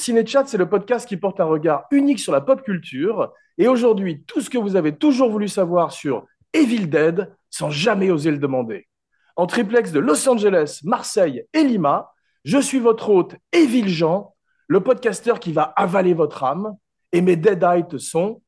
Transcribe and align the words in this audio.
Cinéchat, 0.00 0.46
c'est 0.46 0.56
le 0.56 0.68
podcast 0.68 1.06
qui 1.06 1.16
porte 1.16 1.40
un 1.40 1.44
regard 1.44 1.84
unique 1.90 2.18
sur 2.18 2.32
la 2.32 2.40
pop 2.40 2.62
culture. 2.62 3.32
Et 3.58 3.68
aujourd'hui, 3.68 4.24
tout 4.26 4.40
ce 4.40 4.50
que 4.50 4.58
vous 4.58 4.76
avez 4.76 4.96
toujours 4.96 5.30
voulu 5.30 5.46
savoir 5.46 5.92
sur 5.92 6.26
Evil 6.52 6.86
Dead 6.86 7.32
sans 7.50 7.70
jamais 7.70 8.10
oser 8.10 8.30
le 8.30 8.38
demander. 8.38 8.88
En 9.36 9.46
triplex 9.46 9.92
de 9.92 10.00
Los 10.00 10.28
Angeles, 10.28 10.80
Marseille 10.84 11.44
et 11.52 11.62
Lima, 11.62 12.12
je 12.44 12.58
suis 12.58 12.78
votre 12.78 13.10
hôte 13.10 13.36
Evil 13.52 13.88
Jean, 13.88 14.34
le 14.66 14.80
podcasteur 14.80 15.38
qui 15.40 15.52
va 15.52 15.62
avaler 15.76 16.14
votre 16.14 16.42
âme. 16.44 16.76
Et 17.12 17.20
mes 17.20 17.36
Deadites 17.36 17.98
sont 17.98 18.42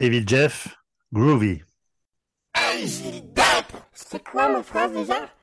Evil 0.00 0.24
Jeff, 0.26 0.68
Groovy. 1.12 1.62
C'est 3.92 4.22
quoi 4.22 4.48
ma 4.48 4.62
phrase 4.62 4.92
déjà? 4.92 5.35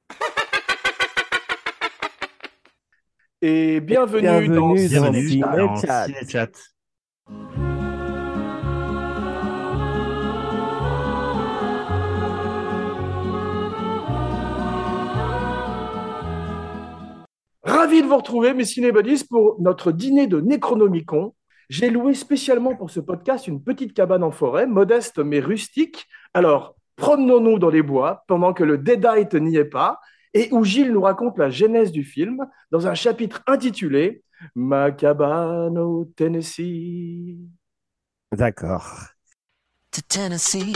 Et 3.45 3.81
bienvenue, 3.81 4.21
Bienvenue 4.21 4.55
dans 4.55 4.69
dans 4.69 4.73
Bienvenue 4.73 5.27
Ciné 5.27 5.41
dans 5.41 5.75
Chat. 5.75 6.05
Ciné 6.05 6.19
Chat. 6.29 6.51
Ravi 17.63 18.01
de 18.01 18.07
vous 18.07 18.15
retrouver, 18.15 18.53
mes 18.53 18.63
cinébuddies, 18.63 19.25
pour 19.29 19.57
notre 19.59 19.91
dîner 19.91 20.27
de 20.27 20.39
Necronomicon. 20.39 21.35
J'ai 21.69 21.89
loué 21.89 22.13
spécialement 22.13 22.77
pour 22.77 22.91
ce 22.91 23.01
podcast 23.01 23.47
une 23.47 23.61
petite 23.61 23.93
cabane 23.93 24.23
en 24.23 24.31
forêt, 24.31 24.67
modeste 24.67 25.19
mais 25.19 25.41
rustique. 25.41 26.07
Alors, 26.33 26.77
promenons-nous 26.95 27.59
dans 27.59 27.69
les 27.69 27.81
bois 27.81 28.23
pendant 28.27 28.53
que 28.53 28.63
le 28.63 28.77
Deadite 28.77 29.33
n'y 29.33 29.57
est 29.57 29.65
pas 29.65 29.99
et 30.33 30.49
où 30.51 30.63
Gilles 30.63 30.91
nous 30.91 31.01
raconte 31.01 31.37
la 31.37 31.49
genèse 31.49 31.91
du 31.91 32.03
film 32.03 32.45
dans 32.71 32.87
un 32.87 32.95
chapitre 32.95 33.43
intitulé 33.47 34.23
Ma 34.55 34.91
cabane 34.91 35.77
au 35.77 36.05
Tennessee. 36.15 37.37
D'accord. 38.31 39.13
to 39.91 40.01
Tennessee. 40.09 40.73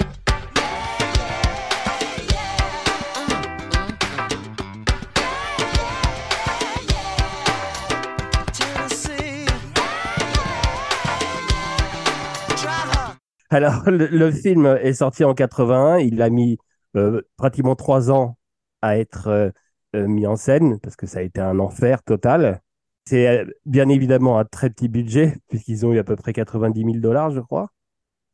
Alors, 13.49 13.89
le, 13.89 14.07
le 14.07 14.31
film 14.31 14.65
est 14.81 14.93
sorti 14.93 15.23
en 15.23 15.33
81. 15.33 15.99
Il 15.99 16.21
a 16.21 16.29
mis 16.29 16.57
euh, 16.95 17.21
pratiquement 17.37 17.75
trois 17.75 18.11
ans 18.11 18.37
à 18.81 18.97
être 18.97 19.27
euh, 19.27 19.49
euh, 19.95 20.07
mis 20.07 20.27
en 20.27 20.35
scène 20.35 20.79
parce 20.79 20.95
que 20.95 21.05
ça 21.07 21.19
a 21.19 21.21
été 21.21 21.41
un 21.41 21.59
enfer 21.59 22.03
total. 22.03 22.61
C'est 23.05 23.27
euh, 23.27 23.45
bien 23.65 23.89
évidemment 23.89 24.37
un 24.39 24.45
très 24.45 24.69
petit 24.69 24.89
budget 24.89 25.37
puisqu'ils 25.49 25.85
ont 25.85 25.93
eu 25.93 25.99
à 25.99 26.03
peu 26.03 26.15
près 26.15 26.33
90 26.33 26.83
000 26.83 26.97
dollars, 26.97 27.31
je 27.31 27.39
crois. 27.39 27.69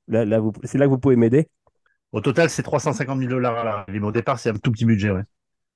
Là, 0.07 0.25
c'est 0.63 0.77
là 0.77 0.85
que 0.85 0.89
vous 0.89 0.97
pouvez 0.99 1.15
m'aider. 1.15 1.47
Au 2.11 2.21
total, 2.21 2.49
c'est 2.49 2.63
350 2.63 3.17
000 3.19 3.29
dollars. 3.29 3.85
Mais 3.87 3.99
Au 3.99 4.11
départ, 4.11 4.37
c'est 4.39 4.49
un 4.49 4.53
tout 4.55 4.71
petit 4.71 4.85
budget. 4.85 5.11
Ouais. 5.11 5.23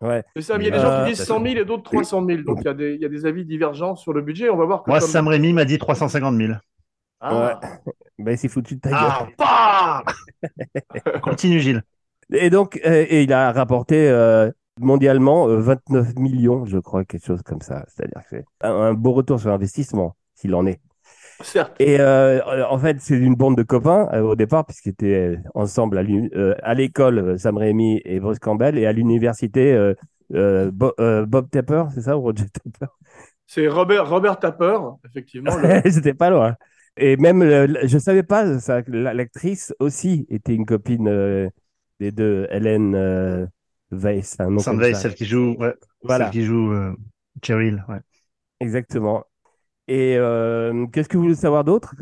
Ouais. 0.01 0.23
Ça, 0.39 0.57
il 0.57 0.63
y 0.63 0.67
a 0.67 0.72
des 0.72 0.77
Euh, 0.77 0.81
gens 0.81 1.06
qui 1.06 1.11
disent 1.11 1.23
100 1.25 1.41
000 1.41 1.56
et 1.56 1.66
d'autres 1.66 1.83
300 1.83 2.25
000. 2.25 2.41
Donc 2.44 2.59
il 2.61 2.66
y, 2.66 2.67
a 2.67 2.73
des, 2.73 2.94
il 2.95 3.01
y 3.01 3.06
a 3.06 3.09
des 3.09 3.25
avis 3.25 3.45
divergents 3.45 3.95
sur 3.95 4.13
le 4.13 4.22
budget. 4.22 4.50
On 4.50 4.57
va 4.57 4.66
voir 4.66 4.83
que 4.83 4.89
Moi, 4.91 5.00
comme- 5.00 5.09
Sam 5.09 5.27
Raimi 5.27 5.53
m'a 5.53 5.66
dit 5.66 5.77
350 5.79 6.35
000. 6.38 6.53
Ah. 7.19 7.59
Ben, 8.19 8.35
c'est 8.35 8.47
foutu 8.47 8.75
de 8.75 8.79
ta 8.81 8.89
Ah, 8.94 9.19
gueule. 9.25 9.35
bah 9.38 10.03
Continue, 11.22 11.59
Gilles. 11.59 11.83
Et 12.33 12.49
donc, 12.49 12.79
euh, 12.85 13.05
et 13.09 13.23
il 13.23 13.33
a 13.33 13.51
rapporté 13.51 14.09
euh, 14.09 14.51
mondialement 14.79 15.47
euh, 15.47 15.59
29 15.59 16.15
millions, 16.15 16.65
je 16.65 16.77
crois, 16.77 17.05
quelque 17.05 17.25
chose 17.25 17.41
comme 17.43 17.61
ça. 17.61 17.85
C'est-à-dire 17.88 18.21
que 18.23 18.27
c'est 18.29 18.45
un, 18.61 18.71
un 18.73 18.93
beau 18.93 19.13
retour 19.13 19.39
sur 19.39 19.51
investissement, 19.51 20.15
s'il 20.35 20.53
en 20.55 20.65
est. 20.65 20.79
Certes. 21.41 21.77
Et 21.79 21.99
euh, 21.99 22.41
en 22.69 22.79
fait, 22.79 22.97
c'est 23.01 23.17
une 23.17 23.35
bande 23.35 23.55
de 23.57 23.63
copains 23.63 24.09
euh, 24.13 24.21
au 24.21 24.35
départ, 24.35 24.65
puisqu'ils 24.65 24.89
étaient 24.89 25.35
euh, 25.35 25.38
ensemble 25.53 25.97
à 25.99 26.01
euh, 26.01 26.55
l'école, 26.75 27.19
euh, 27.19 27.38
Sam 27.38 27.57
Raimi 27.57 28.01
et 28.03 28.19
Bruce 28.19 28.39
Campbell, 28.39 28.77
et 28.77 28.85
à 28.88 28.91
l'université, 28.94 29.73
euh, 29.73 29.94
euh, 30.33 30.71
Bo- 30.71 30.94
euh, 30.99 31.25
Bob 31.25 31.49
Tapper, 31.51 31.85
c'est 31.94 32.01
ça, 32.01 32.17
ou 32.17 32.21
Roger 32.21 32.45
Tapper? 32.49 32.88
C'est 33.45 33.67
Robert, 33.67 34.09
Robert 34.09 34.39
Tapper, 34.39 34.77
effectivement. 35.05 35.51
C'était 35.91 36.13
pas 36.13 36.29
loin. 36.29 36.55
Et 36.97 37.15
même, 37.17 37.41
euh, 37.41 37.67
je 37.88 37.97
savais 37.97 38.23
pas, 38.23 38.44
l'actrice 38.88 39.73
aussi 39.79 40.25
était 40.29 40.55
une 40.55 40.65
copine 40.65 41.07
euh, 41.07 41.49
des 41.99 42.11
deux, 42.11 42.47
Hélène 42.51 42.95
euh, 42.95 43.45
Weiss, 43.91 44.39
un 44.39 44.49
nom 44.49 44.59
Sam 44.59 44.79
Weiss, 44.79 45.01
celle 45.01 45.15
qui 45.15 45.25
joue, 45.25 45.55
ouais, 45.59 45.73
Voilà. 46.03 46.25
celle 46.25 46.33
qui 46.33 46.45
joue 46.45 46.71
euh, 46.71 46.93
Cheryl. 47.43 47.83
Ouais. 47.87 47.99
Exactement. 48.59 49.23
Et 49.87 50.17
euh, 50.17 50.85
qu'est-ce 50.87 51.07
que 51.09 51.17
vous 51.17 51.23
voulez 51.23 51.35
savoir 51.35 51.63
d'autre? 51.63 51.95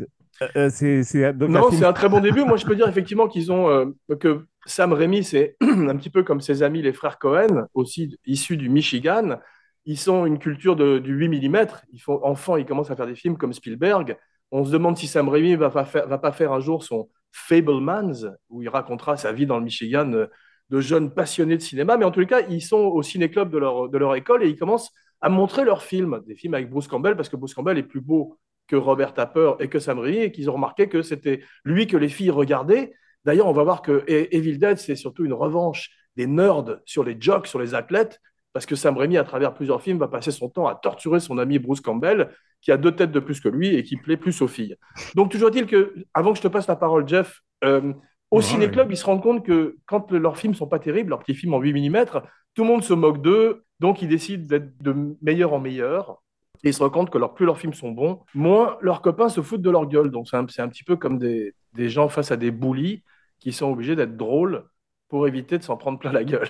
C'est 0.70 1.02
Non, 1.38 1.68
film- 1.68 1.78
c'est 1.78 1.84
un 1.86 1.92
très 1.92 2.08
bon 2.08 2.20
début. 2.20 2.44
Moi, 2.44 2.56
je 2.56 2.66
peux 2.66 2.76
dire 2.76 2.88
effectivement 2.88 3.26
qu'ils 3.26 3.50
ont 3.52 3.68
euh, 3.70 3.86
que 4.20 4.46
Sam 4.66 4.92
Raimi, 4.92 5.24
c'est 5.24 5.56
un 5.62 5.96
petit 5.96 6.10
peu 6.10 6.22
comme 6.24 6.40
ses 6.40 6.62
amis 6.62 6.82
les 6.82 6.92
frères 6.92 7.18
Cohen, 7.18 7.66
aussi 7.74 8.18
issus 8.26 8.56
du 8.56 8.68
Michigan. 8.68 9.38
Ils 9.86 9.96
sont 9.98 10.26
une 10.26 10.38
culture 10.38 10.76
de, 10.76 10.98
du 10.98 11.14
8 11.14 11.48
mm. 11.48 11.66
Ils 11.92 12.00
font 12.00 12.20
enfants, 12.24 12.56
ils 12.56 12.66
commencent 12.66 12.90
à 12.90 12.96
faire 12.96 13.06
des 13.06 13.14
films 13.14 13.38
comme 13.38 13.52
Spielberg. 13.52 14.16
On 14.50 14.64
se 14.64 14.70
demande 14.72 14.98
si 14.98 15.06
Sam 15.06 15.28
Raimi 15.28 15.54
va 15.54 15.70
pas 15.70 15.84
faire, 15.84 16.06
va 16.06 16.18
pas 16.18 16.32
faire 16.32 16.52
un 16.52 16.60
jour 16.60 16.82
son 16.84 17.08
Fablemans, 17.36 18.36
où 18.48 18.62
il 18.62 18.68
racontera 18.68 19.16
sa 19.16 19.32
vie 19.32 19.46
dans 19.46 19.58
le 19.58 19.64
Michigan 19.64 20.10
euh, 20.12 20.26
de 20.70 20.80
jeunes 20.80 21.12
passionnés 21.12 21.56
de 21.56 21.62
cinéma. 21.62 21.96
Mais 21.96 22.04
en 22.04 22.10
tous 22.10 22.20
les 22.20 22.26
cas, 22.26 22.40
ils 22.48 22.62
sont 22.62 22.78
au 22.78 23.02
ciné-club 23.02 23.50
de 23.50 23.58
leur, 23.58 23.88
de 23.88 23.98
leur 23.98 24.14
école 24.14 24.42
et 24.42 24.48
ils 24.48 24.58
commencent 24.58 24.90
à 25.20 25.28
montrer 25.28 25.64
leurs 25.64 25.82
films, 25.82 26.22
des 26.26 26.34
films 26.34 26.54
avec 26.54 26.68
Bruce 26.70 26.88
Campbell, 26.88 27.16
parce 27.16 27.28
que 27.28 27.36
Bruce 27.36 27.54
Campbell 27.54 27.78
est 27.78 27.82
plus 27.82 28.00
beau 28.00 28.38
que 28.66 28.76
Robert 28.76 29.14
Tapper 29.14 29.52
et 29.60 29.68
que 29.68 29.78
Sam 29.78 29.98
Raimi, 29.98 30.18
et 30.18 30.32
qu'ils 30.32 30.50
ont 30.50 30.54
remarqué 30.54 30.88
que 30.88 31.02
c'était 31.02 31.42
lui 31.64 31.86
que 31.86 31.96
les 31.96 32.08
filles 32.08 32.30
regardaient. 32.30 32.92
D'ailleurs, 33.24 33.46
on 33.46 33.52
va 33.52 33.62
voir 33.62 33.82
que 33.82 34.04
E- 34.08 34.28
Evil 34.34 34.58
Dead, 34.58 34.78
c'est 34.78 34.96
surtout 34.96 35.24
une 35.24 35.32
revanche 35.32 35.90
des 36.16 36.26
nerds 36.26 36.80
sur 36.84 37.04
les 37.04 37.16
jocks, 37.20 37.46
sur 37.46 37.58
les 37.60 37.74
athlètes, 37.74 38.20
parce 38.52 38.66
que 38.66 38.74
Sam 38.74 38.96
Raimi, 38.96 39.18
à 39.18 39.24
travers 39.24 39.54
plusieurs 39.54 39.82
films, 39.82 39.98
va 39.98 40.08
passer 40.08 40.30
son 40.32 40.48
temps 40.48 40.66
à 40.66 40.74
torturer 40.74 41.20
son 41.20 41.38
ami 41.38 41.58
Bruce 41.58 41.80
Campbell, 41.80 42.30
qui 42.66 42.72
a 42.72 42.76
deux 42.76 42.90
têtes 42.90 43.12
de 43.12 43.20
plus 43.20 43.38
que 43.40 43.48
lui 43.48 43.68
et 43.76 43.84
qui 43.84 43.96
plaît 43.96 44.16
plus 44.16 44.42
aux 44.42 44.48
filles. 44.48 44.74
Donc, 45.14 45.30
toujours 45.30 45.50
est-il 45.50 45.66
que, 45.66 45.94
avant 46.14 46.32
que 46.32 46.38
je 46.38 46.42
te 46.42 46.48
passe 46.48 46.66
la 46.66 46.74
parole, 46.74 47.06
Jeff, 47.08 47.40
euh, 47.62 47.92
au 48.32 48.38
Ouais. 48.38 48.42
ciné-club, 48.42 48.90
ils 48.90 48.96
se 48.96 49.04
rendent 49.06 49.22
compte 49.22 49.46
que 49.46 49.76
quand 49.86 50.10
le- 50.10 50.18
leurs 50.18 50.36
films 50.36 50.54
sont 50.54 50.66
pas 50.66 50.80
terribles, 50.80 51.10
leurs 51.10 51.20
petits 51.20 51.36
films 51.36 51.54
en 51.54 51.60
8 51.60 51.72
mm, 51.72 52.22
tout 52.54 52.62
le 52.64 52.68
monde 52.68 52.82
se 52.82 52.92
moque 52.92 53.22
d'eux, 53.22 53.62
donc 53.78 54.02
ils 54.02 54.08
décident 54.08 54.44
d'être 54.44 54.82
de 54.82 55.16
meilleur 55.22 55.52
en 55.52 55.60
meilleur. 55.60 56.20
Et 56.64 56.70
ils 56.70 56.74
se 56.74 56.82
rendent 56.82 56.92
compte 56.92 57.10
que 57.10 57.18
leur, 57.18 57.34
plus 57.34 57.46
leurs 57.46 57.58
films 57.60 57.74
sont 57.74 57.92
bons, 57.92 58.22
moins 58.34 58.78
leurs 58.80 59.00
copains 59.00 59.28
se 59.28 59.42
foutent 59.42 59.62
de 59.62 59.70
leur 59.70 59.86
gueule. 59.86 60.10
Donc 60.10 60.26
c'est 60.28 60.36
un, 60.36 60.46
c'est 60.48 60.62
un 60.62 60.68
petit 60.68 60.82
peu 60.82 60.96
comme 60.96 61.18
des, 61.18 61.54
des 61.74 61.88
gens 61.88 62.08
face 62.08 62.32
à 62.32 62.36
des 62.36 62.50
bullies 62.50 63.04
qui 63.38 63.52
sont 63.52 63.70
obligés 63.70 63.94
d'être 63.94 64.16
drôles 64.16 64.64
pour 65.08 65.28
éviter 65.28 65.56
de 65.58 65.62
s'en 65.62 65.76
prendre 65.76 66.00
plein 66.00 66.10
la 66.12 66.24
gueule. 66.24 66.48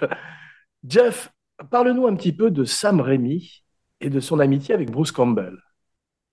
Jeff, 0.88 1.30
parle-nous 1.70 2.06
un 2.06 2.16
petit 2.16 2.32
peu 2.32 2.50
de 2.50 2.64
Sam 2.64 3.02
Raimi 3.02 3.64
et 4.00 4.08
de 4.08 4.20
son 4.20 4.40
amitié 4.40 4.74
avec 4.74 4.90
Bruce 4.90 5.12
Campbell. 5.12 5.58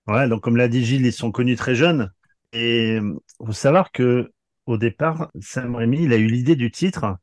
Ouais, 0.08 0.28
donc 0.28 0.42
comme 0.42 0.58
l'a 0.58 0.68
dit 0.68 0.84
Gilles, 0.84 1.06
ils 1.06 1.14
sont 1.14 1.32
connus 1.32 1.56
très 1.56 1.76
jeunes. 1.76 2.12
Et 2.52 2.98
il 2.98 3.46
faut 3.46 3.54
savoir 3.54 3.92
que 3.92 4.32
au 4.66 4.78
départ, 4.78 5.32
Sam 5.42 5.76
Raimi, 5.76 6.04
il 6.04 6.14
a 6.14 6.18
eu 6.18 6.28
l'idée 6.28 6.56
du 6.56 6.72
titre 6.72 7.18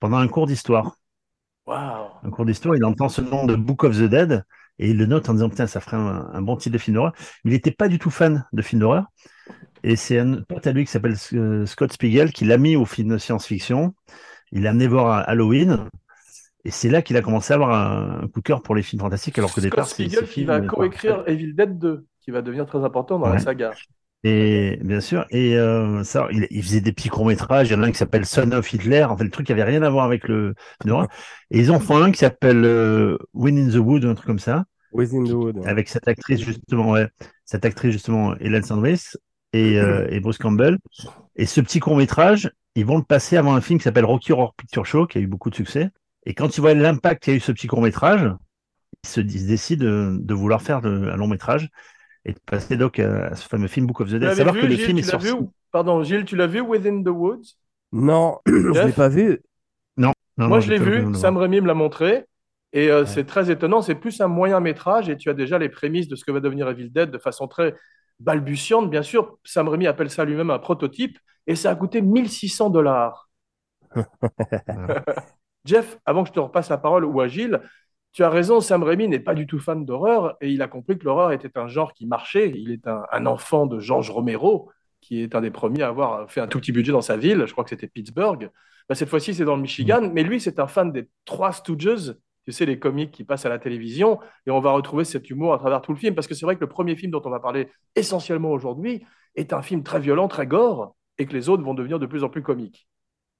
pendant 0.00 0.18
un 0.18 0.28
cours 0.28 0.46
d'histoire. 0.46 0.96
Waouh! 1.66 2.10
Un 2.22 2.30
cours 2.30 2.44
d'histoire, 2.46 2.76
il 2.76 2.84
entend 2.84 3.08
ce 3.08 3.20
nom 3.20 3.46
de 3.46 3.54
Book 3.54 3.84
of 3.84 3.96
the 3.96 4.02
Dead 4.04 4.44
et 4.78 4.90
il 4.90 4.96
le 4.96 5.06
note 5.06 5.28
en 5.28 5.34
disant 5.34 5.48
putain, 5.48 5.66
ça 5.66 5.80
ferait 5.80 5.96
un, 5.96 6.28
un 6.32 6.42
bon 6.42 6.56
titre 6.56 6.72
de 6.74 6.78
film 6.78 6.94
d'horreur. 6.94 7.12
Il 7.44 7.52
n'était 7.52 7.70
pas 7.72 7.88
du 7.88 7.98
tout 7.98 8.10
fan 8.10 8.46
de 8.52 8.62
films 8.62 8.80
d'horreur. 8.80 9.06
Et 9.84 9.96
c'est 9.96 10.18
un 10.18 10.42
pote 10.42 10.66
à 10.66 10.72
lui 10.72 10.84
qui 10.84 10.90
s'appelle 10.90 11.16
euh, 11.34 11.66
Scott 11.66 11.92
Spiegel 11.92 12.32
qui 12.32 12.44
l'a 12.44 12.58
mis 12.58 12.76
au 12.76 12.84
film 12.84 13.10
de 13.10 13.18
science-fiction. 13.18 13.94
Il 14.52 14.62
l'a 14.62 14.70
amené 14.70 14.88
voir 14.88 15.08
à 15.08 15.20
Halloween. 15.22 15.88
Et 16.64 16.70
c'est 16.70 16.90
là 16.90 17.02
qu'il 17.02 17.16
a 17.16 17.22
commencé 17.22 17.52
à 17.52 17.56
avoir 17.56 17.72
un, 17.72 18.22
un 18.24 18.28
coup 18.28 18.40
de 18.40 18.44
cœur 18.44 18.62
pour 18.62 18.74
les 18.74 18.82
films 18.82 19.00
fantastiques, 19.00 19.38
alors 19.38 19.52
qu'au 19.52 19.60
Scott 19.60 19.62
départ, 19.62 19.88
c'est 19.88 20.08
Spiegel 20.08 20.28
qui 20.28 20.44
va 20.44 20.60
euh, 20.60 20.60
coécrire 20.60 21.24
Evil 21.26 21.54
Dead 21.54 21.78
2, 21.78 22.06
qui 22.28 22.32
va 22.32 22.42
devenir 22.42 22.66
très 22.66 22.84
important 22.84 23.18
dans 23.18 23.26
la 23.28 23.32
Ouais. 23.36 23.38
saga. 23.38 23.72
Et 24.22 24.78
bien 24.82 25.00
sûr, 25.00 25.24
et 25.30 25.56
euh, 25.56 26.04
ça, 26.04 26.28
il, 26.30 26.46
il 26.50 26.62
faisait 26.62 26.82
des 26.82 26.92
petits 26.92 27.08
courts 27.08 27.24
métrages. 27.24 27.70
Il 27.70 27.72
y 27.72 27.74
en 27.74 27.82
a 27.82 27.86
un 27.86 27.90
qui 27.90 27.96
s'appelle 27.96 28.26
Son 28.26 28.52
of 28.52 28.70
Hitler. 28.70 29.04
En 29.04 29.16
fait, 29.16 29.24
le 29.24 29.30
truc 29.30 29.50
avait 29.50 29.62
rien 29.64 29.80
à 29.82 29.88
voir 29.88 30.04
avec 30.04 30.28
le. 30.28 30.54
Et 31.50 31.58
ils 31.58 31.70
en 31.70 31.80
font 31.80 31.96
un 32.02 32.10
qui 32.10 32.18
s'appelle 32.18 32.66
euh, 32.66 33.16
Win 33.32 33.56
in 33.58 33.70
the 33.70 33.76
Wood, 33.76 34.04
un 34.04 34.14
truc 34.14 34.26
comme 34.26 34.38
ça, 34.38 34.64
Within 34.92 35.24
the 35.24 35.30
Wood. 35.32 35.60
avec 35.64 35.88
cette 35.88 36.06
actrice 36.06 36.42
justement, 36.42 36.90
ouais, 36.90 37.08
cette 37.46 37.64
actrice 37.64 37.92
justement, 37.92 38.36
Hélène 38.36 38.62
Sandwich 38.62 39.16
et, 39.54 39.78
euh, 39.80 40.06
et 40.10 40.20
Bruce 40.20 40.36
Campbell. 40.36 40.76
Et 41.36 41.46
ce 41.46 41.62
petit 41.62 41.80
court 41.80 41.96
métrage, 41.96 42.50
ils 42.74 42.84
vont 42.84 42.98
le 42.98 43.04
passer 43.04 43.38
avant 43.38 43.54
un 43.54 43.62
film 43.62 43.78
qui 43.78 43.84
s'appelle 43.84 44.04
Rocky 44.04 44.32
Horror 44.32 44.52
Picture 44.54 44.84
Show, 44.84 45.06
qui 45.06 45.16
a 45.16 45.20
eu 45.22 45.26
beaucoup 45.26 45.48
de 45.48 45.54
succès. 45.54 45.88
Et 46.26 46.34
quand 46.34 46.54
ils 46.58 46.60
voient 46.60 46.74
l'impact 46.74 47.22
qu'a 47.22 47.32
eu 47.32 47.40
ce 47.40 47.52
petit 47.52 47.68
court 47.68 47.80
métrage, 47.80 48.30
ils 49.04 49.08
se 49.08 49.20
ils 49.20 49.46
décident 49.46 49.84
de, 49.86 50.16
de 50.20 50.34
vouloir 50.34 50.60
faire 50.60 50.82
de- 50.82 51.08
un 51.10 51.16
long 51.16 51.28
métrage 51.28 51.70
et 52.28 52.32
de 52.34 52.38
passer 52.44 52.76
donc 52.76 52.98
à, 52.98 53.34
ce 53.34 53.48
fameux 53.48 53.68
film 53.68 53.86
Book 53.86 54.00
of 54.00 54.08
the 54.08 54.12
Tu 54.12 54.18
Dead. 54.20 54.34
Savoir 54.34 54.54
vu, 54.54 54.60
que 54.62 54.66
le 54.66 54.72
Gilles, 54.74 54.84
film 54.84 54.98
est 54.98 55.02
sorti. 55.02 55.26
vu 55.26 55.32
ou- 55.32 55.52
Pardon, 55.72 56.02
Gilles, 56.02 56.24
tu 56.24 56.36
l'as 56.36 56.46
vu 56.46 56.60
Within 56.60 57.02
the 57.02 57.08
Woods? 57.08 57.56
Non, 57.92 58.38
je 58.46 58.72
Jeff 58.74 58.86
l'ai 58.86 58.92
pas 58.92 59.08
vu. 59.08 59.40
Non, 59.96 60.12
Moi, 60.36 60.48
non, 60.48 60.60
je 60.60 60.66
j'ai 60.66 60.78
l'ai 60.78 60.84
vu, 60.84 61.14
Sam. 61.14 61.36
Raimi 61.36 61.60
me 61.60 61.66
l'a 61.66 61.74
montré. 61.74 62.26
Et 62.74 62.90
euh, 62.90 63.06
c'est 63.06 63.24
très 63.24 63.50
étonnant, 63.50 63.80
c'est 63.80 63.94
plus 63.94 64.20
un 64.20 64.28
moyen 64.28 64.60
métrage 64.60 65.08
et 65.08 65.16
tu 65.16 65.30
as 65.30 65.34
déjà 65.34 65.58
les 65.58 65.70
prémices 65.70 66.06
de 66.06 66.16
ce 66.16 66.24
que 66.24 66.30
va 66.30 66.40
devenir 66.40 66.68
Evil 66.68 66.90
Dead 66.90 67.10
de 67.10 67.16
façon 67.16 67.48
très 67.48 67.74
balbutiante. 68.20 68.90
Bien 68.90 69.02
sûr, 69.02 69.38
Sam 69.44 69.68
Raimi 69.68 69.86
appelle 69.86 70.10
ça 70.10 70.26
lui-même 70.26 70.50
un 70.50 70.58
prototype 70.58 71.18
et 71.46 71.56
ça 71.56 71.70
a 71.70 71.74
coûté 71.76 72.02
1600 72.02 72.68
dollars. 72.68 73.30
Jeff, 75.64 75.98
avant 76.04 76.22
que 76.24 76.28
je 76.28 76.34
te 76.34 76.40
repasse 76.40 76.68
la 76.68 76.78
parole 76.78 77.04
ou 77.04 77.20
à 77.20 77.28
Gilles, 77.28 77.60
tu 78.18 78.24
as 78.24 78.30
raison, 78.30 78.60
Sam 78.60 78.82
Raimi 78.82 79.06
n'est 79.06 79.20
pas 79.20 79.32
du 79.32 79.46
tout 79.46 79.60
fan 79.60 79.84
d'horreur 79.84 80.36
et 80.40 80.50
il 80.50 80.60
a 80.60 80.66
compris 80.66 80.98
que 80.98 81.04
l'horreur 81.04 81.30
était 81.30 81.56
un 81.56 81.68
genre 81.68 81.94
qui 81.94 82.04
marchait. 82.04 82.50
Il 82.52 82.72
est 82.72 82.88
un, 82.88 83.04
un 83.12 83.26
enfant 83.26 83.64
de 83.64 83.78
George 83.78 84.10
Romero, 84.10 84.72
qui 85.00 85.22
est 85.22 85.36
un 85.36 85.40
des 85.40 85.52
premiers 85.52 85.82
à 85.82 85.86
avoir 85.86 86.28
fait 86.28 86.40
un 86.40 86.48
tout 86.48 86.58
petit 86.58 86.72
budget 86.72 86.90
dans 86.90 87.00
sa 87.00 87.16
ville. 87.16 87.44
Je 87.46 87.52
crois 87.52 87.62
que 87.62 87.70
c'était 87.70 87.86
Pittsburgh. 87.86 88.50
Bah, 88.88 88.96
cette 88.96 89.08
fois-ci, 89.08 89.34
c'est 89.34 89.44
dans 89.44 89.54
le 89.54 89.62
Michigan. 89.62 90.10
Mais 90.12 90.24
lui, 90.24 90.40
c'est 90.40 90.58
un 90.58 90.66
fan 90.66 90.90
des 90.90 91.08
Trois 91.26 91.52
Stooges, 91.52 92.16
tu 92.44 92.50
sais, 92.50 92.66
les 92.66 92.80
comiques 92.80 93.12
qui 93.12 93.22
passent 93.22 93.46
à 93.46 93.50
la 93.50 93.60
télévision. 93.60 94.18
Et 94.48 94.50
on 94.50 94.58
va 94.58 94.72
retrouver 94.72 95.04
cet 95.04 95.30
humour 95.30 95.54
à 95.54 95.58
travers 95.58 95.80
tout 95.80 95.92
le 95.92 95.98
film. 95.98 96.16
Parce 96.16 96.26
que 96.26 96.34
c'est 96.34 96.44
vrai 96.44 96.56
que 96.56 96.60
le 96.60 96.68
premier 96.68 96.96
film 96.96 97.12
dont 97.12 97.22
on 97.24 97.30
va 97.30 97.38
parler 97.38 97.68
essentiellement 97.94 98.50
aujourd'hui 98.50 99.04
est 99.36 99.52
un 99.52 99.62
film 99.62 99.84
très 99.84 100.00
violent, 100.00 100.26
très 100.26 100.48
gore, 100.48 100.96
et 101.18 101.26
que 101.26 101.34
les 101.34 101.48
autres 101.48 101.62
vont 101.62 101.74
devenir 101.74 102.00
de 102.00 102.06
plus 102.06 102.24
en 102.24 102.30
plus 102.30 102.42
comiques. 102.42 102.88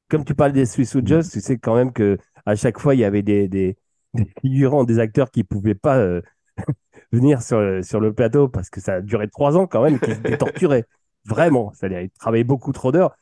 Comme 0.09 0.25
tu 0.25 0.37
parles 0.37 0.53
des 0.53 0.67
Swiss 0.67 0.97
Just, 1.05 1.33
tu 1.33 1.41
sais 1.41 1.59
quand 1.59 1.75
même 1.75 1.93
que 1.93 2.17
à 2.47 2.55
chaque 2.55 2.79
fois, 2.79 2.95
il 2.95 3.01
y 3.01 3.05
avait 3.05 3.23
des, 3.23 3.49
des, 3.49 3.77
des 4.15 4.27
figurants, 4.41 4.85
des 4.85 4.99
acteurs 4.99 5.31
qui 5.31 5.45
pouvaient 5.45 5.75
pas 5.75 5.99
euh, 5.99 6.23
venir 7.13 7.43
sur, 7.43 7.61
le- 7.61 7.83
sur 7.83 8.01
le 8.01 8.13
plateau 8.15 8.49
parce 8.49 8.71
que 8.71 8.81
ça 8.81 8.95
a 8.97 9.01
duré 9.01 9.29
trois 9.29 9.57
ans 9.57 9.67
quand 9.67 9.83
même, 9.83 10.01
qui 10.01 10.13
étaient 10.13 10.35
torturés. 10.35 10.85
Vraiment, 11.27 11.73
c'est-à-dire 11.75 12.01
ils 12.03 12.11
travaillaient 12.11 12.45
beaucoup 12.45 12.73
trop 12.73 12.93
d'heures. 12.93 13.17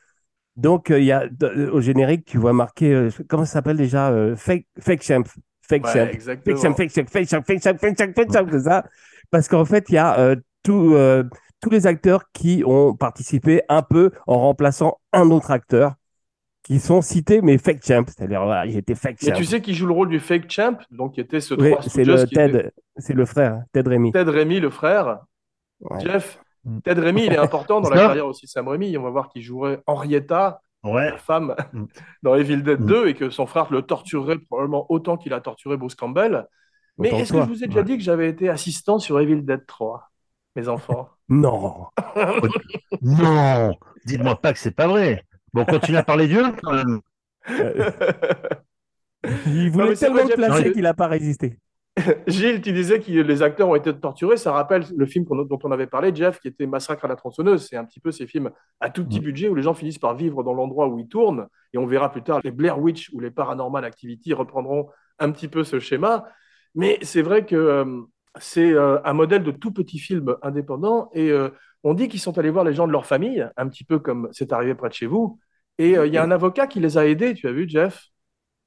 Donc, 0.55 0.89
euh, 0.91 0.99
il 0.99 1.05
y 1.05 1.11
a 1.11 1.25
au 1.71 1.81
générique, 1.81 2.25
tu 2.25 2.37
vois 2.39 2.53
marqué, 2.53 2.91
euh, 2.93 3.09
comment 3.29 3.45
ça 3.45 3.53
s'appelle 3.53 3.77
déjà 3.77 4.09
euh, 4.09 4.35
Fake, 4.35 4.65
fake 4.79 5.03
Champ. 5.03 5.23
Fake 5.61 5.85
Ouais, 5.85 5.93
Champ. 5.93 6.07
Fake. 6.45 6.57
Champ, 6.57 6.73
fake 6.75 6.91
Champ, 6.95 7.05
fake 7.11 7.29
Champ, 7.29 7.43
fake 7.45 7.61
Champ, 7.63 7.77
fake 7.79 7.97
Champ, 7.97 8.13
fake 8.15 8.33
Champ, 8.33 8.59
ça. 8.63 8.85
Parce 9.29 9.47
qu'en 9.47 9.65
fait, 9.65 9.85
il 9.89 9.95
y 9.95 9.97
a 9.97 10.17
euh, 10.19 10.35
tout, 10.63 10.93
euh, 10.95 11.23
tous 11.61 11.69
les 11.69 11.85
acteurs 11.87 12.23
qui 12.33 12.63
ont 12.65 12.95
participé 12.95 13.61
un 13.69 13.81
peu 13.83 14.11
en 14.25 14.39
remplaçant 14.39 14.99
un 15.13 15.29
autre 15.31 15.51
acteur 15.51 15.93
qui 16.67 16.79
sont 16.79 17.01
cités, 17.01 17.41
mais 17.41 17.57
fake 17.57 17.83
champ. 17.85 18.03
C'est-à-dire, 18.07 18.43
voilà, 18.43 18.67
j'étais 18.67 18.93
fake 18.93 19.17
Mais 19.23 19.29
champ. 19.29 19.35
tu 19.37 19.45
sais 19.45 19.61
qui 19.61 19.73
joue 19.73 19.87
le 19.87 19.93
rôle 19.93 20.09
du 20.09 20.19
fake 20.19 20.51
champ, 20.51 20.77
donc 20.91 21.13
qui 21.13 21.21
était 21.21 21.39
ce 21.39 21.53
Oui, 21.55 21.73
c'est 21.87 22.03
le 22.03 22.19
était- 22.23 22.27
Ted, 22.35 22.71
c'est 22.97 23.13
le 23.13 23.25
frère, 23.25 23.63
Ted 23.71 23.89
Rémy. 23.89 24.11
Ted 24.11 24.29
Rémy, 24.29 24.59
le 24.59 24.69
frère. 24.69 25.19
Ouais. 25.81 25.99
Jeff, 26.01 26.39
Mm. 26.65 26.79
Ted 26.81 26.99
Rémy, 26.99 27.25
il 27.27 27.31
est 27.33 27.37
important 27.37 27.79
dans 27.79 27.89
la 27.89 27.95
Ça. 27.97 28.07
carrière 28.07 28.27
aussi 28.27 28.45
de 28.45 28.49
Sam 28.51 28.67
Rémy. 28.67 28.97
On 28.97 29.03
va 29.03 29.09
voir 29.09 29.29
qu'il 29.29 29.41
jouerait 29.41 29.79
Henrietta, 29.87 30.59
Ouais. 30.83 31.11
la 31.11 31.17
femme, 31.17 31.55
Mm. 31.71 31.85
dans 32.23 32.35
Evil 32.35 32.61
Dead 32.63 32.81
Mm. 32.81 32.85
2 32.85 33.07
et 33.07 33.13
que 33.13 33.29
son 33.29 33.45
frère 33.45 33.67
le 33.71 33.81
torturerait 33.83 34.37
probablement 34.37 34.85
autant 34.89 35.15
qu'il 35.15 35.31
a 35.33 35.39
torturé 35.39 35.77
Bruce 35.77 35.95
Campbell. 35.95 36.45
Mais 36.97 37.09
est-ce 37.09 37.31
que 37.31 37.39
je 37.41 37.45
vous 37.47 37.63
ai 37.63 37.67
déjà 37.67 37.79
Ouais. 37.79 37.85
dit 37.85 37.97
que 37.97 38.03
j'avais 38.03 38.27
été 38.27 38.49
assistant 38.49 38.99
sur 38.99 39.17
Evil 39.21 39.43
Dead 39.43 39.65
3, 39.65 40.09
mes 40.57 40.67
enfants? 40.67 41.07
Non. 41.29 41.87
Non, 43.01 43.73
dites-moi 44.05 44.35
pas 44.35 44.53
que 44.53 44.59
c'est 44.59 44.71
pas 44.75 44.87
vrai. 44.87 45.23
Bon, 45.57 45.65
continue 45.65 45.97
à 45.97 46.03
parler 46.03 46.27
Dieu 46.27 46.43
quand 46.61 46.71
même. 46.71 46.99
Il 49.47 49.63
mais 49.63 49.69
voulait 49.69 49.95
c'est 49.95 50.05
tellement 50.05 50.29
le 50.29 50.35
placer 50.35 50.67
non, 50.67 50.71
qu'il 50.71 50.83
n'a 50.83 50.93
pas 50.93 51.07
résisté. 51.07 51.57
Gilles, 52.27 52.61
tu 52.61 52.71
disais 52.71 52.99
que 52.99 53.11
les 53.11 53.41
acteurs 53.41 53.67
ont 53.67 53.73
été 53.73 53.91
torturés. 53.91 54.37
Ça 54.37 54.51
rappelle 54.51 54.85
le 54.95 55.05
film 55.07 55.25
dont 55.25 55.59
on 55.63 55.71
avait 55.71 55.87
parlé, 55.87 56.13
Jeff, 56.13 56.39
qui 56.39 56.47
était 56.49 56.67
Massacre 56.67 57.05
à 57.05 57.07
la 57.07 57.15
tronçonneuse. 57.15 57.65
C'est 57.67 57.75
un 57.75 57.85
petit 57.85 57.99
peu 57.99 58.11
ces 58.11 58.27
films 58.27 58.51
à 58.79 58.91
tout 58.91 59.03
petit 59.03 59.19
budget 59.19 59.49
où 59.49 59.55
les 59.55 59.63
gens 59.63 59.73
finissent 59.73 59.97
par 59.97 60.15
vivre 60.15 60.43
dans 60.43 60.53
l'endroit 60.53 60.87
où 60.89 60.99
ils 60.99 61.07
tournent. 61.07 61.47
Et 61.73 61.79
on 61.79 61.87
verra 61.87 62.11
plus 62.11 62.21
tard, 62.21 62.39
les 62.43 62.51
Blair 62.51 62.79
Witch 62.79 63.09
ou 63.13 63.19
les 63.19 63.31
Paranormal 63.31 63.83
Activity 63.83 64.35
reprendront 64.35 64.89
un 65.17 65.31
petit 65.31 65.47
peu 65.47 65.63
ce 65.63 65.79
schéma. 65.79 66.25
Mais 66.75 66.99
c'est 67.01 67.23
vrai 67.23 67.47
que 67.47 67.55
euh, 67.55 68.01
c'est 68.39 68.71
euh, 68.73 68.99
un 69.03 69.13
modèle 69.13 69.41
de 69.41 69.49
tout 69.49 69.71
petit 69.71 69.97
film 69.97 70.35
indépendant. 70.43 71.09
Et 71.15 71.31
euh, 71.31 71.49
on 71.83 71.93
dit 71.93 72.09
qu'ils 72.09 72.19
sont 72.19 72.37
allés 72.37 72.49
voir 72.49 72.65
les 72.65 72.73
gens 72.73 72.87
de 72.87 72.91
leur 72.91 73.05
famille, 73.05 73.47
un 73.55 73.67
petit 73.67 73.83
peu 73.83 73.99
comme 73.99 74.29
c'est 74.31 74.51
arrivé 74.51 74.75
près 74.75 74.89
de 74.89 74.93
chez 74.93 75.05
vous. 75.05 75.39
Et 75.77 75.97
euh, 75.97 76.07
il 76.07 76.13
y 76.13 76.17
a 76.17 76.23
un 76.23 76.31
avocat 76.31 76.67
qui 76.67 76.79
les 76.79 76.97
a 76.97 77.05
aidés, 77.05 77.33
tu 77.33 77.47
as 77.47 77.51
vu, 77.51 77.67
Jeff, 77.69 78.07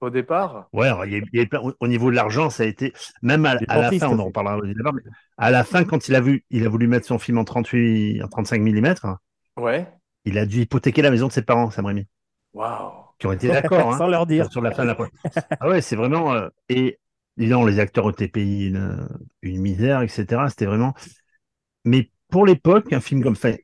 au 0.00 0.10
départ? 0.10 0.68
Ouais, 0.72 0.86
alors, 0.86 1.04
il 1.06 1.12
y 1.12 1.16
a, 1.16 1.20
il 1.32 1.38
y 1.40 1.42
a 1.42 1.46
plein- 1.46 1.60
au- 1.60 1.74
au 1.80 1.88
niveau 1.88 2.10
de 2.10 2.16
l'argent, 2.16 2.50
ça 2.50 2.62
a 2.62 2.66
été 2.66 2.92
même 3.22 3.44
à, 3.46 3.56
à 3.68 3.78
la 3.78 3.90
fin, 3.92 4.08
on 4.08 4.18
en 4.18 4.24
reparlera 4.26 4.58
mais 4.62 5.02
à 5.36 5.50
la 5.50 5.64
fin, 5.64 5.84
quand 5.84 6.08
il 6.08 6.14
a 6.14 6.20
vu, 6.20 6.44
il 6.50 6.64
a 6.66 6.68
voulu 6.68 6.86
mettre 6.86 7.06
son 7.06 7.18
film 7.18 7.38
en 7.38 7.44
38, 7.44 8.22
en 8.22 8.28
35 8.28 8.62
mm, 8.62 9.18
Ouais. 9.56 9.86
il 10.24 10.38
a 10.38 10.46
dû 10.46 10.60
hypothéquer 10.62 11.02
la 11.02 11.10
maison 11.10 11.28
de 11.28 11.32
ses 11.32 11.42
parents, 11.42 11.70
Sam 11.70 11.86
Raimi, 11.86 12.06
Waouh. 12.52 12.92
qui 13.18 13.26
ont 13.26 13.32
été 13.32 13.48
d'accord. 13.48 13.92
hein. 13.94 13.98
Sans 13.98 14.06
leur 14.08 14.26
dire. 14.26 14.50
sur 14.50 14.60
la 14.62 14.70
fin 14.72 14.84
de 14.84 14.88
la. 14.90 14.96
Ah 15.60 15.68
ouais, 15.68 15.80
c'est 15.80 15.96
vraiment. 15.96 16.32
euh, 16.34 16.48
et 16.68 16.98
évidemment, 17.36 17.64
les 17.66 17.78
acteurs 17.80 18.04
ont 18.06 18.10
été 18.10 18.28
payés 18.28 18.66
une, 18.68 19.08
une 19.42 19.60
misère, 19.60 20.02
etc. 20.02 20.48
C'était 20.48 20.66
vraiment. 20.66 20.94
Mais 21.84 22.10
pour 22.30 22.46
l'époque, 22.46 22.92
un 22.92 23.00
film 23.00 23.22
comme 23.22 23.36
ça, 23.36 23.50
il- 23.50 23.60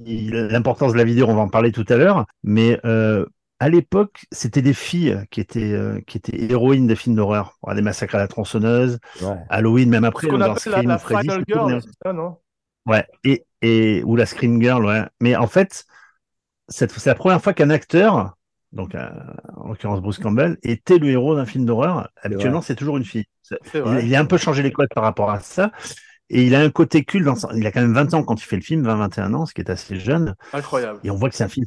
l'importance 0.00 0.92
de 0.92 0.98
la 0.98 1.04
vidéo, 1.04 1.26
on 1.28 1.34
va 1.34 1.42
en 1.42 1.48
parler 1.48 1.72
tout 1.72 1.84
à 1.88 1.96
l'heure. 1.96 2.26
Mais 2.42 2.80
euh, 2.84 3.26
à 3.60 3.68
l'époque, 3.68 4.24
c'était 4.32 4.62
des 4.62 4.74
filles 4.74 5.18
qui 5.30 5.40
étaient 5.40 5.72
euh, 5.72 6.00
qui 6.06 6.18
étaient 6.18 6.50
héroïnes 6.50 6.86
des 6.86 6.96
films 6.96 7.16
d'horreur. 7.16 7.58
Des 7.74 7.82
massacres 7.82 8.14
à 8.16 8.18
la 8.18 8.28
tronçonneuse, 8.28 8.98
Ouais. 9.22 9.36
Halloween, 9.48 9.88
même 9.90 10.04
après. 10.04 10.26
Appelle 10.26 10.40
la, 10.40 10.56
Scream, 10.56 10.88
la 10.88 10.98
Freddy, 10.98 11.22
Final 11.22 11.44
c'est 11.48 11.52
tout, 11.52 11.58
Girl, 11.58 11.74
mais- 11.74 11.80
c'est 11.80 11.90
ça, 12.04 12.12
non? 12.12 12.36
Ouais, 12.86 13.06
et, 13.24 13.46
et 13.62 14.02
ou 14.04 14.14
la 14.16 14.26
Scream 14.26 14.60
Girl, 14.60 14.84
ouais. 14.84 15.02
Mais 15.20 15.36
en 15.36 15.46
fait, 15.46 15.86
c'est 16.68 17.06
la 17.06 17.14
première 17.14 17.40
fois 17.40 17.54
qu'un 17.54 17.70
acteur, 17.70 18.36
donc 18.72 18.94
euh, 18.94 19.08
en 19.56 19.68
l'occurrence 19.68 20.00
Bruce 20.02 20.18
Campbell, 20.18 20.58
était 20.62 20.98
le 20.98 21.08
héros 21.08 21.34
d'un 21.34 21.46
film 21.46 21.64
d'horreur. 21.64 22.10
Habituellement, 22.22 22.60
c'est 22.60 22.74
toujours 22.74 22.96
une 22.98 23.04
fille. 23.04 23.24
Il 23.74 24.14
a 24.14 24.20
un 24.20 24.24
peu 24.26 24.36
changé 24.36 24.62
les 24.62 24.72
codes 24.72 24.88
par 24.94 25.04
rapport 25.04 25.30
à 25.30 25.40
ça. 25.40 25.70
Et 26.30 26.44
il 26.44 26.54
a 26.54 26.60
un 26.60 26.70
côté 26.70 27.04
culte. 27.04 27.26
Dans 27.26 27.36
son- 27.36 27.50
Il 27.54 27.66
a 27.66 27.70
quand 27.72 27.80
même 27.82 27.92
20 27.92 28.12
ans 28.14 28.22
quand 28.22 28.40
il 28.40 28.44
fait 28.44 28.56
le 28.56 28.62
film, 28.62 28.82
20-21 28.82 29.34
ans, 29.34 29.46
ce 29.46 29.52
qui 29.54 29.60
est 29.60 29.70
assez 29.70 29.96
jeune. 29.96 30.34
Incroyable. 30.52 31.00
Et 31.04 31.10
on 31.10 31.16
voit 31.16 31.28
que 31.28 31.36
c'est 31.36 31.44
un 31.44 31.48
film 31.48 31.66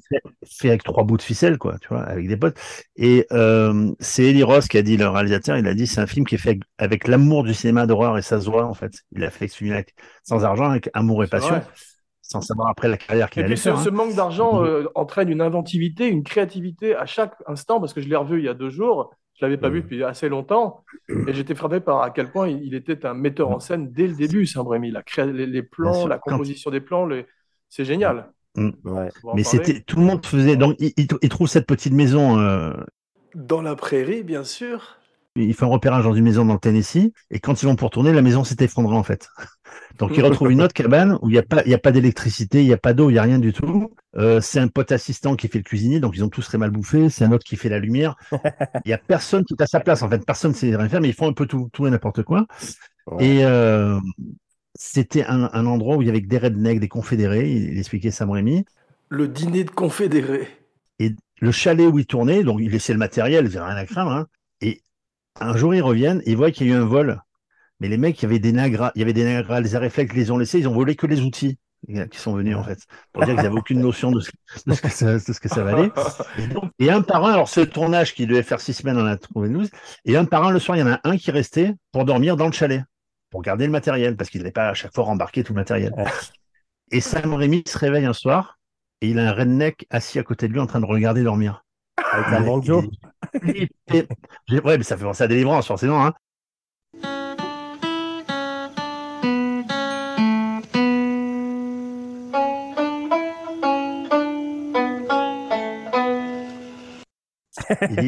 fait, 0.49 0.67
avec 0.69 0.83
trois 0.83 1.03
bouts 1.03 1.17
de 1.17 1.21
ficelle, 1.21 1.57
quoi, 1.57 1.77
tu 1.79 1.89
vois, 1.89 2.01
avec 2.03 2.27
des 2.27 2.37
potes. 2.37 2.57
Et 2.95 3.27
euh, 3.31 3.91
c'est 3.99 4.23
Eli 4.23 4.43
Ross 4.43 4.67
qui 4.67 4.77
a 4.77 4.81
dit, 4.81 4.97
le 4.97 5.07
réalisateur, 5.07 5.57
il 5.57 5.67
a 5.67 5.73
dit, 5.73 5.85
c'est 5.87 6.01
un 6.01 6.07
film 6.07 6.25
qui 6.25 6.35
est 6.35 6.39
fait 6.39 6.49
avec, 6.49 6.61
avec 6.79 7.07
l'amour 7.07 7.43
du 7.43 7.53
cinéma 7.53 7.85
d'horreur 7.85 8.17
et 8.17 8.21
ça 8.21 8.41
se 8.41 8.49
voit, 8.49 8.65
en 8.65 8.73
fait. 8.73 8.93
Il 9.11 9.23
a 9.23 9.29
fait 9.29 9.47
ce 9.47 9.57
film 9.57 9.73
avec- 9.73 9.93
sans 10.23 10.43
argent, 10.43 10.65
avec 10.71 10.89
amour 10.93 11.23
et 11.23 11.27
passion, 11.27 11.49
vrai. 11.55 11.65
sans 12.21 12.41
savoir 12.41 12.69
après 12.69 12.87
la 12.87 12.97
carrière 12.97 13.29
qu'il 13.29 13.43
allait 13.43 13.53
puis 13.53 13.57
ce, 13.61 13.69
faire. 13.69 13.79
ce 13.79 13.89
hein. 13.89 13.91
manque 13.91 14.15
d'argent 14.15 14.63
euh, 14.63 14.85
entraîne 14.95 15.29
une 15.29 15.41
inventivité, 15.41 16.07
une 16.07 16.23
créativité 16.23 16.95
à 16.95 17.05
chaque 17.05 17.35
instant, 17.45 17.79
parce 17.79 17.93
que 17.93 18.01
je 18.01 18.07
l'ai 18.09 18.15
revu 18.15 18.39
il 18.39 18.45
y 18.45 18.49
a 18.49 18.53
deux 18.53 18.69
jours, 18.69 19.11
je 19.37 19.45
l'avais 19.45 19.57
pas 19.57 19.69
vu 19.69 19.81
depuis 19.81 20.03
assez 20.03 20.29
longtemps, 20.29 20.83
et 21.27 21.33
j'étais 21.33 21.55
frappé 21.55 21.79
par 21.79 22.01
à 22.01 22.11
quel 22.11 22.29
point 22.31 22.49
il, 22.49 22.73
était 22.73 23.05
un 23.05 23.13
metteur 23.13 23.49
en 23.51 23.59
scène 23.59 23.91
dès 23.91 24.07
le 24.07 24.15
début, 24.15 24.45
cré- 25.05 25.31
les, 25.31 25.45
les 25.45 25.63
plans, 25.63 26.07
la 26.07 26.17
composition 26.17 26.71
des 26.71 26.81
plans, 26.81 27.05
les- 27.05 27.25
c'est 27.69 27.85
génial. 27.85 28.31
Ouais. 28.55 29.09
Va 29.23 29.29
en 29.31 29.35
Mais 29.35 29.43
c'était, 29.43 29.81
tout 29.81 29.97
le 29.97 30.05
monde 30.05 30.25
faisait, 30.25 30.57
donc, 30.57 30.75
il, 30.79 30.91
il- 30.97 31.07
il 31.21 31.29
trouve 31.29 31.47
cette 31.47 31.67
petite 31.67 31.93
maison, 31.93 32.39
euh, 32.39 32.73
Dans 33.35 33.61
la 33.61 33.75
prairie, 33.75 34.23
bien 34.23 34.43
sûr. 34.43 34.97
Il 35.37 35.53
fait 35.53 35.65
un 35.65 35.69
repérage 35.69 36.03
dans 36.03 36.13
une 36.13 36.23
maison 36.23 36.45
dans 36.45 36.53
le 36.53 36.59
Tennessee, 36.59 37.11
et 37.31 37.39
quand 37.39 37.61
ils 37.61 37.65
vont 37.65 37.75
pour 37.75 37.89
tourner, 37.89 38.11
la 38.13 38.21
maison 38.21 38.43
s'est 38.43 38.57
effondrée, 38.59 38.95
en 38.95 39.03
fait. 39.03 39.29
Donc, 39.99 40.11
il 40.15 40.23
retrouve 40.23 40.51
une 40.51 40.61
autre 40.61 40.73
cabane 40.73 41.17
où 41.21 41.29
il 41.29 41.33
n'y 41.33 41.37
a 41.39 41.43
pas, 41.43 41.63
il 41.65 41.71
y 41.71 41.73
a 41.73 41.79
pas 41.79 41.91
d'électricité, 41.91 42.61
il 42.61 42.67
n'y 42.67 42.73
a 42.73 42.77
pas 42.77 42.93
d'eau, 42.93 43.09
il 43.09 43.13
n'y 43.13 43.19
a 43.19 43.23
rien 43.23 43.39
du 43.39 43.53
tout. 43.53 43.91
Euh, 44.15 44.41
c'est 44.41 44.59
un 44.59 44.67
pote 44.67 44.91
assistant 44.91 45.35
qui 45.35 45.47
fait 45.47 45.57
le 45.59 45.63
cuisinier, 45.63 45.99
donc 45.99 46.15
ils 46.15 46.23
ont 46.23 46.29
tous 46.29 46.45
très 46.45 46.57
mal 46.57 46.69
bouffé. 46.71 47.09
C'est 47.09 47.25
un 47.25 47.31
autre 47.31 47.43
qui 47.45 47.55
fait 47.55 47.69
la 47.69 47.79
lumière. 47.79 48.15
Il 48.85 48.89
y 48.89 48.93
a 48.93 48.97
personne 48.97 49.43
qui 49.43 49.53
est 49.53 49.61
à 49.61 49.67
sa 49.67 49.79
place, 49.79 50.03
en 50.03 50.09
fait. 50.09 50.23
Personne 50.25 50.51
ne 50.51 50.55
sait 50.55 50.75
rien 50.75 50.89
faire, 50.89 51.01
mais 51.01 51.09
ils 51.09 51.15
font 51.15 51.27
un 51.27 51.33
peu 51.33 51.45
tout, 51.47 51.69
tout 51.73 51.87
et 51.87 51.89
n'importe 51.89 52.23
quoi. 52.23 52.45
Ouais. 53.07 53.25
Et 53.25 53.45
euh, 53.45 53.99
c'était 54.75 55.25
un, 55.25 55.49
un 55.51 55.65
endroit 55.65 55.97
où 55.97 56.01
il 56.01 56.07
y 56.07 56.09
avait 56.09 56.21
que 56.21 56.27
des 56.27 56.37
rednecks, 56.37 56.79
des 56.79 56.87
confédérés, 56.87 57.49
il, 57.49 57.73
il 57.73 57.79
expliquait 57.79 58.11
Sam 58.11 58.29
Raimi. 58.31 58.65
Le 59.09 59.27
dîner 59.27 59.63
de 59.63 59.71
confédérés. 59.71 60.47
Et 60.99 61.15
le 61.39 61.51
chalet 61.51 61.87
où 61.87 61.99
ils 61.99 62.05
tournaient, 62.05 62.43
donc 62.43 62.59
ils 62.61 62.71
laissaient 62.71 62.93
le 62.93 62.99
matériel, 62.99 63.45
ils 63.45 63.53
n'avaient 63.53 63.65
rien 63.71 63.75
à 63.77 63.85
craindre. 63.85 64.11
hein. 64.11 64.27
Et 64.61 64.81
un 65.39 65.55
jour, 65.57 65.73
ils 65.75 65.81
reviennent 65.81 66.21
et 66.25 66.31
ils 66.31 66.37
voient 66.37 66.51
qu'il 66.51 66.67
y 66.67 66.71
a 66.71 66.75
eu 66.75 66.77
un 66.77 66.85
vol. 66.85 67.21
Mais 67.79 67.87
les 67.87 67.97
mecs, 67.97 68.19
il 68.19 68.23
y 68.23 68.25
avait 68.25 68.39
des 68.39 68.51
nagras, 68.51 68.91
il 68.95 68.99
y 68.99 69.03
avait 69.03 69.13
des 69.13 69.23
nagras, 69.23 69.59
les 69.61 69.77
réflexes 69.77 70.15
les 70.15 70.31
ont 70.31 70.37
laissés, 70.37 70.59
ils 70.59 70.67
ont 70.67 70.73
volé 70.73 70.95
que 70.95 71.05
les 71.05 71.21
outils 71.21 71.59
qui 72.11 72.17
sont 72.19 72.33
venus, 72.33 72.55
en 72.55 72.63
fait. 72.63 72.79
Pour 73.13 73.23
dire 73.23 73.35
qu'ils 73.35 73.43
n'avaient 73.43 73.55
aucune 73.59 73.79
notion 73.81 74.11
de 74.11 74.19
ce, 74.19 74.31
de 74.65 74.73
ce 74.73 74.81
que 74.81 74.89
ça, 74.89 75.13
de 75.13 75.19
ce 75.19 75.39
que 75.39 75.47
ça 75.47 75.63
valait. 75.63 75.91
Et, 76.39 76.47
donc- 76.47 76.71
et 76.79 76.89
un 76.91 77.01
par 77.01 77.23
un, 77.23 77.33
alors 77.33 77.49
ce 77.49 77.61
tournage 77.61 78.15
qui 78.15 78.25
devait 78.25 78.43
faire 78.43 78.59
six 78.59 78.73
semaines, 78.73 78.97
on 78.97 79.05
a 79.05 79.15
trouvé 79.15 79.49
12. 79.49 79.69
Et 80.05 80.17
un 80.17 80.25
par 80.25 80.43
un, 80.45 80.51
le 80.51 80.59
soir, 80.59 80.75
il 80.75 80.81
y 80.81 80.83
en 80.83 80.91
a 80.91 80.99
un 81.03 81.17
qui 81.17 81.29
restait 81.31 81.75
pour 81.91 82.03
dormir 82.03 82.35
dans 82.35 82.47
le 82.47 82.51
chalet, 82.51 82.83
pour 83.29 83.41
garder 83.43 83.65
le 83.65 83.71
matériel, 83.71 84.17
parce 84.17 84.29
qu'il 84.29 84.41
n'allait 84.41 84.51
pas 84.51 84.69
à 84.69 84.73
chaque 84.73 84.93
fois 84.93 85.03
rembarquer 85.03 85.43
tout 85.43 85.53
le 85.53 85.59
matériel. 85.59 85.93
Et 86.91 86.99
Sam 86.99 87.33
Raimi 87.33 87.63
se 87.67 87.77
réveille 87.77 88.05
un 88.05 88.13
soir, 88.13 88.57
et 89.01 89.09
il 89.09 89.19
a 89.19 89.29
un 89.29 89.33
redneck 89.33 89.85
assis 89.91 90.17
à 90.17 90.23
côté 90.23 90.47
de 90.47 90.53
lui 90.53 90.59
en 90.59 90.67
train 90.67 90.79
de 90.79 90.85
regarder 90.85 91.21
dormir. 91.23 91.63
Avec 92.11 92.27
un 92.27 92.41
banjo. 92.41 92.83
Ouais, 94.63 94.77
mais 94.77 94.83
ça 94.83 94.97
fait 94.97 95.03
penser 95.03 95.23
à 95.23 95.27
délivrance, 95.27 95.67
forcément. 95.67 96.05
Hein. 96.05 96.13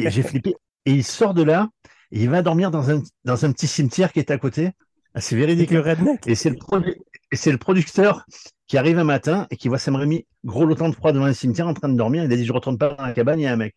J'ai 0.08 0.22
flippé. 0.22 0.54
Et 0.86 0.92
il 0.92 1.04
sort 1.04 1.34
de 1.34 1.42
là, 1.42 1.68
Et 2.12 2.22
il 2.22 2.30
va 2.30 2.42
dormir 2.42 2.70
dans 2.70 2.90
un, 2.90 3.02
dans 3.24 3.44
un 3.44 3.52
petit 3.52 3.66
cimetière 3.66 4.12
qui 4.12 4.18
est 4.18 4.30
à 4.30 4.38
côté. 4.38 4.70
Ah, 5.14 5.20
c'est 5.20 5.36
véridique. 5.36 5.70
le 5.70 5.80
redneck. 5.80 6.26
Et 6.26 6.34
c'est 6.34 6.50
le, 6.50 6.56
produ- 6.56 7.58
producteur 7.58 8.24
qui 8.66 8.78
arrive 8.78 8.98
un 8.98 9.04
matin 9.04 9.46
et 9.50 9.56
qui 9.56 9.68
voit 9.68 9.78
Sam 9.78 9.96
Raimi 9.96 10.26
gros 10.44 10.64
lottant 10.64 10.88
de 10.88 10.94
froid 10.94 11.12
devant 11.12 11.26
un 11.26 11.32
cimetière 11.32 11.66
en 11.68 11.74
train 11.74 11.88
de 11.88 11.96
dormir. 11.96 12.24
Il 12.24 12.32
a 12.32 12.36
dit 12.36 12.44
Je 12.46 12.52
retourne 12.52 12.78
pas 12.78 12.94
dans 12.94 13.04
la 13.04 13.12
cabane, 13.12 13.40
il 13.40 13.42
y 13.42 13.46
a 13.46 13.52
un 13.52 13.56
mec. 13.56 13.74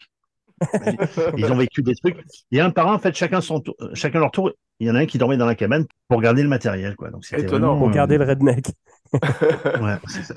Ils 1.37 1.51
ont 1.51 1.55
vécu 1.55 1.81
des 1.81 1.95
trucs. 1.95 2.17
Et 2.51 2.59
un 2.59 2.69
par 2.71 2.87
un, 2.89 2.95
en 2.95 2.99
fait, 2.99 3.15
chacun, 3.15 3.41
son 3.41 3.59
tour- 3.59 3.75
chacun 3.93 4.19
leur 4.19 4.31
tour, 4.31 4.51
il 4.79 4.87
y 4.87 4.91
en 4.91 4.95
a 4.95 4.99
un 4.99 5.05
qui 5.05 5.17
dormait 5.17 5.37
dans 5.37 5.45
la 5.45 5.55
cabane 5.55 5.85
pour 6.07 6.21
garder 6.21 6.43
le 6.43 6.49
matériel. 6.49 6.95
Quoi. 6.95 7.09
Donc, 7.11 7.25
c'était 7.25 7.43
Étonnant. 7.43 7.67
vraiment, 7.67 7.79
Pour 7.79 7.89
euh, 7.89 7.91
garder 7.91 8.17
le 8.17 8.25
redneck. 8.25 8.67
ouais, 9.13 9.97
c'est 10.07 10.23
ça. 10.23 10.33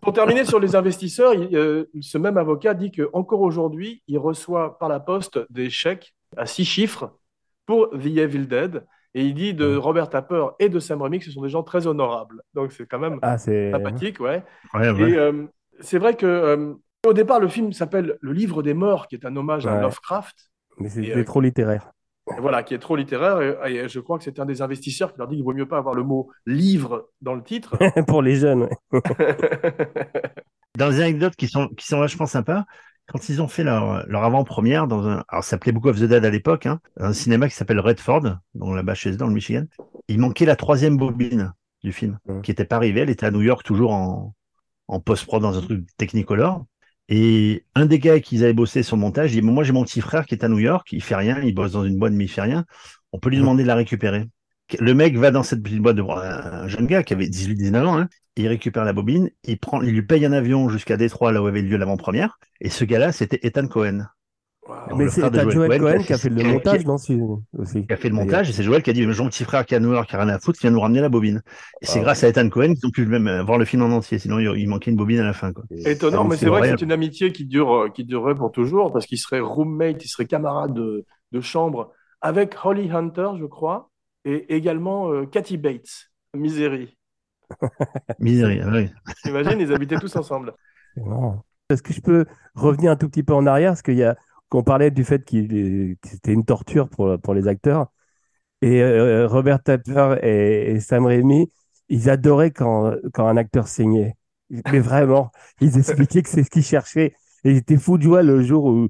Pour 0.00 0.12
terminer 0.12 0.44
sur 0.44 0.60
les 0.60 0.76
investisseurs, 0.76 1.34
il- 1.34 1.56
euh, 1.56 1.84
ce 2.00 2.18
même 2.18 2.36
avocat 2.38 2.74
dit 2.74 2.90
qu'encore 2.92 3.40
aujourd'hui, 3.40 4.02
il 4.06 4.18
reçoit 4.18 4.78
par 4.78 4.88
la 4.88 5.00
poste 5.00 5.40
des 5.50 5.70
chèques 5.70 6.14
à 6.36 6.46
six 6.46 6.64
chiffres 6.64 7.10
pour 7.66 7.90
The 7.90 8.06
Evil 8.06 8.46
Dead. 8.46 8.84
Et 9.16 9.22
il 9.24 9.34
dit 9.34 9.54
de 9.54 9.76
Robert 9.76 10.10
Tapper 10.10 10.46
et 10.58 10.68
de 10.68 10.80
Sam 10.80 11.00
Raimi 11.00 11.20
que 11.20 11.24
ce 11.26 11.30
sont 11.30 11.42
des 11.42 11.48
gens 11.48 11.62
très 11.62 11.86
honorables. 11.86 12.42
Donc 12.54 12.72
c'est 12.72 12.84
quand 12.86 12.98
même 12.98 13.20
Ah, 13.22 13.38
sympathique, 13.38 14.18
ouais. 14.18 14.42
Ouais, 14.74 14.90
ouais. 14.90 15.10
Et 15.10 15.16
euh, 15.16 15.44
c'est 15.78 15.98
vrai 15.98 16.16
que 16.16 16.26
euh, 16.26 16.74
au 17.04 17.12
départ, 17.12 17.40
le 17.40 17.48
film 17.48 17.72
s'appelle 17.72 18.16
Le 18.20 18.32
Livre 18.32 18.62
des 18.62 18.74
Morts, 18.74 19.08
qui 19.08 19.14
est 19.14 19.26
un 19.26 19.36
hommage 19.36 19.66
à. 19.66 19.80
Lovecraft. 19.80 20.50
Mais 20.78 20.88
c'était 20.88 21.16
euh, 21.16 21.24
trop 21.24 21.40
littéraire. 21.40 21.92
Voilà, 22.38 22.62
qui 22.62 22.74
est 22.74 22.78
trop 22.78 22.96
littéraire. 22.96 23.40
Et, 23.66 23.76
et 23.76 23.88
je 23.88 24.00
crois 24.00 24.18
que 24.18 24.24
c'est 24.24 24.40
un 24.40 24.46
des 24.46 24.62
investisseurs 24.62 25.12
qui 25.12 25.18
leur 25.18 25.28
dit 25.28 25.36
qu'il 25.36 25.44
vaut 25.44 25.52
mieux 25.52 25.68
pas 25.68 25.78
avoir 25.78 25.94
le 25.94 26.02
mot 26.02 26.30
livre 26.46 27.10
dans 27.20 27.34
le 27.34 27.42
titre. 27.42 27.76
Pour 28.06 28.22
les 28.22 28.36
jeunes. 28.36 28.68
ouais. 28.92 29.02
Dans 30.76 30.88
les 30.88 31.00
anecdotes 31.00 31.36
qui 31.36 31.46
sont, 31.46 31.68
qui 31.68 31.86
sont 31.86 32.00
vachement 32.00 32.26
sympas, 32.26 32.64
quand 33.06 33.28
ils 33.28 33.40
ont 33.40 33.46
fait 33.46 33.62
leur, 33.62 34.04
leur 34.08 34.24
avant-première 34.24 34.88
dans 34.88 35.06
un, 35.06 35.24
alors 35.28 35.44
ça 35.44 35.50
s'appelait 35.50 35.70
Book 35.70 35.86
of 35.86 36.00
the 36.00 36.04
Dead 36.04 36.24
à 36.24 36.30
l'époque, 36.30 36.66
hein, 36.66 36.80
un 36.96 37.12
cinéma 37.12 37.48
qui 37.48 37.54
s'appelle 37.54 37.78
Redford, 37.78 38.38
donc 38.54 38.74
là-bas 38.74 38.94
chez 38.94 39.12
eux 39.12 39.16
dans 39.16 39.28
le 39.28 39.34
Michigan, 39.34 39.66
il 40.08 40.18
manquait 40.18 40.46
la 40.46 40.56
troisième 40.56 40.96
bobine 40.96 41.52
du 41.84 41.92
film, 41.92 42.18
qui 42.42 42.50
était 42.50 42.64
pas 42.64 42.76
arrivée, 42.76 43.00
elle 43.00 43.10
était 43.10 43.26
à 43.26 43.30
New 43.30 43.42
York 43.42 43.62
toujours 43.62 43.92
en, 43.92 44.34
en 44.88 45.00
post-prod 45.00 45.42
dans 45.42 45.56
un 45.56 45.60
truc 45.60 45.86
Technicolor. 45.96 46.64
Et 47.08 47.64
un 47.74 47.86
des 47.86 47.98
gars 47.98 48.20
qui 48.20 48.42
avaient 48.42 48.54
bossé 48.54 48.82
sur 48.82 48.96
le 48.96 49.02
montage, 49.02 49.34
il 49.34 49.40
dit, 49.40 49.46
moi 49.46 49.64
j'ai 49.64 49.72
mon 49.72 49.84
petit 49.84 50.00
frère 50.00 50.26
qui 50.26 50.34
est 50.34 50.44
à 50.44 50.48
New 50.48 50.58
York, 50.58 50.88
il 50.92 51.02
fait 51.02 51.16
rien, 51.16 51.40
il 51.42 51.54
bosse 51.54 51.72
dans 51.72 51.84
une 51.84 51.98
boîte 51.98 52.14
mais 52.14 52.24
il 52.24 52.28
fait 52.28 52.40
rien, 52.40 52.64
on 53.12 53.18
peut 53.18 53.30
lui 53.30 53.38
demander 53.38 53.62
de 53.62 53.68
la 53.68 53.74
récupérer. 53.74 54.26
Le 54.80 54.94
mec 54.94 55.16
va 55.18 55.30
dans 55.30 55.42
cette 55.42 55.62
petite 55.62 55.80
boîte 55.80 55.96
de 55.96 56.02
un 56.02 56.66
jeune 56.68 56.86
gars 56.86 57.02
qui 57.02 57.12
avait 57.12 57.28
18-19 57.28 57.84
ans, 57.84 57.98
hein, 57.98 58.08
il 58.36 58.48
récupère 58.48 58.84
la 58.84 58.92
bobine, 58.92 59.30
il 59.44 59.58
prend, 59.58 59.82
il 59.82 59.92
lui 59.92 60.02
paye 60.02 60.24
un 60.24 60.32
avion 60.32 60.68
jusqu'à 60.68 60.96
Détroit, 60.96 61.32
là 61.32 61.42
où 61.42 61.46
avait 61.46 61.62
lieu 61.62 61.76
l'avant-première. 61.76 62.38
Et 62.60 62.70
ce 62.70 62.84
gars-là, 62.84 63.12
c'était 63.12 63.40
Ethan 63.42 63.68
Cohen, 63.68 64.06
Wow. 64.66 64.96
Mais 64.96 65.08
c'est 65.08 65.20
Joel 65.50 65.78
Cohen 65.78 65.78
Cohen 65.78 65.98
qui 65.98 66.06
qui 66.06 66.12
a 66.12 66.16
a 66.16 66.18
fait 66.18 66.28
le 66.30 66.42
montage 66.42 66.84
dans 66.84 66.96
ce 66.96 67.12
aussi. 67.58 67.86
qui 67.86 67.92
a 67.92 67.96
fait 67.96 68.08
le 68.08 68.14
montage. 68.14 68.48
Et 68.48 68.52
c'est 68.54 68.62
Joel 68.62 68.82
qui 68.82 68.90
a 68.90 68.92
dit, 68.94 69.02
j'ai 69.02 69.22
mon 69.22 69.28
petit 69.28 69.44
frère 69.44 69.66
qui 69.66 69.78
New 69.78 69.92
York, 69.92 70.08
qui 70.08 70.16
a 70.16 70.20
rien 70.20 70.28
à 70.30 70.38
foutre, 70.38 70.58
viens 70.60 70.70
nous 70.70 70.80
ramener 70.80 71.00
la 71.00 71.10
bobine. 71.10 71.42
Et 71.82 71.86
c'est 71.86 71.98
Ah. 71.98 72.02
grâce 72.02 72.24
à 72.24 72.28
Ethan 72.28 72.48
Cohen 72.48 72.74
qu'ils 72.74 72.86
ont 72.86 72.90
pu 72.90 73.04
même 73.04 73.28
euh, 73.28 73.42
voir 73.42 73.58
le 73.58 73.66
film 73.66 73.82
en 73.82 73.90
entier. 73.90 74.18
Sinon, 74.18 74.38
il 74.38 74.68
manquait 74.68 74.90
une 74.90 74.96
bobine 74.96 75.20
à 75.20 75.24
la 75.24 75.34
fin, 75.34 75.52
quoi. 75.52 75.64
Étonnant, 75.70 76.24
mais 76.24 76.36
c'est 76.36 76.46
vrai 76.46 76.62
que 76.62 76.78
c'est 76.78 76.84
une 76.84 76.92
amitié 76.92 77.30
qui 77.32 77.44
dure, 77.44 77.74
euh, 77.74 77.88
qui 77.90 78.04
durerait 78.04 78.34
pour 78.34 78.52
toujours, 78.52 78.92
parce 78.92 79.04
qu'il 79.06 79.18
serait 79.18 79.40
roommate, 79.40 80.02
il 80.04 80.08
serait 80.08 80.26
camarade 80.26 80.72
de, 80.72 81.04
de 81.32 81.40
chambre 81.40 81.92
avec 82.22 82.56
Holly 82.64 82.90
Hunter, 82.90 83.30
je 83.38 83.44
crois, 83.44 83.90
et 84.24 84.54
également 84.56 85.10
euh, 85.12 85.26
Kathy 85.26 85.58
Bates, 85.58 86.10
Misery. 86.34 86.96
Misery, 88.18 88.60
ah 88.62 88.68
oui. 88.72 88.88
T'imagines, 89.22 89.60
ils 89.60 89.72
habitaient 89.74 89.98
tous 89.98 90.16
ensemble. 90.16 90.54
Est-ce 91.70 91.82
que 91.82 91.92
je 91.94 92.00
peux 92.00 92.24
revenir 92.54 92.90
un 92.92 92.96
tout 92.96 93.08
petit 93.08 93.22
peu 93.22 93.34
en 93.34 93.46
arrière? 93.46 93.70
Parce 93.70 93.82
qu'il 93.82 93.94
y 93.96 94.04
a, 94.04 94.16
qu'on 94.48 94.62
parlait 94.62 94.90
du 94.90 95.04
fait 95.04 95.24
qu'il 95.24 95.48
que 96.00 96.08
c'était 96.08 96.32
une 96.32 96.44
torture 96.44 96.88
pour, 96.88 97.18
pour 97.20 97.34
les 97.34 97.48
acteurs. 97.48 97.88
Et 98.62 98.82
euh, 98.82 99.26
Robert 99.28 99.62
Tapper 99.62 100.16
et, 100.22 100.72
et 100.72 100.80
Sam 100.80 101.06
Raimi, 101.06 101.48
ils 101.88 102.08
adoraient 102.10 102.50
quand, 102.50 102.94
quand 103.12 103.26
un 103.26 103.36
acteur 103.36 103.68
saignait. 103.68 104.16
Mais 104.72 104.80
vraiment, 104.80 105.30
ils 105.60 105.78
expliquaient 105.78 106.22
que 106.22 106.28
c'est 106.30 106.44
ce 106.44 106.50
qu'ils 106.50 106.64
cherchaient. 106.64 107.14
Et 107.44 107.50
ils 107.52 107.56
étaient 107.58 107.76
fous 107.76 107.98
de 107.98 108.02
joie 108.04 108.22
le 108.22 108.42
jour 108.42 108.64
où, 108.64 108.88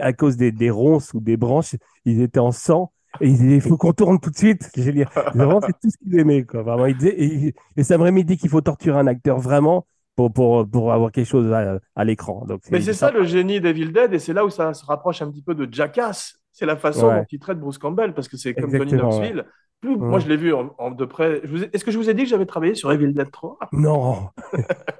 à 0.00 0.12
cause 0.12 0.36
des, 0.36 0.52
des 0.52 0.70
ronces 0.70 1.12
ou 1.14 1.20
des 1.20 1.36
branches, 1.36 1.74
ils 2.04 2.20
étaient 2.22 2.38
en 2.38 2.52
sang. 2.52 2.92
Et 3.20 3.30
il 3.30 3.60
faut 3.60 3.76
qu'on 3.78 3.92
tourne 3.92 4.20
tout 4.20 4.30
de 4.30 4.36
suite. 4.36 4.70
J'ai 4.76 5.04
vraiment, 5.34 5.60
c'est 5.60 5.72
tout 5.80 5.90
ce 5.90 5.96
qu'ils 5.98 6.18
aimaient, 6.18 6.44
quoi. 6.44 6.62
Vraiment, 6.62 6.86
et, 6.86 7.54
et 7.76 7.82
Sam 7.84 8.02
Raimi 8.02 8.24
dit 8.24 8.36
qu'il 8.36 8.50
faut 8.50 8.60
torturer 8.60 8.98
un 8.98 9.06
acteur 9.06 9.38
vraiment 9.40 9.86
pour, 10.16 10.32
pour, 10.32 10.68
pour 10.68 10.92
avoir 10.92 11.12
quelque 11.12 11.26
chose 11.28 11.52
à, 11.52 11.78
à 11.94 12.04
l'écran. 12.04 12.44
Donc, 12.46 12.62
Mais 12.70 12.80
c'est 12.80 12.92
ça 12.94 13.10
le 13.12 13.24
génie 13.24 13.60
d'Evil 13.60 13.92
Dead, 13.92 14.12
et 14.14 14.18
c'est 14.18 14.32
là 14.32 14.44
où 14.44 14.50
ça 14.50 14.74
se 14.74 14.84
rapproche 14.84 15.22
un 15.22 15.30
petit 15.30 15.42
peu 15.42 15.54
de 15.54 15.72
Jackass. 15.72 16.36
C'est 16.52 16.66
la 16.66 16.76
façon 16.76 17.08
Ouais. 17.08 17.18
dont 17.20 17.26
il 17.30 17.38
traite 17.38 17.60
Bruce 17.60 17.78
Campbell, 17.78 18.14
parce 18.14 18.28
que 18.28 18.36
c'est 18.36 18.54
comme 18.54 18.74
Exactement, 18.74 19.10
Johnny 19.10 19.18
Knoxville. 19.32 19.44
Plus- 19.82 19.96
Moi, 19.98 20.14
Ouais. 20.14 20.20
je 20.20 20.28
l'ai 20.28 20.38
vu 20.38 20.54
en, 20.54 20.74
en 20.78 20.90
de 20.90 21.04
près. 21.04 21.42
Ai- 21.44 21.68
Est-ce 21.74 21.84
que 21.84 21.90
je 21.90 21.98
vous 21.98 22.08
ai 22.08 22.14
dit 22.14 22.22
que 22.22 22.28
j'avais 22.30 22.46
travaillé 22.46 22.74
sur 22.74 22.90
Evil 22.90 23.12
Dead 23.12 23.30
3? 23.30 23.58
Non. 23.72 24.30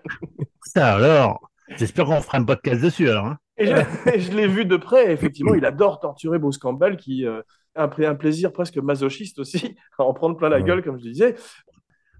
Ça 0.63 0.95
alors, 0.97 1.51
j'espère 1.79 2.05
qu'on 2.07 2.21
fera 2.21 2.39
un 2.39 2.45
podcast 2.45 2.83
dessus, 2.83 3.09
alors. 3.09 3.27
hein. 3.27 3.39
Et 3.59 3.67
je, 3.67 3.75
et 4.15 4.21
je 4.21 4.33
l'ai 4.33 4.47
vu 4.47 4.67
de 4.67 4.77
près. 4.77 5.13
Effectivement, 5.13 5.55
il 5.55 5.65
adore 5.65 5.99
torturer 6.01 6.39
Bruce 6.39 6.59
Campbell, 6.59 6.97
qui 6.99 7.25
euh, 7.27 7.41
a 7.75 7.89
pris 7.89 8.05
un 8.05 8.15
plaisir 8.15 8.53
presque 8.53 8.77
masochiste 8.77 9.39
aussi, 9.39 9.77
à 9.99 10.03
en 10.05 10.13
prendre 10.13 10.37
plein 10.37 10.51
la 10.51 10.61
gueule, 10.61 10.83
comme 10.83 10.99
je 10.99 11.05
disais. 11.05 11.37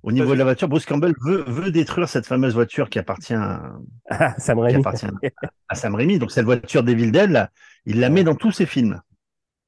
Au 0.07 0.13
niveau 0.13 0.33
de 0.35 0.39
la 0.39 0.45
voiture, 0.45 0.69
Bruce 0.69 0.87
Campbell 0.87 1.15
veut, 1.21 1.43
veut 1.49 1.71
détruire 1.73 2.09
cette 2.09 2.27
fameuse 2.27 2.55
voiture 2.55 2.89
qui 2.89 2.99
appartient 3.01 3.35
à, 3.35 3.73
Ah, 4.09 4.35
Sam 4.39 4.57
qui 4.59 4.63
Raimi. 4.63 4.79
appartient 4.79 5.07
à 5.69 5.75
Sam 5.75 5.95
Raimi. 5.97 6.19
Donc, 6.21 6.31
cette 6.31 6.45
voiture 6.45 6.85
d'Evil 6.85 7.11
Dead, 7.11 7.31
là, 7.31 7.51
il 7.87 7.99
la 7.99 8.09
met 8.09 8.23
dans 8.23 8.37
tous 8.37 8.53
ses 8.53 8.67
films. 8.67 9.01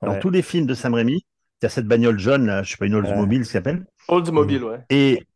Dans 0.00 0.12
Ouais. 0.12 0.20
tous 0.20 0.30
les 0.30 0.42
films 0.42 0.64
de 0.66 0.74
Sam 0.74 0.94
Raimi. 0.94 1.26
Il 1.60 1.64
y 1.64 1.66
a 1.66 1.68
cette 1.68 1.86
bagnole 1.86 2.20
jaune, 2.20 2.46
là, 2.46 2.62
je 2.62 2.70
sais 2.70 2.76
pas, 2.76 2.86
une 2.86 2.94
Oldsmobile, 2.94 3.44
ça 3.44 3.54
s'appelle. 3.54 3.84
Oldsmobile, 4.06 4.62
ouais. 4.62 4.78
Et, 4.90 5.26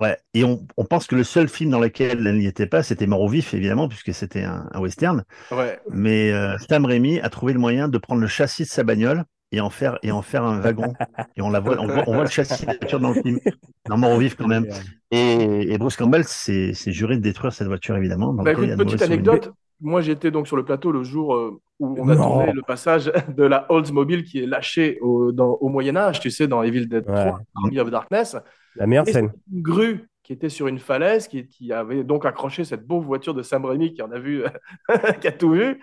ouais, 0.00 0.16
et 0.32 0.42
on, 0.42 0.66
on 0.78 0.84
pense 0.86 1.06
que 1.06 1.14
le 1.14 1.22
seul 1.22 1.48
film 1.48 1.68
dans 1.70 1.80
lequel 1.80 2.26
elle 2.26 2.38
n'y 2.38 2.46
était 2.46 2.66
pas, 2.66 2.82
c'était 2.82 3.06
Mort 3.06 3.20
au 3.20 3.28
vif, 3.28 3.52
évidemment, 3.52 3.86
puisque 3.88 4.14
c'était 4.14 4.44
un, 4.44 4.70
un 4.72 4.80
western. 4.80 5.22
Ouais. 5.50 5.78
Mais 5.90 6.32
euh, 6.32 6.56
Sam 6.70 6.86
Raimi 6.86 7.20
a 7.20 7.28
trouvé 7.28 7.52
le 7.52 7.58
moyen 7.58 7.88
de 7.88 7.98
prendre 7.98 8.22
le 8.22 8.26
châssis 8.26 8.62
de 8.62 8.68
sa 8.68 8.84
bagnole 8.84 9.22
et 9.52 9.60
en 9.60 9.70
faire, 9.70 9.98
et 10.02 10.10
en 10.12 10.22
faire 10.22 10.42
un 10.44 10.60
wagon. 10.60 10.92
Et 11.36 11.42
on, 11.42 11.50
la 11.50 11.60
voit, 11.60 11.76
on, 11.78 11.86
voit, 11.86 12.04
on 12.06 12.14
voit 12.14 12.24
le 12.24 12.30
châssis 12.30 12.62
de 12.62 12.66
la 12.66 12.76
voiture 12.78 13.00
dans 13.00 13.10
le 13.12 13.22
film. 13.22 13.38
Dans 13.88 13.96
Mort 13.96 14.10
au 14.12 14.18
vif, 14.18 14.34
quand 14.34 14.48
même. 14.48 14.66
Et, 15.12 15.72
et 15.72 15.78
Bruce 15.78 15.96
Campbell 15.96 16.24
s'est 16.24 16.72
juré 16.86 17.16
de 17.16 17.22
détruire 17.22 17.52
cette 17.52 17.68
voiture, 17.68 17.96
évidemment. 17.96 18.32
dans 18.34 18.42
Bah, 18.42 18.50
écoute, 18.52 18.68
de 18.68 18.74
petite 18.76 19.02
anecdote. 19.02 19.52
Moi, 19.80 20.00
j'étais 20.00 20.30
donc 20.32 20.46
sur 20.48 20.56
le 20.56 20.64
plateau 20.64 20.90
le 20.90 21.04
jour 21.04 21.34
euh, 21.36 21.60
où 21.78 21.94
on 22.00 22.08
a 22.08 22.14
Non. 22.16 22.22
tourné 22.22 22.52
le 22.52 22.62
passage 22.62 23.12
de 23.28 23.44
la 23.44 23.70
Oldsmobile 23.70 24.24
qui 24.24 24.42
est 24.42 24.46
lâchée 24.46 24.98
au, 25.02 25.30
dans- 25.32 25.52
au 25.60 25.68
Moyen-Âge, 25.68 26.18
tu 26.18 26.30
sais, 26.30 26.48
dans 26.48 26.62
Evil 26.64 26.86
Dead 26.88 27.04
3, 27.04 27.14
Ouais. 27.24 27.30
Army 27.54 27.78
of 27.78 27.90
Darkness. 27.90 28.36
La 28.74 28.86
meilleure 28.86 29.06
Et 29.06 29.12
scène. 29.12 29.30
c'est 29.32 29.54
une 29.54 29.62
grue 29.62 30.08
qui 30.24 30.32
était 30.32 30.48
sur 30.48 30.66
une 30.66 30.78
falaise, 30.80 31.28
qui, 31.28 31.46
qui 31.46 31.72
avait 31.72 32.02
donc 32.02 32.24
accroché 32.26 32.64
cette 32.64 32.84
beau 32.86 33.00
voiture 33.00 33.34
de 33.34 33.42
Sam 33.42 33.64
Raimi 33.66 33.92
qui 33.94 34.02
en 34.02 34.10
a 34.10 34.18
vu, 34.18 34.42
qui 35.20 35.28
a 35.28 35.32
tout 35.32 35.50
vu. 35.52 35.80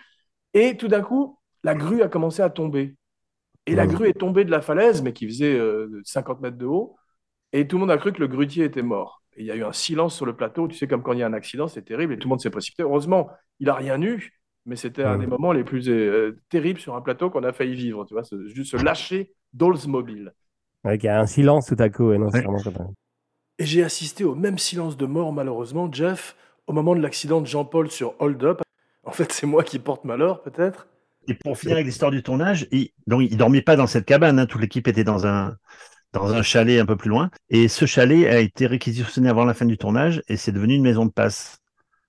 Et 0.53 0.75
tout 0.75 0.88
d'un 0.89 1.01
coup, 1.01 1.38
la 1.63 1.75
grue 1.75 2.01
a 2.01 2.10
commencé 2.10 2.41
à 2.41 2.50
tomber. 2.50 2.96
Et 3.65 3.75
la 3.75 3.86
Mhm. 3.86 3.96
grue 3.96 4.08
est 4.10 4.13
tombée 4.20 4.46
de 4.46 4.51
la 4.51 4.62
falaise, 4.62 5.01
mais 5.01 5.13
qui 5.13 5.27
faisait 5.27 5.55
euh, 5.58 6.01
50 6.03 6.41
mètres 6.41 6.58
de 6.58 6.65
haut. 6.65 6.98
Et 7.53 7.67
tout 7.67 7.77
le 7.77 7.82
monde 7.82 7.91
a 7.91 7.98
cru 7.98 8.13
que 8.13 8.20
le 8.20 8.27
grutier 8.27 8.65
était 8.65 8.82
mort. 8.84 9.24
Et 9.38 9.41
il 9.41 9.46
y 9.48 9.51
a 9.51 9.55
eu 9.55 9.63
un 9.63 9.74
silence 9.74 10.15
sur 10.15 10.25
le 10.25 10.36
plateau. 10.36 10.67
Tu 10.67 10.75
sais, 10.77 10.88
comme 10.88 11.03
quand 11.03 11.13
il 11.13 11.20
y 11.20 11.24
a 11.24 11.27
un 11.27 11.34
accident, 11.34 11.67
c'est 11.67 11.84
terrible. 11.84 12.13
Et 12.13 12.17
tout 12.20 12.27
le 12.27 12.32
monde 12.32 12.41
s'est 12.41 12.50
précipité. 12.50 12.84
Heureusement, 12.84 13.29
il 13.60 13.70
a 13.70 13.75
rien 13.75 14.01
eu. 14.01 14.32
Mais 14.65 14.75
c'était 14.77 15.03
un 15.03 15.15
Mhm. 15.15 15.22
des 15.22 15.27
moments 15.27 15.51
les 15.53 15.63
plus 15.63 15.89
euh, 15.89 16.39
terribles 16.50 16.79
sur 16.79 16.96
un 16.96 17.01
plateau 17.01 17.29
qu'on 17.29 17.43
a 17.43 17.53
failli 17.53 17.75
vivre. 17.75 18.05
Tu 18.05 18.13
vois, 18.13 18.24
ce, 18.24 18.48
juste 18.48 18.72
se 18.72 18.77
lâcher 18.77 19.34
d'Oldsmobile. 19.53 20.34
Avec 20.86 21.05
un 21.05 21.25
silence 21.25 21.65
tout 21.67 21.75
à 21.79 21.89
coup. 21.89 22.05
ouais, 22.10 22.17
non, 22.17 22.27
Ouais. 22.27 22.41
vraiment 22.41 22.60
ça. 22.60 22.72
Et 23.60 23.65
j'ai 23.65 23.84
assisté 23.84 24.24
au 24.24 24.36
même 24.36 24.58
silence 24.58 24.98
de 24.98 25.05
mort, 25.05 25.32
malheureusement, 25.34 25.91
Jeff, 25.91 26.36
au 26.67 26.74
moment 26.74 26.96
de 26.96 27.01
l'accident 27.01 27.41
de 27.41 27.48
Jean-Paul 27.48 27.89
sur 27.89 28.15
Hold 28.20 28.43
Up. 28.43 28.62
En 29.03 29.12
fait, 29.12 29.32
c'est 29.32 29.48
moi 29.48 29.63
qui 29.63 29.79
porte 29.79 30.05
malheur, 30.05 30.41
peut-être. 30.41 30.88
Et 31.27 31.34
pour 31.34 31.58
finir 31.58 31.75
avec 31.75 31.86
l'histoire 31.86 32.12
du 32.12 32.24
tournage, 32.24 32.68
il, 32.72 32.89
donc 33.08 33.22
il 33.22 33.38
dormait 33.38 33.62
pas 33.62 33.75
dans 33.75 33.88
cette 33.88 34.06
cabane, 34.06 34.39
hein, 34.39 34.46
toute 34.46 34.62
l'équipe 34.62 34.88
était 34.88 35.03
dans 35.03 35.25
un 35.25 35.56
dans 36.13 36.32
un 36.34 36.44
chalet 36.44 36.80
un 36.80 36.86
peu 36.86 36.96
plus 36.96 37.10
loin. 37.10 37.32
Et 37.50 37.68
ce 37.68 37.86
chalet 37.86 38.27
a 38.27 38.39
été 38.39 38.68
réquisitionné 38.68 39.30
avant 39.30 39.46
la 39.46 39.53
fin 39.53 39.65
du 39.65 39.77
tournage 39.77 40.22
et 40.27 40.38
c'est 40.38 40.51
devenu 40.51 40.75
une 40.75 40.84
maison 40.84 41.06
de 41.06 41.12
passe. 41.12 41.58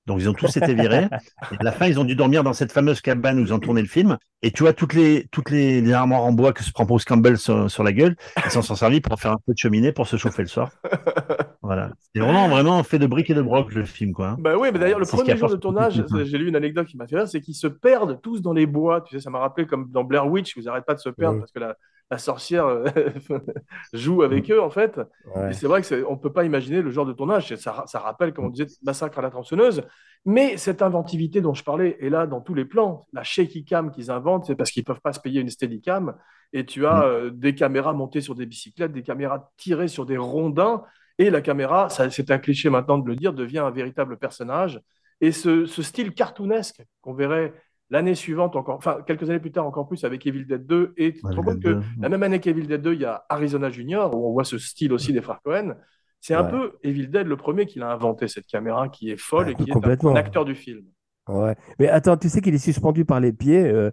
Donc 0.06 0.21
ils 0.21 0.28
ont 0.28 0.35
tous 0.35 0.54
été 0.59 0.75
virés. 0.75 1.09
Et 1.52 1.56
à 1.59 1.62
la 1.62 1.73
fin, 1.73 1.87
ils 1.87 1.99
ont 1.99 2.04
dû 2.04 2.14
dormir 2.14 2.44
dans 2.44 2.52
cette 2.52 2.73
fameuse 2.73 3.00
cabane 3.00 3.38
où 3.38 3.42
ils 3.42 3.54
ont 3.54 3.59
tourné 3.59 3.80
le 3.80 3.88
film. 3.88 4.18
Et 4.42 4.50
tu 4.50 4.62
vois 4.62 4.75
toutes 4.75 4.92
les 4.92 5.26
toutes 5.33 5.50
les, 5.50 5.80
les 5.80 5.92
armoires 5.92 6.23
en 6.23 6.33
bois 6.33 6.52
que 6.52 6.62
se 6.62 6.71
prend 6.73 6.85
Bruce 6.85 7.06
Campbell 7.06 7.38
sur, 7.38 7.71
sur 7.71 7.83
la 7.83 7.92
gueule, 7.92 8.14
ils 8.44 8.50
s'en 8.50 8.61
sont 8.61 8.75
servis 8.75 9.00
pour 9.00 9.18
faire 9.18 9.33
un 9.33 9.38
peu 9.47 9.54
de 9.54 9.59
cheminée 9.59 9.92
pour 9.92 10.06
se 10.06 10.18
chauffer 10.18 10.42
le 10.42 10.49
soir. 10.49 10.71
Voilà. 11.64 11.90
C'est 12.14 12.21
vraiment 12.21 12.49
vraiment 12.49 12.83
fait 12.83 12.99
de 12.99 13.06
briques 13.06 13.30
et 13.30 13.35
de 13.35 13.42
broc 13.42 13.73
le 13.73 13.85
film 13.85 14.12
quoi. 14.12 14.37
Bah 14.38 14.56
oui, 14.56 14.68
mais 14.73 14.78
d'ailleurs, 14.78 14.99
le 15.00 15.06
premier 15.06 15.37
jour 15.37 15.49
de 15.49 15.56
tournage, 15.56 16.04
j'ai 16.25 16.38
lu 16.38 16.49
une 16.49 16.56
anecdote 16.56 16.87
qui 16.87 16.97
m'a 16.97 17.06
fait 17.06 17.16
rire, 17.16 17.28
c'est 17.28 17.40
qu'ils 17.40 17.54
se 17.54 17.66
perdent 17.66 18.21
tous 18.21 18.42
dans 18.42 18.52
les 18.52 18.66
bois. 18.66 19.00
Tu 19.00 19.16
sais, 19.16 19.23
ça 19.23 19.30
m'a 19.30 19.38
rappelé 19.38 19.66
comme 19.66 19.90
dans 19.90 20.04
Blair 20.04 20.26
Witch, 20.30 20.56
vous 20.56 20.62
n'arrêtez 20.64 20.85
pas 20.85 20.94
de 20.94 21.00
se 21.00 21.09
perdre 21.09 21.38
parce 21.40 21.52
que 21.52 21.59
la, 21.61 21.75
la 22.11 22.18
sorcière 22.18 22.66
euh, 22.66 22.85
joue 23.92 24.23
avec 24.23 24.50
eux, 24.50 24.61
en 24.62 24.71
fait. 24.71 25.00
Ouais. 25.35 25.50
Et 25.50 25.52
c'est 25.54 25.66
vrai 25.66 25.83
qu'on 25.83 26.12
ne 26.12 26.18
peut 26.18 26.33
pas 26.33 26.44
imaginer 26.44 26.83
le 26.83 26.90
genre 26.90 27.06
de 27.06 27.12
tournage. 27.12 27.54
Ça, 27.56 27.85
ça 27.87 27.99
rappelle, 27.99 28.33
comme 28.33 28.47
on 28.47 28.50
disait, 28.50 28.66
Massacre 28.85 29.18
à 29.18 29.23
la 29.23 29.30
tronçonneuse. 29.30 29.83
Mais 30.26 30.56
cette 30.56 30.83
inventivité 30.83 31.40
dont 31.40 31.54
je 31.54 31.64
parlais 31.64 31.97
est 32.00 32.09
là 32.09 32.26
dans 32.26 32.40
tous 32.40 32.54
les 32.54 32.64
plans. 32.64 33.06
La 33.12 33.23
shaky 33.25 33.64
cam 33.64 33.90
qu'ils 33.90 34.11
inventent, 34.11 34.47
c'est 34.47 34.54
parce 34.54 34.71
qu'ils 34.71 34.83
ne 34.83 34.87
peuvent 34.87 35.00
pas 35.02 35.12
se 35.12 35.21
payer 35.21 35.40
une 35.40 35.50
steady 35.50 35.80
cam. 35.80 36.14
Et 36.52 36.64
tu 36.64 36.87
as 36.87 37.00
Mm. 37.00 37.02
euh, 37.04 37.30
des 37.30 37.54
caméras 37.54 37.92
montées 37.92 38.21
sur 38.21 38.35
des 38.35 38.47
bicyclettes, 38.47 38.92
des 38.92 39.02
caméras 39.02 39.50
tirées 39.56 39.88
sur 39.88 40.06
des 40.06 40.16
rondins. 40.16 40.83
Et 41.18 41.30
la 41.30 41.40
caméra, 41.40 41.88
c'est 41.88 42.30
un 42.30 42.38
cliché 42.38 42.71
maintenant 42.71 42.99
de 42.99 43.06
le 43.09 43.16
dire, 43.16 43.33
devient 43.33 43.59
un 43.61 43.71
véritable 43.71 44.16
personnage. 44.18 44.80
Et 45.21 45.30
ce, 45.33 45.64
ce 45.66 45.83
style 45.83 46.12
cartoonesque 46.12 46.83
qu'on 47.00 47.14
verrait 47.14 47.52
l'année 47.90 48.14
suivante, 48.16 48.56
encore, 48.56 48.76
enfin 48.76 48.99
quelques 49.06 49.28
années 49.30 49.38
plus 49.38 49.52
tard, 49.52 49.66
encore 49.66 49.87
plus 49.87 50.02
avec 50.04 50.26
Evil 50.26 50.44
Dead 50.47 50.66
2. 50.66 50.92
Et 50.97 51.12
tu 51.14 51.21
te 51.21 51.26
Ouais, 51.28 51.35
compte 51.37 51.62
que 51.62 51.68
2. 51.68 51.83
la 52.00 52.09
même 52.09 52.23
année 52.25 52.40
qu'Evil 52.40 52.66
Dead 52.66 52.83
2, 52.83 52.94
il 52.94 53.00
y 53.00 53.04
a 53.04 53.25
Arizona 53.28 53.71
Junior, 53.71 54.12
où 54.14 54.28
on 54.28 54.33
voit 54.33 54.44
ce 54.44 54.59
style 54.59 54.92
aussi 54.92 55.12
des 55.12 55.23
frères 55.23 55.40
Cohen. 55.44 55.75
C'est 56.21 56.35
un 56.35 56.44
Ouais. 56.44 56.50
peu 56.50 56.73
Evil 56.83 57.09
Dead 57.09 57.26
le 57.26 57.37
premier 57.37 57.66
qui 57.66 57.78
l'a 57.78 57.92
inventé, 57.92 58.26
cette 58.28 58.47
caméra 58.47 58.88
qui 58.88 59.11
est 59.11 59.16
folle 59.16 59.50
et 59.50 59.54
qui 59.54 59.71
est 59.71 60.06
un 60.06 60.16
acteur 60.16 60.44
du 60.44 60.54
film. 60.54 60.80
Ouais. 61.28 61.54
Mais 61.78 61.88
attends, 61.88 62.16
tu 62.16 62.28
sais 62.28 62.40
qu'il 62.40 62.54
est 62.54 62.59
suspendu 62.59 63.04
par 63.04 63.21
les 63.21 63.33
pieds, 63.33 63.62
euh, 63.64 63.90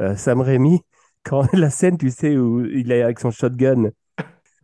euh, 0.00 0.16
Sam 0.16 0.40
Raimi, 0.40 0.80
quand 1.24 1.46
la 1.52 1.70
scène, 1.70 1.96
tu 1.98 2.10
sais, 2.10 2.36
où 2.36 2.64
il 2.64 2.90
est 2.90 3.02
avec 3.02 3.20
son 3.20 3.30
shotgun, 3.30 3.90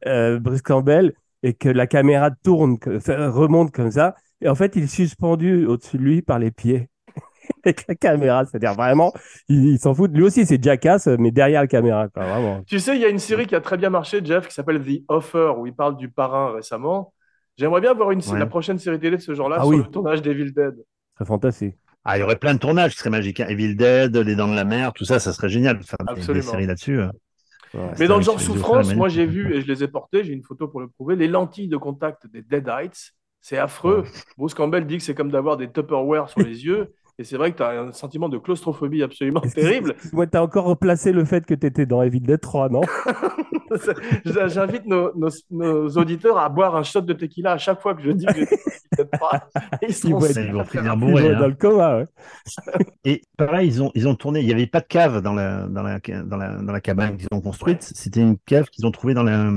euh, 0.07 0.39
Bruce 0.39 0.63
Campbell, 0.63 1.15
et 1.43 1.55
que 1.55 1.69
la 1.69 1.87
caméra 1.87 2.31
tourne, 2.31 2.79
que- 2.79 2.99
remonte 3.29 3.71
comme 3.73 3.91
ça, 3.91 4.15
et 4.41 4.49
en 4.49 4.55
fait, 4.55 4.77
il 4.77 4.85
est 4.85 4.87
suspendu 4.87 5.67
au-dessus 5.67 5.99
de 5.99 6.03
lui 6.03 6.23
par 6.23 6.39
les 6.39 6.51
pieds. 6.51 6.89
Avec 7.65 7.87
la 7.89 7.95
caméra, 7.95 8.45
c'est-à-dire 8.45 8.75
vraiment, 8.75 9.13
il, 9.49 9.65
il 9.67 9.79
s'en 9.79 9.95
fout. 9.95 10.11
Lui 10.15 10.23
aussi, 10.23 10.47
c'est 10.47 10.63
Jackass, 10.63 11.07
mais 11.19 11.31
derrière 11.31 11.63
la 11.63 11.67
caméra, 11.67 12.09
quoi, 12.09 12.25
vraiment. 12.25 12.63
Tu 12.67 12.79
sais, 12.79 12.95
il 12.97 13.03
y 13.03 13.05
a 13.05 13.09
une 13.09 13.19
série 13.19 13.47
qui 13.47 13.55
a 13.55 13.61
très 13.61 13.77
bien 13.77 13.91
marché, 13.91 14.21
Jeff, 14.25 14.47
qui 14.49 14.55
s'appelle 14.55 14.81
The 14.83 15.03
Offer, 15.09 15.53
où 15.59 15.67
il 15.67 15.75
parle 15.75 15.97
du 15.97 16.09
parrain 16.09 16.53
récemment. 16.53 17.13
J'aimerais 17.59 17.81
bien 17.81 17.93
voir 17.93 18.11
une, 18.13 18.21
Ouais. 18.31 18.39
la 18.39 18.47
prochaine 18.47 18.79
série 18.79 18.99
télé 18.99 19.17
de 19.17 19.23
ce 19.23 19.35
genre-là 19.35 19.57
Ah 19.59 19.63
sur 19.63 19.69
oui. 19.71 19.77
le 19.79 19.85
tournage 19.85 20.23
d'Evil 20.23 20.55
Dead. 20.55 20.75
C'est 21.19 21.27
fantastique. 21.27 21.75
Ah, 22.05 22.17
il 22.17 22.21
y 22.21 22.23
aurait 22.23 22.37
plein 22.37 22.55
de 22.55 22.59
tournages 22.59 22.93
qui 22.93 22.99
seraient 22.99 23.11
magiques. 23.11 23.41
hein. 23.41 23.47
Evil 23.51 23.75
Dead, 23.77 24.17
Les 24.17 24.35
Dents 24.37 24.49
de 24.49 24.55
la 24.55 24.65
Mer, 24.65 24.93
tout 24.95 25.05
ça, 25.05 25.19
ça 25.19 25.33
serait 25.35 25.51
génial 25.51 25.79
de 25.79 25.85
faire 25.85 25.99
des- 25.99 26.15
des, 26.15 26.21
Absolument. 26.21 26.51
séries 26.51 26.67
là-dessus. 26.67 27.01
Ouais. 27.75 27.93
Mais 27.99 28.09
dans 28.09 28.17
le 28.17 28.23
genre 28.23 28.41
souffrance, 28.41 28.95
moi 28.95 29.09
j'ai 29.09 29.27
vu, 29.27 29.55
et 29.55 29.61
je 29.61 29.67
les 29.67 29.85
ai 29.85 29.89
portées, 29.89 30.25
j'ai 30.25 30.33
une 30.33 30.43
photo 30.43 30.69
pour 30.69 30.81
le 30.81 30.89
prouver, 30.89 31.17
les 31.17 31.29
lentilles 31.29 31.69
de 31.69 31.77
contact 31.77 32.27
des 32.27 32.43
Deadites, 32.43 33.13
c'est 33.41 33.59
affreux. 33.59 34.05
Bruce 34.37 34.55
Campbell 34.55 34.87
dit 34.87 34.99
que 34.99 35.03
c'est 35.03 35.15
comme 35.15 35.31
d'avoir 35.31 35.57
des 35.57 35.71
Tupperware 35.71 36.29
sur 36.29 36.41
les 36.47 36.65
yeux, 36.65 36.95
et 37.21 37.25
c'est 37.25 37.37
vrai 37.37 37.53
que 37.53 37.59
tu 37.59 37.63
as 37.63 37.71
un 37.83 37.93
sentiment 37.93 38.29
de 38.29 38.39
claustrophobie 38.39 39.03
absolument 39.03 39.41
terrible. 39.55 39.91
Excuse-moi, 39.93 40.27
t'as 40.27 40.41
encore 40.43 40.65
replacé 40.65 41.13
le 41.13 41.25
fait 41.25 41.45
que 41.45 41.55
t'étais 41.55 41.85
dans 41.87 42.03
Evil 42.03 42.21
Dead 42.21 42.41
3, 42.41 42.69
non? 42.71 42.81
J'invite 44.25 44.87
nos, 44.87 45.13
nos- 45.17 45.29
nos 45.51 45.89
auditeurs 45.91 46.39
à 46.39 46.49
boire 46.49 46.77
un 46.77 46.83
shot 46.83 47.03
de 47.03 47.13
tequila 47.13 47.53
à 47.53 47.59
chaque 47.59 47.81
fois 47.81 47.95
que 47.95 48.03
je 48.03 48.11
dis 48.11 48.27
que 48.27 48.35
j'étais 48.35 48.57
peut-être 48.97 49.11
pas. 49.19 49.49
Ils 49.83 50.11
vont 50.11 50.19
Ils 50.21 50.53
vont 50.53 50.65
finir 50.65 50.93
hein. 50.93 51.41
dans 51.41 51.47
le 51.49 51.55
coma, 51.55 51.99
ouais. 51.99 52.07
Et 53.05 53.23
pareil, 53.37 53.69
ils 53.69 53.83
ont, 53.83 53.91
ils 53.95 54.09
ont 54.09 54.15
tourné. 54.15 54.41
Il 54.41 54.47
n'y 54.47 54.53
avait 54.53 54.67
pas 54.67 54.81
de 54.81 54.87
cave 54.87 55.21
dans 55.21 55.35
la, 55.35 55.67
dans 55.69 55.83
la, 55.83 55.99
dans 56.01 56.37
la, 56.37 56.57
dans 56.63 56.73
la 56.73 56.81
cabane 56.81 57.17
qu'ils 57.17 57.29
ont 57.33 57.41
construite. 57.41 57.83
C'était 57.83 58.21
une 58.21 58.39
cave 58.47 58.67
qu'ils 58.71 58.87
ont 58.87 58.91
trouvée 58.91 59.15
dans 59.15 59.23
la, 59.23 59.51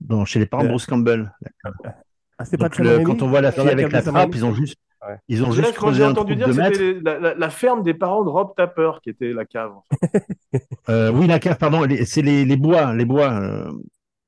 dans, 0.00 0.24
chez 0.24 0.38
les 0.38 0.46
parents 0.46 0.62
de 0.62 0.68
Euh, 0.68 0.72
Bruce 0.72 0.86
Campbell. 0.86 1.32
Ah, 2.38 2.44
c'est 2.44 2.56
pas 2.56 2.68
Donc, 2.68 2.78
le- 2.78 3.00
quand 3.00 3.22
on 3.22 3.28
voit 3.28 3.40
la 3.40 3.52
fille 3.52 3.68
avec 3.68 3.90
la 3.90 4.02
trappe, 4.02 4.34
ils 4.34 4.44
ont 4.44 4.54
juste, 4.54 4.76
Ouais. 5.08 5.16
ils 5.28 5.42
ont 5.44 5.50
juste 5.50 5.72
creusé 5.74 5.98
j'ai 5.98 6.04
un 6.04 6.10
entendu 6.12 6.36
trou 6.36 6.44
dire 6.44 6.48
de 6.48 6.52
que 6.52 6.58
mètres. 6.58 6.76
c'était 6.76 7.00
la, 7.02 7.18
la- 7.18 7.34
la 7.34 7.50
ferme 7.50 7.82
des 7.82 7.94
parents 7.94 8.22
de 8.22 8.28
Rob 8.30 8.54
Tapper 8.56 8.92
qui 9.02 9.10
était 9.10 9.32
la 9.32 9.44
cave. 9.44 9.72
en 9.72 9.84
fait. 9.90 10.26
Euh, 10.88 11.10
oui, 11.12 11.26
la 11.26 11.38
cave, 11.38 11.56
pardon, 11.58 11.82
les- 11.84 12.04
c'est 12.04 12.22
les, 12.22 12.44
les 12.44 12.56
bois, 12.56 12.94
les 12.94 13.04
bois. 13.04 13.30
euh, 13.32 13.70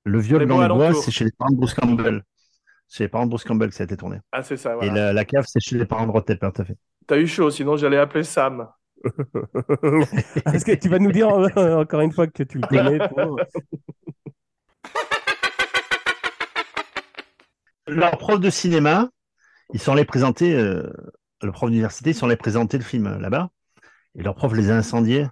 le 0.04 0.18
viol 0.18 0.40
Les 0.40 0.46
dans 0.46 0.56
bois 0.56 0.68
les 0.68 0.74
bois, 0.74 0.94
c'est 0.94 1.10
chez 1.10 1.24
les 1.24 1.32
parents 1.32 1.50
de 1.52 1.56
Bruce 1.56 1.74
Campbell. 1.74 2.22
C'est 2.88 3.04
les 3.04 3.08
parents 3.08 3.24
de 3.24 3.30
Bruce 3.30 3.44
Campbell 3.44 3.68
que 3.70 3.74
ça 3.74 3.82
a 3.82 3.86
été 3.86 3.96
tourné. 3.96 4.18
Ah, 4.32 4.42
c'est 4.42 4.56
ça, 4.56 4.76
Et 4.82 4.90
la, 4.90 5.12
la 5.12 5.24
cave, 5.24 5.44
c'est 5.48 5.60
chez 5.60 5.76
les 5.78 5.86
parents 5.86 6.06
de 6.06 6.12
Rod 6.12 6.24
Tepper, 6.24 6.50
tout 6.54 6.62
à 6.62 6.64
fait. 6.64 6.76
T'as 7.06 7.18
eu 7.18 7.26
chaud, 7.26 7.50
sinon 7.50 7.76
j'allais 7.76 7.98
appeler 7.98 8.24
Sam. 8.24 8.68
Est-ce 9.04 10.64
que 10.64 10.74
tu 10.74 10.88
vas 10.88 10.98
nous 10.98 11.12
dire 11.12 11.28
euh, 11.28 11.82
encore 11.82 12.00
une 12.00 12.12
fois 12.12 12.26
que 12.26 12.42
tu 12.42 12.58
le 12.58 12.66
connais 12.66 12.98
toi 13.08 13.36
Leur 17.86 18.16
prof 18.18 18.40
de 18.40 18.50
cinéma, 18.50 19.08
ils 19.72 19.80
sont 19.80 19.92
allés 19.92 20.04
présenter, 20.04 20.54
euh, 20.54 20.90
le 21.42 21.52
prof 21.52 21.70
d'université, 21.70 22.10
ils 22.10 22.14
sont 22.14 22.26
allés 22.26 22.36
présenter 22.36 22.78
le 22.78 22.84
film 22.84 23.06
euh, 23.06 23.18
là-bas. 23.18 23.50
Et 24.16 24.22
leur 24.22 24.34
prof 24.34 24.52
les 24.54 24.70
a 24.70 24.76
incendiés. 24.76 25.26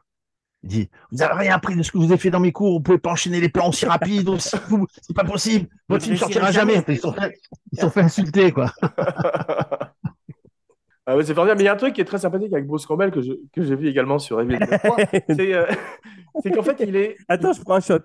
Il 0.65 0.69
dit 0.69 0.91
Vous 1.11 1.19
n'avez 1.19 1.35
rien 1.35 1.55
appris 1.55 1.75
de 1.77 1.83
ce 1.83 1.91
que 1.93 1.99
vous 1.99 2.05
avez 2.05 2.17
fait 2.19 2.31
dans 2.31 2.41
mes 2.41 2.53
cours, 2.53 2.73
vous 2.75 2.81
pouvez 2.81 2.99
pas 2.99 3.11
enchaîner 3.11 3.41
les 3.41 3.49
plans 3.49 3.69
aussi 3.69 3.85
rapides, 3.87 4.29
aussi 4.29 4.57
fou, 4.57 4.87
c'est 5.01 5.15
pas 5.15 5.25
possible, 5.25 5.69
votre 5.89 6.05
film 6.05 6.17
sortira 6.17 6.53
jamais. 6.53 6.83
Ils 6.89 6.99
sont 6.99 7.13
fait, 7.13 7.35
ils 7.73 7.81
sont 7.81 7.91
fait 7.91 8.01
insulter, 8.03 8.53
quoi. 8.53 8.73
Ah 11.05 11.17
ouais, 11.17 11.25
c'est 11.25 11.35
formidable. 11.35 11.59
Mais 11.59 11.65
il 11.65 11.67
y 11.67 11.69
a 11.69 11.73
un 11.73 11.77
truc 11.77 11.95
qui 11.95 12.01
est 12.01 12.05
très 12.05 12.19
sympathique 12.19 12.53
avec 12.53 12.65
Bruce 12.67 12.87
Campbell 12.87 13.11
que 13.11 13.21
je- 13.23 13.33
que 13.53 13.63
j'ai 13.63 13.75
vu 13.75 13.89
également 13.89 14.21
sur 14.21 14.41
Evil 14.41 14.57
Dead 14.59 14.79
3. 14.85 14.97
C'est 15.31 15.53
euh, 15.53 15.67
c'est 16.43 16.53
qu'en 16.53 16.63
fait, 16.63 16.77
il 16.79 16.95
est 16.95 17.17
Attends, 17.29 17.53
je 17.53 17.61
prends 17.61 17.75
un 17.75 17.81
shot. 17.81 17.99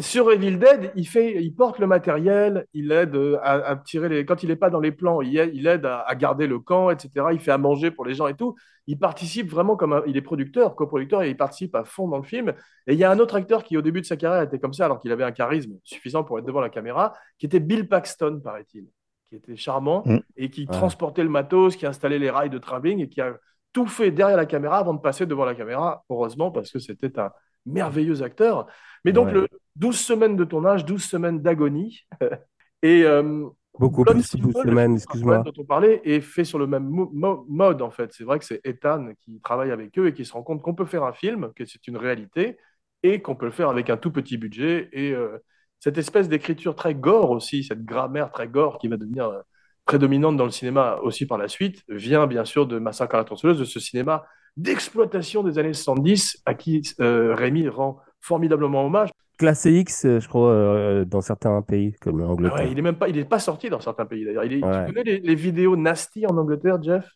Sur 0.00 0.30
Evil 0.32 0.58
Dead, 0.58 0.92
il, 0.96 1.06
fait, 1.06 1.42
il 1.42 1.54
porte 1.54 1.78
le 1.78 1.86
matériel, 1.86 2.66
il 2.74 2.90
aide 2.92 3.14
euh, 3.16 3.38
à, 3.42 3.52
à 3.70 3.76
tirer 3.76 4.08
les. 4.08 4.24
Quand 4.26 4.42
il 4.42 4.48
n'est 4.48 4.56
pas 4.56 4.70
dans 4.70 4.80
les 4.80 4.92
plans, 4.92 5.20
il 5.22 5.36
aide, 5.38 5.50
il 5.54 5.66
aide 5.66 5.86
à, 5.86 6.00
à 6.00 6.14
garder 6.14 6.46
le 6.46 6.58
camp, 6.58 6.90
etc. 6.90 7.26
Il 7.32 7.40
fait 7.40 7.50
à 7.52 7.58
manger 7.58 7.90
pour 7.90 8.04
les 8.04 8.14
gens 8.14 8.26
et 8.26 8.34
tout. 8.34 8.54
Il 8.86 8.98
participe 8.98 9.48
vraiment 9.50 9.76
comme 9.76 9.92
un. 9.92 10.02
Il 10.06 10.16
est 10.16 10.22
producteur, 10.22 10.74
coproducteur, 10.76 11.22
et 11.22 11.30
il 11.30 11.36
participe 11.36 11.74
à 11.74 11.84
fond 11.84 12.08
dans 12.08 12.16
le 12.18 12.22
film. 12.24 12.50
Et 12.86 12.92
il 12.94 12.98
y 12.98 13.04
a 13.04 13.10
un 13.10 13.18
autre 13.18 13.34
acteur 13.36 13.62
qui, 13.64 13.76
au 13.76 13.82
début 13.82 14.00
de 14.00 14.06
sa 14.06 14.16
carrière, 14.16 14.42
était 14.42 14.58
comme 14.58 14.72
ça, 14.72 14.84
alors 14.86 15.00
qu'il 15.00 15.12
avait 15.12 15.24
un 15.24 15.32
charisme 15.32 15.72
suffisant 15.84 16.24
pour 16.24 16.38
être 16.38 16.44
devant 16.46 16.60
la 16.60 16.70
caméra, 16.70 17.12
qui 17.38 17.46
était 17.46 17.60
Bill 17.60 17.88
Paxton, 17.88 18.40
paraît-il, 18.42 18.86
qui 19.28 19.36
était 19.36 19.56
charmant 19.56 20.02
Mm. 20.06 20.18
et 20.36 20.50
qui 20.50 20.62
Ouais. 20.62 20.66
transportait 20.72 21.22
le 21.22 21.30
matos, 21.30 21.76
qui 21.76 21.86
installait 21.86 22.18
les 22.18 22.30
rails 22.30 22.50
de 22.50 22.58
travelling 22.58 23.00
et 23.00 23.08
qui 23.08 23.20
a 23.20 23.36
tout 23.72 23.86
fait 23.86 24.10
derrière 24.10 24.36
la 24.36 24.46
caméra 24.46 24.78
avant 24.78 24.94
de 24.94 25.00
passer 25.00 25.26
devant 25.26 25.44
la 25.44 25.54
caméra, 25.54 26.04
heureusement, 26.10 26.50
parce 26.50 26.72
que 26.72 26.78
c'était 26.80 27.18
un 27.20 27.30
merveilleux 27.66 28.22
acteur. 28.22 28.66
Mais 29.04 29.12
donc, 29.12 29.26
Ouais. 29.28 29.32
le 29.34 29.48
12 29.76 29.98
semaines 29.98 30.36
de 30.36 30.44
tournage, 30.44 30.84
12 30.84 31.04
semaines 31.04 31.40
d'agonie. 31.40 32.06
et 32.82 33.04
euh, 33.04 33.46
Beaucoup 33.78 34.04
plus 34.04 34.22
Simple, 34.22 34.44
12 34.44 34.62
semaines, 34.64 34.94
excuse-moi. 34.94 35.38
dont 35.38 35.52
on 35.56 35.64
parlait 35.64 36.02
est 36.04 36.20
fait 36.20 36.44
sur 36.44 36.58
le 36.58 36.66
même 36.66 36.84
mo- 36.88 37.10
mo- 37.14 37.46
mode, 37.48 37.80
en 37.82 37.90
fait. 37.90 38.12
C'est 38.12 38.24
vrai 38.24 38.38
que 38.38 38.44
c'est 38.44 38.60
Ethan 38.64 39.12
qui 39.20 39.40
travaille 39.40 39.70
avec 39.70 39.96
eux 39.98 40.08
et 40.08 40.12
qui 40.12 40.24
se 40.24 40.32
rend 40.32 40.42
compte 40.42 40.60
qu'on 40.60 40.74
peut 40.74 40.84
faire 40.84 41.04
un 41.04 41.12
film, 41.12 41.52
que 41.54 41.64
c'est 41.64 41.86
une 41.86 41.96
réalité, 41.96 42.58
et 43.02 43.22
qu'on 43.22 43.36
peut 43.36 43.46
le 43.46 43.52
faire 43.52 43.70
avec 43.70 43.88
un 43.88 43.96
tout 43.96 44.10
petit 44.10 44.36
budget. 44.36 44.88
Et 44.92 45.12
euh, 45.12 45.38
cette 45.78 45.96
espèce 45.98 46.28
d'écriture 46.28 46.74
très 46.74 46.94
gore 46.94 47.30
aussi, 47.30 47.62
cette 47.64 47.84
grammaire 47.84 48.30
très 48.32 48.48
gore 48.48 48.78
qui 48.78 48.88
va 48.88 48.96
devenir 48.98 49.28
euh, 49.28 49.40
prédominante 49.86 50.36
dans 50.36 50.44
le 50.44 50.50
cinéma 50.50 50.98
aussi 51.02 51.24
par 51.24 51.38
la 51.38 51.48
suite, 51.48 51.82
vient 51.88 52.26
bien 52.26 52.44
sûr 52.44 52.66
de 52.66 52.78
Massacre 52.78 53.14
à 53.14 53.18
la 53.18 53.24
tronçonneuse, 53.24 53.58
de 53.60 53.64
ce 53.64 53.80
cinéma 53.80 54.26
d'exploitation 54.62 55.42
des 55.42 55.58
années 55.58 55.72
70 55.72 56.42
à 56.46 56.54
qui 56.54 56.82
euh, 57.00 57.34
Rémi 57.34 57.68
rend 57.68 57.98
formidablement 58.20 58.86
hommage. 58.86 59.10
Classé 59.38 59.72
X, 59.72 60.04
euh, 60.04 60.20
je 60.20 60.28
crois, 60.28 60.50
euh, 60.50 61.04
dans 61.06 61.22
certains 61.22 61.62
pays, 61.62 61.94
comme 62.00 62.20
Ah 62.20 62.24
l'Angleterre. 62.26 62.58
ouais, 62.58 62.70
il 62.72 62.78
est 62.78 62.82
même 62.82 62.96
pas, 62.96 63.08
il 63.08 63.16
est 63.16 63.24
pas 63.24 63.38
sorti 63.38 63.70
dans 63.70 63.80
certains 63.80 64.04
pays 64.04 64.24
d'ailleurs. 64.24 64.44
Ouais. 64.44 64.86
Tu 64.86 64.92
connais 64.92 65.02
les, 65.04 65.20
les 65.20 65.34
vidéos 65.34 65.76
nasty 65.76 66.26
en 66.26 66.36
Angleterre, 66.36 66.82
Jeff? 66.82 67.06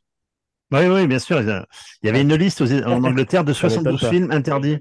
Oui, 0.72 0.87
oui, 0.88 1.07
bien 1.07 1.18
sûr. 1.18 1.40
Il 1.42 1.64
y 2.02 2.09
avait 2.09 2.22
une 2.22 2.35
liste 2.35 2.62
aux- 2.62 2.72
en 2.72 3.04
Angleterre 3.04 3.44
de 3.44 3.52
Ça 3.52 3.66
m'étonne 3.68 3.83
72 3.98 4.00
pas. 4.00 4.11
films 4.11 4.30
interdits. 4.30 4.78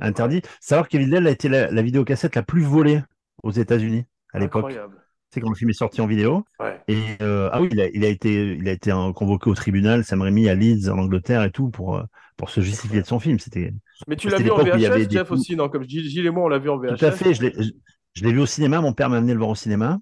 Interdits. 0.00 0.42
Savoir 0.60 0.88
qu'Evil 0.88 1.10
Dead 1.10 1.26
a 1.26 1.30
été 1.30 1.48
la, 1.50 1.70
la 1.70 1.82
vidéocassette 1.82 2.34
la 2.34 2.42
plus 2.42 2.62
volée 2.62 3.02
aux 3.42 3.50
États-Unis 3.50 4.04
à 4.32 4.38
l'époque. 4.38 4.64
Incroyable. 4.64 5.01
C'est 5.32 5.40
quand 5.40 5.48
le 5.48 5.54
film 5.54 5.70
est 5.70 5.74
sorti 5.74 6.00
en 6.02 6.06
vidéo. 6.06 6.44
Ouais. 6.60 6.78
Et 6.88 7.00
euh, 7.22 7.48
ah 7.52 7.62
oui, 7.62 7.68
il 7.72 7.80
a, 7.80 7.88
il 7.88 8.04
a 8.04 8.08
été, 8.08 8.54
il 8.54 8.68
a 8.68 8.72
été 8.72 8.92
convoqué 9.14 9.48
au 9.48 9.54
tribunal, 9.54 10.04
Sam 10.04 10.20
Raimi 10.20 10.48
à 10.48 10.54
Leeds 10.54 10.90
en 10.90 10.98
Angleterre 10.98 11.42
et 11.42 11.50
tout 11.50 11.70
pour 11.70 11.96
euh, 11.96 12.02
pour 12.36 12.50
se 12.50 12.60
justifier 12.60 13.00
de 13.00 13.06
son 13.06 13.18
film. 13.18 13.38
C'était 13.38 13.72
Mais 14.08 14.16
tu 14.16 14.28
l'as 14.28 14.38
vu 14.38 14.50
en 14.50 14.58
l'époque 14.58 14.74
où 14.74 14.76
il 14.76 14.82
y 14.82 14.86
avait 14.86 15.04
VHS, 15.04 15.10
Jeff, 15.10 15.28
coups. 15.28 15.40
aussi, 15.40 15.56
non 15.56 15.70
Comme 15.70 15.84
Gilles 15.84 16.08
Gilles 16.08 16.26
et 16.26 16.30
moi, 16.30 16.44
on 16.44 16.48
l'a 16.48 16.58
vu 16.58 16.68
en 16.68 16.76
VHS. 16.76 16.96
tout 16.98 17.04
à 17.06 17.12
fait. 17.12 17.32
Je 17.32 17.42
l'ai, 17.42 17.52
je, 17.58 17.70
je 18.14 18.24
l'ai 18.24 18.32
vu 18.32 18.40
au 18.40 18.46
cinéma. 18.46 18.80
Mon 18.82 18.92
père 18.92 19.08
m'a 19.08 19.16
amené 19.16 19.32
le 19.32 19.38
voir 19.38 19.50
au 19.50 19.54
cinéma. 19.54 19.98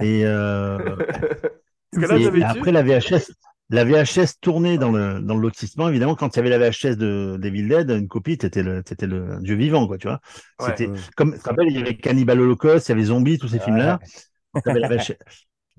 Et, 0.00 0.24
euh, 0.24 0.78
là, 1.92 2.16
et 2.18 2.42
après 2.42 2.72
la 2.72 2.82
VHS, 2.82 3.30
la 3.70 3.84
VHS 3.84 4.38
tournée 4.40 4.78
dans 4.78 4.90
le 4.90 5.20
dans 5.20 5.34
le 5.34 5.42
lotissement. 5.42 5.88
Évidemment, 5.88 6.14
quand 6.14 6.34
il 6.34 6.36
y 6.36 6.40
avait 6.40 6.56
la 6.56 6.70
VHS 6.70 6.96
de 6.96 7.36
d'Evil 7.38 7.68
Dead, 7.68 7.90
une 7.90 8.08
copie, 8.08 8.38
t'étais 8.38 8.62
le 8.62 8.82
t'étais 8.82 9.06
le 9.06 9.38
dieu 9.40 9.56
vivant, 9.56 9.86
quoi. 9.86 9.98
Tu 9.98 10.06
vois. 10.06 10.20
Ouais. 10.60 10.68
C'était 10.68 10.90
comme 11.16 11.34
tu 11.34 11.40
te 11.40 11.48
rappelles, 11.48 11.68
il 11.68 11.76
y 11.76 11.80
avait 11.80 11.96
Cannibal 11.96 12.40
Holocaust, 12.40 12.88
il 12.88 12.92
y 12.92 12.92
avait 12.92 13.04
Zombie, 13.04 13.38
tous 13.38 13.48
ces 13.48 13.58
films-là. 13.58 13.98
T'avais 14.64 14.80
la 14.80 14.88
VHS. 14.88 15.16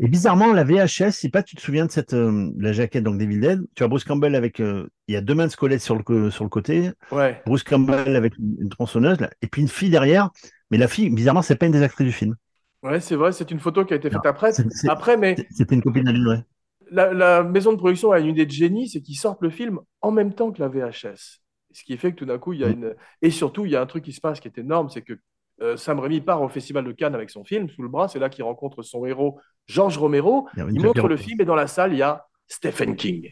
Et 0.02 0.08
bizarrement, 0.08 0.54
la 0.54 0.64
VHS, 0.64 1.12
si 1.12 1.30
pas 1.30 1.44
tu 1.44 1.56
te 1.58 1.62
souviens 1.62 1.86
de 1.86 1.92
cette 1.92 2.14
euh, 2.14 2.52
la 2.58 2.72
jaquette 2.72 3.04
donc 3.04 3.18
d'Evil 3.18 3.42
Dead, 3.42 3.62
tu 3.76 3.84
as 3.84 3.88
Bruce 3.90 4.06
Campbell 4.06 4.34
avec 4.36 4.62
euh, 4.62 4.88
il 5.08 5.14
y 5.14 5.18
a 5.18 5.22
deux 5.22 5.36
mains 5.36 5.48
de 5.48 5.52
squelette 5.52 5.82
sur 5.82 5.96
le 5.98 6.32
sur 6.32 6.46
le 6.46 6.50
côté, 6.50 6.92
Ouais. 7.12 7.42
Bruce 7.46 7.64
Campbell 7.64 8.16
avec 8.16 8.38
une, 8.38 8.70
tronçonneuse 8.70 9.20
là, 9.20 9.30
et 9.42 9.48
puis 9.48 9.62
une 9.62 9.68
fille 9.68 9.90
derrière. 9.90 10.30
Mais 10.72 10.78
la 10.78 10.88
fille, 10.88 11.10
bizarrement, 11.10 11.42
c'est 11.42 11.56
pas 11.58 11.66
une 11.66 11.72
des 11.74 11.82
actrices 11.82 12.08
du 12.08 12.14
film. 12.14 12.36
Ouais, 12.82 13.02
c'est 13.02 13.16
vrai, 13.18 13.34
c'est 13.34 13.52
une 13.52 13.60
photo 13.60 13.84
qui 13.84 13.94
a 13.94 13.98
été 13.98 14.10
faite 14.10 14.24
Non, 14.24 14.30
après. 14.30 14.52
Après, 14.88 15.18
mais 15.18 15.36
C'était 15.52 15.76
une 15.76 15.82
copine 15.82 16.10
lui, 16.12 16.26
ouais. 16.26 16.44
la, 16.92 17.14
la 17.14 17.44
maison 17.44 17.72
de 17.74 17.78
production 17.78 18.12
a 18.12 18.20
une 18.20 18.28
idée 18.28 18.46
de 18.46 18.52
génie, 18.52 18.88
c'est 18.88 19.02
qu'ils 19.02 19.18
sortent 19.18 19.42
le 19.42 19.50
film 19.50 19.80
en 20.02 20.12
même 20.12 20.34
temps 20.34 20.52
que 20.52 20.62
la 20.62 20.70
VHS. 20.70 21.42
Ce 21.72 21.84
qui 21.84 21.98
fait 21.98 22.12
que 22.12 22.18
tout 22.18 22.26
d'un 22.26 22.40
coup, 22.40 22.54
il 22.54 22.60
y 22.62 22.64
a 22.64 22.70
Mm. 22.70 22.74
une. 22.74 22.96
Et 23.22 23.30
surtout, 23.32 23.66
il 23.66 23.72
y 23.72 23.76
a 23.76 23.82
un 23.82 23.86
truc 23.86 24.04
qui 24.04 24.14
se 24.14 24.22
passe 24.22 24.40
qui 24.40 24.48
est 24.48 24.58
énorme, 24.58 24.90
c'est 24.90 25.02
que 25.02 25.14
euh, 25.62 25.78
Sam 25.78 26.00
Raimi 26.00 26.22
part 26.22 26.42
au 26.42 26.50
Festival 26.50 26.86
de 26.86 26.92
Cannes 26.92 27.16
avec 27.16 27.30
son 27.30 27.44
film 27.44 27.70
sous 27.70 27.82
le 27.82 27.90
bras. 27.90 28.08
C'est 28.08 28.20
là 28.20 28.30
qu'il 28.30 28.44
rencontre 28.44 28.82
son 28.84 29.06
héros, 29.06 29.40
George 29.68 29.98
Romero. 29.98 30.48
Il 30.56 30.82
montre 30.82 31.08
le 31.08 31.18
film 31.18 31.40
et 31.42 31.46
dans 31.46 31.56
la 31.56 31.68
salle, 31.68 31.94
il 31.94 31.98
y 32.00 32.02
a 32.04 32.26
Stephen 32.48 32.96
King. 32.96 33.32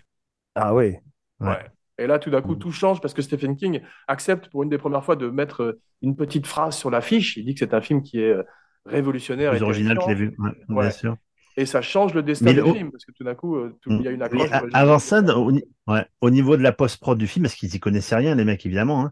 Ah 0.55 0.73
oui. 0.75 0.95
Ouais. 1.39 1.47
Ouais. 1.49 1.65
Et 1.99 2.05
là, 2.07 2.19
tout 2.19 2.29
d'un 2.29 2.41
coup, 2.41 2.53
Mm. 2.55 2.59
tout 2.59 2.71
change 2.71 3.01
parce 3.01 3.13
que 3.13 3.21
Stephen 3.23 3.55
King 3.55 3.81
accepte 4.07 4.49
pour 4.49 4.61
une 4.63 4.69
des 4.69 4.77
premières 4.77 5.03
fois 5.03 5.15
de 5.15 5.29
mettre 5.29 5.63
euh, 5.63 5.79
une 6.03 6.15
petite 6.15 6.45
phrase 6.45 6.75
sur 6.77 6.91
l'affiche. 6.91 7.37
Il 7.37 7.45
dit 7.45 7.53
que 7.55 7.59
c'est 7.59 7.73
un 7.73 7.81
film 7.81 8.03
qui 8.03 8.19
est 8.21 8.33
euh, 8.33 8.43
révolutionnaire 8.85 9.53
et 9.53 9.57
plus 9.57 9.65
original 9.65 9.97
qu'il 9.97 10.11
ait 10.11 10.15
terrifiant. 10.15 10.31
vu. 10.43 10.49
Ouais, 10.69 10.75
Ouais. 10.75 10.81
Bien 10.83 10.91
sûr. 10.91 11.15
Et 11.59 11.65
ça 11.65 11.81
change 11.81 12.13
le 12.13 12.21
destin 12.21 12.53
du 12.53 12.61
film 12.61 12.91
parce 12.91 13.03
que 13.03 13.11
tout 13.13 13.23
d'un 13.23 13.33
coup, 13.33 13.55
euh, 13.55 13.75
tout- 13.81 13.89
Mm. 13.91 13.97
il 13.99 14.01
y 14.03 14.07
a 14.07 14.11
une 14.11 14.21
accroche. 14.21 14.49
avant 14.73 14.99
ça, 14.99 15.21
au, 15.35 15.51
ni- 15.51 15.63
ouais, 15.87 16.05
au 16.21 16.29
niveau 16.29 16.55
de 16.55 16.61
la 16.61 16.71
post-prod 16.71 17.17
du 17.17 17.25
film, 17.25 17.43
parce 17.45 17.55
qu'ils 17.55 17.73
y 17.73 17.79
connaissaient 17.79 18.15
rien, 18.15 18.35
les 18.35 18.45
mecs, 18.45 18.63
évidemment, 18.65 19.05
hein, 19.05 19.11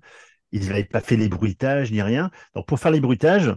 ils 0.56 0.70
n'avaient 0.70 0.86
pas 0.86 1.02
fait 1.02 1.18
les 1.18 1.28
bruitages 1.28 1.92
ni 1.92 2.02
rien. 2.02 2.32
Donc, 2.56 2.66
pour 2.66 2.80
faire 2.80 2.92
les 2.92 3.02
bruitages, 3.02 3.54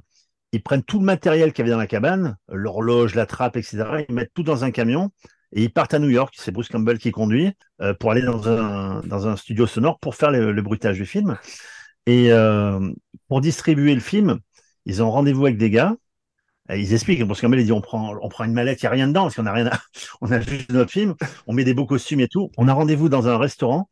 ils 0.53 0.63
prennent 0.63 0.83
tout 0.83 0.99
le 0.99 1.05
matériel 1.05 1.53
qu'il 1.53 1.63
y 1.63 1.63
avait 1.63 1.71
dans 1.71 1.79
la 1.79 1.87
cabane, 1.87 2.37
l'horloge, 2.49 3.15
la 3.15 3.25
trappe, 3.25 3.57
etc. 3.57 3.85
Ils 4.09 4.15
mettent 4.15 4.33
tout 4.35 4.43
dans 4.43 4.65
un 4.65 4.73
camion 4.73 5.11
et 5.53 5.63
ils 5.63 5.73
partent 5.73 5.95
à 5.95 6.01
New 6.01 6.09
York. 6.09 6.35
C'est 6.37 6.51
Bruce 6.51 6.69
Campbell 6.69 6.99
qui 6.99 7.13
conduit 7.13 7.53
euh, 7.81 7.95
pour 7.95 8.11
aller 8.11 8.23
dans 8.23 8.49
un, 8.49 9.01
dans 9.03 9.29
un 9.29 9.37
studio 9.37 9.67
sonore 9.69 10.01
pour 10.01 10.17
faire 10.17 10.33
le, 10.33 10.61
bruitage 10.61 10.97
du 10.97 11.07
film. 11.07 11.39
Et 12.07 12.33
euh, 12.33 12.93
pour 13.29 13.41
distribuer 13.41 13.95
le 13.95 14.01
film, 14.01 14.41
ils 14.85 15.01
ont 15.01 15.11
rendez-vous 15.11 15.47
avec 15.47 15.57
des 15.57 15.71
gars. 15.71 15.95
Ils 16.75 16.93
expliquent, 16.93 17.23
Bruce 17.23 17.41
Campbell, 17.41 17.61
il 17.61 17.67
dit 17.67 17.73
on 17.73 17.81
prend, 17.81 18.17
on 18.21 18.29
prend 18.29 18.45
une 18.45 18.53
mallette, 18.53 18.83
il 18.83 18.87
n'y 18.87 18.89
a 18.89 18.91
rien 18.91 19.09
dedans, 19.09 19.23
parce 19.23 19.37
qu'on 19.37 19.45
n'a 19.45 19.53
rien 19.53 19.69
à... 19.69 19.81
on 20.21 20.33
a 20.33 20.41
juste 20.41 20.71
notre 20.71 20.91
film, 20.91 21.15
on 21.47 21.55
met 21.55 21.65
des 21.65 21.75
beaux 21.75 21.87
costumes 21.87 22.21
et 22.21 22.29
tout. 22.29 22.51
On 22.59 22.67
a 22.67 22.75
rendez-vous 22.75 23.09
dans 23.09 23.29
un 23.29 23.39
restaurant, 23.39 23.89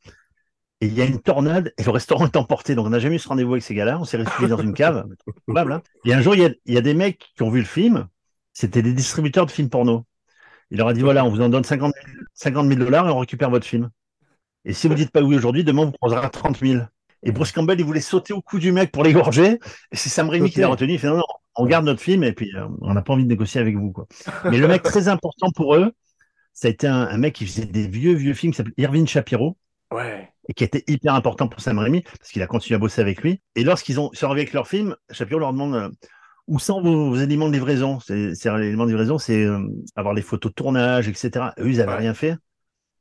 et 0.80 0.86
il 0.86 0.94
y 0.94 1.00
a 1.00 1.06
une 1.06 1.20
tornade, 1.20 1.72
et 1.78 1.82
le 1.82 1.90
restaurant 1.90 2.26
est 2.26 2.36
emporté. 2.36 2.74
Donc 2.74 2.86
on 2.86 2.90
n'a 2.90 2.98
jamais 2.98 3.16
eu 3.16 3.18
ce 3.18 3.28
rendez-vous 3.28 3.52
avec 3.52 3.62
ces 3.62 3.74
gars-là, 3.74 3.98
on 3.98 4.04
s'est 4.04 4.18
réfugié 4.18 4.48
dans 4.48 4.58
une 4.58 4.74
cave. 4.74 5.06
Probable, 5.46 5.72
hein. 5.72 5.82
Et 6.04 6.12
un 6.12 6.20
jour, 6.20 6.34
il 6.34 6.42
y, 6.42 6.44
a, 6.44 6.50
il 6.66 6.74
y 6.74 6.78
a 6.78 6.82
des 6.82 6.94
mecs 6.94 7.30
qui 7.34 7.42
ont 7.42 7.50
vu 7.50 7.60
le 7.60 7.66
film, 7.66 8.08
c'était 8.52 8.82
des 8.82 8.92
distributeurs 8.92 9.46
de 9.46 9.50
films 9.50 9.70
porno. 9.70 10.04
Il 10.70 10.78
leur 10.78 10.88
a 10.88 10.92
dit 10.92 11.00
voilà, 11.00 11.24
on 11.24 11.30
vous 11.30 11.40
en 11.40 11.48
donne 11.48 11.64
50 11.64 11.94
000, 12.04 12.16
50 12.34 12.68
000 12.68 12.78
dollars 12.80 13.08
et 13.08 13.10
on 13.10 13.18
récupère 13.18 13.50
votre 13.50 13.66
film. 13.66 13.90
Et 14.64 14.72
si 14.72 14.88
vous 14.88 14.94
dites 14.94 15.12
pas 15.12 15.22
oui 15.22 15.36
aujourd'hui, 15.36 15.64
demain 15.64 15.82
on 15.82 15.86
vous 15.86 15.94
posera 16.00 16.28
30 16.28 16.58
000. 16.58 16.82
Et 17.22 17.32
Bruce 17.32 17.52
Campbell, 17.52 17.78
il 17.80 17.86
voulait 17.86 18.00
sauter 18.00 18.32
au 18.32 18.42
cou 18.42 18.58
du 18.58 18.72
mec 18.72 18.92
pour 18.92 19.04
l'égorger. 19.04 19.58
Et 19.92 19.96
c'est 19.96 20.08
Sam 20.08 20.28
Raimi 20.28 20.50
qui 20.50 20.60
l'a 20.60 20.68
retenu. 20.68 20.94
Il 20.94 20.98
fait 20.98 21.06
non, 21.06 21.16
non, 21.16 21.24
on 21.56 21.66
garde 21.66 21.84
notre 21.84 22.00
film 22.00 22.24
et 22.24 22.32
puis 22.32 22.54
euh, 22.54 22.66
on 22.82 22.92
n'a 22.92 23.02
pas 23.02 23.12
envie 23.12 23.24
de 23.24 23.28
négocier 23.28 23.60
avec 23.60 23.76
vous. 23.76 23.92
Quoi. 23.92 24.06
Mais 24.44 24.58
le 24.58 24.68
mec 24.68 24.82
très 24.82 25.08
important 25.08 25.50
pour 25.54 25.76
eux, 25.76 25.92
ça 26.52 26.68
a 26.68 26.70
été 26.70 26.86
un, 26.86 27.02
un 27.02 27.18
mec 27.18 27.34
qui 27.34 27.46
faisait 27.46 27.66
des 27.66 27.88
vieux, 27.88 28.14
vieux 28.14 28.34
films 28.34 28.52
qui 28.52 28.56
s'appelait 28.58 28.74
Irving 28.76 29.06
Shapiro 29.06 29.56
Ouais. 29.92 30.32
Et 30.48 30.54
qui 30.54 30.64
était 30.64 30.84
hyper 30.86 31.14
important 31.14 31.48
pour 31.48 31.60
Sam 31.60 31.78
Raimi 31.78 32.02
parce 32.02 32.30
qu'il 32.30 32.42
a 32.42 32.46
continué 32.46 32.76
à 32.76 32.78
bosser 32.78 33.00
avec 33.00 33.22
lui. 33.22 33.40
Et 33.54 33.64
lorsqu'ils 33.64 33.98
ont 34.00 34.10
sont 34.12 34.26
arrivés 34.26 34.42
avec 34.42 34.52
leur 34.52 34.68
film, 34.68 34.96
Shapiro 35.10 35.40
leur 35.40 35.52
demande 35.52 35.74
euh, 35.74 35.88
où 36.46 36.58
sont 36.58 36.80
vos, 36.82 37.10
vos 37.10 37.16
éléments 37.16 37.48
de 37.48 37.52
livraison? 37.54 38.00
C'est 38.00 38.34
c'est 38.34 38.48
un 38.48 38.58
élément 38.60 38.84
de 38.84 38.90
livraison, 38.90 39.18
c'est 39.18 39.44
euh, 39.44 39.60
avoir 39.96 40.14
les 40.14 40.22
photos 40.22 40.50
de 40.52 40.54
tournage, 40.54 41.08
etc. 41.08 41.54
Eux, 41.58 41.70
ils 41.70 41.78
n'avaient 41.78 41.92
Ouais. 41.92 41.98
rien 41.98 42.14
fait. 42.14 42.36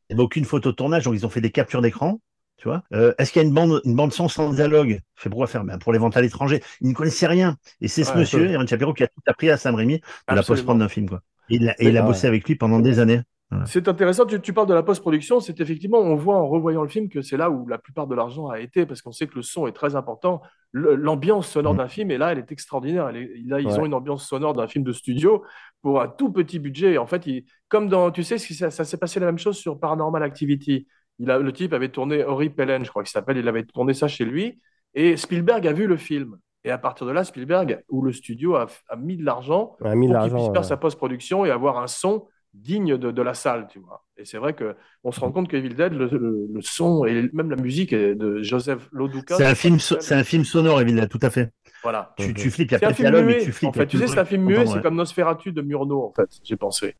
Il 0.09 0.15
n'y 0.15 0.19
avait 0.21 0.23
aucune 0.23 0.45
photo 0.45 0.71
de 0.71 0.75
tournage, 0.75 1.03
donc 1.05 1.15
ils 1.15 1.25
ont 1.25 1.29
fait 1.29 1.41
des 1.41 1.51
captures 1.51 1.81
d'écran. 1.81 2.19
Tu 2.57 2.67
vois 2.67 2.83
Euh, 2.93 3.13
Est-ce 3.17 3.31
qu'il 3.33 3.41
y 3.41 3.45
a 3.45 3.47
une 3.47 3.53
bande, 3.53 3.81
une 3.85 3.95
bande 3.95 4.13
son 4.13 4.29
sans 4.29 4.53
dialogue? 4.53 4.99
Fait 5.15 5.29
pourquoi 5.29 5.47
faire? 5.47 5.63
Ben, 5.65 5.77
Pour 5.79 5.91
les 5.93 5.99
ventes 5.99 6.15
à 6.15 6.21
l'étranger. 6.21 6.61
Ils 6.81 6.89
ne 6.89 6.93
connaissaient 6.93 7.27
rien. 7.27 7.57
Et 7.81 7.87
c'est 7.87 8.03
ce 8.03 8.13
Ouais, 8.13 8.19
monsieur, 8.19 8.45
ouais. 8.45 8.51
Irving 8.53 8.67
Shapiro, 8.67 8.93
qui 8.93 9.03
a 9.03 9.07
tout 9.07 9.21
appris 9.27 9.49
à 9.49 9.57
Sam 9.57 9.75
Raimi 9.75 9.99
de 10.29 10.35
la 10.35 10.43
post-prod 10.43 10.77
d'un 10.77 10.87
film. 10.89 11.09
Quoi. 11.09 11.21
Et 11.49 11.55
il 11.55 11.69
a, 11.69 11.75
et 11.81 11.89
il 11.89 11.97
a 11.97 12.01
bossé 12.01 12.27
avec 12.27 12.47
lui 12.47 12.55
pendant 12.55 12.79
des 12.79 12.99
années. 12.99 13.21
C'est 13.65 13.87
intéressant, 13.87 14.25
tu, 14.25 14.39
tu 14.41 14.53
parles 14.53 14.67
de 14.67 14.73
la 14.73 14.83
post-production, 14.83 15.39
c'est 15.39 15.59
effectivement, 15.59 15.99
on 15.99 16.15
voit 16.15 16.35
en 16.37 16.47
revoyant 16.47 16.81
le 16.83 16.87
film 16.89 17.09
que 17.09 17.21
c'est 17.21 17.37
là 17.37 17.49
où 17.49 17.67
la 17.67 17.77
plupart 17.77 18.07
de 18.07 18.15
l'argent 18.15 18.49
a 18.49 18.59
été, 18.59 18.85
parce 18.85 19.01
qu'on 19.01 19.11
sait 19.11 19.27
que 19.27 19.35
le 19.35 19.41
son 19.41 19.67
est 19.67 19.71
très 19.71 19.95
important. 19.95 20.41
L'ambiance 20.73 21.47
sonore 21.47 21.73
Mm. 21.73 21.77
d'un 21.77 21.87
film, 21.87 22.11
et 22.11 22.17
là, 22.17 22.31
elle 22.31 22.39
est 22.39 22.51
extraordinaire. 22.51 23.07
Elle 23.09 23.17
est- 23.17 23.31
là, 23.45 23.59
ils 23.59 23.67
Ouais. 23.67 23.79
ont 23.79 23.85
une 23.85 23.93
ambiance 23.93 24.27
sonore 24.27 24.53
d'un 24.53 24.67
film 24.67 24.83
de 24.83 24.91
studio 24.91 25.43
pour 25.81 26.01
un 26.01 26.07
tout 26.07 26.31
petit 26.31 26.59
budget. 26.59 26.93
Et 26.93 26.97
en 26.97 27.05
fait, 27.07 27.25
il- 27.27 27.45
comme 27.69 27.87
dans, 27.87 28.11
tu 28.11 28.23
sais, 28.23 28.37
ça, 28.37 28.69
ça 28.71 28.83
s'est 28.83 28.97
passé 28.97 29.19
la 29.19 29.27
même 29.27 29.37
chose 29.39 29.57
sur 29.57 29.79
Paranormal 29.79 30.21
Activity. 30.23 30.87
Il 31.19 31.31
a, 31.31 31.39
le 31.39 31.53
type 31.53 31.71
avait 31.73 31.89
tourné 31.89 32.23
Ori 32.25 32.49
Pellen, 32.49 32.83
je 32.83 32.89
crois 32.89 33.03
qu'il 33.03 33.11
s'appelle, 33.11 33.37
il 33.37 33.47
avait 33.47 33.63
tourné 33.63 33.93
ça 33.93 34.07
chez 34.09 34.25
lui, 34.25 34.59
et 34.93 35.15
Spielberg 35.15 35.65
a 35.65 35.71
vu 35.73 35.87
le 35.87 35.95
film. 35.97 36.37
Et 36.65 36.71
à 36.71 36.77
partir 36.77 37.05
de 37.05 37.11
là, 37.11 37.23
Spielberg, 37.23 37.83
ou 37.89 38.01
le 38.01 38.11
studio, 38.11 38.55
a, 38.55 38.65
a 38.89 38.95
mis 38.95 39.15
de 39.17 39.23
l'argent 39.23 39.75
On 39.81 39.85
a 39.85 39.95
mis 39.95 40.07
pour 40.07 40.19
qu'il 40.23 40.31
puisse 40.31 40.45
faire 40.45 40.53
ouais. 40.55 40.63
sa 40.63 40.77
post-production 40.77 41.45
et 41.45 41.51
avoir 41.51 41.77
un 41.77 41.87
son 41.87 42.27
digne 42.55 42.97
de, 42.97 43.11
de 43.11 43.21
la 43.21 43.33
salle, 43.33 43.67
tu 43.69 43.79
vois. 43.79 44.03
Et 44.17 44.25
c'est 44.25 44.37
vrai 44.37 44.53
que 44.53 44.75
on 45.03 45.11
se 45.11 45.19
rend 45.19 45.31
compte 45.31 45.47
que 45.49 45.57
Evil 45.57 45.75
Dead, 45.75 45.93
le, 45.93 46.07
le- 46.07 46.47
le 46.53 46.61
son 46.61 47.05
et 47.05 47.29
même 47.33 47.49
la 47.49 47.55
musique 47.57 47.93
est 47.93 48.15
de 48.15 48.41
Joseph 48.41 48.87
Loduca. 48.91 49.35
C'est 49.35 49.45
un 49.45 49.55
film, 49.55 49.79
so- 49.79 49.97
c'est 49.99 50.15
un 50.15 50.23
film 50.23 50.45
sonore, 50.45 50.81
évidemment, 50.81 51.07
tout 51.07 51.19
à 51.21 51.29
fait. 51.29 51.51
Voilà. 51.83 52.13
Tu, 52.17 52.33
tu 52.33 52.49
flippes, 52.49 52.71
il 52.71 52.73
y 52.73 52.75
a 52.75 52.79
C'est 52.79 52.85
pas 52.85 52.87
un 52.87 52.91
de 52.91 52.95
film 52.95 53.09
dialogue, 53.11 53.25
mais 53.27 53.43
tu 53.43 53.51
flippes. 53.51 53.69
en 53.69 53.73
fait. 53.73 53.87
Tu 53.87 53.97
sais, 53.97 54.07
c'est 54.07 54.19
un 54.19 54.25
film 54.25 54.43
muet, 54.45 54.65
c'est 54.65 54.81
comme 54.81 54.95
Nosferatu 54.95 55.51
de 55.51 55.61
Murnau, 55.61 56.03
en 56.03 56.13
fait, 56.13 56.29
j'ai 56.43 56.55
pensé. 56.57 56.95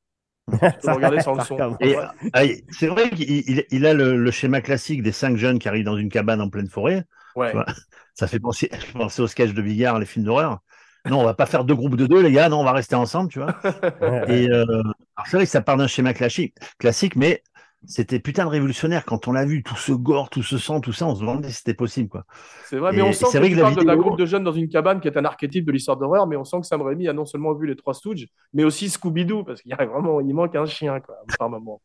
Regarder 0.85 1.21
sans 1.21 1.35
le 1.35 1.41
son. 1.43 1.57
Ouais. 1.81 2.63
c'est 2.69 2.87
vrai 2.87 3.09
qu'il 3.09 3.29
il- 3.31 3.65
il 3.71 3.85
a 3.85 3.93
le, 3.93 4.15
le 4.17 4.31
schéma 4.31 4.61
classique 4.61 5.01
des 5.01 5.11
cinq 5.11 5.37
jeunes 5.37 5.57
qui 5.57 5.67
arrivent 5.67 5.85
dans 5.85 5.97
une 5.97 6.09
cabane 6.09 6.41
en 6.41 6.49
pleine 6.49 6.67
forêt. 6.69 7.03
Ouais. 7.35 7.53
Ça 8.13 8.27
fait 8.27 8.39
penser, 8.39 8.69
penser 8.93 9.21
au 9.21 9.27
sketch 9.27 9.53
de 9.53 9.61
Bigard, 9.61 9.99
les 9.99 10.05
films 10.05 10.25
d'horreur. 10.25 10.59
Non, 11.09 11.19
on 11.19 11.23
va 11.23 11.33
pas 11.35 11.45
faire 11.45 11.65
deux 11.65 11.75
groupes 11.75 11.97
de 11.97 12.07
deux, 12.07 12.21
les 12.21 12.31
gars. 12.31 12.49
Non, 12.49 12.61
on 12.61 12.63
va 12.63 12.71
rester 12.71 12.95
ensemble, 12.95 13.29
tu 13.31 13.39
vois. 13.39 13.55
Ouais. 14.01 14.23
Et 14.27 14.49
euh, 14.49 14.65
alors 15.15 15.28
c'est 15.28 15.38
vrai 15.38 15.45
que 15.45 15.51
ça 15.51 15.62
part 15.62 15.78
d'un 15.78 15.88
schéma 15.88 16.13
classique, 16.13 16.56
classique, 16.80 17.15
mais 17.15 17.41
c'était 17.88 18.19
putain 18.19 18.45
de 18.45 18.49
révolutionnaire 18.49 19.06
quand 19.06 19.28
on 19.28 19.32
l'a 19.32 19.45
vu, 19.45 19.62
tout 19.62 19.75
ce 19.75 19.91
gore, 19.91 20.30
tout 20.30 20.41
ce 20.41 20.58
sang, 20.58 20.82
tout 20.82 20.91
ça, 20.91 21.06
on 21.06 21.13
se 21.15 21.19
demandait 21.21 21.49
si 21.49 21.58
c'était 21.58 21.75
possible, 21.75 22.10
quoi. 22.10 22.23
C'est 22.65 22.78
vrai, 22.78 22.91
Et- 22.93 22.95
mais 22.97 23.01
on 23.04 23.13
sent 23.13 23.25
que 23.32 23.38
vrai 23.38 23.49
tu 23.49 23.56
que 23.56 23.62
la 23.62 23.95
d'un 23.95 23.95
groupe 23.95 24.17
de 24.17 24.25
jeunes 24.25 24.43
dans 24.43 24.51
une 24.51 24.67
cabane 24.69 24.99
qui 24.99 25.08
est 25.08 25.17
un 25.17 25.25
archétype 25.25 25.65
de 25.65 25.71
l'histoire 25.71 25.95
d'horreur, 25.97 26.25
mais 26.25 26.36
on 26.36 26.43
sent 26.43 26.62
que 26.62 26.65
Sam 26.67 26.82
Raimi 26.82 27.08
a 27.08 27.13
non 27.13 27.25
seulement 27.25 27.54
vu 27.54 27.67
les 27.67 27.75
Trois 27.75 27.93
Stooges, 27.93 28.28
mais 28.54 28.63
aussi 28.63 28.89
Scooby-Doo, 28.89 29.43
parce 29.43 29.62
qu'il 29.62 29.69
y 29.69 29.73
a 29.73 29.86
vraiment, 29.86 30.19
il 30.19 30.34
manque 30.34 30.56
un 30.56 30.65
chien, 30.65 30.99
quoi, 30.99 31.15
par 31.38 31.49
moment. 31.49 31.82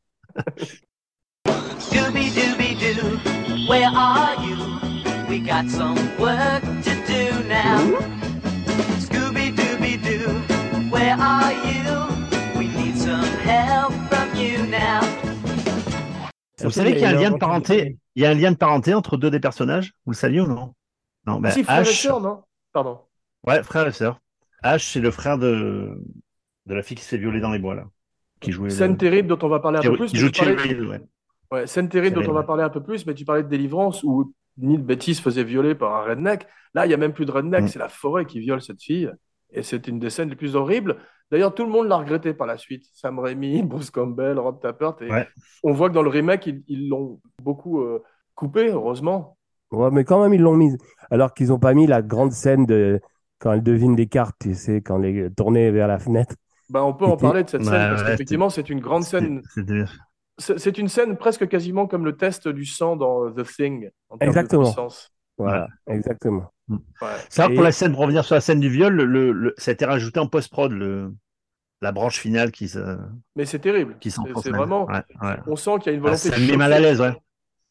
Scooby 1.78 2.30
Dooby 2.30 2.74
Doo, 2.80 3.68
where 3.68 3.90
are 3.94 4.34
you? 4.42 4.56
We 5.28 5.40
got 5.40 5.68
some 5.68 5.96
work 6.18 6.62
to 6.82 6.94
do 7.06 7.48
now. 7.48 7.78
Scooby 8.98 9.52
Dooby 9.54 9.96
Doo, 10.02 10.30
where 10.90 11.16
are 11.18 11.52
you? 11.52 12.09
We 13.00 13.06
need 13.06 13.22
some 13.22 13.48
help 13.48 13.92
from 14.10 14.28
you 14.36 14.66
now. 14.70 15.00
Vous 16.62 16.70
savez 16.70 16.92
qu'il 16.92 17.00
y 17.00 17.04
a 17.04 17.08
un 17.10 17.12
lien 17.14 17.30
de 17.30 17.38
parenté, 17.38 17.96
il 18.14 18.22
y 18.22 18.26
a 18.26 18.30
un 18.30 18.34
lien 18.34 18.52
de 18.52 18.56
parenté 18.56 18.92
entre 18.92 19.16
deux 19.16 19.30
des 19.30 19.40
personnages? 19.40 19.92
Vous 20.04 20.12
le 20.12 20.16
saviez 20.16 20.40
ou 20.42 20.46
non? 20.46 20.74
Non, 21.26 21.40
ben, 21.40 21.50
si, 21.50 21.64
frère 21.64 21.80
et 21.80 21.84
sœur, 21.86 22.20
non? 22.20 22.42
Pardon. 22.72 23.00
ouais, 23.46 23.62
frère 23.62 23.86
et 23.86 23.92
sœur. 23.92 24.20
Ash, 24.62 24.86
c'est 24.92 25.00
le 25.00 25.10
frère 25.10 25.38
de 25.38 25.98
de 26.66 26.74
la 26.74 26.82
fille 26.82 26.96
qui 26.96 27.02
s'est 27.04 27.16
violée 27.16 27.40
dans 27.40 27.50
les 27.50 27.58
bois 27.58 27.74
là, 27.74 27.84
qui 28.40 28.52
jouait. 28.52 28.68
Scène 28.70 28.92
le- 28.92 28.98
terrible 28.98 29.28
dont 29.28 29.38
on 29.42 29.48
va 29.48 29.60
parler 29.60 29.78
un 29.78 29.82
peu 29.82 29.96
plus. 29.96 30.10
qui 30.10 30.18
joue 30.18 30.30
tu 30.30 30.44
parlais- 30.44 30.78
ouais. 30.86 31.00
Ouais, 31.50 31.66
scène 31.66 31.88
terrible 31.88 32.22
dont 32.22 32.30
on 32.30 32.34
va 32.34 32.42
parler 32.42 32.62
un 32.62 32.68
peu 32.70 32.82
plus, 32.82 33.06
mais 33.06 33.14
tu 33.14 33.24
parlais 33.24 33.42
de 33.42 33.48
délivrance 33.48 34.02
où 34.04 34.34
Neil 34.58 34.76
Betty 34.78 35.14
se 35.14 35.22
faisait 35.22 35.42
violer 35.44 35.74
par 35.74 35.94
un 35.96 36.02
redneck. 36.10 36.46
Là, 36.74 36.84
il 36.84 36.88
n'y 36.88 36.94
a 36.94 36.98
même 36.98 37.12
plus 37.14 37.24
de 37.24 37.32
redneck, 37.32 37.64
Mm. 37.64 37.68
c'est 37.68 37.78
la 37.78 37.88
forêt 37.88 38.26
qui 38.26 38.40
viole 38.40 38.60
cette 38.60 38.82
fille. 38.82 39.10
Et 39.52 39.62
c'est 39.62 39.88
une 39.88 39.98
des 39.98 40.10
scènes 40.10 40.30
les 40.30 40.36
plus 40.36 40.56
horribles. 40.56 40.96
D'ailleurs, 41.30 41.54
tout 41.54 41.64
le 41.64 41.70
monde 41.70 41.86
l'a 41.88 41.96
regretté 41.96 42.34
par 42.34 42.46
la 42.46 42.58
suite. 42.58 42.84
Sam 42.92 43.18
Raimi, 43.18 43.62
Bruce 43.64 43.90
Campbell, 43.90 44.38
Rob 44.38 44.60
Tappert. 44.60 44.94
Et 45.00 45.10
Ouais. 45.10 45.28
On 45.62 45.72
voit 45.72 45.88
que 45.88 45.94
dans 45.94 46.02
le 46.02 46.10
remake, 46.10 46.48
ils 46.66 46.88
l'ont 46.88 47.20
beaucoup 47.42 47.80
euh, 47.80 48.02
coupé, 48.34 48.68
heureusement. 48.68 49.36
Ouais, 49.70 49.90
mais 49.92 50.04
quand 50.04 50.22
même, 50.22 50.34
ils 50.34 50.40
l'ont 50.40 50.56
mise. 50.56 50.76
Alors 51.10 51.32
qu'ils 51.34 51.48
n'ont 51.48 51.58
pas 51.58 51.74
mis 51.74 51.86
la 51.86 52.02
grande 52.02 52.32
scène 52.32 52.66
de 52.66 53.00
quand 53.38 53.52
elle 53.52 53.62
devine 53.62 53.96
des 53.96 54.06
cartes, 54.06 54.36
tu 54.40 54.54
sais, 54.54 54.82
quand 54.82 54.98
les 54.98 55.30
tourner 55.32 55.70
vers 55.70 55.88
la 55.88 55.98
fenêtre. 55.98 56.34
Ben, 56.68 56.82
on 56.82 56.92
peut 56.92 57.06
en 57.06 57.16
parler 57.16 57.42
de 57.44 57.48
cette 57.48 57.64
scène 57.64 57.72
Ouais, 57.72 57.88
parce 57.88 58.02
ouais, 58.02 58.10
qu'effectivement, 58.10 58.50
c'est 58.50 58.68
une 58.68 58.80
grande 58.80 59.04
scène. 59.04 59.42
C'est 59.54 60.58
c'est 60.58 60.78
une 60.78 60.88
scène 60.88 61.16
presque 61.18 61.46
quasiment 61.48 61.86
comme 61.86 62.04
le 62.04 62.16
test 62.16 62.48
du 62.48 62.64
sang 62.64 62.96
dans 62.96 63.30
The 63.30 63.44
Thing. 63.44 63.90
En 64.08 64.16
termes 64.16 64.30
Exactement. 64.30 64.62
De 64.62 64.68
puissance. 64.68 65.12
Voilà, 65.36 65.68
exactement. 65.86 66.52
Ouais. 66.70 67.08
C'est 67.28 67.42
vrai 67.42 67.48
que 67.48 67.52
Et- 67.52 67.56
pour 67.56 67.64
la 67.64 67.72
scène, 67.72 67.92
pour 67.92 68.00
revenir 68.02 68.24
sur 68.24 68.34
la 68.34 68.40
scène 68.40 68.60
du 68.60 68.68
viol, 68.68 68.94
le, 68.94 69.32
le- 69.32 69.54
ça 69.58 69.70
a 69.70 69.74
été 69.74 69.84
rajouté 69.84 70.20
en 70.20 70.26
post-prod, 70.26 70.72
le, 70.72 71.12
la 71.82 71.92
branche 71.92 72.18
finale 72.18 72.52
qui, 72.52 72.68
se- 72.68 72.96
Mais 73.36 73.44
c'est 73.46 73.58
terrible. 73.58 73.96
qui 74.00 74.10
s'en 74.10 74.24
C'est- 74.42 74.50
vraiment. 74.50 74.86
Ouais, 74.86 75.02
ouais. 75.22 75.36
On 75.46 75.56
sent 75.56 75.72
qu'il 75.80 75.92
y 75.92 75.94
a 75.94 75.98
une 75.98 76.00
Ah, 76.00 76.10
volonté 76.10 76.28
ça 76.30 76.36
de 76.36 76.40
me 76.42 76.46
met 76.50 76.56
mal 76.56 76.72
à 76.72 76.76
choquer- 76.76 76.82
l'aise, 76.88 77.00
ouais. 77.00 77.12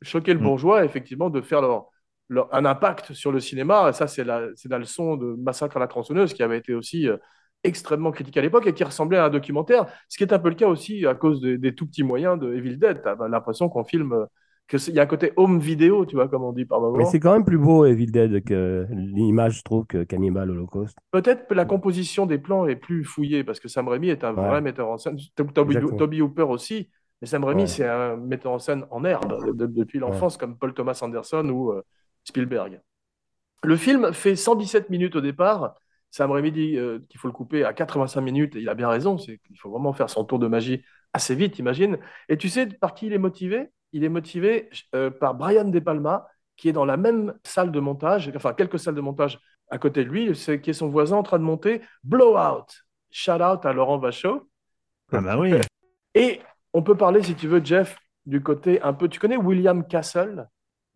choquer 0.01 0.33
le 0.33 0.39
Mm. 0.39 0.43
bourgeois, 0.43 0.85
effectivement, 0.85 1.29
de 1.29 1.41
faire 1.41 1.62
leur, 1.62 1.88
leur- 2.29 2.53
un 2.53 2.65
impact 2.65 3.13
sur 3.13 3.31
le 3.31 3.39
cinéma. 3.39 3.89
Et 3.89 3.93
ça, 3.93 4.07
c'est 4.07 4.23
la, 4.23 4.47
c'est 4.55 4.69
la 4.69 4.79
leçon 4.79 5.15
de 5.17 5.35
Massacre 5.39 5.77
à 5.77 5.79
la 5.79 5.88
tronçonneuse 5.88 6.33
qui 6.33 6.43
avait 6.43 6.57
été 6.57 6.73
aussi 6.73 7.07
euh, 7.07 7.17
extrêmement 7.63 8.12
critiqué 8.12 8.39
à 8.39 8.43
l'époque 8.43 8.65
et 8.67 8.73
qui 8.73 8.83
ressemblait 8.83 9.17
à 9.17 9.25
un 9.25 9.29
documentaire, 9.29 9.85
ce 10.07 10.17
qui 10.17 10.23
est 10.23 10.31
un 10.33 10.39
peu 10.39 10.49
le 10.49 10.55
cas 10.55 10.67
aussi 10.67 11.05
à 11.05 11.13
cause 11.13 11.41
des, 11.41 11.57
des 11.57 11.75
tout 11.75 11.85
petits 11.88 12.03
moyens 12.03 12.39
de 12.39 12.53
Evil 12.53 12.77
Dead. 12.77 13.01
Tu 13.01 13.07
as 13.09 13.27
l'impression 13.27 13.67
qu'on 13.69 13.83
filme, 13.83 14.13
euh, 14.13 14.25
qu'il 14.69 14.93
y 14.93 14.99
a 14.99 15.03
un 15.03 15.08
côté 15.08 15.34
home 15.36 15.60
vidéo, 15.60 16.05
tu 16.05 16.15
vois, 16.15 16.27
comme 16.29 16.43
on 16.43 16.53
dit 16.53 16.65
par 16.65 16.79
Mais 16.82 16.88
moment. 16.89 17.05
c'est 17.05 17.19
quand 17.19 17.34
même 17.34 17.43
plus 17.45 17.58
beau 17.58 17.86
Evil 17.86 18.08
Dead 18.12 18.43
que 18.43 18.86
l'image, 18.91 19.58
je 19.60 19.63
trouve, 19.63 19.86
que 19.86 20.03
Cannibal 20.03 20.49
Holocaust. 20.51 20.95
Peut-être 21.12 21.47
que 21.47 21.53
la 21.53 21.65
composition 21.65 22.25
des 22.25 22.38
plans 22.38 22.65
est 22.67 22.75
plus 22.75 23.03
fouillée 23.03 23.43
parce 23.43 23.60
que 23.60 23.67
Sam 23.67 23.88
Raimi 23.88 24.10
est 24.10 24.23
un 24.23 24.36
Ouais. 24.36 24.47
vrai 24.47 24.62
metteur 24.62 24.88
en 24.89 24.97
scène. 24.97 25.17
Toby, 25.53 26.21
Hooper 26.21 26.43
aussi. 26.43 26.89
Mais 27.21 27.27
Sam 27.27 27.43
Raimi, 27.43 27.63
Ouais. 27.63 27.67
c'est 27.67 27.88
un 27.88 28.15
metteur 28.15 28.51
en 28.53 28.60
scène 28.60 28.86
en 28.91 29.03
herbe 29.03 29.45
de- 29.47 29.51
de- 29.51 29.65
depuis 29.65 29.99
l'enfance, 29.99 30.38
comme 30.38 30.58
Paul 30.58 30.73
Thomas 30.73 30.97
Anderson 31.01 31.49
ou, 31.49 31.71
euh, 31.71 31.82
Spielberg. 32.23 32.79
Le 33.63 33.75
film 33.75 34.13
fait 34.13 34.36
117 34.38 34.89
minutes 34.89 35.15
au 35.17 35.21
départ. 35.21 35.75
Sam 36.12 36.32
Raimi 36.32 36.51
dit 36.51 36.77
euh, 36.77 36.99
qu'il 37.10 37.19
faut 37.19 37.27
le 37.27 37.34
couper 37.34 37.63
à 37.65 37.73
85 37.73 38.21
minutes, 38.21 38.55
et 38.55 38.60
il 38.62 38.69
a 38.69 38.73
bien 38.73 38.88
raison, 38.89 39.17
qu'il 39.17 39.39
faut 39.60 39.69
vraiment 39.69 39.93
faire 39.93 40.10
son 40.10 40.23
tour 40.23 40.39
de 40.39 40.47
magie 40.47 40.82
assez 41.13 41.36
vite, 41.36 41.60
imagine. 41.60 41.97
Et 42.29 42.38
tu 42.38 42.49
sais 42.49 42.67
par 42.67 42.93
qui 42.93 43.08
il 43.08 43.13
est 43.13 43.17
motivé? 43.19 43.67
Il 43.93 44.04
est 44.04 44.10
motivé 44.10 44.69
euh, 44.95 45.10
par 45.10 45.36
Brian 45.36 45.65
De 45.65 45.80
Palma, 45.80 46.28
qui 46.56 46.69
est 46.69 46.73
dans 46.73 46.86
la 46.86 46.97
même 46.97 47.34
salle 47.43 47.71
de 47.71 47.80
montage, 47.80 48.32
enfin 48.36 48.54
quelques 48.54 48.80
salles 48.80 48.95
de 48.95 49.02
montage 49.02 49.39
à 49.69 49.78
côté 49.78 50.04
de 50.04 50.10
lui, 50.10 50.36
c'est 50.36 50.60
qui 50.62 50.71
est 50.71 50.73
son 50.73 50.89
voisin 50.89 51.17
en 51.17 51.23
train 51.23 51.39
de 51.39 51.43
monter 51.43 51.82
Blowout. 52.04 52.65
Shout 53.12 53.41
out 53.41 53.65
à 53.65 53.73
Laurent 53.73 53.97
Vachaud. 53.97 54.49
Ah 55.12 55.21
bah 55.21 55.38
oui. 55.38 55.54
Et 56.15 56.39
on 56.73 56.84
peut 56.84 56.95
parler, 56.95 57.23
si 57.23 57.36
tu 57.36 57.47
veux, 57.47 57.63
Jeff, 57.63 57.97
du 58.25 58.41
côté 58.41 58.82
un 58.82 58.93
peu. 58.93 59.08
Tu 59.08 59.19
connais 59.19 59.38
William 59.38 59.86
Castle? 59.86 60.47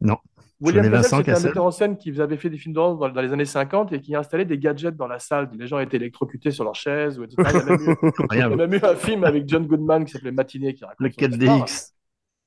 Non. 0.02 0.18
William 0.60 0.90
Castle, 0.92 1.18
c'était 1.18 1.32
un 1.34 1.40
metteur 1.40 1.66
en 1.66 1.72
scène 1.72 1.98
qui 1.98 2.20
avait 2.22 2.38
fait 2.38 2.50
des 2.50 2.58
films 2.58 2.74
d'horreur 2.74 2.98
dans, 2.98 3.10
dans 3.10 3.22
les 3.22 3.34
années 3.34 3.46
50 3.46 3.92
et 3.94 4.00
qui 4.00 4.16
a 4.16 4.20
installé 4.20 4.46
des 4.46 4.58
gadgets 4.58 4.96
dans 4.96 5.08
la 5.08 5.20
salle. 5.20 5.50
Les 5.58 5.68
gens 5.68 5.80
étaient 5.80 5.98
électrocutés 5.98 6.52
sur 6.52 6.64
leur 6.64 6.76
chaise, 6.76 7.20
ou 7.20 7.24
etc. 7.24 7.38
Il 7.50 7.58
y 7.58 7.62
a 7.62 7.66
même 7.66 7.82
eu, 7.82 7.96
il 8.32 8.38
y 8.38 8.42
a 8.42 8.48
Incroyable. 8.48 8.56
même 8.56 8.74
eu 8.74 8.80
un 8.84 8.96
film 8.96 9.24
avec 9.24 9.48
John 9.48 9.66
Goodman 9.66 10.06
qui 10.06 10.12
s'appelait 10.14 10.32
Matinée 10.32 10.74
qui 10.74 10.86
raconte 10.86 11.00
Le 11.00 11.12
son 11.12 11.32
histoire. 11.32 11.66
4DX. 11.66 11.90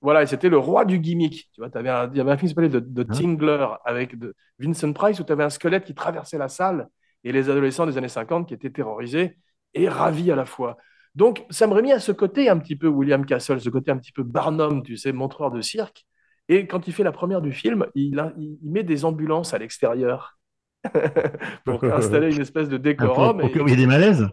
Voilà, 0.02 0.22
et 0.22 0.26
c'était 0.26 0.48
le 0.48 0.58
roi 0.58 0.84
du 0.84 0.98
gimmick. 0.98 1.48
Tu 1.54 1.60
vois, 1.60 1.70
t'avais 1.70 1.88
un- 1.88 2.08
il 2.12 2.16
y 2.16 2.20
avait 2.20 2.30
un 2.30 2.36
film 2.36 2.48
qui 2.50 2.54
s'appelait 2.54 2.68
The, 2.80 2.84
The 2.94 3.10
Hein 3.10 3.14
Tingler 3.14 3.66
avec 3.84 4.18
de- 4.18 4.34
Vincent 4.58 4.92
Price 4.92 5.18
où 5.20 5.24
tu 5.24 5.32
avais 5.32 5.44
un 5.44 5.50
squelette 5.50 5.84
qui 5.84 5.94
traversait 5.94 6.38
la 6.38 6.48
salle 6.48 6.88
et 7.24 7.32
les 7.32 7.48
adolescents 7.50 7.86
des 7.86 7.96
années 7.98 8.08
50 8.08 8.46
qui 8.48 8.54
étaient 8.54 8.70
terrorisés 8.70 9.38
et 9.74 9.88
ravis 9.88 10.30
à 10.30 10.36
la 10.36 10.44
fois. 10.44 10.76
Donc, 11.14 11.44
Sam 11.50 11.72
Raimi 11.72 11.92
a 11.92 11.98
ce 11.98 12.12
côté 12.12 12.48
un 12.50 12.58
petit 12.58 12.76
peu 12.76 12.88
William 12.88 13.24
Castle, 13.24 13.60
ce 13.60 13.70
côté 13.70 13.90
un 13.90 13.96
petit 13.96 14.12
peu 14.12 14.22
Barnum, 14.22 14.82
tu 14.82 14.96
sais, 14.98 15.12
montreur 15.12 15.50
de 15.50 15.60
cirque. 15.62 16.04
Et 16.48 16.66
quand 16.66 16.86
il 16.86 16.92
fait 16.92 17.02
la 17.02 17.10
première 17.12 17.40
du 17.40 17.52
film, 17.52 17.86
il, 17.94 18.18
a- 18.20 18.32
il 18.38 18.58
met 18.62 18.82
des 18.84 19.04
ambulances 19.06 19.54
à 19.54 19.58
l'extérieur 19.58 20.38
pour 21.64 21.82
installer 21.84 22.34
une 22.34 22.42
espèce 22.42 22.68
de 22.68 22.76
Ah, 22.76 22.78
Pour, 22.78 23.06
décorum. 23.08 23.38
pour 23.40 23.48
et- 23.48 23.52
qu'il 23.52 23.68
y 23.70 23.72
ait 23.72 23.76
des 23.76 23.86
malaises. 23.86 24.28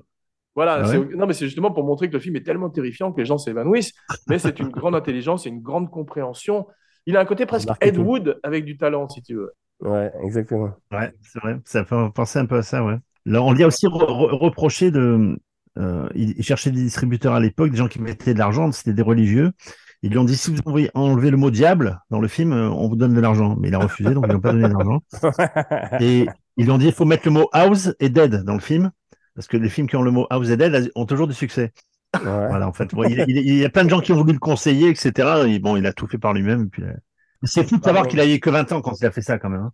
Voilà, 0.55 0.81
Ah 0.83 0.89
ouais 0.89 1.07
non, 1.15 1.25
mais 1.25 1.33
c'est 1.33 1.45
justement 1.45 1.71
pour 1.71 1.83
montrer 1.83 2.07
que 2.09 2.13
le 2.13 2.19
film 2.19 2.35
est 2.35 2.43
tellement 2.43 2.69
terrifiant 2.69 3.11
que 3.11 3.19
les 3.19 3.25
gens 3.25 3.37
s'évanouissent, 3.37 3.93
mais 4.27 4.37
c'est 4.39 4.59
une 4.59 4.69
grande 4.69 4.95
intelligence 4.95 5.45
et 5.45 5.49
une 5.49 5.61
grande 5.61 5.89
compréhension. 5.89 6.67
Il 7.05 7.17
a 7.17 7.19
un 7.19 7.25
côté 7.25 7.45
presque 7.45 7.69
Ed. 7.81 7.97
Wood 7.97 8.39
avec 8.43 8.63
du 8.65 8.77
talent, 8.77 9.09
si 9.09 9.21
tu 9.21 9.35
veux. 9.35 9.51
Ouais, 9.81 10.11
exactement. 10.23 10.71
Ouais, 10.91 11.11
c'est 11.21 11.39
vrai. 11.39 11.59
Ça 11.65 11.83
fait 11.83 11.95
penser 12.13 12.39
un 12.39 12.45
peu 12.45 12.57
à 12.57 12.61
ça, 12.63 12.83
ouais. 12.83 12.97
Là, 13.25 13.41
on 13.41 13.51
lui 13.51 13.63
a 13.63 13.67
aussi 13.67 13.87
re- 13.87 14.05
re- 14.05 14.37
reproché 14.37 14.91
de. 14.91 15.37
euh, 15.77 16.07
il 16.15 16.41
cherchait 16.43 16.71
des 16.71 16.81
distributeurs 16.83 17.33
à 17.33 17.39
l'époque, 17.39 17.71
des 17.71 17.77
gens 17.77 17.87
qui 17.87 18.01
mettaient 18.01 18.33
de 18.33 18.39
l'argent, 18.39 18.71
c'était 18.71 18.93
des 18.93 19.01
religieux. 19.01 19.51
Ils 20.01 20.11
lui 20.11 20.17
ont 20.17 20.23
dit 20.25 20.35
si 20.35 20.51
vous 20.53 20.61
enlevez 20.93 21.31
le 21.31 21.37
mot 21.37 21.49
diable 21.49 21.99
dans 22.09 22.19
le 22.19 22.27
film, 22.27 22.51
euh, 22.53 22.69
on 22.69 22.87
vous 22.89 22.95
donne 22.97 23.13
de 23.13 23.21
l'argent. 23.21 23.55
Mais 23.59 23.69
il 23.69 23.75
a 23.75 23.79
refusé, 23.79 24.13
donc 24.13 24.25
ils 24.27 24.33
n'ont 24.33 24.41
pas 24.41 24.51
donné 24.51 24.67
d'argent. 24.69 25.01
Et 25.99 26.27
ils 26.57 26.65
lui 26.65 26.71
ont 26.71 26.77
dit 26.77 26.87
il 26.87 26.93
faut 26.93 27.05
mettre 27.05 27.23
le 27.25 27.31
mot 27.31 27.49
house 27.53 27.93
et 27.99 28.09
dead 28.09 28.43
dans 28.43 28.53
le 28.53 28.59
film, 28.59 28.91
parce 29.35 29.47
que 29.47 29.57
les 29.57 29.69
films 29.69 29.87
qui 29.87 29.95
ont 29.95 30.01
le 30.03 30.11
mot 30.11 30.27
house 30.29 30.49
et 30.49 30.57
dead 30.57 30.91
ont 30.95 31.05
toujours 31.05 31.27
du 31.27 31.33
succès. 31.33 31.71
Ouais. 32.15 32.21
Voilà, 32.23 32.67
en 32.67 32.73
fait. 32.73 32.89
Il, 32.93 33.25
il- 33.27 33.37
il 33.37 33.57
y 33.57 33.65
a 33.65 33.69
plein 33.69 33.83
de 33.85 33.89
gens 33.89 33.99
qui 34.01 34.11
ont 34.11 34.17
voulu 34.17 34.33
le 34.33 34.39
conseiller, 34.39 34.89
etc. 34.89 35.47
Et 35.47 35.59
bon, 35.59 35.75
il 35.77 35.85
a 35.87 35.93
tout 35.93 36.07
fait 36.07 36.19
par 36.19 36.33
lui-même. 36.33 36.69
puis, 36.69 36.83
euh, 36.83 36.93
C'est 37.43 37.67
fou 37.67 37.77
de 37.77 37.83
savoir 37.83 38.07
qu'il 38.07 38.19
a 38.19 38.27
eu 38.27 38.39
que 38.39 38.49
20 38.49 38.71
ans 38.71 38.81
quand 38.81 38.93
il 39.01 39.05
a 39.05 39.11
fait 39.11 39.21
ça, 39.21 39.39
quand 39.39 39.49
même. 39.49 39.61
hein. 39.61 39.73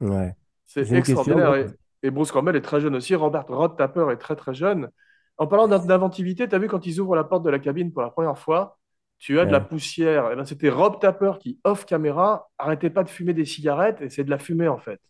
Ouais. 0.00 0.34
C'est 0.66 0.80
question, 0.82 0.98
extraordinaire. 0.98 1.54
et, 2.02 2.06
et 2.08 2.10
Bruce 2.10 2.32
Campbell 2.32 2.56
est 2.56 2.60
très 2.62 2.80
jeune 2.80 2.96
aussi. 2.96 3.14
Robert 3.14 3.46
Rod 3.48 3.76
Tapper 3.76 4.06
est 4.12 4.16
très 4.16 4.36
très 4.36 4.54
jeune. 4.54 4.88
En 5.36 5.46
parlant 5.46 5.68
d'in- 5.68 5.84
d'inventivité, 5.84 6.48
tu 6.48 6.54
as 6.54 6.58
vu 6.58 6.68
quand 6.68 6.86
ils 6.86 7.00
ouvrent 7.00 7.16
la 7.16 7.24
porte 7.24 7.44
de 7.44 7.50
la 7.50 7.58
cabine 7.58 7.92
pour 7.92 8.02
la 8.02 8.10
première 8.10 8.38
fois, 8.38 8.78
tu 9.18 9.38
as 9.38 9.44
de 9.46 9.52
la 9.52 9.60
poussière. 9.60 10.30
Et 10.32 10.36
ben, 10.36 10.44
C'était 10.44 10.70
Rob 10.70 11.00
Tapper 11.00 11.32
qui, 11.40 11.58
off 11.64 11.84
caméra, 11.86 12.48
arrêtait 12.58 12.90
pas 12.90 13.04
de 13.04 13.08
fumer 13.10 13.34
des 13.34 13.44
cigarettes 13.44 14.00
et 14.00 14.08
c'est 14.10 14.24
de 14.24 14.30
la 14.30 14.38
fumée 14.38 14.68
en 14.68 14.78
fait. 14.78 15.00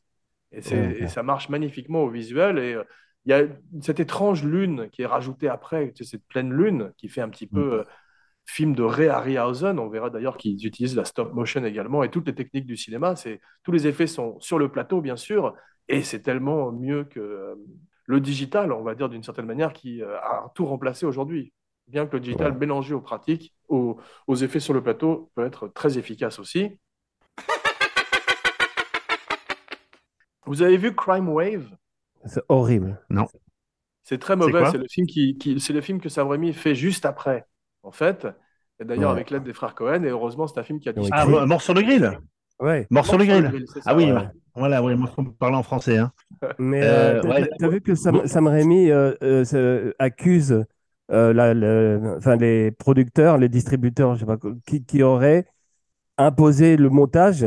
Et, 0.52 0.60
Ouais, 0.74 1.02
et 1.02 1.08
ça 1.08 1.22
marche 1.22 1.48
magnifiquement 1.48 2.02
au 2.04 2.10
visuel. 2.10 2.58
Et 2.58 2.74
euh, 2.74 2.84
il 3.26 3.30
y 3.30 3.32
a 3.32 3.44
cette 3.80 4.00
étrange 4.00 4.44
lune 4.44 4.88
qui 4.90 5.02
est 5.02 5.06
rajoutée 5.06 5.48
après, 5.48 5.92
tu 5.92 6.04
sais, 6.04 6.10
cette 6.12 6.26
pleine 6.26 6.52
lune 6.52 6.92
qui 6.96 7.08
fait 7.08 7.20
un 7.22 7.28
petit 7.28 7.46
Mm. 7.46 7.54
peu 7.54 7.72
euh, 7.80 7.84
film 8.46 8.74
de 8.74 8.82
Ray 8.82 9.08
Harryhausen. 9.08 9.78
On 9.78 9.88
verra 9.88 10.10
d'ailleurs 10.10 10.36
qu'ils 10.36 10.66
utilisent 10.66 10.96
la 10.96 11.04
stop 11.06 11.32
motion 11.32 11.64
également 11.64 12.02
et 12.04 12.10
toutes 12.10 12.26
les 12.26 12.34
techniques 12.34 12.66
du 12.66 12.76
cinéma. 12.76 13.16
C'est 13.16 13.40
tous 13.62 13.72
les 13.72 13.86
effets 13.86 14.06
sont 14.06 14.38
sur 14.40 14.58
le 14.58 14.68
plateau 14.68 15.00
bien 15.00 15.16
sûr 15.16 15.54
et 15.88 16.02
c'est 16.02 16.20
tellement 16.20 16.70
mieux 16.72 17.04
que 17.04 17.20
euh, 17.20 17.54
le 18.06 18.20
digital, 18.20 18.70
on 18.72 18.82
va 18.82 18.94
dire 18.94 19.08
d'une 19.08 19.22
certaine 19.22 19.46
manière, 19.46 19.72
qui 19.72 20.02
euh, 20.02 20.18
a 20.18 20.52
tout 20.54 20.66
remplacé 20.66 21.06
aujourd'hui. 21.06 21.54
Bien 21.88 22.06
que 22.06 22.12
le 22.16 22.20
digital 22.20 22.52
Ouais. 22.52 22.58
mélangé 22.58 22.92
aux 22.94 23.00
pratiques, 23.00 23.54
aux, 23.68 23.98
aux 24.26 24.36
effets 24.36 24.60
sur 24.60 24.74
le 24.74 24.82
plateau, 24.82 25.30
peut 25.34 25.44
être 25.46 25.68
très 25.68 25.96
efficace 25.98 26.38
aussi. 26.38 26.78
Vous 30.46 30.60
avez 30.62 30.76
vu 30.76 30.94
Crime 30.94 31.28
Wave? 31.30 31.74
C'est 32.26 32.42
horrible. 32.48 33.00
C'est 34.02 34.18
très 34.18 34.36
mauvais. 34.36 34.64
C'est 34.70 34.78
le 34.78 34.86
film 34.88 35.06
qui, 35.06 35.36
qui- 35.38 35.60
c'est 35.60 35.72
le 35.72 35.80
film 35.80 36.00
que 36.00 36.08
Sam 36.08 36.28
Raimi 36.28 36.52
fait 36.52 36.74
juste 36.74 37.06
après, 37.06 37.46
en 37.82 37.90
fait. 37.90 38.26
Et 38.80 38.84
d'ailleurs 38.84 39.10
Ouais. 39.10 39.16
avec 39.16 39.30
l'aide 39.30 39.44
des 39.44 39.52
frères 39.52 39.74
Cohen. 39.74 40.02
Et 40.04 40.08
heureusement, 40.08 40.46
c'est 40.46 40.58
un 40.58 40.62
film 40.64 40.80
qui 40.80 40.88
a 40.88 40.92
disparu. 40.92 41.34
Ah, 41.36 41.40
Oui. 41.42 41.46
mort 41.48 41.62
sur 41.62 41.74
le 41.74 41.82
grill 41.82 42.18
Ouais. 42.60 42.86
Mort 42.90 43.06
sur 43.06 43.18
le 43.18 43.24
grill 43.24 43.64
ça, 43.72 43.80
Ah 43.86 43.96
oui, 43.96 44.10
ouais. 44.12 44.28
voilà, 44.54 44.82
oui, 44.82 44.94
moi, 44.94 45.08
faut 45.14 45.22
parler 45.24 45.56
en 45.56 45.62
français. 45.62 45.98
Hein. 45.98 46.12
Mais 46.58 46.82
Euh, 46.82 46.86
euh, 47.18 47.20
t'as- 47.22 47.28
ouais. 47.28 47.50
t'as 47.58 47.68
vu 47.68 47.80
que 47.80 47.94
Sam. 47.94 48.26
Sam 48.26 48.46
Raimi 48.46 48.90
euh, 48.90 49.12
euh, 49.22 49.44
se- 49.44 49.94
accuse 49.98 50.64
euh, 51.10 51.32
la- 51.32 51.52
le- 51.54 52.14
enfin, 52.18 52.36
les 52.36 52.70
producteurs, 52.70 53.38
les 53.38 53.48
distributeurs, 53.48 54.14
je 54.14 54.20
sais 54.20 54.26
pas, 54.26 54.38
qui 54.86 55.02
auraient 55.02 55.46
imposé 56.16 56.76
le 56.76 56.88
montage 56.90 57.44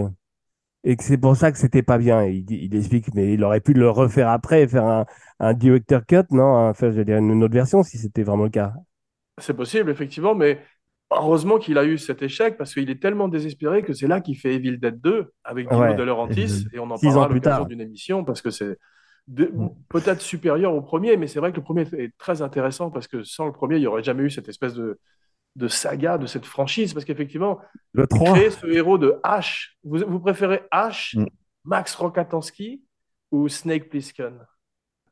et 0.90 0.96
que 0.96 1.04
c'est 1.04 1.18
pour 1.18 1.36
ça 1.36 1.52
que 1.52 1.58
c'était 1.58 1.84
pas 1.84 1.98
bien. 1.98 2.24
Il, 2.24 2.74
explique, 2.76 3.14
mais 3.14 3.34
il 3.34 3.44
aurait 3.44 3.60
pu 3.60 3.74
le 3.74 3.90
refaire 3.90 4.30
après 4.30 4.64
et 4.64 4.68
faire 4.68 4.86
un, 4.86 5.06
un 5.40 5.54
director 5.54 6.06
cut, 6.06 6.24
non? 6.32 6.70
Enfin, 6.70 6.90
je 6.92 6.96
veux 6.96 7.06
dire, 7.06 7.18
une 7.18 7.44
autre 7.44 7.54
version 7.54 7.84
si 7.84 7.98
c'était 7.98 8.24
vraiment 8.24 8.46
le 8.46 8.50
cas. 8.50 8.74
C'est 9.38 9.54
possible, 9.54 9.90
effectivement, 9.92 10.34
mais 10.34 10.62
heureusement 11.12 11.58
qu'il 11.58 11.78
a 11.78 11.86
eu 11.86 11.98
cet 11.98 12.22
échec 12.22 12.58
parce 12.58 12.74
qu'il 12.74 12.90
est 12.90 13.02
tellement 13.02 13.28
désespéré 13.28 13.84
que 13.84 13.94
c'est 13.94 14.08
là 14.08 14.22
qu'il 14.22 14.38
fait 14.38 14.56
Evil 14.56 14.78
Dead 14.78 15.00
2 15.02 15.32
avec 15.44 15.70
Dino 15.70 15.82
Ouais. 15.82 15.96
De 15.96 16.04
Laurentiis 16.04 16.68
et 16.74 16.80
on 16.80 16.90
en 16.90 16.98
Six 16.98 17.08
parlera 17.08 17.22
ans 17.22 17.24
à 17.26 17.28
plus 17.28 17.36
l'occasion 17.36 17.58
tard. 17.60 17.66
d'une 17.68 17.82
émission 17.82 18.24
parce 18.24 18.42
que 18.42 18.50
c'est 18.50 18.78
Mm. 19.28 19.68
peut-être 19.90 20.22
supérieur 20.22 20.74
au 20.74 20.82
premier, 20.82 21.18
mais 21.18 21.28
c'est 21.28 21.40
vrai 21.40 21.52
que 21.52 21.58
le 21.58 21.64
premier 21.64 21.82
est 21.98 22.18
très 22.18 22.42
intéressant 22.42 22.92
parce 22.92 23.08
que 23.08 23.24
sans 23.24 23.46
le 23.46 23.52
premier, 23.52 23.76
il 23.76 23.82
n'y 23.82 23.88
aurait 23.88 24.04
jamais 24.04 24.24
eu 24.24 24.30
cette 24.30 24.48
espèce 24.48 24.74
de, 24.74 25.00
de 25.58 25.68
saga, 25.68 26.18
de 26.18 26.26
cette 26.28 26.46
franchise 26.46 26.94
parce 26.94 27.04
qu'effectivement, 27.06 27.60
Le 27.94 28.08
3. 28.08 28.34
créer 28.34 28.52
ce 28.52 28.66
héros 28.68 28.98
de 28.98 29.20
H, 29.26 29.72
vous, 29.84 30.00
vous 30.08 30.20
préférez 30.20 30.62
H, 30.72 31.18
Mm. 31.20 31.26
Max 31.66 31.96
Rokatansky 31.96 32.82
ou 33.32 33.50
Snake 33.50 33.90
Plissken? 33.90 34.34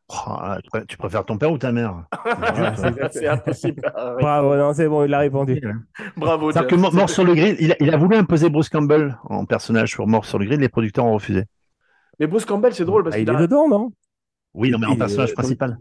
Oh, 0.08 0.38
tu 0.63 0.69
pré- 0.69 0.86
tu 0.86 0.97
préfères 0.97 1.25
ton 1.25 1.38
père 1.38 1.51
ou 1.51 1.58
ta 1.58 1.71
mère? 1.71 2.05
C'est 3.12 3.27
impossible. 3.27 3.81
Oui. 3.84 4.01
Bravo, 4.21 4.55
non, 4.55 4.71
c'est 4.73 4.88
bon, 4.88 5.03
il 5.03 5.13
a 5.15 5.19
répondu. 5.19 5.60
Bravo, 6.15 6.51
C'est-à-dire 6.51 6.69
Jeff. 6.69 6.89
que 6.91 6.95
Mort 6.95 7.10
sur 7.10 7.23
le 7.23 7.34
grill, 7.34 7.55
il 7.60 7.71
a, 7.71 7.75
il 7.79 7.91
a 7.91 7.97
voulu 7.97 8.15
imposer 8.15 8.49
Bruce 8.49 8.69
Campbell 8.69 9.17
en 9.23 9.45
personnage 9.45 9.89
sur 9.89 10.05
Mort 10.05 10.25
sur 10.25 10.38
le 10.38 10.45
grill, 10.45 10.60
les 10.60 10.69
producteurs 10.69 11.05
ont 11.05 11.13
refusé. 11.13 11.45
Mais 12.19 12.27
Bruce 12.27 12.45
Campbell, 12.45 12.73
c'est 12.75 12.86
drôle 12.86 13.03
parce 13.03 13.15
Ah, 13.15 13.19
il 13.19 13.25
qu'il 13.25 13.34
est 13.34 13.38
a, 13.38 13.41
dedans, 13.41 13.67
non? 13.67 13.91
Oui, 14.53 14.69
non, 14.69 14.77
mais 14.77 14.86
en 14.86 14.95
personnage 14.95 15.31
euh, 15.31 15.34
principal. 15.34 15.77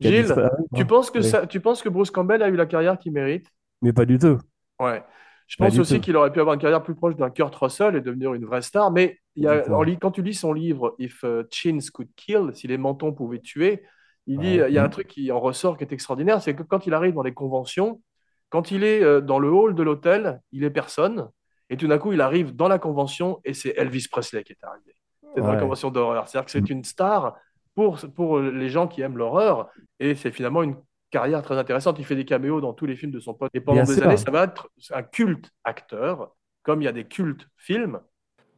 Gilles. 0.00 0.34
Tu 0.74 0.84
penses 0.84 1.10
que 1.12 1.18
Oui. 1.20 1.24
ça, 1.24 1.46
tu 1.46 1.60
penses 1.60 1.82
que 1.82 1.88
Bruce 1.88 2.10
Campbell 2.10 2.42
a 2.42 2.48
eu 2.48 2.56
la 2.56 2.66
carrière 2.66 2.98
qu'il 2.98 3.12
mérite? 3.12 3.46
Mais 3.82 3.92
pas 3.92 4.04
du 4.04 4.18
tout. 4.18 4.38
Ouais. 4.80 5.02
Je 5.46 5.56
pense 5.56 5.78
aussi 5.78 6.00
qu'il 6.00 6.16
aurait 6.16 6.32
pu 6.32 6.40
avoir 6.40 6.54
une 6.54 6.60
carrière 6.60 6.82
plus 6.82 6.94
proche 6.94 7.14
d'un 7.14 7.28
Kurt 7.28 7.54
Russell 7.54 7.94
et 7.94 8.00
devenir 8.00 8.32
une 8.32 8.46
vraie 8.46 8.62
star. 8.62 8.90
Mais 8.90 9.18
il 9.36 9.44
y 9.44 9.48
a, 9.48 9.62
en 9.70 9.84
quand 10.00 10.10
tu 10.10 10.22
lis 10.22 10.34
son 10.34 10.54
livre 10.54 10.94
If 10.98 11.22
uh, 11.24 11.42
Chins 11.50 11.90
Could 11.92 12.08
Kill, 12.16 12.50
si 12.54 12.68
les 12.68 12.78
mentons 12.78 13.12
pouvaient 13.12 13.40
tuer, 13.40 13.82
il 14.26 14.38
dit 14.38 14.60
Ouais. 14.60 14.70
il 14.70 14.74
y 14.74 14.78
a 14.78 14.84
un 14.84 14.88
truc 14.88 15.08
qui 15.08 15.30
en 15.30 15.40
ressort 15.40 15.76
qui 15.76 15.84
est 15.84 15.92
extraordinaire, 15.92 16.40
c'est 16.40 16.54
que 16.54 16.62
quand 16.62 16.86
il 16.86 16.94
arrive 16.94 17.12
dans 17.12 17.22
les 17.22 17.34
conventions, 17.34 18.00
quand 18.48 18.70
il 18.70 18.84
est 18.84 19.02
euh, 19.02 19.20
dans 19.20 19.38
le 19.38 19.50
hall 19.50 19.74
de 19.74 19.82
l'hôtel, 19.82 20.40
il 20.52 20.64
est 20.64 20.70
personne. 20.70 21.28
Et 21.68 21.76
tout 21.76 21.86
d'un 21.86 21.98
coup, 21.98 22.12
il 22.12 22.20
arrive 22.20 22.54
dans 22.54 22.68
la 22.68 22.78
convention 22.78 23.40
et 23.44 23.54
c'est 23.54 23.74
Elvis 23.76 24.06
Presley 24.10 24.44
qui 24.44 24.52
est 24.52 24.64
arrivé. 24.64 24.94
C'est 25.34 25.40
dans 25.40 25.52
la 25.52 25.60
convention 25.60 25.90
d'horreur. 25.90 26.28
C'est-à-dire 26.28 26.44
que 26.44 26.50
c'est 26.50 26.68
une 26.70 26.84
star 26.84 27.34
pour, 27.74 27.98
pour 28.14 28.40
les 28.40 28.68
gens 28.68 28.86
qui 28.86 29.00
aiment 29.00 29.16
l'horreur. 29.16 29.70
Et 29.98 30.14
c'est 30.14 30.30
finalement 30.30 30.62
une 30.62 30.76
carrière 31.12 31.42
très 31.42 31.56
intéressante. 31.56 31.98
Il 32.00 32.04
fait 32.04 32.16
des 32.16 32.24
caméos 32.24 32.60
dans 32.60 32.72
tous 32.72 32.86
les 32.86 32.96
films 32.96 33.12
de 33.12 33.20
son 33.20 33.34
pote. 33.34 33.50
Et 33.54 33.60
pendant 33.60 33.82
Bien 33.82 33.84
des 33.84 33.94
sûr. 33.94 34.04
années, 34.04 34.16
ça 34.16 34.32
va 34.32 34.44
être 34.44 34.68
un 34.90 35.02
culte 35.04 35.50
acteur, 35.62 36.34
comme 36.64 36.82
il 36.82 36.86
y 36.86 36.88
a 36.88 36.92
des 36.92 37.04
cultes 37.04 37.48
films 37.56 38.00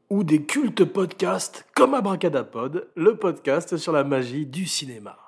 ou 0.09 0.23
des 0.25 0.45
cultes 0.45 0.85
podcasts, 0.85 1.67
comme 1.75 1.95
Abracadapod, 1.95 2.89
le 2.95 3.17
podcast 3.17 3.77
sur 3.77 3.93
la 3.93 4.05
magie 4.05 4.47
du 4.47 4.67
cinéma. 4.67 5.19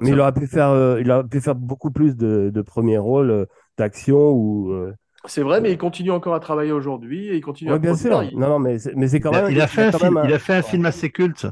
Mais 0.00 0.10
il 0.10 0.20
aurait 0.20 0.32
pu 0.32 0.46
faire, 0.46 0.70
euh, 0.70 0.98
il 1.00 1.10
aurait 1.10 1.28
pu 1.28 1.40
faire 1.40 1.54
beaucoup 1.54 1.90
plus 1.90 2.16
de, 2.16 2.50
de 2.52 2.62
premiers 2.62 2.96
rôles 2.98 3.30
euh, 3.30 3.46
d'action 3.76 4.30
ou. 4.30 4.72
euh, 4.72 4.94
C'est 5.26 5.42
vrai, 5.42 5.60
mais 5.60 5.72
il 5.72 5.78
continue 5.78 6.10
encore 6.10 6.34
à 6.34 6.40
travailler 6.40 6.72
aujourd'hui 6.72 7.28
et 7.28 7.36
il 7.36 7.42
continue 7.42 7.70
Ouais, 7.70 7.76
à 7.76 7.78
bien 7.78 7.94
sûr. 7.94 8.22
Il- 8.22 8.38
Non, 8.38 8.48
non, 8.48 8.58
mais 8.58 8.78
c'est, 8.78 8.94
mais 8.94 9.08
c'est 9.08 9.20
quand 9.20 9.30
Il 9.32 9.36
a, 9.36 9.42
même. 9.42 9.52
il 9.52 9.60
a 9.60 9.66
fait, 9.66 9.82
un 9.84 9.92
film, 9.92 10.20
il 10.24 10.32
a 10.32 10.38
fait 10.38 10.54
un 10.54 10.62
film 10.62 10.86
assez 10.86 11.10
culte 11.10 11.46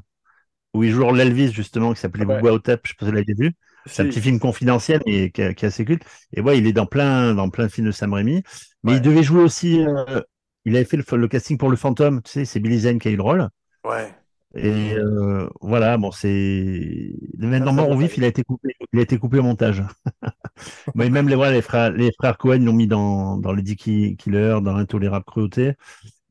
où 0.73 0.83
il 0.83 0.91
joue 0.93 1.13
l'Elvis 1.13 1.53
justement 1.53 1.93
qui 1.93 2.01
s'appelait 2.01 2.25
Ouais. 2.25 2.39
Bouba 2.39 2.53
Hotep, 2.53 2.81
je 2.85 2.91
sais 2.91 2.95
pas 2.99 3.05
si 3.07 3.11
vous 3.11 3.17
l'avez 3.17 3.35
vu. 3.35 3.53
C'est 3.87 4.03
un 4.03 4.07
petit 4.07 4.21
film 4.21 4.39
confidentiel 4.39 5.01
et 5.07 5.31
qui, 5.31 5.43
est- 5.43 5.55
qui 5.55 5.65
est 5.65 5.69
assez 5.69 5.85
culte. 5.85 6.03
Et 6.33 6.41
ouais, 6.41 6.59
il 6.59 6.67
est 6.67 6.73
dans 6.73 6.87
plein, 6.87 7.35
dans 7.35 7.51
plein 7.51 7.67
de 7.67 7.71
films 7.71 7.87
de 7.89 7.93
Sam 7.93 8.15
Raimi. 8.15 8.43
Mais 8.83 8.93
Ouais. 8.93 8.97
il 8.99 9.03
devait 9.03 9.23
jouer 9.23 9.43
aussi. 9.43 9.85
euh, 9.87 10.21
il 10.65 10.75
avait 10.77 10.85
fait 10.87 10.97
le, 10.99 11.17
le 11.17 11.29
casting 11.29 11.59
pour 11.59 11.69
le 11.71 11.77
fantôme. 11.77 12.23
Tu 12.23 12.31
sais, 12.33 12.45
c'est 12.47 12.61
Billy 12.61 12.81
Zane 12.81 12.99
qui 12.99 13.09
a 13.09 13.11
eu 13.11 13.17
le 13.17 13.23
rôle. 13.23 13.49
Ouais. 13.85 14.15
Et 14.55 14.95
euh, 14.95 15.49
voilà, 15.61 15.99
bon, 15.99 16.11
c'est. 16.11 17.13
Maintenant, 17.39 17.73
mort 17.75 17.91
ou 17.91 17.99
vif, 17.99 18.17
il 18.17 18.25
a 18.25 18.29
été 18.29 18.43
coupé. 18.43 18.75
Il 18.93 18.99
a 18.99 19.03
été 19.03 19.19
coupé 19.19 19.39
au 19.39 19.43
montage. 19.43 19.83
Mais 20.95 21.11
même 21.11 21.29
les, 21.29 21.35
voilà, 21.35 21.53
les 21.53 21.63
frères, 21.63 21.91
les 21.93 22.11
frères 22.19 22.39
Cohen 22.39 22.59
l'ont 22.61 22.73
mis 22.73 22.87
dans, 22.87 23.37
dans 23.37 23.53
les 23.53 23.63
Dicky 23.63 24.17
Killer, 24.17 24.59
dans 24.63 24.73
l'intolérable 24.75 25.25
cruauté. 25.27 25.75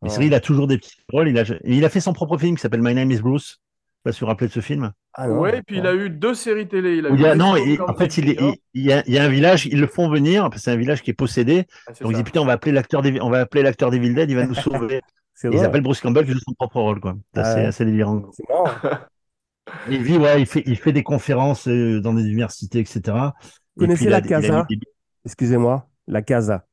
C'est 0.08 0.16
vrai, 0.16 0.28
il 0.28 0.34
a 0.34 0.40
toujours 0.40 0.68
des 0.68 0.78
petits 0.78 0.96
rôles. 1.12 1.28
Il 1.30 1.38
a, 1.40 1.44
il 1.64 1.84
a 1.86 1.90
fait 1.90 2.00
son 2.00 2.14
propre 2.14 2.38
film 2.38 2.56
qui 2.56 2.62
s'appelle 2.62 2.82
My 2.82 2.94
Name 2.94 3.12
is 3.12 3.20
Bruce. 3.20 3.60
Je 3.60 3.78
sais 4.00 4.02
pas 4.04 4.12
si 4.14 4.20
vous 4.20 4.26
vous 4.26 4.30
rappelez 4.30 4.48
de 4.48 4.54
ce 4.54 4.60
film. 4.62 4.92
Ah, 5.14 5.30
Ouais, 5.30 5.58
et 5.58 5.62
puis 5.64 5.78
il 5.80 5.88
a 5.88 5.94
eu 5.96 6.10
deux 6.10 6.34
séries 6.36 6.68
télé. 6.68 6.98
Il 6.98 7.06
a 7.08 7.10
il 7.10 7.20
y 7.20 7.26
a- 7.26 7.36
non, 7.36 7.56
et- 7.56 7.80
en 7.82 7.94
fait, 7.96 8.18
il, 8.18 8.30
il, 8.30 8.54
il 8.76 8.84
y 8.86 8.94
a, 8.94 9.04
il 9.08 9.14
y 9.14 9.18
a 9.18 9.24
un 9.24 9.30
village, 9.30 9.66
ils 9.66 9.80
le 9.80 9.88
font 9.88 10.08
venir, 10.10 10.44
parce 10.44 10.56
que 10.58 10.62
c'est 10.62 10.72
un 10.72 10.76
village 10.78 11.02
qui 11.02 11.10
est 11.12 11.16
possédé. 11.16 11.66
Ah, 11.88 11.92
Donc 12.02 12.12
il 12.12 12.16
ça. 12.16 12.18
dit 12.18 12.24
putain, 12.24 12.42
on 12.42 12.46
va 12.46 12.54
appeler 12.54 12.72
l'acteur 12.72 13.02
des, 13.02 13.20
on 13.22 13.30
va 13.30 13.42
appeler 13.42 13.64
l'acteur 13.64 13.90
d'Evil 13.92 14.14
Dead, 14.16 14.30
il 14.30 14.36
va 14.36 14.46
nous 14.46 14.54
sauver. 14.56 15.02
Ils 15.44 15.50
vrai. 15.50 15.66
appellent 15.66 15.82
Bruce 15.82 16.02
Campbell 16.02 16.26
qui 16.26 16.32
joue 16.32 16.40
son 16.40 16.54
propre 16.54 16.82
rôle, 16.82 17.00
quoi. 17.00 17.16
C'est 17.34 17.40
assez, 17.42 17.60
assez 17.66 17.86
délirant. 17.86 18.24
C'est 18.34 18.48
marrant. 18.50 18.66
Il 19.90 20.02
vit, 20.02 20.18
ouais, 20.18 20.42
il 20.42 20.46
fait, 20.46 20.64
il 20.66 20.78
fait 20.78 20.94
des 20.94 21.04
conférences 21.04 21.68
euh, 21.68 22.00
dans 22.00 22.14
des 22.14 22.24
universités, 22.24 22.80
etc. 22.80 23.18
Vous 23.76 23.86
connaissez 23.86 24.10
la 24.10 24.22
Casa 24.22 24.66
des- 24.70 24.80
Excusez-moi, 25.26 25.90
La 26.08 26.22
Casa. 26.22 26.66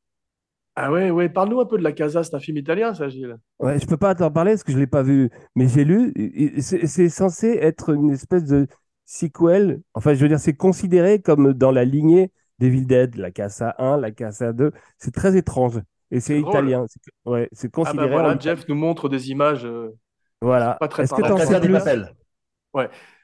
Ah 0.77 0.91
ouais, 0.91 1.09
ouais. 1.09 1.29
Parle-nous 1.29 1.59
un 1.61 1.65
peu 1.65 1.77
de 1.77 1.83
La 1.83 1.91
Casa. 1.91 2.23
C'est 2.23 2.35
un 2.35 2.39
film 2.39 2.57
italien, 2.57 2.93
ça, 2.93 3.07
Gilles. 3.09 3.37
Ouais, 3.59 3.79
je 3.79 3.85
peux 3.85 3.97
pas 3.97 4.15
t'en 4.15 4.31
parler 4.31 4.51
parce 4.51 4.63
que 4.63 4.71
je 4.71 4.77
l'ai 4.77 4.87
pas 4.87 5.03
vu, 5.03 5.29
mais 5.55 5.67
j'ai 5.67 5.85
lu. 5.85 6.13
C'est 6.61 7.09
censé 7.09 7.47
être 7.61 7.93
une 7.93 8.11
espèce 8.11 8.45
de 8.45 8.67
sequel. 9.05 9.81
Enfin, 9.93 10.13
je 10.13 10.19
veux 10.21 10.27
dire, 10.27 10.39
c'est 10.39 10.55
considéré 10.55 11.21
comme 11.21 11.53
dans 11.53 11.71
la 11.71 11.85
lignée 11.85 12.31
d'Evil 12.59 12.87
Dead, 12.87 13.15
la 13.15 13.31
Casa 13.31 13.75
1, 13.77 13.97
la 13.97 14.11
Casa 14.11 14.53
2. 14.53 14.71
C'est 14.97 15.13
très 15.13 15.37
étrange. 15.37 15.79
Et 16.11 16.19
c'est 16.19 16.39
italien. 16.39 16.85
C'est- 16.87 16.99
Ouais, 17.25 17.49
c'est 17.51 17.67
Ah 17.67 17.69
bah 17.77 17.83
considéré. 17.83 18.09
voilà, 18.11 18.35
en- 18.35 18.39
Jeff 18.39 18.67
nous 18.67 18.75
montre 18.75 19.09
des 19.09 19.31
images. 19.31 19.65
euh, 19.65 19.89
Voilà. 20.41 20.75
pas 20.79 20.87
très 20.87 21.03
Est-ce 21.03 21.13
que 21.13 21.21
t'en 21.21 21.37
sais 21.37 21.59
de 21.59 21.65
plus 21.65 21.73
Papel. 21.73 22.13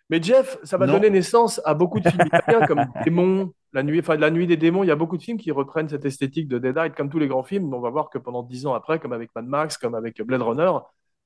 Mais 0.09 0.21
Jeff, 0.21 0.57
ça 0.63 0.77
va 0.77 0.87
Non. 0.87 0.93
donner 0.93 1.09
naissance 1.09 1.61
à 1.63 1.73
beaucoup 1.73 1.99
de 2.01 2.09
films 2.09 2.25
italiens 2.27 2.65
comme 2.67 2.83
Démons, 3.05 3.53
la 3.71 3.81
nuit, 3.81 3.99
enfin, 4.01 4.17
la 4.17 4.29
nuit 4.29 4.45
des 4.45 4.57
démons. 4.57 4.83
Il 4.83 4.87
y 4.87 4.91
a 4.91 4.95
beaucoup 4.97 5.17
de 5.17 5.23
films 5.23 5.37
qui 5.37 5.51
reprennent 5.51 5.87
cette 5.87 6.03
esthétique 6.03 6.49
de 6.49 6.57
Deadite, 6.59 6.95
comme 6.95 7.09
tous 7.09 7.19
les 7.19 7.27
grands 7.27 7.43
films. 7.43 7.73
On 7.73 7.79
va 7.79 7.89
voir 7.89 8.09
que 8.09 8.17
pendant 8.17 8.43
dix 8.43 8.65
ans 8.65 8.73
après, 8.73 8.99
comme 8.99 9.13
avec 9.13 9.29
Mad 9.35 9.45
Max, 9.45 9.77
comme 9.77 9.95
avec 9.95 10.21
Blade 10.21 10.41
Runner, 10.41 10.71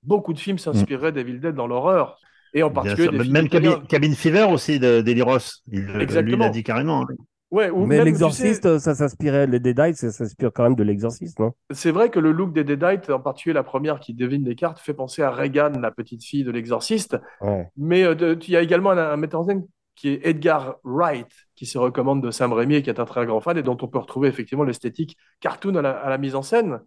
beaucoup 0.03 0.33
de 0.33 0.39
films 0.39 0.59
s'inspiraient 0.59 1.11
d'Evil 1.11 1.39
Dead 1.39 1.55
dans 1.55 1.65
l'horreur. 1.65 2.19
Et 2.53 2.61
en 2.61 2.69
Bien 2.69 2.83
particulier 2.83 3.17
des 3.23 3.29
Même. 3.29 3.49
Cabin, 3.49 3.81
Cabin 3.89 4.13
Fever 4.13 4.43
aussi 4.43 4.79
de 4.79 5.01
d'Eliros. 5.01 5.39
Il, 5.71 5.81
lui, 5.81 6.03
Exactement. 6.03 6.45
il 6.45 6.47
a 6.47 6.49
dit 6.51 6.63
carrément. 6.63 7.01
hein. 7.01 7.07
Ouais, 7.55 7.69
ou 7.69 7.85
Mais 7.85 7.99
tu 7.99 8.03
l'exorciste, 8.03 8.79
ça 8.79 8.95
s'inspirait, 8.95 9.47
les 9.47 9.61
Deadites, 9.61 9.95
ça 9.95 10.11
s'inspire 10.11 10.51
quand 10.53 10.63
même 10.63 10.75
de 10.75 10.83
l'exorciste, 10.83 11.39
non? 11.39 11.53
C'est 11.71 11.91
vrai 11.91 12.09
que 12.09 12.19
le 12.19 12.33
look 12.33 12.51
des 12.51 12.65
Deadites, 12.65 13.09
en 13.09 13.21
particulier 13.21 13.53
la 13.53 13.63
première 13.63 14.01
qui 14.01 14.13
devine 14.13 14.43
les 14.43 14.55
cartes, 14.55 14.77
fait 14.77 14.93
penser 14.93 15.21
à 15.21 15.31
Regan, 15.31 15.79
la 15.79 15.91
petite 15.91 16.21
fille 16.21 16.43
de 16.43 16.51
l'exorciste. 16.51 17.17
Ouais. 17.39 17.69
Mais 17.77 18.03
euh, 18.03 18.35
il 18.41 18.49
y 18.49 18.57
a 18.57 18.61
également 18.61 18.91
un, 18.91 18.97
un 18.97 19.15
metteur 19.15 19.39
en 19.39 19.45
scène 19.45 19.65
qui 19.95 20.09
est 20.09 20.19
Edgar 20.23 20.75
Wright, 20.83 21.29
qui 21.55 21.65
se 21.65 21.77
recommande 21.77 22.21
de 22.21 22.29
Sam 22.29 22.51
Raimi 22.51 22.75
et 22.75 22.81
qui 22.81 22.89
est 22.89 22.99
un 22.99 23.05
très 23.05 23.25
grand 23.25 23.39
fan 23.39 23.57
et 23.57 23.63
dont 23.63 23.77
on 23.81 23.87
peut 23.87 23.99
retrouver 23.99 24.27
effectivement 24.27 24.65
l'esthétique 24.65 25.15
cartoon 25.39 25.75
à 25.75 25.81
la, 25.81 25.91
à 25.91 26.09
la 26.09 26.17
mise 26.17 26.35
en 26.35 26.41
scène. 26.41 26.81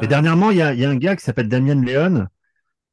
Mais 0.00 0.06
dernièrement, 0.06 0.50
il 0.50 0.58
y 0.58 0.62
a, 0.62 0.74
il 0.74 0.80
y 0.80 0.84
a 0.84 0.90
un 0.90 0.96
gars 0.96 1.16
qui 1.16 1.24
s'appelle 1.24 1.48
Damien 1.48 1.80
Leon 1.80 2.26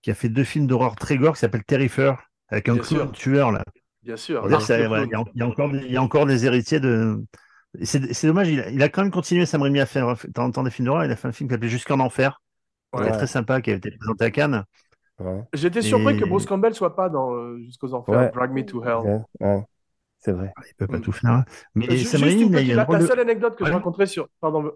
qui 0.02 0.12
a 0.12 0.14
fait 0.14 0.30
deux 0.30 0.46
films 0.46 0.68
d'horreur 0.68 0.96
très 0.96 1.18
gore 1.18 1.34
qui 1.34 1.42
s'appellent 1.42 1.66
Terrifier 1.66 2.14
avec 2.48 2.70
un 2.70 2.78
clown 2.78 3.12
tueur 3.12 3.52
là. 3.52 3.64
Bien 4.08 4.16
sûr. 4.18 4.44
Il, 4.46 4.52
y 5.38 5.42
a, 5.44 5.48
encore, 5.48 5.70
des- 5.70 5.80
il 5.86 5.92
y 5.92 5.98
a 5.98 6.02
encore 6.02 6.26
des 6.26 6.46
héritiers 6.46 6.80
de. 6.80 7.22
C'est 7.84 8.26
dommage, 8.26 8.48
il 8.48 8.62
a, 8.62 8.70
il 8.70 8.82
a 8.82 8.90
quand 8.90 9.02
même 9.04 9.12
continué 9.12 9.46
Sam 9.46 9.62
Raimi 9.62 9.80
à 9.82 9.86
faire 9.86 10.16
de 10.16 10.52
temps 10.52 10.64
des 10.64 10.72
films 10.72 10.86
d'horreur. 10.88 11.04
Il 11.06 11.12
a 11.12 11.16
fait 11.16 11.28
un 11.28 11.32
film 11.32 11.50
qui 11.50 11.54
s'appelait 11.54 11.68
Jusqu'en 11.70 12.00
enfer, 12.00 12.42
qui 12.94 13.02
Ouais. 13.02 13.08
était 13.10 13.18
très 13.18 13.28
sympa, 13.28 13.62
qui 13.62 13.70
avait 13.72 13.78
été 13.80 13.92
présenté 13.98 14.26
à 14.26 14.32
Cannes. 14.32 14.64
Ouais. 15.20 15.42
J'étais 15.54 15.82
surpris 15.82 16.16
Et- 16.16 16.20
que 16.20 16.26
Bruce 16.26 16.46
Campbell 16.46 16.74
soit 16.74 16.96
pas 16.96 17.10
dans 17.10 17.34
euh, 17.34 17.58
Jusqu'aux 17.66 17.94
Enfers, 17.94 18.16
Ouais. 18.18 18.32
Drag 18.34 18.52
Me 18.52 18.66
to 18.66 18.84
Hell. 18.84 18.96
Ouais, 19.06 19.22
ouais. 19.48 19.64
C'est 20.20 20.32
vrai. 20.32 20.52
Il 20.70 20.74
peut 20.76 20.88
pas 20.88 20.98
Mm. 20.98 21.02
tout 21.02 21.12
faire. 21.12 21.30
hein. 21.32 21.46
Mais 21.76 21.86
Ju- 21.98 22.06
Sam 22.06 22.24
Raimi, 22.24 22.44
il 22.46 22.72
a- 22.72 22.86
la, 22.86 22.86
de- 23.00 23.06
seule 23.06 23.20
anecdote 23.20 23.56
que 23.58 23.66
je 23.66 23.72
raconterai 23.72 24.06
sur. 24.06 24.28
Pardon. 24.40 24.72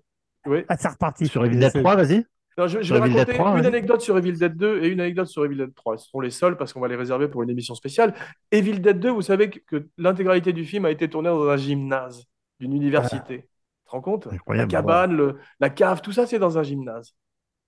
Oui. 0.46 0.66
Ah, 0.68 0.76
c'est 0.78 0.90
reparti. 0.90 1.28
sur 1.28 1.46
Evil 1.46 1.58
Dead 1.60 1.72
3, 1.74 1.96
vas-y. 1.96 2.26
Non, 2.62 2.68
je, 2.68 2.78
vais 2.78 3.00
Evil 3.00 3.14
raconter 3.18 3.34
3, 3.34 3.50
une 3.52 3.56
vas-y. 3.58 3.66
anecdote 3.68 4.02
sur 4.02 4.18
Evil 4.18 4.34
Dead 4.34 4.56
2 4.56 4.84
et 4.84 4.88
une 4.90 5.00
anecdote 5.02 5.28
sur 5.28 5.44
Evil 5.46 5.58
Dead 5.58 5.74
3. 5.74 5.98
Ce 5.98 6.08
seront 6.08 6.20
les 6.22 6.30
seuls 6.30 6.58
parce 6.58 6.74
qu'on 6.74 6.80
va 6.80 6.88
les 6.88 6.96
réserver 6.96 7.28
pour 7.28 7.42
une 7.44 7.50
émission 7.50 7.74
spéciale. 7.76 8.14
Evil 8.52 8.80
Dead 8.82 9.00
2, 9.00 9.10
vous 9.10 9.22
savez 9.24 9.50
que, 9.50 9.60
que 9.66 9.88
l'intégralité 9.98 10.54
du 10.54 10.64
film 10.66 10.86
a 10.86 10.92
été 10.92 11.10
tournée 11.10 11.30
dans 11.30 11.48
un 11.50 11.58
gymnase 11.58 12.26
d'une 12.60 12.74
université. 12.74 13.40
Tu 13.40 13.86
te 13.86 13.90
rends 13.92 14.02
compte? 14.02 14.28
La 14.48 14.66
cabane, 14.68 15.14
le- 15.16 15.38
la 15.60 15.70
cave, 15.72 16.02
tout 16.02 16.12
ça, 16.12 16.28
c'est 16.28 16.40
dans 16.40 16.58
un 16.60 16.64
gymnase. 16.64 17.16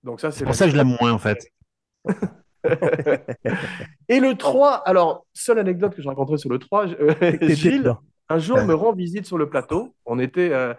Donc 0.04 0.20
ça, 0.20 0.30
c'est 0.30 0.44
pour 0.44 0.54
ça 0.54 0.66
que 0.66 0.70
je 0.72 0.76
l'aime 0.76 0.96
moins 1.00 1.12
en 1.12 1.18
fait. 1.18 1.50
Et 4.08 4.20
le 4.20 4.34
3, 4.36 4.74
alors, 4.86 5.26
seule 5.32 5.58
anecdote 5.58 5.94
que 5.94 6.02
je 6.02 6.08
raconterai 6.08 6.38
sur 6.38 6.50
le 6.50 6.58
3, 6.58 6.86
je- 6.86 6.94
euh, 6.94 7.48
Gilles, 7.54 7.92
un 8.28 8.38
jour 8.38 8.62
me 8.62 8.74
rend 8.74 8.92
visite 8.92 9.26
sur 9.26 9.38
le 9.38 9.48
plateau. 9.48 9.94
On 10.06 10.18
était 10.18 10.50
euh, 10.52 10.72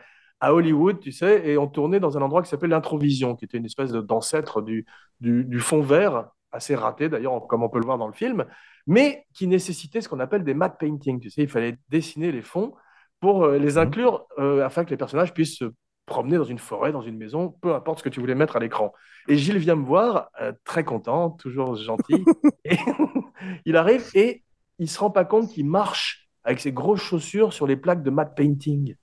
à 0.46 0.54
Hollywood, 0.54 1.00
tu 1.00 1.12
sais, 1.12 1.50
et 1.50 1.58
on 1.58 1.66
tournait 1.66 2.00
dans 2.00 2.20
un 2.20 2.22
endroit 2.22 2.44
qui 2.44 2.50
s'appelle 2.50 2.70
l'Introvision, 2.70 3.36
qui 3.36 3.46
était 3.46 3.58
une 3.58 3.66
espèce 3.66 3.92
d'ancêtre 3.92 4.62
du, 4.62 4.86
du, 5.20 5.44
du 5.44 5.60
fond 5.60 5.82
vert, 5.82 6.30
assez 6.52 6.76
raté 6.76 7.10
d'ailleurs, 7.10 7.48
comme 7.48 7.64
on 7.64 7.70
peut 7.70 7.80
le 7.80 7.86
voir 7.86 7.98
dans 7.98 8.06
le 8.06 8.14
film, 8.14 8.46
mais 8.86 9.26
qui 9.34 9.48
nécessitait 9.48 10.02
ce 10.02 10.08
qu'on 10.08 10.20
appelle 10.20 10.44
des 10.44 10.54
matte 10.54 10.78
paintings. 10.80 11.20
Tu 11.20 11.32
sais, 11.32 11.42
il 11.42 11.50
fallait 11.50 11.80
dessiner 11.90 12.32
les 12.32 12.44
fonds 12.44 12.76
pour 13.22 13.46
euh, 13.46 13.58
les 13.58 13.80
inclure 13.80 14.28
euh, 14.38 14.64
afin 14.64 14.86
que 14.86 14.92
les 14.92 14.98
personnages 14.98 15.34
puissent 15.34 15.58
se 15.58 15.66
promener 16.06 16.38
dans 16.38 16.44
une 16.44 16.60
forêt, 16.60 16.92
dans 16.92 17.02
une 17.02 17.18
maison, 17.18 17.50
peu 17.50 17.74
importe 17.74 17.98
ce 17.98 18.04
que 18.04 18.10
tu 18.10 18.20
voulais 18.20 18.36
mettre 18.36 18.56
à 18.56 18.60
l'écran. 18.60 18.94
Et 19.28 19.38
Gilles 19.38 19.58
vient 19.58 19.76
me 19.76 19.84
voir, 19.84 20.30
euh, 20.42 20.54
très 20.64 20.84
content, 20.84 21.32
toujours 21.32 21.76
gentil. 21.76 22.24
et 22.66 22.78
il 23.66 23.76
arrive 23.78 24.12
et 24.14 24.44
il 24.78 24.88
se 24.88 25.00
rend 25.00 25.10
pas 25.10 25.26
compte 25.26 25.50
qu'il 25.50 25.66
marche 25.66 26.30
avec 26.44 26.60
ses 26.60 26.72
grosses 26.72 27.02
chaussures 27.02 27.52
sur 27.52 27.66
les 27.66 27.78
plaques 27.78 28.04
de 28.04 28.12
matte 28.12 28.36
painting. 28.36 28.96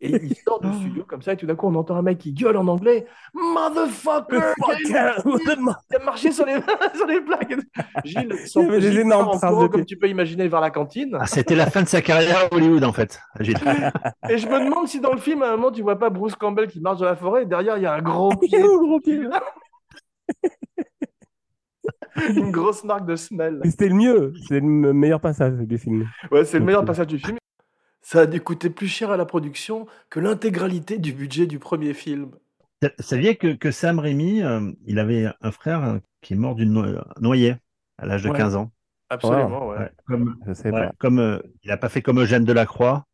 Et 0.00 0.10
il 0.22 0.34
sort 0.36 0.60
du 0.60 0.72
studio 0.74 1.04
comme 1.04 1.22
ça, 1.22 1.32
et 1.32 1.36
tout 1.36 1.46
d'un 1.46 1.54
coup, 1.54 1.66
on 1.68 1.74
entend 1.76 1.96
un 1.96 2.02
mec 2.02 2.18
qui 2.18 2.32
gueule 2.32 2.56
en 2.56 2.66
anglais 2.68 3.06
Motherfucker 3.32 4.52
Il 4.88 4.96
a 4.96 6.04
marché 6.04 6.30
sur 6.32 6.44
les, 6.46 6.56
sur 6.96 7.06
les 7.06 7.20
plaques. 7.20 7.54
Gilles, 8.04 8.34
Il 8.56 8.62
y 8.62 8.66
avait 8.66 8.80
des 8.80 8.98
énormes 9.00 9.38
courant, 9.38 9.62
de 9.62 9.66
comme 9.68 9.84
tu 9.84 9.96
peux 9.96 10.08
imaginer, 10.08 10.48
vers 10.48 10.60
la 10.60 10.70
cantine. 10.70 11.16
Ah, 11.20 11.26
C'était 11.26 11.54
la 11.54 11.66
fin 11.70 11.82
de 11.82 11.88
sa 11.88 12.02
carrière 12.02 12.36
à 12.50 12.54
Hollywood 12.54 12.84
en 12.84 12.92
fait. 12.92 13.18
Gilles. 13.40 13.56
Et 14.28 14.38
je 14.38 14.46
me 14.48 14.64
demande 14.64 14.88
si 14.88 15.00
dans 15.00 15.12
le 15.12 15.18
film, 15.18 15.42
à 15.42 15.48
un 15.52 15.56
moment, 15.56 15.70
tu 15.72 15.82
vois 15.82 15.98
pas 15.98 16.10
Bruce 16.10 16.34
Campbell 16.36 16.66
qui 16.68 16.80
marche 16.80 16.98
dans 16.98 17.06
la 17.06 17.16
forêt, 17.16 17.42
et 17.44 17.46
derrière, 17.46 17.76
il 17.78 17.82
y 17.82 17.86
a 17.86 17.94
un 17.94 18.02
gros 18.02 18.30
pied, 18.40 18.60
gros 18.60 19.00
pied. 19.00 19.20
une 22.28 22.50
grosse 22.50 22.84
marque 22.84 23.06
de. 23.06 23.14
Mais 23.32 23.70
C'était 23.70 23.88
le 23.88 23.94
mieux. 23.94 24.32
C'est 24.48 24.60
le 24.60 24.66
me- 24.66 24.92
meilleur 24.92 25.20
passage 25.20 25.54
du 25.54 25.78
film. 25.78 26.08
Ouais, 26.30 26.44
c'est 26.44 26.58
le 26.58 26.64
meilleur 26.64 26.82
Ok. 26.82 26.86
passage 26.88 27.06
du 27.08 27.18
film. 27.18 27.36
Ça 28.04 28.20
a 28.20 28.26
dû 28.26 28.40
coûter 28.40 28.70
plus 28.70 28.86
cher 28.86 29.10
à 29.10 29.16
la 29.16 29.24
production 29.26 29.88
que 30.08 30.20
l'intégralité 30.20 30.98
du 30.98 31.12
budget 31.12 31.48
du 31.48 31.58
premier 31.58 31.92
film. 31.92 32.30
Vous 32.82 32.88
saviez 33.04 33.36
que, 33.36 33.54
que 33.54 33.70
Sam 33.70 33.98
Raimi, 33.98 34.42
euh, 34.42 34.72
il 34.86 34.98
avait 34.98 35.26
un 35.40 35.50
frère 35.52 35.82
euh, 35.84 35.98
qui 36.20 36.34
est 36.34 36.36
mort 36.36 36.54
d'une 36.54 36.72
no- 36.72 37.00
noyée 37.20 37.56
à 37.98 38.06
l'âge 38.06 38.22
de 38.22 38.30
Ouais. 38.30 38.34
15 38.36 38.56
ans. 38.56 38.70
Absolument, 39.10 39.68
ouais. 39.68 39.78
Ouais, 39.78 39.90
comme 40.06 40.36
Je 40.46 40.52
sais 40.54 40.72
ouais, 40.72 40.90
pas. 40.90 40.92
comme 40.98 41.18
euh, 41.18 41.38
il 41.62 41.68
n'a 41.68 41.76
pas 41.76 41.88
fait 41.88 42.02
comme 42.02 42.20
Eugène 42.20 42.44
Delacroix, 42.44 43.06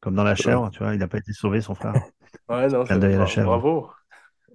comme 0.00 0.14
dans 0.16 0.24
La 0.24 0.34
Chèvre, 0.36 0.70
tu 0.72 0.80
vois, 0.80 0.94
il 0.94 0.98
n'a 1.00 1.08
pas 1.08 1.18
été 1.18 1.32
sauvé 1.32 1.60
son 1.62 1.74
frère. 1.76 2.00
Ouais, 2.48 2.68
non, 2.68 2.84
c'est 2.86 3.00
bravo. 3.00 3.90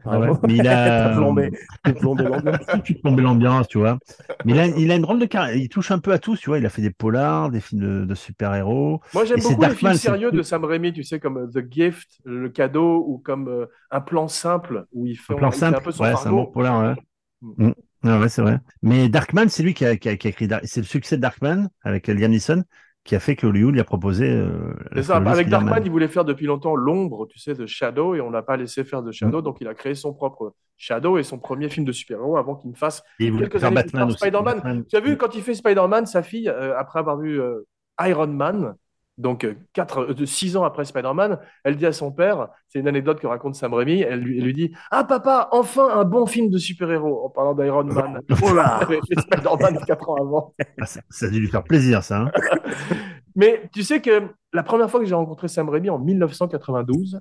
Ah 0.06 0.20
ouais. 0.20 0.28
Bravo. 0.28 0.40
Mais 0.48 0.56
il 0.56 0.68
a 0.68 1.10
plombé. 1.16 1.52
Plombé 2.00 2.24
l'ambiance. 3.22 3.68
tu 3.68 3.78
vois. 3.80 3.98
Mais 4.46 4.54
il 4.54 4.60
a, 4.60 4.68
il 4.68 4.92
a 4.92 4.96
une 4.96 5.02
drôle 5.02 5.20
de 5.20 5.26
carrière. 5.26 5.56
Il 5.56 5.70
touche 5.70 5.92
un 5.92 6.00
peu 6.00 6.12
à 6.12 6.20
tout, 6.20 6.36
tu 6.38 6.50
vois. 6.50 6.60
Il 6.60 6.66
a 6.66 6.70
fait 6.70 6.82
des 6.82 6.92
polars, 6.92 7.50
des 7.50 7.60
films 7.60 7.82
de, 7.82 8.06
de 8.06 8.16
super-héros. 8.16 9.02
Moi, 9.14 9.26
j'aime 9.26 9.38
beaucoup 9.40 9.50
les 9.62 9.68
Darkman, 9.68 9.78
films 9.78 9.94
c'est- 9.94 10.08
sérieux 10.10 10.32
de 10.32 10.42
Sam 10.42 10.64
Raimi, 10.66 10.94
tu 10.94 11.04
sais, 11.04 11.20
comme 11.20 11.38
euh, 11.38 11.48
The 11.48 11.66
Gift, 11.72 12.20
Le 12.24 12.50
Cadeau, 12.50 13.04
ou 13.08 13.18
comme 13.18 13.48
euh, 13.48 13.66
Un 13.92 14.02
plan 14.02 14.28
simple, 14.28 14.86
où 14.94 15.06
il 15.08 15.16
fait, 15.18 15.34
Un 15.34 15.38
plan 15.38 15.50
il 15.50 15.54
fait 15.54 15.60
simple, 15.60 15.78
un 15.78 15.82
peu 15.82 15.92
son 15.92 16.04
ouais, 16.04 16.16
c'est 16.16 16.28
un 16.28 16.32
bon 16.32 16.46
polar, 16.46 16.84
ouais. 16.84 17.04
Mm. 17.42 17.68
Mm. 17.70 17.74
Ah 18.08 18.20
ouais, 18.20 18.30
c'est 18.30 18.42
vrai. 18.44 18.60
Mais 18.84 19.10
Darkman, 19.10 19.50
c'est 19.50 19.64
lui 19.64 19.74
qui 19.74 19.84
a, 19.86 19.96
qui 19.98 20.10
a- 20.10 20.18
qui 20.18 20.28
a 20.28 20.30
écrit. 20.30 20.48
C'est 20.66 20.82
le 20.82 20.86
succès 20.86 21.18
de 21.18 21.22
Darkman 21.22 21.70
avec 21.84 22.08
Liam 22.08 22.32
Neeson 22.32 22.64
qui 23.06 23.16
a 23.16 23.20
fait 23.20 23.36
que 23.36 23.46
Hollywood 23.46 23.74
lui 23.76 23.80
a 23.80 23.84
proposé. 23.86 24.28
euh, 24.30 24.74
C'est 24.96 25.04
ça. 25.04 25.18
Avec. 25.18 25.48
Darkman, 25.48 25.80
il 25.86 25.92
voulait 25.92 26.08
faire 26.08 26.26
depuis 26.26 26.48
longtemps 26.48 26.76
l'ombre, 26.76 27.28
tu 27.28 27.40
sais, 27.40 27.54
de 27.54 27.66
Shadow, 27.68 28.16
et 28.16 28.20
on 28.22 28.32
l'a 28.32 28.42
pas 28.42 28.58
laissé 28.58 28.84
faire 28.84 29.04
de 29.04 29.12
Shadow, 29.12 29.42
donc 29.42 29.58
il 29.62 29.68
a 29.68 29.76
créé 29.76 29.94
son 29.94 30.14
propre 30.14 30.56
Shadow 30.78 31.18
et 31.18 31.24
son 31.24 31.38
premier 31.38 31.70
film 31.70 31.86
de 31.86 31.92
super-héros 31.92 32.36
avant 32.36 32.56
qu'il 32.56 32.72
ne 32.72 32.76
fasse 32.76 33.04
Et 33.20 33.32
quelques 33.32 33.64
années 33.64 33.84
plus 33.84 33.92
tard. 33.92 34.12
Spider-Man. 34.12 34.86
Tu 34.90 34.98
as 34.98 35.00
vu, 35.00 35.18
quand 35.18 35.36
il 35.36 35.44
fait 35.44 35.54
Spider-Man, 35.54 36.08
sa 36.08 36.24
fille, 36.24 36.50
euh, 36.50 36.78
après 36.78 37.00
avoir 37.00 37.18
vu 37.20 37.40
euh, 37.40 37.62
Iron 38.02 38.28
Man, 38.28 38.76
Donc, 39.18 39.46
euh, 39.46 39.56
quatre, 39.72 40.12
euh, 40.12 40.26
six 40.26 40.58
ans 40.58 40.66
après 40.66 40.84
Spider-Man, 40.84 41.40
elle 41.64 41.78
dit 41.78 41.86
à 41.86 41.94
son 41.94 42.12
père, 42.12 42.50
c'est 42.68 42.80
une 42.80 42.88
anecdote 42.88 43.20
que 43.20 43.28
raconte 43.28 43.56
Sam 43.56 43.74
Raimi, 43.74 44.02
elle 44.02 44.20
lui, 44.20 44.38
elle 44.40 44.44
lui 44.44 44.54
dit 44.54 44.72
Ah, 44.92 45.06
papa, 45.06 45.48
enfin 45.52 45.88
un 45.98 46.04
bon 46.04 46.26
film 46.26 46.50
de 46.50 46.58
super-héros, 46.58 47.26
en 47.26 47.30
parlant 47.30 47.54
d'Iron 47.54 47.86
Man. 47.86 48.22
Oh 48.44 48.54
là 48.54 48.80
Elle 48.82 48.88
avait 48.88 49.00
fait 49.08 49.22
Spider-Man 49.22 49.80
quatre 49.88 50.10
ans 50.10 50.16
avant. 50.18 50.54
Ah, 50.82 50.86
ça, 50.86 51.00
ça 51.10 51.28
a 51.28 51.30
dû 51.30 51.40
lui 51.40 51.48
faire 51.48 51.64
plaisir, 51.64 52.04
ça. 52.04 52.24
hein. 52.24 52.32
Mais 53.36 53.70
tu 53.74 53.84
sais 53.84 54.02
que 54.02 54.30
la 54.54 54.64
première 54.64 54.90
fois 54.90 55.00
que 55.00 55.06
j'ai 55.06 55.16
rencontré 55.16 55.48
Sam 55.48 55.70
Raimi 55.70 55.90
en 55.90 56.00
1992, 56.00 57.20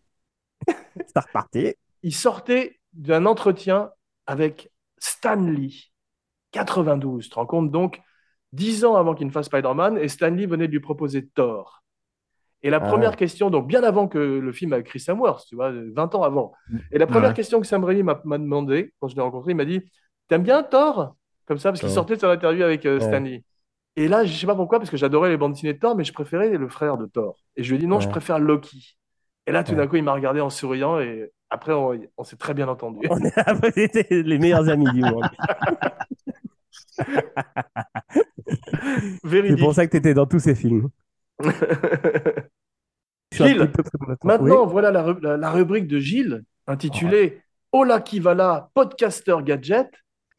C'est 0.66 1.20
reparti. 1.20 1.74
il 2.03 2.14
sortait 2.14 2.80
d'un 2.92 3.26
entretien 3.26 3.90
avec 4.26 4.70
Stan 4.99 5.34
Lee. 5.36 5.92
92, 6.53 7.24
tu 7.24 7.30
te 7.30 7.34
rends 7.34 7.47
compte? 7.47 7.70
Donc, 7.70 8.01
10 8.53 8.84
ans 8.84 8.95
avant 8.95 9.14
qu'il 9.14 9.26
ne 9.26 9.32
fasse 9.32 9.47
Spider-Man, 9.47 9.99
et 9.99 10.09
Stan 10.09 10.30
Lee 10.30 10.47
venait 10.47 10.66
de 10.68 10.72
lui 10.72 10.80
proposer 10.80 11.26
Thor. 11.34 11.82
Et 12.65 12.71
la 12.71 12.81
Ah 12.81 12.81
première 12.81 13.11
ouais. 13.11 13.17
question, 13.17 13.51
donc 13.51 13.69
bien 13.69 13.85
avant 13.85 14.09
que 14.09 14.19
le 14.19 14.53
film 14.53 14.73
avec 14.73 14.87
Chris 14.87 15.05
Hemsworth, 15.09 15.47
tu 15.47 15.55
vois, 15.55 15.71
20 15.73 16.15
ans 16.17 16.23
avant. 16.25 16.53
Et 16.93 16.99
la 16.99 17.07
première 17.07 17.31
Ouais. 17.31 17.35
question 17.35 17.61
que 17.61 17.67
Sam 17.69 17.85
Raimi 17.85 18.03
m'a 18.03 18.21
m'a 18.25 18.39
demandé, 18.39 18.93
quand 19.01 19.09
je 19.09 19.17
l'ai 19.17 19.23
rencontré, 19.23 19.53
il 19.53 19.57
m'a 19.57 19.67
dit 19.67 19.83
T'aimes 20.29 20.43
bien 20.43 20.62
Thor? 20.65 21.17
Comme 21.47 21.59
ça, 21.59 21.71
parce 21.71 21.81
qu'il 21.81 21.91
sortait 21.91 22.17
de 22.17 22.21
son 22.21 22.29
interview 22.29 22.65
avec 22.65 22.87
euh, 22.87 22.99
Ouais. 22.99 23.01
Stan 23.01 23.21
Lee. 23.21 23.45
Et 23.97 24.09
là, 24.09 24.25
je 24.25 24.33
sais 24.33 24.47
pas 24.47 24.57
pourquoi, 24.57 24.79
parce 24.81 24.91
que 24.91 24.97
j'adorais 24.97 25.29
les 25.31 25.37
bandes 25.37 25.53
dessinées 25.53 25.75
de 25.75 25.79
Thor, 25.79 25.95
mais 25.97 26.05
je 26.05 26.12
préférais 26.12 26.51
le 26.57 26.69
frère 26.69 26.97
de 26.99 27.07
Thor. 27.07 27.37
Et 27.57 27.62
je 27.62 27.69
lui 27.71 27.77
ai 27.77 27.81
dit 27.81 27.87
Non, 27.87 28.01
je 28.01 28.09
préfère 28.09 28.39
Loki. 28.41 28.97
Et 29.47 29.53
là, 29.53 29.62
tout 29.62 29.75
d'un 29.75 29.87
coup, 29.87 29.97
il 29.97 30.03
m'a 30.05 30.15
regardé 30.15 30.41
en 30.41 30.51
souriant, 30.51 30.99
et 31.01 31.31
après, 31.51 31.73
on, 31.75 31.93
on 32.17 32.25
s'est 32.25 32.37
très 32.37 32.55
bien 32.55 32.67
entendu. 32.69 33.07
On 33.11 33.19
était 33.77 34.07
les 34.11 34.39
meilleurs 34.39 34.69
amis 34.71 34.91
du 34.91 35.03
monde. 35.03 35.25
C'est 39.25 39.57
pour 39.59 39.75
ça 39.75 39.87
que 39.87 39.91
tu 39.93 39.97
étais 39.99 40.15
dans 40.15 40.27
tous 40.27 40.39
ces 40.41 40.55
films. 40.55 40.89
Gilles. 43.35 43.70
Maintenant, 44.24 44.66
voilà 44.66 44.91
la, 44.91 45.03
ru- 45.03 45.20
la- 45.20 45.37
la 45.37 45.51
rubrique 45.51 45.87
de 45.87 45.99
Gilles, 45.99 46.45
intitulée 46.66 47.41
Hola 47.72 48.01
Kivala, 48.01 48.70
podcaster 48.74 49.37
gadget, 49.45 49.91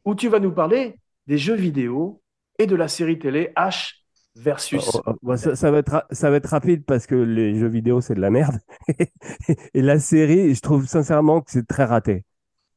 où 0.04 0.14
tu 0.14 0.28
vas 0.28 0.38
nous 0.40 0.52
parler 0.52 0.98
des 1.26 1.38
jeux 1.38 1.54
vidéo 1.54 2.22
et 2.58 2.66
de 2.66 2.76
la 2.76 2.88
série 2.88 3.18
télé 3.18 3.52
H 3.56 3.92
versus. 4.36 4.88
Oh, 4.94 5.02
oh, 5.06 5.12
bah, 5.22 5.36
ça, 5.36 5.54
ça 5.56 5.70
va 5.70 5.78
être, 5.78 6.06
ça 6.10 6.30
va 6.30 6.36
être 6.36 6.48
rapide 6.48 6.84
parce 6.84 7.06
que 7.06 7.14
les 7.14 7.58
jeux 7.58 7.68
vidéo, 7.68 8.00
c'est 8.00 8.14
de 8.14 8.20
la 8.20 8.30
merde. 8.30 8.58
Et 9.74 9.82
la 9.82 9.98
série, 9.98 10.54
je 10.54 10.60
trouve 10.60 10.86
sincèrement 10.86 11.40
que 11.40 11.50
c'est 11.50 11.66
très 11.66 11.84
raté. 11.84 12.24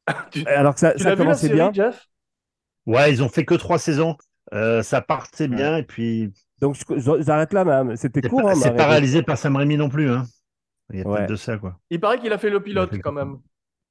Tu, 0.32 0.46
Alors 0.48 0.74
que 0.74 0.80
ça, 0.80 0.94
tu 0.94 1.04
ça 1.04 1.16
commençait 1.16 1.48
série, 1.48 1.56
bien. 1.58 1.72
Jeff? 1.74 2.08
Ouais, 2.86 3.12
ils 3.12 3.22
ont 3.24 3.30
fait 3.30 3.46
que 3.46 3.54
trois 3.56 3.78
saisons. 3.80 4.18
Euh, 4.54 4.82
ça 4.82 5.02
partait 5.02 5.48
bien, 5.48 5.78
et 5.78 5.84
puis 5.84 6.32
Donc 6.62 6.76
je- 6.76 7.00
je- 7.00 7.22
j'arrête 7.24 7.54
là, 7.54 7.64
même. 7.66 7.96
C'était 7.96 8.22
court. 8.22 8.42
pas, 8.44 8.52
hein, 8.52 8.56
c'est 8.56 8.70
réalisé 8.72 9.24
par 9.24 9.38
Sam 9.38 9.56
Raimi 9.56 9.78
non 9.78 9.90
plus. 9.90 10.10
Hein. 10.10 10.24
Il 10.92 11.00
y 11.00 11.02
a 11.04 11.08
Ouais. 11.08 11.18
peut-être 11.20 11.30
de 11.30 11.36
ça, 11.36 11.58
quoi. 11.58 11.78
Il 11.90 12.00
paraît 12.00 12.20
qu'il 12.20 12.34
a 12.34 12.38
fait 12.38 12.50
le 12.50 12.62
pilote 12.62 12.90
fait 12.92 13.00
quand 13.00 13.12
le- 13.12 13.18
même. 13.18 13.38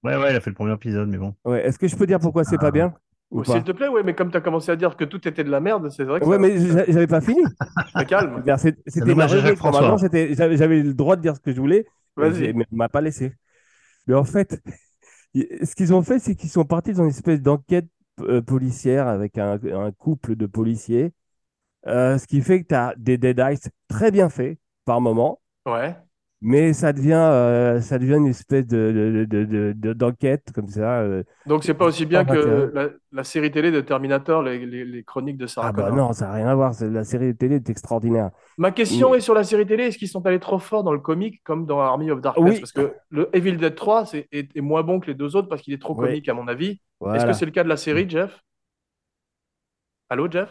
Ouais, 0.05 0.17
ouais, 0.17 0.33
il 0.33 0.37
a 0.37 0.41
fait 0.41 0.51
le 0.51 0.55
premier 0.55 0.75
épisode, 0.75 1.09
mais 1.09 1.19
bon. 1.19 1.35
Ouais. 1.45 1.67
Est-ce 1.67 1.79
que 1.79 1.89
je 1.89 1.97
peux 1.97 2.07
dire 2.07 2.19
pourquoi 2.21 2.45
c'est 2.45 2.59
pas 2.59 2.71
bien 2.71 2.95
Oh, 3.31 3.43
pas 3.43 3.53
S'il 3.53 3.63
te 3.63 3.73
plaît, 3.73 3.89
ouais, 3.89 4.03
mais 4.03 4.15
comme 4.15 4.31
tu 4.31 4.37
as 4.39 4.41
commencé 4.41 4.71
à 4.73 4.77
dire 4.77 4.97
que 4.97 5.05
tout 5.05 5.27
était 5.29 5.45
de 5.45 5.51
la 5.51 5.61
merde, 5.61 5.91
c'est 5.91 6.05
vrai 6.05 6.19
que 6.21 6.25
Ouais, 6.25 6.37
ça- 6.37 6.41
mais 6.41 6.59
j'a- 6.59 6.85
j'avais 6.91 7.07
pas 7.07 7.21
fini. 7.21 7.41
ça 7.95 8.05
calme. 8.07 8.43
C'était 8.87 9.15
ma 9.15 9.27
j'avais 9.27 10.83
le 10.83 10.95
droit 10.95 11.17
de 11.17 11.21
dire 11.23 11.37
ce 11.37 11.41
que 11.41 11.53
je 11.53 11.61
voulais. 11.61 11.85
Vas-y. 12.17 12.53
Mais 12.55 12.65
on 12.73 12.77
m'a 12.77 12.89
pas 12.89 13.01
laissé. 13.03 13.35
Mais 14.07 14.15
en 14.15 14.25
fait, 14.25 14.61
ce 15.35 15.75
qu'ils 15.75 15.93
ont 15.95 16.03
fait, 16.03 16.19
c'est 16.21 16.35
qu'ils 16.35 16.49
sont 16.51 16.65
partis 16.65 16.93
dans 16.95 17.03
une 17.05 17.11
espèce 17.11 17.41
d'enquête 17.43 17.89
euh, 18.23 18.41
policière 18.43 19.07
avec 19.07 19.37
un, 19.39 19.59
un 19.73 19.93
couple 19.93 20.35
de 20.35 20.47
policiers. 20.47 21.13
Euh, 21.87 22.19
ce 22.19 22.27
qui 22.27 22.41
fait 22.43 22.63
que 22.63 22.69
tu 22.69 22.75
as 22.75 22.95
des 22.97 23.19
Dead 23.19 23.39
Eyes 23.39 23.59
très 23.89 24.11
bien 24.11 24.29
faits 24.29 24.59
par 24.85 25.01
moment, 25.01 25.41
Ouais. 25.65 25.97
mais 26.41 26.73
ça 26.73 26.93
devient, 26.93 27.13
euh, 27.15 27.81
ça 27.81 27.99
devient 27.99 28.17
une 28.17 28.27
espèce 28.27 28.67
de, 28.67 28.93
de- 28.93 29.25
de- 29.25 29.45
de- 29.45 29.73
de- 29.77 29.93
d'enquête 29.93 30.51
comme 30.55 30.69
ça. 30.69 31.01
euh. 31.01 31.23
Donc 31.47 31.63
c'est 31.65 31.75
pas 31.75 31.87
aussi 31.87 32.05
bien 32.05 32.25
Pas 32.25 32.35
que 32.35 32.71
la, 32.75 32.89
la 33.13 33.25
série 33.25 33.51
télé 33.53 33.71
de 33.71 33.81
Terminator, 33.81 34.43
les, 34.43 34.67
les- 34.67 34.85
les 34.85 35.05
chroniques 35.05 35.37
de 35.39 35.47
Sarah 35.47 35.69
Ah 35.69 35.73
bah 35.73 35.91
non, 35.93 36.13
ça 36.13 36.27
n'a 36.27 36.33
rien 36.35 36.49
à 36.49 36.55
voir. 36.55 36.73
La 36.81 37.05
série 37.05 37.35
télé 37.37 37.57
est 37.57 37.71
extraordinaire. 37.71 38.31
Ma 38.59 38.73
question 38.73 39.13
Mais- 39.13 39.19
est 39.19 39.21
sur 39.21 39.35
la 39.35 39.45
série 39.45 39.65
télé. 39.67 39.85
Est-ce 39.85 39.99
qu'ils 39.99 40.09
sont 40.09 40.27
allés 40.27 40.41
trop 40.41 40.59
fort 40.59 40.83
dans 40.83 40.93
le 40.93 40.99
comique 41.01 41.43
comme 41.45 41.65
dans 41.65 41.79
Army 41.81 42.11
of 42.11 42.21
Darkness? 42.21 42.55
Oui. 42.55 42.59
Parce 42.61 42.73
que 42.73 42.93
le 43.11 43.31
Evil 43.35 43.57
Dead 43.57 43.75
3 43.77 44.05
c'est- 44.05 44.27
est, 44.33 44.55
est 44.57 44.61
moins 44.61 44.83
bon 44.83 44.99
que 45.01 45.07
les 45.07 45.15
deux 45.15 45.37
autres 45.37 45.49
parce 45.49 45.63
qu'il 45.63 45.73
est 45.75 45.81
trop 45.81 45.95
Oui. 45.97 46.07
comique 46.09 46.29
à 46.29 46.35
mon 46.35 46.49
avis. 46.49 46.81
Est-ce 47.15 47.25
que 47.25 47.33
c'est 47.33 47.47
le 47.47 47.53
cas 47.53 47.63
de 47.63 47.69
la 47.69 47.77
série, 47.77 48.09
Jeff? 48.11 48.43
Allô, 50.11 50.29
Jeff? 50.31 50.49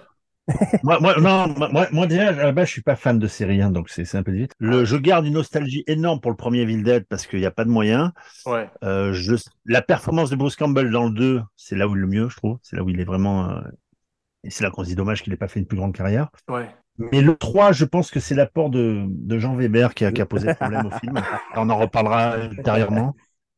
Moi, 0.83 0.99
moi, 1.01 1.15
non, 1.19 1.53
moi- 1.71 1.87
moi, 1.91 2.07
déjà, 2.07 2.29
à 2.29 2.31
la 2.31 2.51
base, 2.51 2.67
je 2.67 2.71
suis 2.73 2.81
pas 2.81 2.95
fan 2.95 3.19
de 3.19 3.27
série, 3.27 3.61
hein, 3.61 3.71
donc 3.71 3.89
c'est 3.89 4.05
c'est 4.05 4.17
un 4.17 4.23
peu 4.23 4.31
vite. 4.31 4.53
Le, 4.59 4.85
je 4.85 4.95
garde 4.95 5.25
une 5.25 5.33
nostalgie 5.33 5.83
énorme 5.87 6.19
pour 6.21 6.31
le 6.31 6.37
premier 6.37 6.61
Evil 6.61 6.83
Dead 6.83 7.05
parce 7.09 7.27
qu'il 7.27 7.39
n'y 7.39 7.45
a 7.45 7.51
pas 7.51 7.65
de 7.65 7.69
moyens. 7.69 8.11
Ouais. 8.45 8.69
Euh, 8.83 9.13
je, 9.13 9.35
la 9.65 9.81
performance 9.81 10.29
de 10.29 10.35
Bruce 10.35 10.55
Campbell 10.55 10.89
dans 10.91 11.05
le 11.05 11.11
2, 11.11 11.41
c'est 11.55 11.75
là 11.75 11.87
où 11.87 11.95
il 11.95 11.99
est 11.99 12.01
le 12.01 12.07
mieux, 12.07 12.29
je 12.29 12.37
trouve. 12.37 12.57
C'est 12.61 12.75
là 12.75 12.83
où 12.83 12.89
il 12.89 12.99
est 12.99 13.05
vraiment. 13.05 13.49
euh, 13.49 13.61
et 14.43 14.49
c'est 14.49 14.63
là 14.63 14.71
qu'on 14.71 14.83
se 14.83 14.89
dit 14.89 14.95
dommage 14.95 15.23
qu'il 15.23 15.31
n'ait 15.31 15.37
pas 15.37 15.47
fait 15.47 15.59
une 15.59 15.65
plus 15.65 15.77
grande 15.77 15.95
carrière. 15.95 16.29
Ouais. 16.47 16.69
Mais 16.97 17.21
le 17.21 17.35
3, 17.35 17.71
je 17.73 17.85
pense 17.85 18.09
que 18.09 18.19
c'est 18.19 18.35
l'apport 18.35 18.69
de, 18.69 19.05
de 19.07 19.39
Jean 19.39 19.55
Weber 19.55 19.93
qui 19.93 20.05
a, 20.05 20.11
qui 20.11 20.21
a 20.21 20.25
posé 20.25 20.53
problème 20.53 20.87
au 20.87 20.91
film. 20.91 21.13
On 21.55 21.69
en 21.69 21.77
reparlera 21.77 22.37
ultérieurement. 22.45 23.15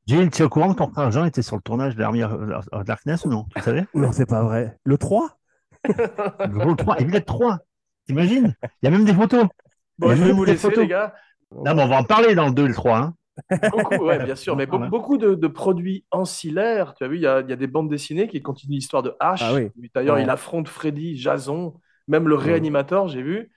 Gilles, 0.07 0.29
tu 0.31 0.41
es 0.41 0.45
au 0.45 0.49
courant 0.49 0.73
que 0.73 0.77
ton 0.79 0.89
frère 0.91 1.11
Jean 1.11 1.25
était 1.25 1.41
sur 1.41 1.55
le 1.55 1.61
tournage 1.61 1.95
de 1.95 2.83
Darkness 2.83 3.25
ou 3.25 3.29
non? 3.29 3.45
Tu 3.55 3.61
savais? 3.61 3.85
Non, 3.93 4.11
c'est 4.11 4.25
pas 4.25 4.43
vrai. 4.43 4.77
Le 4.83 4.97
3 4.97 5.38
Le 5.87 6.75
3, 6.75 6.99
Evil 6.99 7.11
Dead 7.11 7.25
3. 7.25 7.59
T'imagines? 8.05 8.55
Il 8.81 8.85
y 8.85 8.87
a 8.87 8.91
même 8.91 9.05
des 9.05 9.13
photos. 9.13 9.45
Bon, 9.97 10.07
Il 10.07 10.09
y 10.09 10.11
a 10.13 10.15
je 10.15 10.21
vais 10.21 10.27
même 10.29 10.37
vous 10.37 10.45
des 10.45 10.51
laisser, 10.53 10.67
photos. 10.67 10.83
les 10.83 10.87
gars. 10.87 11.13
Non, 11.51 11.75
mais 11.75 11.83
on 11.83 11.87
va 11.87 11.97
en 11.97 12.03
parler 12.03 12.35
dans 12.35 12.47
le 12.47 12.53
2 12.53 12.65
et 12.65 12.67
le 12.67 12.73
3. 12.73 12.97
Hein. 12.97 13.13
Beaucoup, 13.71 14.05
ouais, 14.05 14.23
bien 14.23 14.35
sûr, 14.35 14.55
mais 14.57 14.65
be- 14.65 14.89
beaucoup 14.89 15.17
de, 15.17 15.33
de 15.35 15.47
produits 15.47 16.05
ancillaires. 16.11 16.93
Tu 16.95 17.03
as 17.03 17.07
vu, 17.07 17.15
il 17.17 17.21
y 17.21 17.27
a, 17.27 17.41
il 17.41 17.49
y 17.49 17.53
a 17.53 17.55
des 17.55 17.67
bandes 17.67 17.89
dessinées 17.89 18.27
qui 18.27 18.41
continuent 18.41 18.75
l'histoire 18.75 19.03
de 19.03 19.13
Ash. 19.19 19.41
Ah 19.43 19.53
oui. 19.53 19.69
D'ailleurs, 19.95 20.15
Ouais. 20.15 20.23
il 20.23 20.29
affronte 20.29 20.67
Freddy, 20.67 21.17
Jason, 21.17 21.75
même 22.07 22.27
le 22.27 22.35
réanimateur, 22.35 23.07
j'ai 23.07 23.21
vu. 23.21 23.51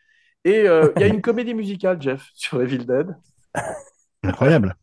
Et 0.44 0.68
euh, 0.68 0.92
il 0.96 1.02
y 1.02 1.04
a 1.04 1.08
une 1.14 1.20
comédie 1.22 1.54
musicale, 1.54 2.00
Jeff, 2.00 2.28
sur 2.34 2.60
Evil 2.62 2.84
Dead. 2.86 3.16
Incroyable. 4.22 4.76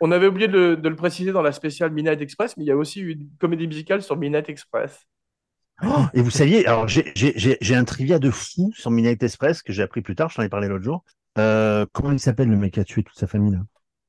On 0.00 0.12
avait 0.12 0.28
oublié 0.28 0.48
de 0.48 0.52
le, 0.52 0.76
de 0.76 0.88
le 0.88 0.96
préciser 0.96 1.32
dans 1.32 1.42
la 1.42 1.52
spéciale 1.52 1.90
Midnight 1.90 2.20
Express, 2.20 2.56
mais 2.56 2.64
il 2.64 2.68
y 2.68 2.70
a 2.70 2.76
aussi 2.76 3.00
une 3.00 3.28
comédie 3.40 3.66
musicale 3.66 4.00
sur 4.02 4.16
Midnight 4.16 4.48
Express. 4.48 5.04
Et 6.14 6.20
vous 6.20 6.30
saviez, 6.30 6.66
alors 6.66 6.88
j'ai- 6.88 7.12
un 7.74 7.84
trivia 7.84 8.18
de 8.18 8.30
fou 8.30 8.72
sur 8.74 8.90
Midnight 8.90 9.22
Express 9.22 9.62
que 9.62 9.72
j'ai 9.72 9.82
appris 9.82 10.00
plus 10.02 10.14
tard, 10.16 10.28
je 10.30 10.36
t'en 10.36 10.42
ai 10.42 10.48
parlé 10.48 10.68
l'autre 10.68 10.84
jour. 10.84 11.04
Euh, 11.38 11.86
comment 11.92 12.10
il 12.10 12.18
s'appelle 12.18 12.48
le 12.48 12.56
mec 12.56 12.74
qui 12.74 12.80
a 12.80 12.84
tué 12.84 13.02
toute 13.04 13.16
sa 13.16 13.26
famille 13.28 13.52
là 13.52 13.60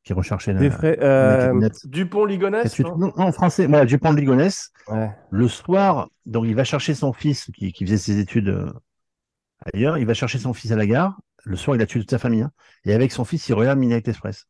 Qui 0.04 0.14
recherchait 0.14 0.54
la. 0.54 0.60
Euh, 1.04 1.54
Dupont 1.86 2.26
tué- 2.70 2.84
non 2.98 2.98
non, 2.98 3.14
en 3.26 3.32
français, 3.32 3.68
voilà, 3.68 3.86
Dupont 3.86 4.14
ouais. 4.88 5.12
Le 5.30 5.48
soir, 5.48 6.10
donc 6.26 6.46
il 6.48 6.56
va 6.56 6.64
chercher 6.64 6.96
son 6.96 7.14
fils 7.14 7.52
qui, 7.56 7.72
qui 7.72 7.86
faisait 7.86 7.98
ses 7.98 8.18
études 8.18 8.50
euh, 8.50 8.72
ailleurs. 9.74 9.98
Il 10.00 10.06
va 10.08 10.14
chercher 10.16 10.40
son 10.40 10.54
fils 10.54 10.72
à 10.72 10.76
la 10.76 10.88
gare. 10.88 11.20
Le 11.44 11.56
soir, 11.56 11.76
il 11.76 11.82
a 11.82 11.86
tué 11.86 12.00
toute 12.00 12.10
sa 12.10 12.18
famille. 12.20 12.42
hein. 12.42 12.52
Et 12.86 12.94
avec 12.94 13.12
son 13.12 13.26
fils, 13.26 13.48
il 13.48 13.54
regarde 13.54 13.78
Midnight 13.78 14.08
Express. 14.08 14.46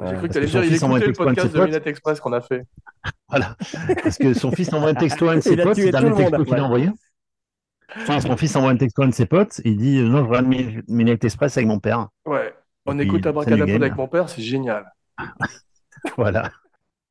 J'ai 0.00 0.14
cru 0.16 0.28
que 0.28 0.32
tu 0.32 0.38
allais 0.38 0.46
dire, 0.48 0.64
il 0.64 0.70
fils 0.70 0.82
envoie 0.82 0.98
écoutait 0.98 1.04
un 1.04 1.06
le 1.06 1.06
texto 1.06 1.22
à 1.22 1.26
un 1.26 1.30
de 1.30 1.34
podcast 1.36 1.46
ses 1.46 1.52
de 1.52 1.58
potes. 1.58 1.66
Midnight 1.68 1.86
Express 1.86 2.20
qu'on 2.20 2.32
a 2.32 2.40
fait. 2.40 2.66
Voilà. 3.28 3.56
Parce 4.02 4.18
que 4.18 4.34
son 4.34 4.50
fils 4.52 4.72
envoie 4.72 4.90
un 4.90 4.94
texto 4.94 5.28
à 5.28 5.32
un 5.34 5.36
de 5.36 5.40
ses 5.40 5.56
potes. 5.56 5.76
C'est 5.76 5.92
monde 5.92 6.14
texto 6.16 6.44
qu'il 6.44 6.54
a 6.56 6.64
envoyé. 6.64 6.90
Enfin, 7.96 8.20
son 8.20 8.36
fils 8.36 8.56
envoie 8.56 8.70
un 8.70 8.76
texto 8.76 9.02
à 9.02 9.04
un 9.04 9.08
de 9.08 9.14
ses 9.14 9.26
potes. 9.26 9.60
Il 9.64 9.76
dit 9.76 9.98
euh, 9.98 10.08
Non, 10.08 10.24
je 10.24 10.28
regarde 10.28 10.46
Mi- 10.46 10.78
Midnight 10.88 11.22
Express 11.24 11.56
avec 11.56 11.68
mon 11.68 11.78
père. 11.78 12.08
Ouais. 12.26 12.52
On 12.86 12.98
écoute 12.98 13.24
Abracadabra 13.26 13.74
avec 13.76 13.96
mon 13.96 14.08
père, 14.08 14.28
c'est 14.28 14.42
génial. 14.42 14.84
Voilà. 16.16 16.50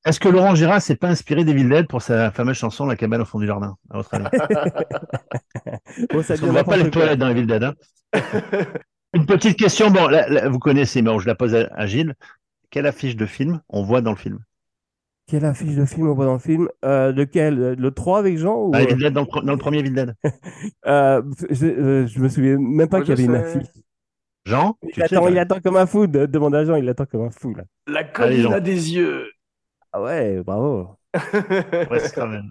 Est-ce 0.05 0.19
que 0.19 0.27
Laurent 0.29 0.53
Gérard 0.53 0.81
s'est 0.81 0.97
pas 0.97 1.07
inspiré 1.07 1.45
d'Evil 1.45 1.69
Dead 1.69 1.87
pour 1.87 2.01
sa 2.01 2.29
fameuse 2.31 2.57
chanson 2.57 2.85
La 2.85 2.95
cabane 2.97 3.21
au 3.21 3.25
fond 3.25 3.39
du 3.39 3.47
jardin, 3.47 3.75
à 3.89 3.97
votre 3.97 4.13
avis? 4.13 4.25
Bon, 6.11 6.21
ça 6.21 6.35
devient 6.35 6.45
ne 6.47 6.51
voit 6.51 6.63
pas 6.63 6.77
les 6.77 6.91
toilettes 6.91 7.19
dans 7.19 7.29
Evil 7.29 7.45
Dead. 7.47 7.63
hein. 7.63 7.73
Une 9.13 9.25
petite 9.25 9.57
question, 9.57 9.89
bon, 9.91 10.07
là, 10.07 10.27
là, 10.27 10.49
vous 10.49 10.59
connaissez, 10.59 11.01
mais 11.01 11.17
je 11.19 11.25
la 11.27 11.35
pose 11.35 11.55
à, 11.55 11.69
à 11.73 11.85
Gilles. 11.85 12.13
Quelle 12.73 12.87
affiche 12.87 13.15
de 13.15 13.27
film 13.27 13.61
on 13.69 13.83
voit 13.83 14.01
dans 14.01 14.09
le 14.09 14.17
film? 14.17 14.39
Quelle 15.27 15.45
affiche 15.45 15.75
de 15.75 15.85
film 15.85 16.07
on 16.09 16.15
voit 16.15 16.25
dans 16.25 16.33
le 16.33 16.39
film? 16.39 16.67
Euh, 16.83 17.11
Lequel 17.11 17.75
Le 17.75 17.91
3 17.91 18.17
avec 18.17 18.39
Jean 18.39 18.55
ou, 18.55 18.71
Ah, 18.73 18.79
euh, 18.81 18.95
Dead 18.95 19.13
dans, 19.13 19.21
le, 19.21 19.27
pre- 19.27 19.45
dans 19.45 19.51
le 19.51 19.59
premier 19.59 19.77
Evil 19.77 19.91
Dead. 19.93 20.15
euh, 20.87 21.21
je, 21.51 21.65
euh, 21.67 22.07
je 22.07 22.19
me 22.19 22.27
souviens 22.29 22.57
même 22.59 22.89
pas 22.89 23.01
qu'il 23.01 23.09
y 23.09 23.11
avait 23.13 23.25
une 23.25 23.35
affiche. 23.35 23.67
Jean 24.47 24.75
Il 24.81 24.89
tu 24.91 25.03
attend, 25.03 25.25
là 25.25 25.29
il 25.31 25.37
attend 25.37 25.59
comme 25.61 25.77
un 25.77 25.85
fou. 25.85 26.07
de- 26.07 26.25
Demande 26.25 26.55
à 26.55 26.65
Jean, 26.65 26.75
il 26.77 26.89
attend 26.89 27.05
comme 27.05 27.21
un 27.21 27.29
fou 27.29 27.53
là. 27.53 27.63
La 27.85 28.03
colline 28.03 28.51
a 28.51 28.59
des 28.59 28.95
yeux. 28.95 29.27
Ah 29.91 30.01
ouais, 30.01 30.41
bravo. 30.43 30.97
Wes 31.91 32.11
Craven. 32.11 32.49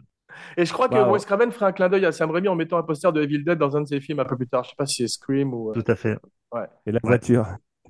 Et 0.57 0.65
je 0.65 0.73
crois 0.73 0.89
que 0.89 0.95
Wow. 0.95 1.13
Wes 1.15 1.25
Craven 1.27 1.51
ferait 1.51 1.67
un 1.67 1.73
clin 1.73 1.89
d'œil 1.89 2.07
à 2.07 2.13
Sam 2.13 2.31
Raimi 2.31 2.47
en 2.47 2.55
mettant 2.55 2.79
un 2.79 2.85
poster 2.85 3.13
de 3.13 3.21
Evil 3.23 3.43
Dead 3.45 3.59
dans 3.59 3.77
un 3.77 3.81
de 3.81 3.87
ses 3.89 4.01
films 4.01 4.21
un 4.21 4.25
peu 4.25 4.37
plus 4.37 4.47
tard. 4.47 4.63
Je 4.63 4.71
sais 4.71 4.77
pas 4.79 4.87
si 4.87 5.03
c'est 5.03 5.09
Scream 5.09 5.53
ou. 5.53 5.71
euh, 5.71 5.73
Tout 5.75 5.85
à 5.91 5.97
fait. 5.97 6.17
Et 6.87 6.93
la 6.93 7.01
voiture. 7.03 7.47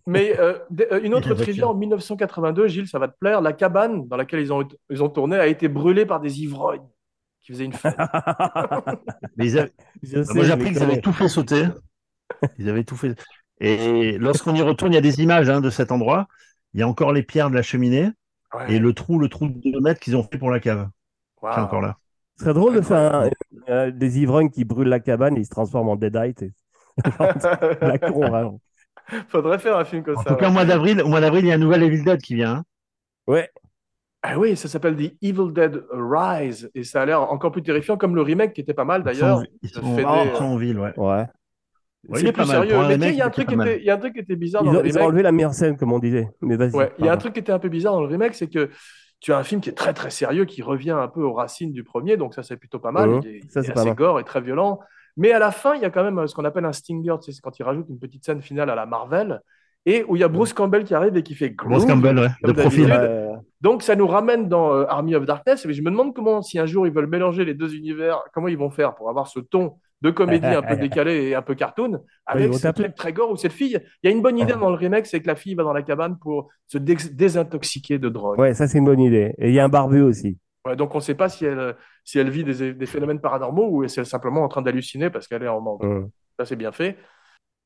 Mais 0.06 0.38
euh, 0.40 0.58
euh, 0.90 1.00
une 1.02 1.14
autre 1.14 1.32
trivia 1.34 1.68
en 1.68 1.74
1982, 1.74 2.66
Gilles, 2.68 2.88
ça 2.88 2.98
va 2.98 3.08
te 3.08 3.16
plaire. 3.18 3.40
La 3.40 3.52
cabane 3.52 4.08
dans 4.08 4.16
laquelle 4.16 4.40
ils 4.40 4.52
ont, 4.52 4.66
ils 4.90 5.02
ont 5.02 5.08
tourné 5.08 5.36
a 5.36 5.46
été 5.46 5.68
brûlée 5.68 6.06
par 6.06 6.20
des 6.20 6.42
ivrognes 6.42 6.86
qui 7.40 7.52
faisaient 7.52 7.64
une 7.64 7.72
fête. 7.72 7.96
Ils 9.38 9.58
avaient- 9.58 9.72
sais, 10.04 10.22
moi, 10.34 10.44
j'ai 10.44 10.52
appris 10.52 10.70
qu'ils 10.72 10.82
avaient 10.82 11.00
tout 11.00 11.12
fait 11.12 11.28
sauter. 11.28 11.64
Ils 12.58 12.68
avaient 12.68 12.84
tout 12.84 12.96
fait. 12.96 13.14
Et 13.60 14.18
lorsqu'on 14.18 14.54
y 14.54 14.62
retourne, 14.62 14.92
il 14.92 14.96
y 14.96 14.98
a 14.98 15.02
des 15.02 15.20
images 15.20 15.48
hein, 15.48 15.60
de 15.60 15.70
cet 15.70 15.92
endroit. 15.92 16.26
Il 16.74 16.80
y 16.80 16.82
a 16.82 16.88
encore 16.88 17.12
les 17.12 17.22
pierres 17.22 17.50
de 17.50 17.54
la 17.54 17.62
cheminée 17.62 18.10
Ouais. 18.54 18.74
et 18.74 18.78
le 18.78 18.92
trou, 18.92 19.18
le 19.18 19.28
trou 19.30 19.48
de 19.48 19.70
2 19.70 19.80
mètres 19.80 19.98
qu'ils 19.98 20.14
ont 20.14 20.22
fait 20.24 20.36
pour 20.36 20.50
la 20.50 20.60
cave. 20.60 20.90
C'est 21.40 21.60
encore 21.60 21.80
là. 21.80 21.96
Ce 22.36 22.44
serait 22.44 22.54
drôle 22.54 22.74
de 22.76 22.80
faire 22.82 23.14
un- 23.14 23.30
euh, 23.70 23.90
des 23.90 24.18
ivrognes 24.18 24.50
qui 24.50 24.64
brûlent 24.66 24.88
la 24.88 25.00
cabane 25.00 25.36
et 25.38 25.40
ils 25.40 25.44
se 25.46 25.50
transforment 25.50 25.88
en 25.88 25.96
Deadite. 25.96 26.42
Et... 26.42 26.52
la 27.80 27.98
con, 27.98 28.20
vraiment. 28.28 28.60
Faudrait 29.28 29.58
faire 29.58 29.76
un 29.76 29.84
film 29.84 30.02
comme 30.02 30.16
En 30.16 30.22
ça. 30.22 30.30
tout 30.30 30.36
cas, 30.36 30.44
ouais. 30.46 30.50
au 30.50 30.52
mois 30.52 30.64
d'avril, 30.64 31.02
au 31.02 31.08
mois 31.08 31.20
d'avril, 31.20 31.44
il 31.44 31.48
y 31.48 31.52
a 31.52 31.54
un 31.54 31.58
nouvel 31.58 31.82
Evil 31.82 32.02
Dead 32.04 32.20
qui 32.20 32.34
vient. 32.34 32.56
hein. 32.56 32.62
Ouais. 33.26 33.50
Ah 34.22 34.38
oui, 34.38 34.56
ça 34.56 34.68
s'appelle 34.68 34.96
The 34.96 35.12
Evil 35.20 35.52
Dead 35.52 35.84
Rise 35.90 36.70
et 36.74 36.84
ça 36.84 37.02
a 37.02 37.06
l'air 37.06 37.20
encore 37.20 37.50
plus 37.50 37.62
terrifiant, 37.62 37.96
comme 37.96 38.14
le 38.14 38.22
remake 38.22 38.52
qui 38.52 38.60
était 38.60 38.74
pas 38.74 38.84
mal 38.84 39.02
Ils 39.06 39.14
sont- 39.16 39.20
d'ailleurs. 39.20 39.42
Ils 39.62 39.68
sont, 39.68 39.96
fait 39.96 40.02
ils 40.02 40.30
des- 40.30 40.36
sont 40.36 40.44
en 40.44 40.56
ville, 40.56 40.78
ouais. 40.78 40.92
Ouais. 40.96 41.26
Ouais, 42.08 42.18
il 42.18 42.18
c'est 42.18 42.26
est 42.28 42.32
plus 42.32 42.44
sérieux. 42.46 42.74
Pour 42.74 42.82
un 42.84 42.88
Mais 42.88 42.94
tu 42.96 43.00
sais, 43.00 43.06
remake, 43.06 43.14
il 43.14 43.18
y 43.18 43.22
a 43.22 43.26
un 43.26 43.30
truc 43.30 43.48
qui 43.48 43.54
était, 43.54 43.78
il 43.78 43.84
y 43.84 43.90
a 43.90 43.94
un 43.94 43.98
truc 43.98 44.12
qui 44.14 44.20
était 44.20 44.36
bizarre 44.36 44.62
Ils 44.64 44.66
dans 44.72 44.78
ont, 44.78 44.82
le 44.82 44.86
ils 44.88 44.92
ont 44.92 44.94
remake. 44.94 45.08
enlevé 45.08 45.22
la 45.22 45.32
meilleure 45.32 45.54
scène, 45.54 45.76
comme 45.76 45.92
on 45.92 45.98
disait. 45.98 46.28
Mais 46.40 46.56
vas-y. 46.56 46.72
Ouais, 46.74 46.92
il 46.98 47.04
y 47.04 47.08
a 47.08 47.12
un 47.12 47.16
truc 47.16 47.32
qui 47.34 47.40
était 47.40 47.52
un 47.52 47.58
peu 47.60 47.68
bizarre 47.68 47.94
dans 47.94 48.00
le 48.00 48.08
remake, 48.08 48.34
c'est 48.34 48.48
que 48.48 48.70
tu 49.20 49.32
as 49.32 49.38
un 49.38 49.44
film 49.44 49.60
qui 49.60 49.70
est 49.70 49.74
très 49.74 49.92
très 49.94 50.10
sérieux, 50.10 50.44
qui 50.44 50.62
revient 50.62 50.90
un 50.92 51.06
peu 51.08 51.22
aux 51.22 51.32
racines 51.32 51.72
du 51.72 51.84
premier, 51.84 52.16
donc 52.16 52.34
ça 52.34 52.42
c'est 52.42 52.56
plutôt 52.56 52.80
pas 52.80 52.90
mal. 52.90 53.08
Mhm. 53.10 53.20
Il 53.24 53.28
est, 53.36 53.40
Ça, 53.50 53.60
il 53.60 53.64
est 53.64 53.66
c'est 53.66 53.72
pas 53.72 53.80
assez 53.80 53.88
mal. 53.90 53.96
gore 53.96 54.18
et 54.20 54.24
très 54.24 54.40
violent. 54.40 54.80
Mais 55.16 55.32
à 55.32 55.38
la 55.38 55.50
fin, 55.50 55.74
il 55.74 55.82
y 55.82 55.84
a 55.84 55.90
quand 55.90 56.02
même 56.04 56.18
euh, 56.18 56.26
ce 56.26 56.34
qu'on 56.34 56.44
appelle 56.44 56.64
un 56.64 56.72
stinger, 56.72 57.14
c'est 57.20 57.32
quand 57.42 57.58
il 57.58 57.62
rajoute 57.62 57.86
une 57.88 57.98
petite 57.98 58.24
scène 58.24 58.40
finale 58.42 58.70
à 58.70 58.74
la 58.74 58.86
Marvel, 58.86 59.40
et 59.84 60.04
où 60.08 60.14
il 60.16 60.20
y 60.20 60.22
a 60.24 60.28
Bruce 60.28 60.52
Campbell 60.52 60.84
qui 60.84 60.94
arrive 60.94 61.16
et 61.16 61.22
qui 61.22 61.34
fait 61.34 61.50
Bruce 61.50 61.84
groove, 61.84 61.86
Campbell, 61.86 62.18
ouais, 62.18 62.28
de 62.44 62.52
profil. 62.52 62.92
Donc 63.60 63.82
ça 63.82 63.96
nous 63.96 64.06
ramène 64.06 64.48
dans 64.48 64.72
euh, 64.74 64.84
Army 64.88 65.14
of 65.14 65.24
Darkness, 65.26 65.66
mais 65.66 65.72
je 65.72 65.82
me 65.82 65.90
demande 65.90 66.14
comment, 66.14 66.40
si 66.42 66.58
un 66.58 66.66
jour 66.66 66.86
ils 66.86 66.92
veulent 66.92 67.08
mélanger 67.08 67.44
les 67.44 67.54
deux 67.54 67.74
univers, 67.74 68.22
comment 68.32 68.48
ils 68.48 68.56
vont 68.58 68.70
faire 68.70 68.94
pour 68.94 69.08
avoir 69.10 69.26
ce 69.28 69.40
ton 69.40 69.74
de 70.00 70.10
comédie 70.10 70.46
un 70.46 70.62
peu 70.62 70.74
décalé 70.80 71.28
et 71.28 71.34
un 71.36 71.42
peu 71.42 71.54
cartoon, 71.54 72.00
avec 72.26 72.46
ce 72.54 72.58
truc 72.72 72.94
très 72.96 73.12
gore 73.12 73.30
où 73.30 73.36
cette 73.36 73.52
fille, 73.52 73.78
il 74.02 74.10
y 74.10 74.12
a 74.12 74.16
une 74.16 74.22
bonne 74.22 74.36
idée 74.38 74.52
dans 74.60 74.68
le 74.70 74.74
remake, 74.76 75.06
c'est 75.06 75.20
que 75.20 75.28
la 75.28 75.36
fille 75.36 75.54
va 75.54 75.62
dans 75.62 75.72
la 75.72 75.82
cabane 75.82 76.16
pour 76.18 76.48
se 76.66 76.78
dé- 76.78 76.96
désintoxiquer 77.12 77.98
de 77.98 78.08
drogue. 78.08 78.38
Ouais, 78.38 78.54
ça 78.54 78.66
c'est 78.66 78.78
une 78.78 78.84
bonne 78.84 79.00
idée. 79.00 79.34
Et 79.38 79.48
il 79.48 79.54
y 79.54 79.60
a 79.60 79.64
un 79.64 79.68
barbu 79.68 80.00
aussi. 80.02 80.38
Ouais, 80.64 80.76
donc 80.76 80.94
on 80.94 80.98
ne 80.98 81.02
sait 81.02 81.14
pas 81.16 81.28
si 81.28 81.44
elle, 81.44 81.76
si 82.04 82.18
elle 82.18 82.30
vit 82.30 82.44
des, 82.44 82.72
des 82.74 82.86
phénomènes 82.86 83.20
paranormaux 83.20 83.68
ou 83.68 83.88
si 83.88 83.98
elle 83.98 84.06
est 84.06 84.08
simplement 84.08 84.42
en 84.44 84.48
train 84.48 84.62
d'halluciner 84.62 85.10
parce 85.10 85.26
qu'elle 85.26 85.42
est 85.42 85.48
en 85.48 85.60
manque. 85.60 85.82
Ça 86.38 86.46
c'est 86.46 86.56
bien 86.56 86.72
fait. 86.72 86.96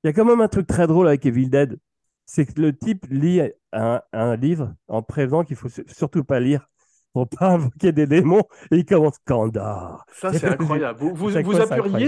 Il 0.02 0.06
y 0.06 0.10
a 0.10 0.12
quand 0.12 0.24
même 0.24 0.40
un 0.40 0.48
truc 0.48 0.66
très 0.66 0.86
drôle 0.86 1.08
avec 1.08 1.26
Evil 1.26 1.48
Dead. 1.50 1.78
C'est 2.24 2.46
que 2.46 2.60
le 2.60 2.76
type 2.76 3.06
lit 3.10 3.40
un, 3.72 4.00
un 4.12 4.36
livre 4.36 4.74
en 4.88 5.02
prévenant 5.02 5.44
qu'il 5.44 5.56
faut 5.56 5.68
su- 5.68 5.84
surtout 5.88 6.24
pas 6.24 6.40
lire 6.40 6.68
pour 7.12 7.28
pas 7.28 7.50
invoquer 7.52 7.92
des 7.92 8.06
démons 8.06 8.42
et 8.70 8.76
il 8.78 8.84
commence 8.84 9.18
Kandar. 9.26 10.04
Ça 10.12 10.32
c'est 10.32 10.46
incroyable. 10.48 10.98
Vous, 10.98 11.14
vous, 11.14 11.30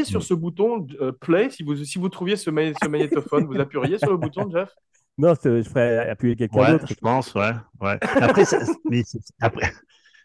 sur 0.05 0.23
ce 0.23 0.35
bouton 0.35 0.87
euh, 1.01 1.13
play 1.13 1.51
si 1.51 1.63
vous, 1.63 1.77
si 1.77 1.99
vous 1.99 2.09
trouviez 2.09 2.37
ce, 2.37 2.45
ce 2.51 2.51
magnétophone, 2.89 3.47
vous 3.47 3.61
appuyeriez 3.61 3.99
sur 3.99 4.11
le 4.11 4.17
bouton, 4.17 4.51
Jeff? 4.51 4.71
Non, 5.19 5.35
je 5.43 5.63
ferais 5.63 6.09
appuyer 6.11 6.37
quelqu'un 6.37 6.61
Ouais, 6.61 6.73
d'autre. 6.73 6.87
je 6.89 6.95
pense, 6.95 7.35
ouais. 7.35 7.51
ouais. 7.81 7.99
Après, 8.21 8.45
ça, 8.45 8.59
mais, 8.89 9.03
c'est- 9.05 9.19
après, 9.41 9.73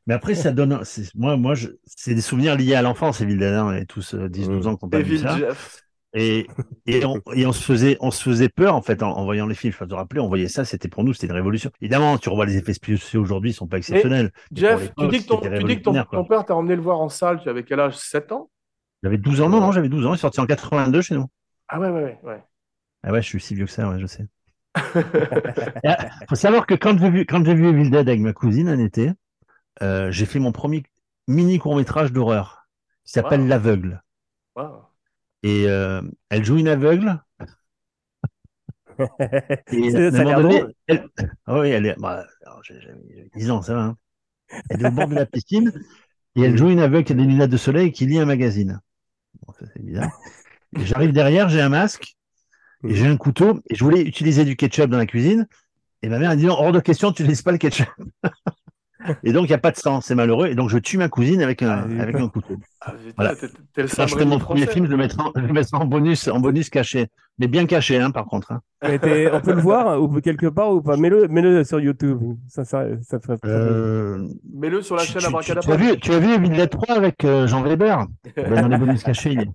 mais 0.05 0.13
après, 0.13 0.35
ça 0.35 0.51
donne. 0.51 0.81
Moi, 1.15 1.37
moi 1.37 1.55
je, 1.55 1.69
c'est 1.85 2.13
des 2.13 2.21
souvenirs 2.21 2.55
liés 2.55 2.75
à 2.75 2.81
l'enfance, 2.81 3.21
hein, 3.21 3.65
On 3.65 3.73
est 3.73 3.85
tous 3.85 4.15
euh, 4.15 4.27
10-12 4.27 4.67
ans 4.67 4.75
qu'on 4.75 4.89
pas 4.89 4.99
vu 4.99 5.17
ça. 5.17 5.37
Jeff. 5.37 5.79
Et, 6.15 6.45
et, 6.85 7.03
on, 7.05 7.19
et 7.33 7.47
on 7.47 7.53
se 7.53 7.63
faisait, 7.63 7.97
on 7.99 8.11
se 8.11 8.21
faisait 8.21 8.49
peur 8.49 8.75
en 8.75 8.83
fait 8.83 9.01
en, 9.01 9.17
en 9.17 9.23
voyant 9.23 9.47
les 9.47 9.55
films. 9.55 9.73
Je 9.73 9.83
te 9.83 9.95
rappeler, 9.95 10.19
on 10.19 10.27
voyait 10.27 10.47
ça, 10.47 10.63
c'était 10.63 10.87
pour 10.87 11.03
nous, 11.03 11.13
c'était 11.13 11.27
une 11.27 11.33
révolution. 11.33 11.71
Évidemment, 11.81 12.19
tu 12.19 12.29
revois 12.29 12.45
les 12.45 12.57
effets 12.57 12.73
spéciaux 12.73 13.21
aujourd'hui, 13.21 13.49
ils 13.49 13.55
sont 13.55 13.67
pas 13.67 13.77
exceptionnels. 13.77 14.31
Pour 14.31 14.57
Jeff, 14.57 14.91
tu 14.95 15.07
dis 15.07 15.23
que 15.23 15.27
ton, 15.27 15.39
tu 15.39 15.63
dis 15.63 15.77
que 15.77 15.81
ton, 15.81 16.25
père 16.25 16.45
t'a 16.45 16.55
emmené 16.55 16.75
le 16.75 16.81
voir 16.81 16.99
en 16.99 17.09
salle, 17.09 17.41
tu 17.41 17.49
avais 17.49 17.63
quel 17.63 17.79
âge? 17.79 17.97
7 17.97 18.31
ans? 18.31 18.51
J'avais 19.01 19.17
12 19.17 19.41
ans, 19.41 19.49
non, 19.49 19.59
non, 19.59 19.71
j'avais 19.71 19.89
12 19.89 20.05
ans. 20.05 20.13
Il 20.13 20.17
est 20.17 20.19
sorti 20.19 20.39
en 20.39 20.45
82 20.45 21.01
chez 21.01 21.15
nous. 21.15 21.25
Ah 21.67 21.79
ouais, 21.79 21.89
ouais, 21.89 22.03
ouais. 22.03 22.19
ouais. 22.23 22.43
Ah 23.01 23.11
ouais, 23.11 23.21
je 23.21 23.27
suis 23.27 23.41
si 23.41 23.55
vieux 23.55 23.65
que 23.65 23.71
ça, 23.71 23.89
ouais, 23.89 23.99
je 23.99 24.05
sais. 24.05 24.27
Il 25.85 26.25
faut 26.29 26.35
savoir 26.35 26.67
que 26.67 26.75
quand 26.75 26.97
j'ai 26.97 27.09
vu, 27.09 27.25
quand 27.25 27.43
j'ai 27.43 27.55
vu 27.55 27.67
Evil 27.67 27.89
Dead 27.89 28.07
avec 28.07 28.19
ma 28.21 28.33
cousine 28.33 28.69
un 28.69 28.79
été, 28.79 29.11
euh, 29.81 30.11
j'ai 30.11 30.25
fait 30.25 30.39
mon 30.39 30.51
premier 30.51 30.83
mini 31.27 31.57
court 31.59 31.75
métrage 31.75 32.11
d'horreur 32.11 32.67
qui 33.05 33.11
s'appelle 33.13 33.41
Wow. 33.41 33.47
L'aveugle. 33.47 34.03
Wow. 34.55 34.83
Et 35.43 35.67
euh, 35.69 36.01
elle 36.29 36.45
joue 36.45 36.57
une 36.57 36.67
aveugle. 36.67 37.21
Et 39.71 39.91
Ça- 39.91 40.11
ça 40.11 40.21
a 40.21 40.41
donné, 40.41 40.63
elle... 40.87 41.07
Ah 41.47 41.59
oui, 41.59 41.69
elle 41.69 41.85
est. 41.87 41.95
Bah, 41.99 42.25
j'ai 42.63 42.79
j'ai- 42.79 42.93
j'ai 43.15 43.29
10 43.35 43.51
ans, 43.51 43.61
ça 43.61 43.73
va. 43.73 43.81
hein. 43.83 43.97
Elle 44.69 44.83
est 44.83 44.87
au 44.87 44.91
bord 44.91 45.07
de 45.07 45.15
la 45.15 45.25
piscine 45.25 45.71
et 46.35 46.41
elle 46.43 46.57
joue 46.57 46.69
une 46.69 46.79
aveugle 46.79 47.05
qui 47.05 47.13
a 47.13 47.15
des 47.15 47.23
lunettes 47.23 47.49
de 47.49 47.57
soleil 47.57 47.87
et 47.87 47.91
qui 47.91 48.05
lit 48.05 48.19
un 48.19 48.25
magazine. 48.25 48.81
Bon, 49.45 49.53
ça 49.59 49.65
c'est 49.73 49.83
bizarre. 49.83 50.11
J'arrive 50.73 51.11
derrière, 51.13 51.49
j'ai 51.49 51.61
un 51.61 51.69
masque 51.69 52.15
et 52.87 52.95
j'ai 52.95 53.07
un 53.07 53.17
couteau 53.17 53.61
et 53.69 53.75
je 53.75 53.83
voulais 53.83 54.01
utiliser 54.01 54.45
du 54.45 54.55
ketchup 54.55 54.89
dans 54.89 54.97
la 54.97 55.05
cuisine. 55.07 55.47
Et 56.03 56.09
ma 56.09 56.19
mère 56.19 56.31
a 56.31 56.35
dit 56.35 56.45
non, 56.45 56.53
hors 56.53 56.71
de 56.73 56.79
question, 56.81 57.11
tu 57.13 57.23
n'utilises 57.23 57.41
pas 57.43 57.51
le 57.53 57.57
ketchup. 57.59 57.89
Et 59.23 59.33
donc 59.33 59.45
il 59.45 59.49
n'y 59.49 59.53
a 59.55 59.57
pas 59.59 59.71
de 59.71 59.77
sang, 59.77 60.01
c'est 60.01 60.15
malheureux. 60.15 60.47
Et 60.47 60.55
donc 60.55 60.69
je 60.69 60.77
tue 60.77 60.97
ma 60.97 61.09
cousine 61.09 61.41
avec 61.41 61.61
un, 61.61 61.85
Ah, 61.99 62.01
avec 62.01 62.15
un 62.15 62.27
couteau. 62.27 62.55
Ah, 62.81 62.93
Voilà. 63.17 63.35
Quand 63.35 64.07
je 64.07 64.23
mon 64.23 64.39
premier 64.39 64.67
film, 64.67 64.85
je 64.85 64.91
le 64.91 64.97
mettrai 64.97 65.21
en, 65.21 65.31
je 65.35 65.41
le 65.41 65.53
mettrai 65.53 65.77
en 65.77 65.85
bonus, 65.85 66.27
en 66.27 66.39
bonus 66.39 66.69
caché. 66.69 67.07
Mais 67.39 67.47
bien 67.47 67.65
caché, 67.65 67.99
hein, 67.99 68.11
par 68.11 68.25
contre. 68.25 68.51
hein. 68.51 68.61
On 68.83 69.41
peut 69.41 69.53
le 69.53 69.61
voir 69.61 69.99
ou 70.01 70.21
quelque 70.21 70.45
part 70.45 70.71
ou 70.71 70.81
pas? 70.81 70.97
Mets-le 70.97 71.63
sur 71.63 71.79
YouTube. 71.79 72.19
Ça, 72.47 72.63
ça, 72.63 72.85
ça 73.01 73.19
ferait. 73.19 73.37
Euh, 73.45 74.27
Mets-le 74.53 74.81
sur 74.83 74.95
la 74.95 75.01
tu, 75.03 75.13
chaîne 75.13 75.21
tu- 75.21 75.25
tu- 75.27 75.31
tu 75.31 75.35
Abracadabra. 75.51 75.73
as 75.73 75.77
vu, 75.77 75.99
tu 75.99 76.11
as 76.13 76.19
vu 76.19 76.33
Evil 76.33 76.49
Dead 76.51 76.69
3 76.69 76.95
avec 76.95 77.25
euh, 77.25 77.47
Jean 77.47 77.63
Weber? 77.63 78.05
Ben, 78.35 78.61
Dans 78.61 78.67
les 78.67 78.77
bonus 78.77 79.01
cachés, 79.03 79.31
il 79.31 79.41
est- 79.41 79.49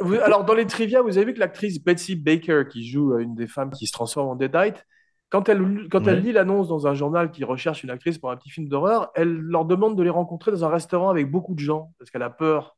Vous- 0.00 0.14
alors, 0.14 0.44
dans 0.46 0.54
les 0.54 0.64
trivia, 0.66 1.02
vous 1.02 1.18
avez 1.18 1.26
vu 1.26 1.34
que 1.34 1.40
l'actrice 1.40 1.82
Betsy 1.84 2.16
Baker, 2.16 2.62
qui 2.70 2.88
joue 2.88 3.12
euh, 3.12 3.18
une 3.18 3.34
des 3.34 3.46
femmes 3.46 3.70
qui 3.70 3.86
se 3.86 3.92
transforme 3.92 4.28
en 4.30 4.34
Deadite, 4.36 4.86
quand 5.30 5.48
elle, 5.48 5.88
quand 5.90 6.06
elle 6.08 6.22
lit 6.22 6.32
l'annonce 6.32 6.68
dans 6.68 6.88
un 6.88 6.94
journal 6.94 7.30
qui 7.30 7.44
recherche 7.44 7.84
une 7.84 7.90
actrice 7.90 8.18
pour 8.18 8.32
un 8.32 8.36
petit 8.36 8.50
film 8.50 8.68
d'horreur, 8.68 9.10
elle 9.14 9.32
leur 9.32 9.64
demande 9.64 9.96
de 9.96 10.02
les 10.02 10.10
rencontrer 10.10 10.50
dans 10.50 10.64
un 10.64 10.68
restaurant 10.68 11.08
avec 11.08 11.30
beaucoup 11.30 11.54
de 11.54 11.60
gens, 11.60 11.92
parce 11.98 12.10
qu'elle 12.10 12.22
a 12.22 12.30
peur 12.30 12.76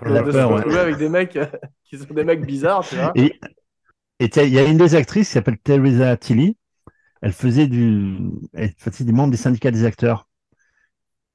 Elle 0.00 0.16
a 0.16 0.22
de 0.22 0.32
peur, 0.32 0.48
se 0.48 0.52
ouais. 0.52 0.58
retrouver 0.60 0.78
avec 0.78 0.96
des 0.96 1.10
mecs 1.10 1.38
qui 1.84 1.98
sont 1.98 2.12
des 2.12 2.24
mecs 2.24 2.44
bizarres, 2.44 2.86
tu 2.88 2.96
vois. 2.96 3.12
Et 3.14 3.38
il 4.18 4.48
y 4.48 4.58
a 4.58 4.64
une 4.64 4.78
des 4.78 4.94
actrices 4.94 5.28
qui 5.28 5.34
s'appelle 5.34 5.58
Teresa 5.58 6.16
Tilly. 6.16 6.56
Elle 7.20 7.32
faisait 7.32 7.66
du, 7.66 8.16
elle 8.54 8.72
faisait 8.78 9.04
des 9.04 9.12
membres 9.12 9.30
des 9.30 9.36
syndicats 9.36 9.70
des 9.70 9.84
acteurs. 9.84 10.28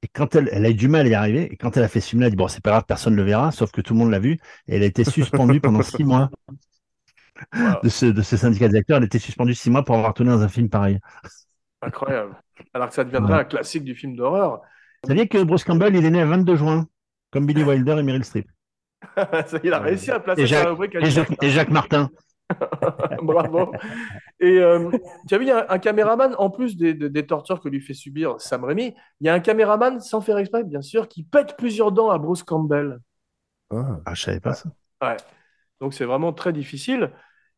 Et 0.01 0.07
quand 0.07 0.33
elle, 0.35 0.49
elle 0.51 0.65
a 0.65 0.69
eu 0.69 0.75
du 0.75 0.87
mal 0.87 1.05
à 1.07 1.09
y 1.09 1.13
arriver, 1.13 1.51
et 1.51 1.57
quand 1.57 1.75
elle 1.77 1.83
a 1.83 1.87
fait 1.87 1.99
ce 1.99 2.09
film-là, 2.09 2.27
elle 2.27 2.31
dit 2.31 2.37
bon, 2.37 2.47
c'est 2.47 2.63
pas 2.63 2.71
grave, 2.71 2.85
personne 2.87 3.13
ne 3.13 3.17
le 3.17 3.23
verra, 3.23 3.51
sauf 3.51 3.71
que 3.71 3.81
tout 3.81 3.93
le 3.93 3.99
monde 3.99 4.11
l'a 4.11 4.19
vu. 4.19 4.39
Et 4.67 4.77
elle 4.77 4.83
a 4.83 4.85
été 4.85 5.03
suspendue 5.03 5.59
pendant 5.59 5.83
six 5.83 6.03
mois 6.03 6.31
Wow. 7.55 7.79
de 7.83 7.89
ce, 7.89 8.05
de 8.07 8.21
ce 8.21 8.37
syndicat 8.37 8.67
des 8.67 8.77
acteurs. 8.77 8.97
Elle 8.97 9.03
été 9.05 9.19
suspendue 9.19 9.53
six 9.53 9.69
mois 9.69 9.83
pour 9.83 9.95
avoir 9.95 10.13
tourné 10.13 10.31
dans 10.31 10.41
un 10.41 10.47
film 10.49 10.69
pareil. 10.69 10.99
Incroyable. 11.81 12.35
Alors 12.73 12.89
que 12.89 12.93
ça 12.95 13.03
deviendrait 13.03 13.33
Ouais. 13.33 13.39
un 13.41 13.43
classique 13.45 13.83
du 13.83 13.95
film 13.95 14.15
d'horreur. 14.15 14.61
Vous 15.03 15.07
saviez 15.09 15.27
que 15.27 15.41
Bruce 15.43 15.63
Campbell, 15.63 15.95
il 15.95 16.05
est 16.05 16.09
né 16.09 16.21
le 16.21 16.27
22 16.29 16.55
juin, 16.55 16.87
comme 17.31 17.45
Billy 17.45 17.63
Wilder 17.63 17.97
et 17.99 18.03
Meryl 18.03 18.23
Streep. 18.25 18.49
Ça, 19.15 19.59
Il 19.63 19.73
a 19.73 19.79
réussi 19.79 20.11
à 20.11 20.19
placer 20.19 20.41
Et 20.41 20.47
sa 20.47 20.55
Jacques, 20.55 20.67
rubrique 20.67 20.95
à 20.95 20.99
et 20.99 21.09
Jacques, 21.09 21.43
et 21.43 21.49
Jacques 21.49 21.69
Martin. 21.69 22.09
Bravo. 23.21 23.71
Et 24.39 24.57
euh, 24.59 24.89
tu 25.27 25.35
as 25.35 25.37
vu, 25.37 25.45
il 25.45 25.47
y 25.47 25.51
a 25.51 25.63
un, 25.71 25.75
un 25.75 25.79
caméraman, 25.79 26.35
en 26.37 26.49
plus 26.49 26.75
des, 26.75 26.93
des- 26.93 27.09
des 27.09 27.25
tortures 27.25 27.61
que 27.61 27.69
lui 27.69 27.79
fait 27.79 27.93
subir 27.93 28.35
Sam 28.41 28.63
Raimi, 28.65 28.93
il 29.21 29.27
y 29.27 29.29
a 29.29 29.33
un 29.33 29.39
caméraman, 29.39 29.99
sans 30.01 30.19
faire 30.21 30.37
exprès, 30.37 30.63
bien 30.63 30.81
sûr, 30.81 31.07
qui 31.07 31.23
pète 31.23 31.55
plusieurs 31.57 31.91
dents 31.91 32.09
à 32.09 32.17
Bruce 32.17 32.43
Campbell. 32.43 32.99
Ah. 33.71 33.99
Ah, 34.05 34.13
je 34.15 34.21
savais 34.23 34.39
pas 34.39 34.53
ça. 34.53 34.69
Ouais. 35.01 35.17
Donc 35.79 35.93
c'est 35.93 36.05
vraiment 36.05 36.33
très 36.33 36.51
difficile. 36.51 37.11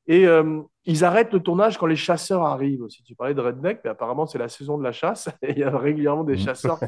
Et 0.07 0.25
euh, 0.27 0.61
ils 0.85 1.03
arrêtent 1.05 1.31
le 1.33 1.39
tournage 1.39 1.77
quand 1.77 1.85
les 1.85 1.95
chasseurs 1.95 2.43
arrivent 2.43 2.81
aussi. 2.81 3.03
Tu 3.03 3.15
parlais 3.15 3.33
de 3.33 3.41
Redneck, 3.41 3.81
mais 3.83 3.91
apparemment 3.91 4.25
c'est 4.25 4.39
la 4.39 4.49
saison 4.49 4.77
de 4.77 4.83
la 4.83 4.91
chasse. 4.91 5.29
Et 5.41 5.51
il 5.53 5.59
y 5.59 5.63
a 5.63 5.77
régulièrement 5.77 6.23
des 6.23 6.37
chasseurs 6.37 6.79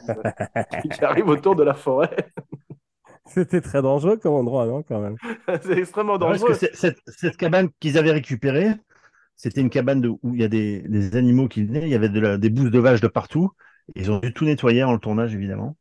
qui, 0.81 0.89
qui 0.89 1.05
arrivent 1.05 1.27
autour 1.29 1.55
de 1.55 1.63
la 1.63 1.73
forêt. 1.73 2.15
C'était 3.25 3.61
très 3.61 3.81
dangereux 3.81 4.17
comme 4.17 4.33
endroit, 4.33 4.65
non, 4.65 4.83
quand 4.83 4.99
même? 4.99 5.15
c'est 5.61 5.77
extrêmement 5.79 6.17
Parce 6.19 6.39
dangereux. 6.41 6.49
que 6.49 6.53
c'est- 6.57 6.75
cette, 6.75 6.99
cette 7.07 7.37
cabane 7.37 7.69
qu'ils 7.79 7.97
avaient 7.97 8.11
récupérée, 8.11 8.71
c'était 9.35 9.61
une 9.61 9.69
cabane 9.69 10.01
de- 10.01 10.09
où 10.09 10.33
il 10.35 10.41
y 10.41 10.43
a 10.43 10.47
des, 10.49 10.81
des 10.81 11.15
animaux 11.15 11.47
qui 11.47 11.63
venaient, 11.65 11.83
il 11.83 11.89
y 11.89 11.95
avait 11.95 12.09
de 12.09 12.19
la- 12.19 12.37
des 12.37 12.49
bouses 12.49 12.71
de 12.71 12.79
vaches 12.79 13.01
de 13.01 13.07
partout. 13.07 13.51
Ils 13.95 14.11
ont 14.11 14.19
dû 14.19 14.33
tout 14.33 14.45
nettoyer 14.45 14.81
avant 14.81 14.93
le 14.93 14.99
tournage, 14.99 15.33
évidemment. 15.33 15.77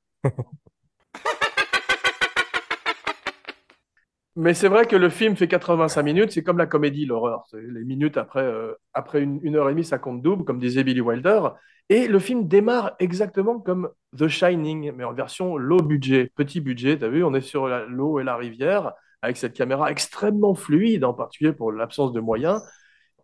Mais 4.34 4.54
c'est 4.54 4.68
vrai 4.68 4.86
que 4.86 4.96
le 4.96 5.10
film 5.10 5.36
fait 5.36 5.46
85 5.46 6.02
minutes, 6.02 6.32
c'est 6.32 6.42
comme 6.42 6.56
la 6.56 6.66
comédie, 6.66 7.04
l'horreur. 7.04 7.44
Les 7.52 7.84
minutes 7.84 8.16
après, 8.16 8.42
euh, 8.42 8.72
après 8.94 9.20
une, 9.20 9.56
heure 9.56 9.68
et 9.68 9.72
demie, 9.72 9.84
ça 9.84 9.98
compte 9.98 10.22
double, 10.22 10.44
comme 10.44 10.58
disait 10.58 10.84
Billy 10.84 11.02
Wilder. 11.02 11.50
Et 11.90 12.08
le 12.08 12.18
film 12.18 12.48
démarre 12.48 12.92
exactement 12.98 13.58
comme 13.58 13.90
The 14.16 14.28
Shining, 14.28 14.92
mais 14.96 15.04
en 15.04 15.12
version 15.12 15.58
low 15.58 15.82
budget, 15.82 16.32
petit 16.34 16.60
budget. 16.60 16.98
Tu 16.98 17.04
as 17.04 17.08
vu, 17.08 17.24
on 17.24 17.34
est 17.34 17.42
sur 17.42 17.68
l'eau 17.88 18.20
et 18.20 18.24
la 18.24 18.36
rivière, 18.36 18.92
avec 19.20 19.36
cette 19.36 19.52
caméra 19.52 19.90
extrêmement 19.90 20.54
fluide, 20.54 21.04
en 21.04 21.12
particulier 21.12 21.52
pour 21.52 21.70
l'absence 21.70 22.12
de 22.12 22.20
moyens. 22.20 22.62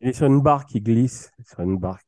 Il 0.03 0.11
est 0.11 0.13
sur 0.13 0.27
une 0.27 0.43
barque, 0.43 0.75
il 0.75 0.83
glisse 0.83 1.33
sur 1.43 1.61
une 1.61 1.79
barque. 1.79 2.08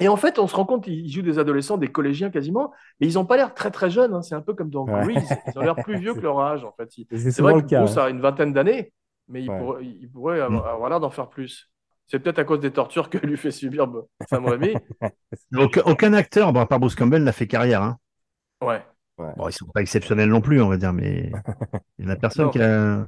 Et 0.00 0.06
en 0.08 0.16
fait, 0.16 0.38
on 0.38 0.46
se 0.46 0.54
rend 0.54 0.64
compte, 0.64 0.86
ils 0.86 1.10
jouent 1.10 1.22
des 1.22 1.38
adolescents, 1.40 1.76
des 1.76 1.88
collégiens 1.90 2.30
quasiment, 2.30 2.72
mais 3.00 3.08
ils 3.08 3.14
n'ont 3.14 3.24
pas 3.26 3.36
l'air 3.36 3.52
très 3.54 3.70
très 3.70 3.90
jeunes. 3.90 4.14
hein. 4.14 4.22
C'est 4.22 4.34
un 4.36 4.40
peu 4.42 4.54
comme 4.54 4.70
dans 4.70 4.84
Ouais. 4.86 5.02
Grease. 5.02 5.28
Ils 5.48 5.58
ont 5.58 5.62
l'air 5.62 5.74
plus 5.76 5.98
vieux 5.98 6.14
que 6.14 6.20
leur 6.20 6.38
âge, 6.40 6.64
en 6.64 6.72
fait. 6.72 6.88
C'est 7.10 7.40
vrai 7.40 7.54
que 7.54 7.66
cas. 7.66 7.80
Bruce 7.80 7.96
hein. 7.96 8.04
a 8.04 8.08
une 8.10 8.20
vingtaine 8.20 8.52
d'années, 8.52 8.92
mais 9.28 9.42
il 9.42 9.50
Ouais. 9.50 9.58
pourrait, 9.58 9.84
il 9.84 10.08
pourrait 10.10 10.40
avoir, 10.40 10.66
avoir 10.68 10.88
l'air 10.90 11.00
d'en 11.00 11.10
faire 11.10 11.28
plus. 11.28 11.70
C'est 12.06 12.20
peut-être 12.20 12.38
à 12.38 12.44
cause 12.44 12.60
des 12.60 12.70
tortures 12.70 13.10
que 13.10 13.18
lui 13.18 13.36
fait 13.36 13.50
subir 13.50 13.86
Sam 14.30 14.46
Raimi. 14.46 14.72
Aucun, 15.56 15.82
aucun 15.84 16.12
acteur, 16.14 16.52
bon, 16.52 16.60
à 16.60 16.66
part 16.66 16.78
Bruce 16.80 16.94
Campbell, 16.94 17.22
n'a 17.22 17.32
fait 17.32 17.46
carrière. 17.46 17.82
Hein. 17.82 17.98
Ouais. 18.62 18.82
Bon, 19.18 19.48
ils 19.48 19.52
sont 19.52 19.66
pas 19.66 19.80
exceptionnels 19.82 20.28
non 20.28 20.40
plus, 20.40 20.62
on 20.62 20.68
va 20.68 20.76
dire, 20.76 20.92
mais 20.92 21.32
il 21.98 22.04
y 22.04 22.08
en 22.08 22.10
a 22.12 22.16
personne 22.16 22.46
Non. 22.46 22.50
qui 22.52 22.62
a. 22.62 23.06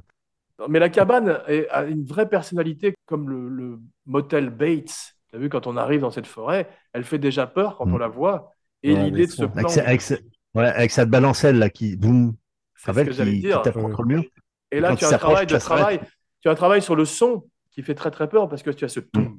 Mais 0.67 0.77
la 0.77 0.89
cabane 0.89 1.39
est- 1.47 1.67
a 1.69 1.85
une 1.85 2.03
vraie 2.03 2.27
personnalité, 2.29 2.93
comme 3.05 3.29
le, 3.29 3.47
le 3.49 3.79
motel 4.05 4.49
Bates. 4.49 5.15
Tu 5.31 5.37
as 5.37 5.39
vu, 5.39 5.49
quand 5.49 5.67
on 5.67 5.77
arrive 5.77 6.01
dans 6.01 6.11
cette 6.11 6.27
forêt, 6.27 6.69
elle 6.93 7.03
fait 7.03 7.17
déjà 7.19 7.47
peur 7.47 7.77
quand 7.77 7.85
Mm. 7.85 7.93
on 7.93 7.97
la 7.97 8.07
voit. 8.07 8.51
Et 8.83 8.93
Ouais, 8.93 9.03
l'idée 9.05 9.25
de 9.27 9.31
ce 9.31 9.45
plan, 9.45 9.53
Avec, 9.55 9.69
sa- 9.69 9.83
avec 9.85 10.01
sa- 10.01 10.15
ouais, 10.55 10.65
avec 10.65 10.91
cette 10.91 11.09
balancelle 11.09 11.57
là 11.59 11.69
qui 11.69 11.95
boum, 11.97 12.35
c'est 12.75 12.81
ce 12.83 12.87
rappelle, 12.91 13.07
que 13.09 13.13
qui, 13.23 13.31
qui 13.31 13.39
dire. 13.41 13.61
tape 13.61 13.75
contre 13.75 14.01
le 14.03 14.07
mur. 14.07 14.23
Et 14.71 14.79
là, 14.79 14.95
tu 14.95 15.05
as 15.05 15.09
un 15.09 15.17
travail 15.17 15.45
de 15.45 15.51
ça 15.51 15.59
s'arrête. 15.59 15.79
travail. 15.79 15.99
Tu 16.41 16.47
as 16.49 16.51
un 16.51 16.55
travail 16.55 16.81
sur 16.81 16.95
le 16.95 17.05
son 17.05 17.45
qui 17.71 17.83
fait 17.83 17.95
très 17.95 18.11
très 18.11 18.27
peur 18.27 18.49
parce 18.49 18.63
que 18.63 18.71
tu 18.71 18.83
as 18.85 18.89
ce 18.89 18.99
toum, 18.99 19.37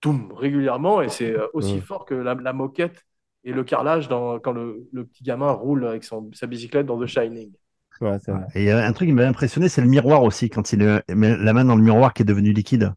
toum 0.00 0.32
régulièrement 0.32 1.02
et 1.02 1.08
c'est 1.08 1.32
euh, 1.32 1.46
aussi 1.54 1.76
Mm. 1.76 1.80
fort 1.82 2.04
que 2.04 2.14
la, 2.14 2.34
la 2.34 2.52
moquette 2.52 3.04
et 3.44 3.52
le 3.52 3.64
carrelage 3.64 4.08
dans, 4.08 4.38
quand 4.38 4.52
le, 4.52 4.86
le 4.92 5.04
petit 5.06 5.24
gamin 5.24 5.50
roule 5.50 5.86
avec 5.86 6.04
son, 6.04 6.30
sa 6.34 6.46
bicyclette 6.46 6.86
dans 6.86 7.00
The 7.00 7.06
Shining. 7.06 7.52
Ouais, 8.02 8.18
c'est 8.22 8.32
vrai. 8.32 8.44
Et 8.54 8.60
il 8.62 8.66
y 8.66 8.70
a 8.70 8.86
un 8.86 8.92
truc 8.92 9.08
qui 9.08 9.12
m'a 9.14 9.26
impressionné, 9.26 9.68
c'est 9.68 9.80
le 9.80 9.86
miroir 9.88 10.22
aussi, 10.22 10.48
quand 10.50 10.72
il 10.72 10.82
euh, 10.82 11.00
met 11.14 11.36
la 11.36 11.52
main 11.52 11.64
dans 11.64 11.76
le 11.76 11.82
miroir 11.82 12.12
qui 12.14 12.22
est 12.22 12.24
devenu 12.26 12.52
liquide. 12.52 12.92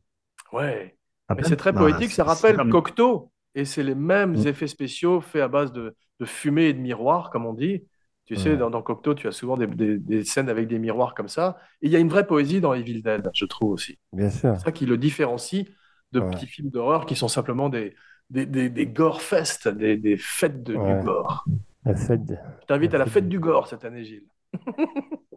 Ouais. 0.52 0.96
Ah 1.30 1.36
Mais 1.36 1.42
ben, 1.44 1.48
c'est 1.50 1.56
très 1.56 1.72
non, 1.72 1.80
poétique, 1.80 2.12
ça 2.12 2.24
rappelle. 2.24 2.58
Cocteau 2.70 3.32
et 3.56 3.66
c'est 3.66 3.84
les 3.84 3.96
mêmes 3.96 4.34
Mm. 4.38 4.48
effets 4.48 4.68
spéciaux 4.68 5.22
faits 5.22 5.42
à 5.42 5.48
base 5.48 5.72
de, 5.72 5.96
de 6.20 6.26
fumée 6.26 6.66
et 6.66 6.74
de 6.74 6.80
miroirs, 6.80 7.30
comme 7.30 7.46
on 7.46 7.54
dit. 7.54 7.86
Tu 8.26 8.38
sais, 8.38 8.56
dans, 8.56 8.70
dans 8.70 8.82
Cocteau, 8.82 9.14
tu 9.16 9.28
as 9.28 9.34
souvent 9.34 9.58
des, 9.58 9.68
des- 9.68 9.98
des 10.00 10.24
scènes 10.24 10.48
avec 10.50 10.68
des 10.68 10.80
miroirs 10.80 11.14
comme 11.14 11.28
ça. 11.28 11.58
Et 11.82 11.88
il 11.88 11.92
y 11.92 11.96
a 11.98 12.00
une 12.00 12.08
vraie 12.08 12.26
poésie 12.26 12.62
dans 12.62 12.74
Evil 12.74 13.02
Dead, 13.02 13.30
je 13.34 13.46
trouve 13.46 13.72
aussi. 13.72 14.00
Bien 14.14 14.30
sûr. 14.30 14.56
C'est 14.58 14.66
ça 14.66 14.72
qui 14.72 14.86
le 14.86 14.98
différencie 14.98 15.66
de 16.14 16.20
Ouais. 16.22 16.32
petits 16.32 16.48
films 16.48 16.70
d'horreur 16.70 17.06
qui 17.06 17.16
sont 17.16 17.28
simplement 17.28 17.68
des, 17.70 17.96
des, 18.30 18.46
des, 18.46 18.70
des 18.70 18.88
gore 18.88 19.22
fest, 19.22 19.68
des, 19.68 19.98
des 19.98 20.16
fêtes 20.18 20.64
de, 20.64 20.76
Ouais. 20.76 21.00
du 21.00 21.06
gore. 21.06 21.46
La 21.86 21.96
fête, 21.96 22.24
de- 22.26 22.38
Je 22.62 22.66
t'invite 22.66 22.94
à 22.94 22.98
la 22.98 23.06
fête 23.08 23.28
du 23.28 23.40
gore 23.40 23.68
cette 23.68 23.84
année, 23.84 24.06
Gilles. 24.06 24.28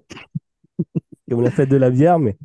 comme 1.28 1.42
la 1.42 1.50
fête 1.50 1.68
de 1.68 1.76
la 1.76 1.90
bière, 1.90 2.18
mais 2.18 2.36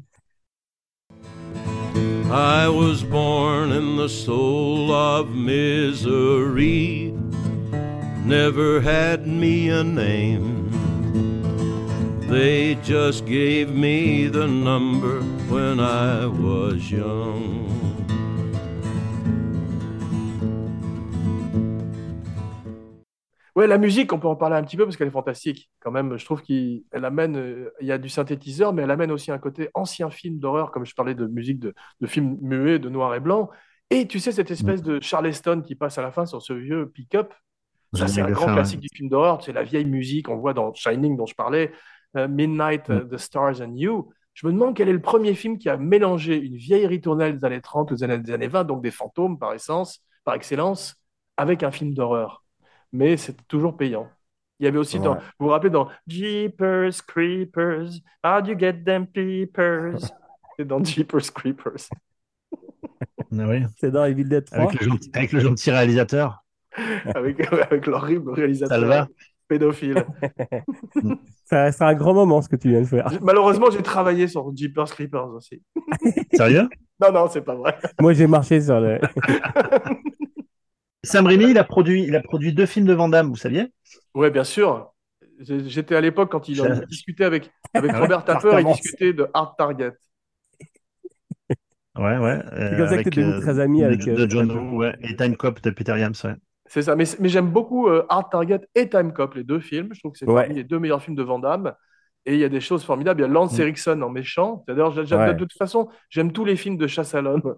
I 2.31 2.69
was 2.69 3.03
born 3.03 3.71
in 3.71 3.97
the 3.97 4.07
soul 4.07 4.91
of 4.91 5.29
misery. 5.35 7.13
Never 8.23 8.79
had 8.79 9.27
me 9.27 9.69
a 9.69 9.83
name. 9.83 10.69
They 12.29 12.75
just 12.75 13.25
gave 13.25 13.75
me 13.75 14.27
the 14.27 14.47
number 14.47 15.21
when 15.49 15.79
I 15.81 16.27
was 16.27 16.89
young. 16.89 17.80
Ouais, 23.55 23.67
la 23.67 23.77
musique, 23.77 24.13
on 24.13 24.19
peut 24.19 24.27
en 24.27 24.35
parler 24.35 24.55
un 24.55 24.63
petit 24.63 24.77
peu 24.77 24.85
parce 24.85 24.95
qu'elle 24.95 25.09
est 25.09 25.11
fantastique. 25.11 25.69
Quand 25.81 25.91
même, 25.91 26.17
je 26.17 26.23
trouve 26.23 26.41
qu'elle 26.41 26.83
amène, 26.93 27.35
euh, 27.37 27.69
il 27.81 27.87
y 27.87 27.91
a 27.91 27.97
du 27.97 28.07
synthétiseur, 28.07 28.73
mais 28.73 28.83
elle 28.83 28.91
amène 28.91 29.11
aussi 29.11 29.31
un 29.31 29.39
côté 29.39 29.69
ancien 29.73 30.09
film 30.09 30.39
d'horreur, 30.39 30.71
comme 30.71 30.85
je 30.85 30.95
parlais 30.95 31.15
de 31.15 31.27
musique 31.27 31.59
de, 31.59 31.73
de 31.99 32.07
films 32.07 32.37
muets, 32.41 32.79
de 32.79 32.87
noir 32.89 33.13
et 33.13 33.19
blanc. 33.19 33.49
Et 33.89 34.07
tu 34.07 34.19
sais, 34.19 34.31
cette 34.31 34.51
espèce 34.51 34.81
de 34.81 35.01
Charleston 35.01 35.63
qui 35.65 35.75
passe 35.75 35.97
à 35.97 36.01
la 36.01 36.11
fin 36.11 36.25
sur 36.25 36.41
ce 36.41 36.53
vieux 36.53 36.89
pick-up, 36.89 37.33
ça, 37.93 38.07
c'est 38.07 38.21
un 38.21 38.31
grand 38.31 38.45
classique 38.53 38.79
du 38.79 38.87
film 38.93 39.09
d'horreur. 39.09 39.43
C'est 39.43 39.51
la 39.51 39.63
vieille 39.63 39.85
musique, 39.85 40.29
on 40.29 40.37
voit 40.37 40.53
dans 40.53 40.73
Shining 40.73 41.17
dont 41.17 41.25
je 41.25 41.35
parlais, 41.35 41.73
euh, 42.15 42.27
Midnight, 42.29 42.89
euh, 42.89 43.03
The 43.03 43.17
Stars 43.17 43.61
and 43.61 43.75
You. 43.75 44.09
Je 44.33 44.47
me 44.47 44.53
demande 44.53 44.75
quel 44.77 44.87
est 44.87 44.93
le 44.93 45.01
premier 45.01 45.35
film 45.35 45.57
qui 45.57 45.67
a 45.67 45.75
mélangé 45.75 46.37
une 46.37 46.55
vieille 46.55 46.87
ritournelle 46.87 47.37
des 47.37 47.45
années 47.45 47.59
30 47.61 47.91
aux 47.91 48.03
années, 48.03 48.17
des 48.17 48.31
années 48.31 48.47
20, 48.47 48.63
donc 48.63 48.81
des 48.81 48.91
fantômes 48.91 49.37
par 49.37 49.53
essence, 49.53 50.01
par 50.23 50.35
excellence, 50.35 50.95
avec 51.35 51.63
un 51.63 51.71
film 51.71 51.93
d'horreur. 51.93 52.40
Mais 52.93 53.17
c'est 53.17 53.35
toujours 53.47 53.77
payant. 53.77 54.09
Il 54.59 54.65
y 54.65 54.67
avait 54.67 54.77
aussi 54.77 54.99
dans, 54.99 55.15
vous 55.15 55.47
vous 55.47 55.47
rappelez 55.47 55.71
dans 55.71 55.87
Jeepers 56.05 56.93
Creepers, 57.07 57.89
how'd 58.23 58.47
you 58.47 58.55
get 58.57 58.83
them 58.85 59.07
peepers? 59.07 59.97
C'est 60.59 60.65
dans 60.65 60.83
Jeepers 60.83 61.33
Creepers. 61.33 61.89
Ah 63.33 63.45
oui. 63.47 63.63
c'est 63.77 63.91
dans 63.91 64.03
Evil 64.03 64.25
Dead 64.25 64.43
3. 64.43 64.59
Avec, 64.59 64.81
le 64.81 64.87
gentil, 64.89 65.09
avec 65.13 65.31
le 65.31 65.39
gentil 65.39 65.71
réalisateur. 65.71 66.43
avec, 67.15 67.39
avec 67.53 67.87
l'horrible 67.87 68.31
réalisateur 68.31 68.77
Salva. 68.77 69.07
pédophile. 69.47 70.05
Ça 71.45 71.63
restera 71.63 71.87
un 71.87 71.93
grand 71.93 72.13
moment 72.13 72.41
ce 72.41 72.49
que 72.49 72.57
tu 72.57 72.67
viens 72.67 72.81
de 72.81 72.85
faire. 72.85 73.09
Malheureusement, 73.21 73.69
j'ai 73.71 73.81
travaillé 73.81 74.27
sur 74.27 74.53
Jeepers 74.53 74.89
Creepers 74.89 75.29
aussi. 75.33 75.61
Sérieux? 76.33 76.67
Non, 77.01 77.13
non, 77.13 77.29
c'est 77.29 77.41
pas 77.41 77.55
vrai. 77.55 77.77
Moi, 78.01 78.11
j'ai 78.11 78.27
marché 78.27 78.59
sur 78.59 78.81
le. 78.81 78.99
Sam 81.03 81.25
Raimi, 81.25 81.49
il 81.49 81.57
a 81.57 81.63
produit, 81.63 82.03
il 82.03 82.15
a 82.15 82.21
produit 82.21 82.53
deux 82.53 82.65
films 82.65 82.85
de 82.85 82.93
Van 82.93 83.09
Damme, 83.09 83.29
vous 83.29 83.35
saviez? 83.35 83.71
Ouais, 84.13 84.31
bien 84.31 84.43
sûr. 84.43 84.93
J'étais 85.39 85.95
à 85.95 86.01
l'époque 86.01 86.31
quand 86.31 86.47
il 86.49 86.61
en 86.61 86.85
discutait 86.85 87.23
avec, 87.25 87.51
avec 87.73 87.91
Ah 87.93 87.99
Robert 87.99 88.23
Tapper, 88.25 88.57
il 88.59 88.65
discutait 88.65 89.13
de 89.13 89.27
Hard 89.33 89.55
Target. 89.57 89.93
Ouais, 91.97 92.17
ouais. 92.17 92.39
C'est 92.69 92.77
comme 92.77 92.87
ça 92.87 92.97
que 92.97 93.03
t'es 93.03 93.09
devenu 93.21 93.41
très 93.41 93.59
ami 93.59 93.83
avec, 93.83 93.99
De, 94.05 94.11
euh, 94.11 94.15
de 94.25 94.29
John 94.29 94.49
Woo, 94.51 94.77
ouais. 94.77 94.95
Et 95.01 95.15
Time 95.15 95.35
Cop 95.35 95.61
de 95.61 95.69
Peter 95.71 95.97
Yams, 95.99 96.13
ouais. 96.23 96.35
C'est 96.67 96.83
ça. 96.83 96.95
Mais, 96.95 97.03
mais 97.19 97.27
j'aime 97.29 97.49
beaucoup 97.51 97.87
euh, 97.89 98.05
Hard 98.09 98.31
Target 98.31 98.61
et 98.75 98.89
Time 98.89 99.11
Cop, 99.13 99.33
les 99.35 99.43
deux 99.43 99.59
films. 99.59 99.89
Je 99.93 99.99
trouve 99.99 100.13
que 100.13 100.17
c'est 100.19 100.25
Ouais. 100.25 100.43
parmi 100.43 100.55
les 100.55 100.63
deux 100.63 100.79
meilleurs 100.79 101.01
films 101.03 101.15
de 101.17 101.23
Van 101.23 101.39
Damme. 101.39 101.73
Et 102.27 102.35
il 102.35 102.39
y 102.39 102.43
a 102.43 102.49
des 102.49 102.61
choses 102.61 102.83
formidables. 102.83 103.19
Il 103.21 103.23
y 103.23 103.25
a 103.25 103.29
Lance 103.29 103.57
Mm. 103.57 103.61
Erickson 103.61 104.01
en 104.03 104.09
méchant. 104.09 104.63
D'ailleurs, 104.67 104.95
Ouais. 104.95 105.33
de 105.33 105.37
toute 105.39 105.53
façon, 105.53 105.87
j'aime 106.09 106.31
tous 106.31 106.45
les 106.45 106.55
films 106.55 106.77
de 106.77 106.85
chasse 106.87 107.15
à 107.15 107.21
l'homme. 107.21 107.55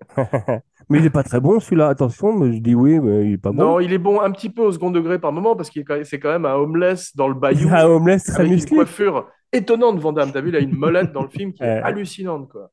mais 0.88 0.98
il 0.98 1.04
est 1.06 1.10
pas 1.10 1.22
très 1.24 1.40
bon 1.40 1.58
celui-là. 1.58 1.88
Attention, 1.88 2.32
mais 2.38 2.52
je 2.52 2.58
dis 2.60 2.74
oui, 2.74 3.00
mais 3.00 3.26
il 3.26 3.32
est 3.34 3.38
pas 3.38 3.50
bon. 3.50 3.56
Non, 3.64 3.80
il 3.80 3.92
est 3.92 3.98
bon 3.98 4.20
un 4.20 4.30
petit 4.30 4.50
peu 4.50 4.62
au 4.62 4.72
second 4.72 4.90
degré 4.90 5.18
par 5.18 5.32
moment 5.32 5.56
parce 5.56 5.70
qu'il 5.70 5.82
est 5.82 5.84
quand 5.84 5.94
même- 5.94 6.04
c'est 6.04 6.20
quand 6.20 6.30
même 6.30 6.44
un 6.46 6.54
homeless 6.54 7.16
dans 7.16 7.28
le 7.28 7.34
bayou 7.34 7.68
un 7.72 7.84
homeless 7.86 8.24
très 8.24 8.34
avec 8.40 8.46
une 8.48 8.54
musclé. 8.54 8.76
coiffure 8.76 9.26
étonnante, 9.52 9.98
Van 9.98 10.12
Damme. 10.12 10.30
T'as 10.32 10.40
vu, 10.40 10.50
il 10.50 10.56
a 10.56 10.60
une 10.60 10.76
molette 10.76 11.12
dans 11.12 11.22
le 11.22 11.28
film 11.28 11.52
qui 11.52 11.62
est 11.62 11.66
hallucinante, 11.82 12.48
quoi. 12.50 12.70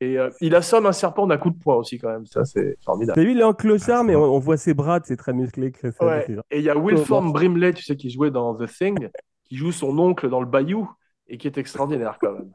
Et 0.00 0.18
euh, 0.18 0.28
il 0.40 0.54
assomme 0.54 0.84
un 0.86 0.92
serpent 0.92 1.26
d'un 1.26 1.38
coup 1.38 1.50
de 1.50 1.58
poing 1.58 1.76
aussi, 1.76 1.98
quand 1.98 2.10
même. 2.10 2.26
Ça, 2.26 2.44
c'est 2.44 2.76
formidable. 2.84 3.14
T'as 3.16 3.22
vu, 3.24 3.32
il 3.32 3.40
est 3.40 3.44
en 3.44 3.54
clochard, 3.54 4.00
Ah, 4.00 4.02
mais 4.04 4.12
c'est 4.12 4.16
on, 4.18 4.34
on 4.34 4.38
voit 4.38 4.56
ses 4.58 4.74
bras, 4.74 5.00
c'est 5.04 5.16
très 5.16 5.32
musclé. 5.32 5.70
que 5.72 5.90
ça- 5.90 6.04
Ouais. 6.04 6.26
Et 6.50 6.58
il 6.58 6.64
y 6.64 6.70
a 6.70 6.74
Wilform. 6.76 7.32
Brimley, 7.32 7.72
tu 7.72 7.82
sais, 7.84 7.96
qui 7.96 8.10
jouait 8.10 8.30
dans 8.30 8.54
The 8.54 8.66
Thing, 8.66 9.08
qui 9.50 9.56
joue 9.56 9.72
son 9.72 9.98
oncle 9.98 10.30
dans 10.30 10.40
le 10.40 10.46
bayou 10.46 10.88
et 11.26 11.36
qui 11.36 11.48
est 11.48 11.58
extraordinaire, 11.58 12.18
quand 12.20 12.32
même. 12.32 12.52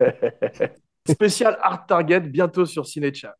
Spécial 1.06 1.58
Art 1.60 1.86
Target, 1.86 2.20
bientôt 2.20 2.64
sur 2.64 2.86
Cinechat. 2.86 3.36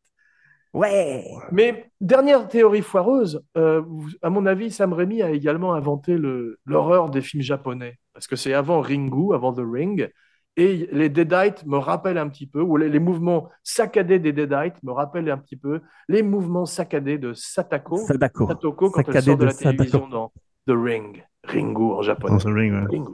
Ouais. 0.73 1.25
Mais 1.51 1.89
dernière 1.99 2.47
théorie 2.47 2.83
foireuse, 2.83 3.41
euh, 3.57 3.81
à 4.21 4.29
mon 4.29 4.45
avis, 4.45 4.69
Sam 4.69 4.93
Raimi 4.93 5.23
a 5.23 5.31
également 5.31 5.73
inventé 5.73 6.15
l'horreur 6.65 7.09
des 7.09 7.21
films 7.21 7.41
japonais. 7.41 7.97
Parce 8.13 8.27
que 8.27 8.35
c'est 8.35 8.53
avant 8.53 8.79
Ringu, 8.81 9.33
avant 9.33 9.53
The 9.53 9.63
Ring. 9.63 10.09
Et 10.57 10.87
les 10.91 11.09
Deadites 11.09 11.65
me 11.65 11.77
rappellent 11.77 12.17
un 12.19 12.29
petit 12.29 12.45
peu, 12.45 12.61
ou 12.61 12.77
les, 12.77 12.89
les 12.89 12.99
mouvements 12.99 13.49
saccadés 13.63 14.19
des 14.19 14.33
Deadites 14.33 14.83
me 14.83 14.91
rappellent 14.91 15.31
un 15.31 15.37
petit 15.37 15.55
peu 15.55 15.81
les 16.07 16.21
mouvements 16.21 16.65
saccadés 16.65 17.17
de 17.17 17.33
Satako, 17.33 17.97
Sadako. 17.97 18.47
Satoko 18.47 18.91
quand 18.91 19.07
elle 19.07 19.23
sort 19.23 19.37
de 19.37 19.41
de 19.41 19.45
la 19.45 19.51
Sadako. 19.51 19.71
télévision 19.77 20.07
dans 20.07 20.31
The 20.67 20.73
Ring. 20.75 21.23
Ringu 21.43 21.93
en 21.93 22.01
japonais. 22.01 22.37
Ring, 22.43 22.73
ouais. 22.73 22.97
Ringu. 22.97 23.13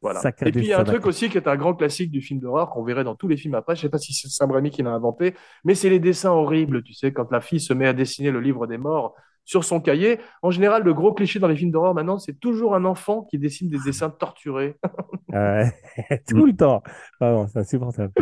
Voilà. 0.00 0.20
Et 0.42 0.52
puis 0.52 0.60
il 0.60 0.66
y 0.66 0.72
a 0.74 0.80
un 0.80 0.84
truc 0.84 1.06
aussi 1.06 1.30
qui 1.30 1.38
est 1.38 1.48
un 1.48 1.56
grand 1.56 1.74
classique 1.74 2.10
du 2.10 2.20
film 2.20 2.38
d'horreur 2.38 2.68
qu'on 2.68 2.84
verrait 2.84 3.04
dans 3.04 3.14
tous 3.14 3.26
les 3.26 3.38
films 3.38 3.54
après. 3.54 3.74
Je 3.74 3.80
sais 3.80 3.88
pas 3.88 3.96
si 3.96 4.12
c'est 4.12 4.28
Sam 4.28 4.50
Raimi 4.50 4.70
qui 4.70 4.82
l'a 4.82 4.90
inventé, 4.90 5.34
mais 5.64 5.74
c'est 5.74 5.88
les 5.88 5.98
dessins 5.98 6.30
horribles, 6.30 6.82
tu 6.82 6.92
sais, 6.92 7.10
quand 7.10 7.30
la 7.32 7.40
fille 7.40 7.60
se 7.60 7.72
met 7.72 7.86
à 7.86 7.94
dessiner 7.94 8.30
le 8.30 8.40
livre 8.40 8.66
des 8.66 8.76
morts 8.76 9.14
sur 9.46 9.64
son 9.64 9.80
cahier. 9.80 10.20
En 10.42 10.50
général, 10.50 10.82
le 10.82 10.92
gros 10.92 11.14
cliché 11.14 11.38
dans 11.38 11.48
les 11.48 11.56
films 11.56 11.70
d'horreur 11.70 11.94
maintenant, 11.94 12.18
c'est 12.18 12.38
toujours 12.38 12.74
un 12.74 12.84
enfant 12.84 13.22
qui 13.22 13.38
dessine 13.38 13.70
des 13.70 13.78
dessins 13.78 14.10
torturés. 14.10 14.76
Tout 16.28 16.44
le 16.44 16.54
temps. 16.54 16.82
Vraiment, 17.18 17.46
c'est 17.46 17.60
insupportable. 17.60 18.12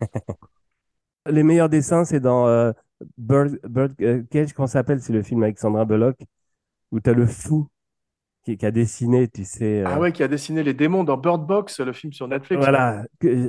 Les 1.28 1.42
meilleurs 1.42 1.68
dessins, 1.68 2.04
c'est 2.04 2.20
dans 2.20 2.48
euh, 2.48 2.72
Bird, 3.18 3.60
Bird 3.68 3.94
euh, 4.00 4.22
Cage, 4.30 4.54
comment 4.54 4.66
ça 4.66 4.74
s'appelle? 4.74 5.00
C'est 5.00 5.12
le 5.12 5.22
film 5.22 5.42
avec 5.42 5.58
Sandra 5.58 5.84
Bullock, 5.84 6.16
où 6.90 7.00
tu 7.00 7.10
as 7.10 7.12
le 7.12 7.26
fou 7.26 7.68
qui, 8.44 8.56
qui 8.56 8.66
a 8.66 8.70
dessiné, 8.70 9.28
tu 9.28 9.44
sais. 9.44 9.80
euh, 9.82 9.84
Ah 9.86 9.98
ouais, 10.00 10.12
qui 10.12 10.22
a 10.22 10.28
dessiné 10.28 10.62
les 10.62 10.74
démons 10.74 11.04
dans 11.04 11.16
Bird 11.16 11.46
Box, 11.46 11.80
le 11.80 11.92
film 11.92 12.12
sur 12.12 12.26
Netflix. 12.28 12.60
Voilà, 12.62 13.04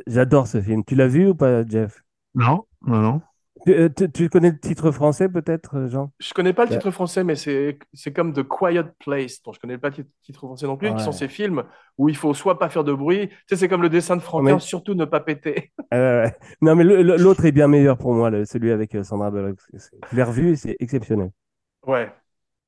j'adore 0.07 0.47
ce 0.47 0.61
film. 0.61 0.83
Tu 0.85 0.95
l'as 0.95 1.07
vu 1.07 1.29
ou 1.29 1.35
pas, 1.35 1.65
Jeff? 1.65 2.03
Non, 2.35 2.65
non, 2.85 2.97
non. 3.01 3.21
Tu, 3.63 3.73
euh, 3.73 3.89
tu- 3.95 4.11
tu 4.11 4.27
connais 4.27 4.49
le 4.49 4.59
titre 4.59 4.89
français 4.89 5.29
peut-être, 5.29 5.77
euh, 5.77 5.87
Jean? 5.87 6.11
Je 6.19 6.33
connais 6.33 6.51
pas 6.51 6.65
le 6.65 6.71
Ouais. 6.71 6.77
titre 6.77 6.89
français, 6.89 7.23
mais 7.23 7.35
c'est 7.35 7.77
c'est 7.93 8.11
comme 8.11 8.33
The 8.33 8.41
Quiet 8.41 8.85
Place, 8.99 9.43
dont 9.43 9.53
je 9.53 9.59
connais 9.59 9.77
pas 9.77 9.89
le 9.89 10.03
titre 10.23 10.39
français 10.39 10.65
non 10.65 10.77
plus, 10.77 10.87
qui 10.89 10.95
Ouais. 10.95 10.99
sont 10.99 11.11
ces 11.11 11.27
films 11.27 11.63
où 11.99 12.09
il 12.09 12.15
faut 12.15 12.33
soit 12.33 12.57
pas 12.57 12.69
faire 12.69 12.83
de 12.83 12.91
bruit, 12.93 13.27
tu 13.29 13.35
sais, 13.49 13.55
c'est 13.57 13.67
comme 13.67 13.83
le 13.83 13.89
dessin 13.89 14.15
de 14.15 14.21
Franquin, 14.21 14.53
Mais- 14.55 14.59
surtout 14.59 14.95
ne 14.95 15.05
pas 15.05 15.19
péter. 15.19 15.71
Euh, 15.93 16.23
ouais. 16.23 16.33
Non, 16.61 16.75
mais 16.75 16.83
l'autre 16.85 17.45
est 17.45 17.51
bien 17.51 17.67
meilleur 17.67 17.97
pour 17.97 18.13
moi, 18.15 18.31
celui 18.45 18.71
avec 18.71 18.95
euh, 18.95 19.03
Sandra 19.03 19.29
Bullock. 19.29 19.59
Je 20.09 20.15
l'ai 20.15 20.23
revu, 20.23 20.55
c'est 20.55 20.75
exceptionnel. 20.79 21.29
Ouais. 21.85 22.11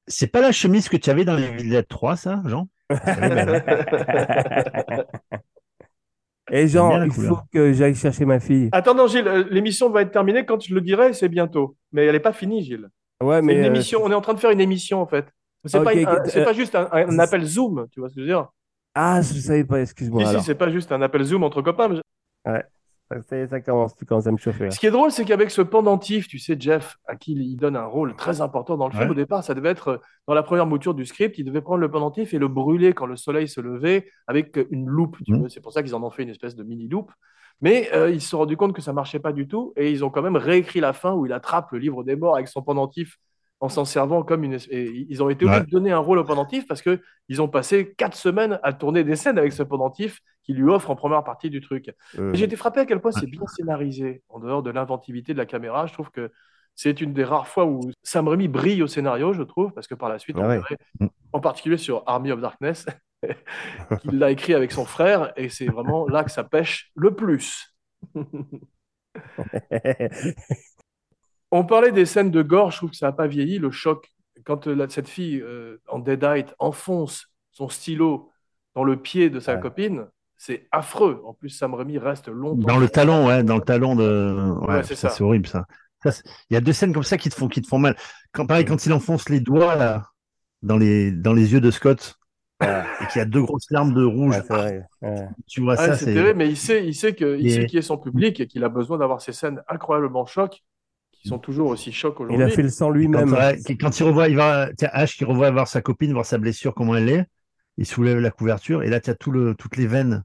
C'est 0.08 0.28
pas 0.28 0.41
la 0.41 0.51
chemise 0.51 0.89
que 0.89 0.97
tu 0.97 1.10
avais 1.10 1.26
dans 1.26 1.36
les 1.36 1.49
Villettes 1.51 1.88
3, 1.88 2.16
ça, 2.18 2.41
Jean? 2.45 2.68
Et 6.51 6.66
bien 6.66 6.68
Jean, 6.68 7.04
il 7.04 7.12
faut 7.12 7.38
que 7.54 7.72
j'aille 7.74 7.95
chercher 7.95 8.26
ma 8.26 8.39
fille. 8.39 8.70
Attends, 8.74 8.95
non, 8.95 9.08
Gilles, 9.08 9.28
euh, 9.28 9.45
l'émission 9.49 9.89
va 9.89 10.01
être 10.01 10.12
terminée 10.12 10.45
quand 10.45 10.62
je 10.62 10.76
le 10.76 10.82
dirai, 10.82 11.14
c'est 11.14 11.30
bientôt. 11.30 11.78
Mais 11.93 12.06
elle 12.06 12.14
n'est 12.14 12.20
pas 12.20 12.34
finie, 12.34 12.64
Gilles. 12.64 12.89
Ouais, 13.22 13.41
mais 13.41 13.54
une 13.54 13.64
euh, 13.64 13.68
émission, 13.68 14.01
on 14.04 14.12
est 14.12 14.16
en 14.16 14.22
train 14.22 14.34
de 14.34 14.39
faire 14.39 14.51
une 14.51 14.60
émission 14.62 15.01
en 15.01 15.08
fait. 15.08 15.26
C'est 15.66 15.78
Ok, 15.78 15.86
pas, 15.86 15.93
euh, 15.95 16.43
pas 16.43 16.54
juste 16.54 16.76
un, 16.76 16.89
un 16.91 17.20
appel 17.20 17.45
Zoom, 17.45 17.88
tu 17.91 18.01
vois 18.01 18.10
ce 18.10 18.16
que 18.16 18.22
je 18.22 18.26
veux 18.26 18.32
dire? 18.34 18.47
ah, 18.95 19.22
je 19.22 19.39
savais 19.39 19.64
pas, 19.64 19.80
excuse-moi. 19.82 20.26
Si, 20.26 20.39
si, 20.39 20.45
c'est 20.45 20.56
pas 20.56 20.70
juste 20.70 20.91
un 20.91 21.01
appel 21.01 21.24
Zoom 21.24 21.43
entre 21.43 21.62
copains. 21.62 21.88
mais- 21.88 22.01
Ça 23.47 23.62
commence, 23.62 23.95
tu 23.95 24.06
commences 24.06 24.26
à 24.28 24.32
me 24.32 24.38
chauffer. 24.38 24.66
là. 24.66 24.72
Ce 24.72 24.80
qui 24.80 24.88
est 24.88 24.91
drôle, 24.91 25.12
c'est 25.12 25.24
qu'avec 25.26 25.51
ce 25.51 25.62
pendentif, 25.62 26.28
tu 26.28 26.39
sais, 26.39 26.56
Jeff, 26.60 26.97
à 27.06 27.16
qui 27.16 27.34
il 27.34 27.56
donne 27.58 27.76
un 27.76 27.86
rôle 27.86 28.16
très 28.16 28.41
important 28.41 28.76
dans 28.76 28.88
le 28.88 28.91
film, 28.91 29.04
Ouais. 29.04 29.12
au 29.12 29.14
départ, 29.16 29.43
ça 29.43 29.54
devait 29.54 29.70
être 29.70 29.88
euh, 29.89 29.97
dans 30.28 30.34
la 30.34 30.41
première 30.41 30.66
mouture 30.66 30.95
du 30.95 31.06
script, 31.06 31.38
il 31.38 31.43
devait 31.43 31.62
prendre 31.62 31.80
le 31.82 31.91
pendentif 31.91 32.34
et 32.34 32.39
le 32.39 32.47
brûler 32.47 32.93
quand 32.93 33.06
le 33.06 33.16
soleil 33.16 33.47
se 33.47 33.62
levait 33.62 34.08
avec 34.26 34.58
euh, 34.58 34.68
une 34.72 34.88
loupe. 34.88 35.18
Tu 35.26 35.34
Mhm. 35.34 35.49
c'est 35.49 35.62
pour 35.62 35.74
ça 35.74 35.84
qu'ils 35.84 35.93
en 35.93 36.01
ont 36.04 36.10
fait 36.10 36.24
une 36.24 36.30
espèce 36.30 36.56
de 36.56 36.64
mini 36.64 36.88
loupe. 36.88 37.12
Mais 37.62 37.89
euh, 37.93 38.10
ils 38.10 38.20
se 38.20 38.30
sont 38.30 38.39
rendus 38.39 38.58
compte 38.58 38.74
que 38.74 38.82
ça 38.82 38.93
marchait 38.93 39.20
pas 39.20 39.32
du 39.32 39.47
tout 39.47 39.74
et 39.78 39.91
ils 39.91 40.04
ont 40.04 40.10
quand 40.10 40.24
même 40.24 40.36
réécrit 40.36 40.80
la 40.80 40.91
fin 40.91 41.14
où 41.14 41.26
il 41.28 41.34
attrape 41.34 41.72
le 41.72 41.78
livre 41.80 42.04
des 42.04 42.16
morts 42.16 42.36
avec 42.36 42.47
son 42.47 42.64
pendentif 42.64 43.18
en 43.64 43.70
s'en 43.70 43.86
servant 43.86 44.24
comme 44.24 44.43
une. 44.43 44.57
Et 44.70 45.05
ils 45.09 45.24
ont 45.24 45.30
été 45.30 45.45
obligés 45.45 45.61
Ouais. 45.61 45.66
de 45.66 45.72
donner 45.72 45.91
un 45.91 45.97
rôle 45.99 46.18
au 46.20 46.24
pendentif 46.26 46.68
parce 46.68 46.82
que 46.82 47.01
ils 47.30 47.41
ont 47.41 47.47
passé 47.47 47.93
quatre 47.97 48.16
semaines 48.18 48.59
à 48.61 48.74
tourner 48.74 49.03
des 49.05 49.16
scènes 49.16 49.38
avec 49.38 49.53
ce 49.53 49.64
pendentif 49.64 50.20
qui 50.43 50.53
lui 50.53 50.70
offre 50.70 50.89
en 50.91 50.95
première 50.97 51.24
partie 51.24 51.49
du 51.49 51.61
truc. 51.61 51.89
Euh, 52.20 52.34
J'ai 52.34 52.43
été 52.43 52.57
frappé 52.57 52.82
à 52.82 52.86
quel 52.86 52.99
point 52.99 53.11
c'est 53.14 53.26
bien 53.26 53.47
scénarisé, 53.47 54.22
en 54.28 54.39
dehors 54.39 54.64
de 54.64 54.70
l'inventivité 54.70 55.34
de 55.34 55.38
la 55.38 55.45
caméra. 55.45 55.86
Je 55.88 55.93
trouve 55.93 56.11
que 56.11 56.30
c'est 56.76 56.99
une 56.99 57.14
des 57.14 57.24
rares 57.24 57.47
fois 57.47 57.66
où 57.66 57.80
Sam 58.03 58.28
Raimi 58.28 58.49
brille 58.49 58.84
au 58.84 58.88
scénario, 58.88 59.32
je 59.32 59.43
trouve, 59.43 59.72
parce 59.72 59.88
que 59.88 59.95
par 59.95 60.09
la 60.09 60.20
suite, 60.20 60.36
on 60.38 60.43
Ah 60.43 60.47
ouais. 60.49 60.55
verrait, 60.57 60.78
Mm. 60.99 61.07
en 61.32 61.39
particulier 61.39 61.78
sur 61.78 62.03
Army 62.05 62.32
of 62.34 62.41
Darkness, 62.41 62.86
qu'il 64.01 64.20
l'a 64.20 64.32
écrit 64.32 64.53
avec 64.53 64.72
son 64.74 64.84
frère, 64.84 65.32
et 65.38 65.47
c'est 65.47 65.68
vraiment 65.68 66.05
là 66.07 66.26
que 66.26 66.32
ça 66.32 66.43
pêche 66.43 66.91
le 66.95 67.16
plus. 67.16 67.74
On 71.56 71.64
parlait 71.66 71.91
des 71.91 72.06
scènes 72.06 72.32
de 72.32 72.41
gore, 72.41 72.72
je 72.72 72.78
trouve 72.78 72.89
que 72.89 72.95
ça 72.95 73.06
n'a 73.08 73.12
pas 73.12 73.28
vieilli, 73.28 73.60
le 73.60 73.70
choc. 73.72 74.10
Quand 74.45 74.68
euh, 74.68 74.74
la- 74.76 74.89
cette 74.89 75.08
fille 75.08 75.39
euh, 75.41 75.78
en 75.88 75.99
Deadite 75.99 76.56
enfonce 76.60 77.28
son 77.51 77.70
stylo 77.70 78.32
dans 78.76 78.84
le 78.84 78.97
pied 78.97 79.30
de 79.30 79.39
sa 79.39 79.54
Ouais. 79.56 79.60
copine, 79.62 80.08
c'est 80.36 80.68
affreux. 80.72 81.22
En 81.26 81.34
plus, 81.34 81.49
Sam 81.49 81.76
Raimi 81.76 81.97
reste 81.99 82.28
longtemps. 82.28 82.68
Dans 82.68 82.78
le 82.80 82.89
talon, 82.89 83.28
ouais, 83.28 83.43
dans 83.43 83.56
le 83.58 83.62
talon 83.62 83.95
de. 83.95 84.58
Ouais, 84.62 84.68
Ouais, 84.78 84.84
c'est 84.84 84.95
ça. 84.95 85.10
c'est 85.10 85.24
horrible 85.24 85.47
ça. 85.47 85.66
Il 86.49 86.54
y 86.54 86.58
a 86.58 86.62
deux 86.62 86.74
scènes 86.74 86.91
comme 86.93 87.04
ça 87.04 87.18
qui 87.18 87.30
te 87.30 87.36
font, 87.36 87.47
qui 87.47 87.62
te 87.62 87.68
font 87.68 87.80
mal. 87.80 87.95
Quand, 88.34 88.45
pareil, 88.45 88.66
quand 88.66 88.86
il 88.86 88.91
enfonce 88.91 89.30
les 89.30 89.39
doigts 89.39 89.76
là, 89.76 90.10
dans 90.64 90.78
les, 90.78 91.12
dans 91.12 91.34
les 91.34 91.54
yeux 91.54 91.62
de 91.62 91.72
Scott 91.72 92.16
Ouais. 92.62 92.84
et 93.01 93.08
qu'il 93.08 93.20
y 93.20 93.22
a 93.22 93.26
deux 93.26 93.41
grosses 93.41 93.70
larmes 93.72 93.93
de 93.93 94.04
rouge, 94.04 94.36
ouais, 94.36 94.41
c'est 94.47 94.54
vrai. 94.54 94.82
Ouais. 95.01 95.28
tu 95.47 95.62
vois 95.62 95.74
Ouais, 95.76 95.86
ça, 95.88 95.95
c'est 95.97 96.14
terrible, 96.14 96.38
mais 96.38 96.49
il 96.49 96.58
sait, 96.58 96.86
il 96.86 96.93
sait 96.95 97.14
que, 97.14 97.38
il 97.38 97.47
Et- 97.47 97.49
sait 97.51 97.66
qui 97.66 97.78
est 97.78 97.82
son 97.82 97.97
public 97.97 98.39
et 98.39 98.47
qu'il 98.47 98.64
a 98.64 98.70
besoin 98.70 98.97
d'avoir 98.97 99.22
ces 99.22 99.34
scènes 99.34 99.62
incroyablement 99.68 100.26
chocs, 100.26 100.64
qui 101.24 101.30
sont 101.30 101.39
toujours 101.39 101.69
aussi 101.69 101.91
chocs 101.91 102.17
Il 102.19 102.24
a 102.24 102.26
aujourd'hui. 102.36 102.51
fait 102.55 102.61
le 102.63 102.69
sang 102.69 102.89
lui-même. 102.89 103.36
quand 103.80 103.99
il 103.99 104.03
revoit, 104.03 104.28
il 104.28 104.36
va, 104.36 104.69
tiens, 104.78 104.89
Ash 104.91 105.17
qui 105.17 105.26
revoit 105.26 105.49
voir 105.51 105.67
sa 105.67 105.82
copine, 105.82 106.11
voir 106.13 106.26
sa 106.26 106.38
blessure, 106.38 106.76
comment 106.76 106.95
elle 106.95 107.09
est, 107.09 107.26
il 107.78 107.86
soulève 107.88 108.19
la 108.19 108.30
couverture 108.30 108.84
et 108.84 108.89
là, 108.89 108.99
tu 108.99 109.09
as 109.09 109.15
tout 109.15 109.32
le, 109.32 109.55
toutes 109.55 109.78
les 109.78 109.88
veines 109.88 110.24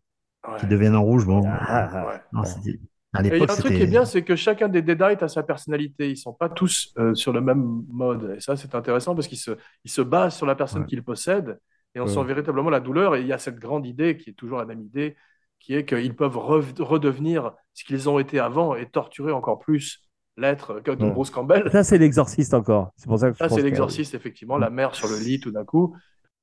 Ouais. 0.48 0.58
qui 0.60 0.66
deviennent 0.66 0.94
en 0.96 1.02
rouge. 1.02 1.26
Bon, 1.26 1.42
Ah, 1.46 1.88
ah. 1.92 2.06
Ouais. 2.06 2.20
non, 2.32 2.44
c'était- 2.44 2.78
à 3.12 3.22
Et 3.24 3.28
il 3.28 3.36
y 3.36 3.40
a 3.40 3.42
un 3.42 3.46
truc 3.46 3.74
qui 3.74 3.82
est 3.82 3.86
bien, 3.86 4.04
c'est 4.04 4.22
que 4.22 4.36
chacun 4.36 4.68
des 4.68 4.82
Deadites 4.82 5.22
a 5.22 5.28
sa 5.28 5.42
personnalité. 5.42 6.10
Ils 6.10 6.16
sont 6.16 6.32
pas 6.32 6.48
tous 6.48 6.92
euh, 6.98 7.14
sur 7.14 7.32
le 7.32 7.40
même 7.40 7.82
mode. 7.88 8.34
Et 8.36 8.40
ça, 8.40 8.56
c'est 8.56 8.74
intéressant 8.74 9.14
parce 9.14 9.26
qu'ils 9.28 9.38
se, 9.38 9.52
ils 9.84 9.90
se 9.90 10.00
basent 10.02 10.36
sur 10.36 10.46
la 10.46 10.54
personne 10.54 10.82
Ouais. 10.82 10.86
qu'ils 10.86 11.02
possèdent 11.02 11.58
et 11.94 12.00
on 12.00 12.04
Ouais. 12.04 12.08
sent 12.12 12.22
véritablement 12.24 12.70
la 12.70 12.80
douleur. 12.80 13.16
Et 13.16 13.20
il 13.22 13.26
y 13.26 13.32
a 13.32 13.38
cette 13.38 13.58
grande 13.58 13.86
idée 13.86 14.16
qui 14.16 14.30
est 14.30 14.34
toujours 14.34 14.58
la 14.58 14.64
même 14.66 14.80
idée, 14.82 15.16
qui 15.58 15.74
est 15.74 15.84
qu'ils 15.84 16.14
peuvent 16.14 16.36
redevenir 16.36 17.52
ce 17.74 17.84
qu'ils 17.84 18.08
ont 18.08 18.18
été 18.18 18.38
avant 18.40 18.74
et 18.74 18.86
torturer 18.88 19.32
encore 19.32 19.58
plus 19.58 20.07
l'être, 20.38 20.80
comme 20.84 21.02
Ouais. 21.02 21.10
Bruce 21.10 21.30
Campbell. 21.30 21.68
Ça, 21.72 21.84
c'est 21.84 21.98
l'exorciste 21.98 22.54
encore. 22.54 22.92
C'est 22.96 23.06
pour 23.08 23.18
ça 23.18 23.28
que 23.30 23.34
je 23.34 23.38
Ça, 23.38 23.48
c'est 23.48 23.56
que- 23.56 23.62
l'exorciste, 23.66 24.14
effectivement, 24.14 24.56
la 24.58 24.70
mère 24.70 24.94
sur 24.94 25.08
le 25.08 25.18
lit 25.18 25.40
tout 25.40 25.50
d'un 25.50 25.64
coup. 25.64 25.94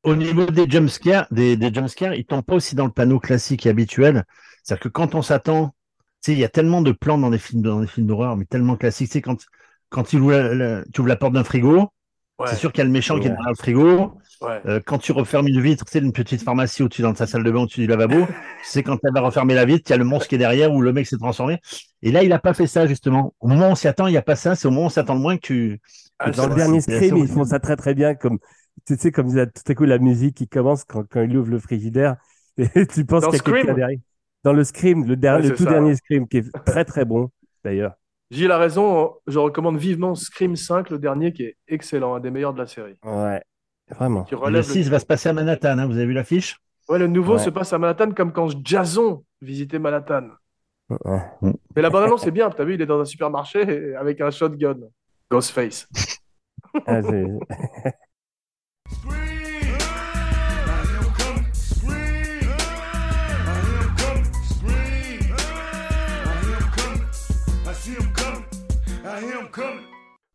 Au 0.04 0.16
niveau 0.16 0.46
des 0.46 0.70
jumpscares, 0.70 1.26
des, 1.32 1.58
des 1.58 1.74
jumpscares, 1.74 2.14
ils 2.14 2.26
tombent 2.26 2.44
pas 2.46 2.56
aussi 2.56 2.76
dans 2.76 2.86
le 2.86 2.92
panneau 2.92 3.20
classique 3.20 3.66
et 3.66 3.70
habituel. 3.70 4.24
C'est-à-dire 4.64 4.84
que 4.84 4.90
quand 4.90 5.16
on 5.16 5.22
s'attend, 5.24 5.70
tu 6.24 6.32
sais, 6.32 6.34
il 6.34 6.40
y 6.40 6.44
a 6.44 6.50
tellement 6.50 6.82
de 6.84 6.92
plans 6.92 7.18
dans 7.18 7.30
des 7.32 7.38
films, 7.40 7.62
dans 7.64 7.80
des 7.82 7.88
films 7.88 8.06
d'horreur, 8.08 8.38
mais 8.38 8.46
tellement 8.46 8.76
classiques. 8.76 9.08
Tu 9.08 9.14
sais, 9.14 9.22
quand, 9.22 9.38
quand 9.90 10.14
il 10.14 10.20
ouvre 10.20 10.32
la- 10.34 10.54
la- 10.54 10.84
tu 10.94 11.02
ouvres 11.02 11.08
la 11.08 11.16
porte 11.16 11.34
d'un 11.34 11.44
frigo, 11.44 11.90
Ouais, 12.38 12.48
c'est 12.48 12.56
sûr 12.58 12.72
qu'il 12.74 12.80
y 12.80 12.82
a 12.82 12.86
le 12.86 12.92
méchant 12.92 13.18
qui 13.20 13.28
est 13.28 13.30
dans 13.30 13.50
le 13.50 13.56
frigo. 13.56 14.18
Ouais. 14.42 14.62
Euh, 14.66 14.80
quand 14.86 14.98
tu 14.98 15.12
refermes 15.12 15.48
une 15.48 15.62
vitre, 15.62 15.86
tu 15.86 15.92
sais, 15.92 16.00
une 16.00 16.14
petite 16.14 16.42
pharmacie 16.42 16.84
au-dessus 16.84 17.02
dans 17.02 17.14
ta 17.14 17.28
salle 17.28 17.44
de 17.44 17.52
bain, 17.52 17.62
au-dessus 17.62 17.82
du 17.82 17.88
lavabo, 17.88 18.28
c'est 18.64 18.84
quand 18.84 18.98
elle 19.04 19.14
va 19.14 19.22
refermer 19.22 19.54
la 19.54 19.66
vitre, 19.66 19.84
il 19.88 19.92
y 19.92 19.94
a 19.94 19.98
le 19.98 20.04
monstre 20.04 20.28
qui 20.28 20.36
est 20.36 20.40
derrière 20.40 20.74
ou 20.74 20.82
le 20.82 20.94
mec 20.94 21.08
s'est 21.08 21.18
transformé. 21.18 21.60
Et 22.02 22.12
là, 22.12 22.24
il 22.24 22.32
a 22.34 22.40
pas 22.40 22.54
fait 22.54 22.68
ça, 22.68 22.88
justement. 22.88 23.34
Au 23.40 23.48
moment 23.48 23.70
où 23.70 23.72
on 23.72 23.76
s'y 23.76 23.88
attend, 23.88 24.08
il 24.08 24.12
n'y 24.12 24.18
a 24.18 24.22
pas 24.22 24.36
ça. 24.36 24.56
C'est 24.56 24.68
au 24.68 24.72
moment 24.72 24.84
où 24.84 24.86
on 24.88 24.90
s'attend 24.90 25.16
le 25.16 25.22
moins 25.22 25.38
que 25.38 25.42
tu. 25.42 25.82
Ah, 26.20 26.32
Dans 26.32 26.44
c'est 26.44 26.50
le 26.50 26.56
dernier 26.56 26.82
c'est 26.82 26.96
Scream, 26.96 27.18
ils 27.18 27.28
font 27.28 27.44
ça 27.44 27.60
très 27.60 27.76
très 27.76 27.94
bien. 27.94 28.16
Comme, 28.16 28.40
tu 28.86 28.96
sais, 28.96 29.12
comme 29.12 29.28
il 29.30 29.36
y 29.36 29.40
a 29.40 29.46
tout 29.48 29.64
à 29.68 29.74
coup 29.76 29.86
la 29.86 29.98
musique 29.98 30.36
qui 30.36 30.48
commence 30.48 30.84
quand, 30.84 31.04
quand 31.10 31.22
il 31.22 31.36
ouvre 31.38 31.50
le 31.50 31.60
frigidaire. 31.60 32.16
Et 32.58 32.88
tu 32.88 33.06
penses 33.06 33.26
qu'il 33.26 33.34
y 33.34 33.38
a 33.38 33.40
quelqu'un 33.40 33.60
Scream 33.62 33.76
derrière. 33.76 34.00
Dans 34.44 34.54
le 34.54 34.64
Scream, 34.64 35.06
le, 35.06 35.16
dernier, 35.16 35.44
Ouais, 35.44 35.50
le 35.50 35.56
c'est 35.56 35.58
tout 35.58 35.64
ça. 35.64 35.72
dernier 35.72 35.96
Scream, 35.96 36.28
qui 36.28 36.38
est 36.38 36.52
très 36.66 36.86
très 36.86 37.04
bon 37.04 37.30
d'ailleurs. 37.64 37.94
Gilles 38.32 38.52
a 38.52 38.58
raison, 38.58 39.14
je 39.28 39.38
recommande 39.40 39.78
vivement 39.78 40.16
Scream 40.16 40.56
5, 40.56 40.90
le 40.90 41.00
dernier, 41.00 41.32
qui 41.34 41.44
est 41.44 41.58
excellent, 41.68 42.16
un 42.16 42.20
des 42.20 42.32
meilleurs 42.32 42.54
de 42.54 42.60
la 42.60 42.68
série. 42.68 42.96
Ouais, 43.04 43.42
vraiment. 43.90 44.26
Le 44.32 44.38
relève 44.38 44.64
6 44.64 44.90
va 44.90 45.00
se 45.00 45.06
passer 45.06 45.30
à 45.30 45.34
Manhattan, 45.34 45.78
hein. 45.78 45.86
vous 45.86 45.98
avez 45.98 46.06
vu 46.06 46.14
l'affiche 46.14 46.58
Ouais, 46.88 47.00
le 47.00 47.08
nouveau 47.08 47.34
Ouais. 47.34 47.40
se 47.40 47.50
passe 47.50 47.74
à 47.74 47.80
Manhattan 47.80 48.12
comme 48.12 48.32
quand 48.32 48.50
Jason 48.64 49.24
visitait 49.42 49.80
Manhattan. 49.80 50.30
Ouais. 50.90 51.22
Mais 51.76 51.82
la 51.82 51.90
bande-annonce 51.90 52.24
c'est 52.24 52.32
bien, 52.32 52.50
t'as 52.52 52.64
vu, 52.64 52.76
il 52.76 52.82
est 52.82 52.86
dans 52.86 53.00
un 53.00 53.06
supermarché 53.06 53.96
avec 54.00 54.22
un 54.22 54.30
shotgun. 54.32 54.78
Ghostface. 55.32 55.88
Ah, 56.86 57.02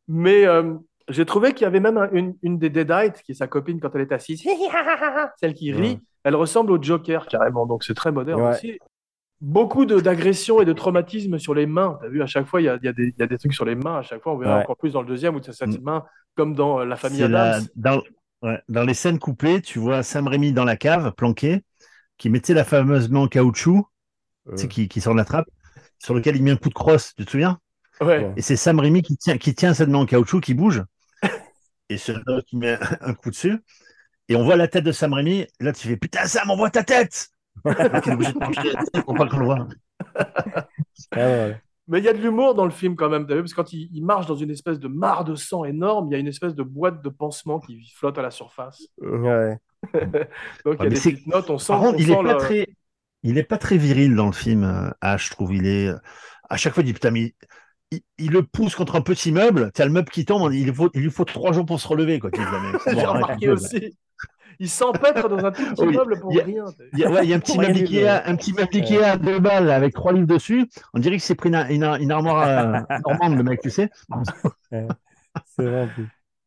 Mais 0.08 0.44
euh, 0.46 0.74
j'ai 1.10 1.24
trouvé 1.26 1.52
qu'il 1.52 1.62
y 1.62 1.66
avait 1.66 1.80
même 1.80 1.98
un- 1.98 2.10
une, 2.12 2.34
une 2.42 2.58
des 2.58 2.70
Deadites, 2.70 3.22
qui 3.22 3.32
est 3.32 3.34
sa 3.34 3.46
copine 3.46 3.80
quand 3.80 3.90
elle 3.94 4.02
est 4.02 4.12
assise, 4.12 4.42
celle 5.40 5.54
qui 5.54 5.72
rit, 5.72 5.80
Ouais. 5.92 6.00
elle 6.24 6.36
ressemble 6.36 6.72
au 6.72 6.82
Joker 6.82 7.26
carrément, 7.26 7.66
donc 7.66 7.84
c'est 7.84 7.94
très 7.94 8.12
moderne 8.12 8.40
Ouais. 8.42 8.50
aussi. 8.50 8.78
Beaucoup 9.40 9.86
de- 9.86 10.00
d'agressions 10.00 10.60
et 10.60 10.64
de 10.66 10.72
traumatismes 10.74 11.38
sur 11.38 11.54
les 11.54 11.64
mains. 11.66 11.98
T'as 12.02 12.08
vu, 12.08 12.22
à 12.22 12.26
chaque 12.26 12.46
fois, 12.46 12.60
il 12.60 12.64
y 12.64 12.68
a, 12.68 12.76
il 12.82 12.84
y 12.84 12.88
a 12.88 12.92
des, 12.92 13.04
il 13.08 13.14
y 13.18 13.22
a 13.22 13.26
des 13.26 13.38
trucs 13.38 13.54
sur 13.54 13.64
les 13.64 13.74
mains. 13.74 13.98
À 13.98 14.02
chaque 14.02 14.22
fois, 14.22 14.34
on 14.34 14.36
verra 14.36 14.56
Ouais. 14.58 14.62
encore 14.64 14.76
plus 14.76 14.92
dans 14.92 15.00
le 15.00 15.08
deuxième 15.08 15.34
où 15.34 15.40
tu 15.40 15.48
as 15.48 15.54
cette 15.54 15.80
main, 15.82 16.04
comme 16.36 16.54
dans 16.54 16.80
euh, 16.80 16.84
La 16.84 16.96
famille 16.96 17.20
la- 17.26 17.54
Adams. 17.54 17.66
dans, 17.74 18.02
ouais, 18.42 18.58
dans 18.68 18.84
les 18.84 18.92
scènes 18.94 19.18
coupées, 19.18 19.62
tu 19.62 19.78
vois 19.78 20.02
Sam 20.02 20.28
Raimi 20.28 20.52
dans 20.52 20.64
la 20.64 20.76
cave, 20.76 21.12
planqué, 21.12 21.62
qui 22.18 22.28
mettait 22.28 22.52
la 22.52 22.64
fameuse 22.64 23.08
main 23.08 23.20
en 23.20 23.28
caoutchouc, 23.28 23.86
tu 24.50 24.56
sais, 24.58 24.64
Euh. 24.66 24.68
qui, 24.68 24.88
qui 24.88 25.00
sort 25.00 25.14
de 25.14 25.18
la 25.18 25.24
trappe, 25.24 25.48
sur 25.98 26.12
lequel 26.14 26.36
il 26.36 26.42
met 26.42 26.50
un 26.50 26.56
coup 26.56 26.68
de 26.68 26.74
crosse, 26.74 27.14
tu 27.16 27.24
te 27.24 27.30
souviens? 27.30 27.58
Ouais. 28.02 28.30
Et 28.36 28.42
c'est 28.42 28.56
Sam 28.56 28.78
Raimi 28.78 29.00
qui 29.00 29.16
tient, 29.16 29.38
qui 29.38 29.54
tient 29.54 29.72
cette 29.72 29.88
main 29.88 29.98
en 30.00 30.06
caoutchouc, 30.06 30.40
qui 30.40 30.52
bouge, 30.52 30.82
et 31.90 31.98
c'est 31.98 32.14
l'autre 32.26 32.46
qui 32.46 32.56
met 32.56 32.78
un 33.02 33.14
coup 33.14 33.30
dessus. 33.30 33.58
Et 34.28 34.36
on 34.36 34.44
voit 34.44 34.56
la 34.56 34.68
tête 34.68 34.84
de 34.84 34.92
Sam 34.92 35.12
Raimi, 35.14 35.46
là 35.60 35.72
tu 35.72 35.88
fais 35.88 35.96
Putain, 35.96 36.26
Sam, 36.26 36.50
on 36.50 36.56
voit 36.56 36.70
ta 36.70 36.84
tête 36.84 37.28
Donc, 37.64 37.76
il 38.06 38.10
est 38.10 38.14
obligé 38.14 38.32
de 38.32 38.38
pencher 38.38 38.72
la 38.72 38.84
tête 38.84 39.04
pour 39.04 39.14
pas 39.14 39.28
qu'on 39.28 39.38
le 39.38 39.44
voit. 39.46 39.68
Ah, 41.12 41.18
ouais. 41.18 41.60
Mais 41.88 41.98
il 41.98 42.04
y 42.04 42.08
a 42.08 42.12
de 42.12 42.18
l'humour 42.18 42.54
dans 42.54 42.64
le 42.64 42.70
film 42.70 42.94
quand 42.94 43.08
même, 43.08 43.22
vu, 43.26 43.40
parce 43.40 43.50
que 43.52 43.56
quand 43.56 43.72
il, 43.72 43.88
il 43.92 44.04
marche 44.04 44.26
dans 44.26 44.36
une 44.36 44.50
espèce 44.50 44.78
de 44.78 44.86
mare 44.88 45.24
de 45.24 45.34
sang 45.34 45.64
énorme, 45.64 46.06
il 46.08 46.12
y 46.12 46.14
a 46.14 46.18
une 46.18 46.28
espèce 46.28 46.54
de 46.54 46.62
boîte 46.62 47.02
de 47.02 47.08
pansement 47.08 47.58
qui 47.58 47.82
flotte 47.96 48.16
à 48.18 48.22
la 48.22 48.30
surface. 48.30 48.86
Ouais. 49.02 49.58
Donc 50.64 50.76
il 50.78 50.84
y 50.84 50.86
a 50.86 50.88
des 50.88 50.94
petites 50.96 51.26
notes, 51.26 51.50
on 51.50 51.58
sent, 51.58 51.72
Par 51.72 51.80
contre, 51.80 51.94
on 51.96 51.98
il 51.98 52.06
sent 52.06 52.12
est 52.12 52.22
pas 52.22 52.32
le- 52.34 52.38
très, 52.38 52.66
il 53.22 53.38
est 53.38 53.44
pas 53.44 53.58
très 53.58 53.76
viril 53.76 54.14
dans 54.14 54.26
le 54.26 54.32
film. 54.32 54.92
Ash, 55.00 55.26
je 55.26 55.30
trouve. 55.30 55.54
Il 55.54 55.66
est 55.66 55.90
à 56.48 56.56
chaque 56.56 56.74
fois, 56.74 56.82
il 56.82 56.86
dit 56.86 56.92
putain, 56.92 57.10
mais 57.10 57.34
il, 57.90 58.00
il 58.18 58.30
le 58.30 58.42
pousse 58.42 58.74
contre 58.74 58.96
un 58.96 59.00
petit 59.00 59.32
meuble. 59.32 59.70
T'as 59.74 59.84
le 59.84 59.90
meuble 59.90 60.10
qui 60.10 60.24
tombe. 60.24 60.52
Il, 60.52 60.72
faut, 60.74 60.90
il 60.94 61.02
lui 61.02 61.10
faut 61.10 61.24
trois 61.24 61.52
jours 61.52 61.66
pour 61.66 61.80
se 61.80 61.88
relever, 61.88 62.18
quoi. 62.18 62.30
Tu 62.30 62.40
dis, 62.40 62.46
mais 62.46 62.78
c'est 62.84 62.94
bon, 62.94 63.00
J'ai 63.00 63.06
arrête, 63.06 63.22
remarqué 63.24 63.48
aussi. 63.50 63.96
Il 64.62 64.68
s'empêtre 64.68 65.28
dans 65.28 65.42
un 65.44 65.50
petit 65.52 65.64
Oui, 65.82 65.96
meuble 65.96 66.20
pour 66.20 66.32
il 66.32 66.36
y 66.36 66.40
a- 66.40 66.44
rien. 66.44 66.64
Il 66.92 66.98
y 66.98 67.04
a, 67.04 67.10
ouais, 67.10 67.24
il 67.24 67.30
y 67.30 67.32
a 67.32 67.36
un 67.36 67.40
petit 67.40 67.58
meuble 67.58 67.76
Ikea, 67.78 68.22
un 68.26 68.36
petit 68.36 68.52
meuble 68.52 68.68
Ikea 68.74 69.02
à 69.12 69.16
deux 69.16 69.38
balles 69.38 69.70
avec 69.70 69.94
trois 69.94 70.12
livres 70.12 70.26
dessus. 70.26 70.68
On 70.92 70.98
dirait 70.98 71.14
qu'il 71.16 71.22
s'est 71.22 71.34
pris 71.34 71.48
une, 71.48 71.56
une, 71.70 71.84
une 71.84 72.12
armoire 72.12 72.42
euh, 72.46 72.96
normande, 73.06 73.36
le 73.36 73.42
mec, 73.42 73.60
tu 73.62 73.70
sais. 73.70 73.88
C'est 75.56 75.62
vrai. 75.64 75.88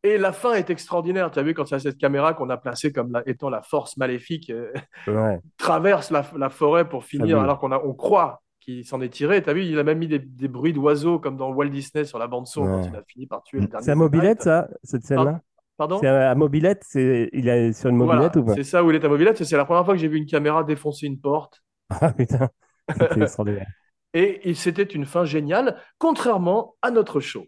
Et 0.02 0.18
la 0.18 0.32
fin 0.32 0.52
est 0.52 0.68
extraordinaire. 0.68 1.30
Tu 1.30 1.38
as 1.38 1.42
vu 1.42 1.54
quand 1.54 1.64
c'est 1.66 1.78
cette 1.78 1.96
caméra 1.98 2.34
qu'on 2.34 2.50
a 2.50 2.58
placée 2.58 2.92
comme 2.92 3.10
la- 3.10 3.22
étant 3.26 3.48
la 3.48 3.62
force 3.62 3.96
maléfique 3.96 4.50
euh, 4.50 4.70
Ouais. 5.06 5.40
traverse 5.56 6.10
la, 6.10 6.24
la 6.36 6.50
forêt 6.50 6.86
pour 6.88 7.04
finir 7.04 7.36
Ah 7.36 7.38
oui. 7.40 7.44
alors 7.44 7.58
qu'on 7.58 7.72
a, 7.72 7.78
on 7.78 7.94
croit 7.94 8.42
qu'il 8.64 8.84
s'en 8.84 9.00
est 9.00 9.08
tiré. 9.08 9.42
Tu 9.42 9.50
as 9.50 9.52
vu, 9.52 9.64
il 9.64 9.78
a 9.78 9.84
même 9.84 9.98
mis 9.98 10.08
des, 10.08 10.18
des 10.18 10.48
bruits 10.48 10.72
d'oiseaux 10.72 11.18
comme 11.18 11.36
dans 11.36 11.52
Walt 11.52 11.68
Disney 11.68 12.04
sur 12.04 12.18
la 12.18 12.26
bande 12.26 12.46
son 12.46 12.64
quand 12.64 12.82
il 12.88 12.96
a 12.96 13.02
fini 13.06 13.26
par 13.26 13.42
tuer 13.42 13.60
le 13.60 13.66
dernier. 13.66 13.84
C'est 13.84 13.92
à 13.92 13.94
mobilette, 13.94 14.42
ça, 14.42 14.68
cette 14.82 15.04
scène-là 15.04 15.40
Pardon? 15.76 15.98
C'est 16.00 16.06
à 16.06 16.34
mobilette 16.34 16.82
c'est... 16.86 17.28
Il 17.32 17.48
est 17.48 17.72
sur 17.72 17.90
une 17.90 17.96
Voilà, 17.98 18.14
mobilette 18.22 18.36
ou 18.36 18.44
pas? 18.44 18.54
c'est 18.54 18.64
ça 18.64 18.84
où 18.84 18.90
il 18.90 18.96
est 18.96 19.04
à 19.04 19.08
mobilette. 19.08 19.42
C'est 19.42 19.56
la 19.56 19.64
première 19.64 19.84
fois 19.84 19.94
que 19.94 20.00
j'ai 20.00 20.08
vu 20.08 20.18
une 20.18 20.26
caméra 20.26 20.64
défoncer 20.64 21.06
une 21.06 21.20
porte. 21.20 21.62
Ah 22.00 22.12
putain, 22.12 22.48
extraordinaire. 23.16 23.66
Et 24.14 24.54
c'était 24.54 24.84
une 24.84 25.06
fin 25.06 25.24
géniale, 25.24 25.76
contrairement 25.98 26.76
à 26.82 26.90
notre 26.90 27.20
show. 27.20 27.44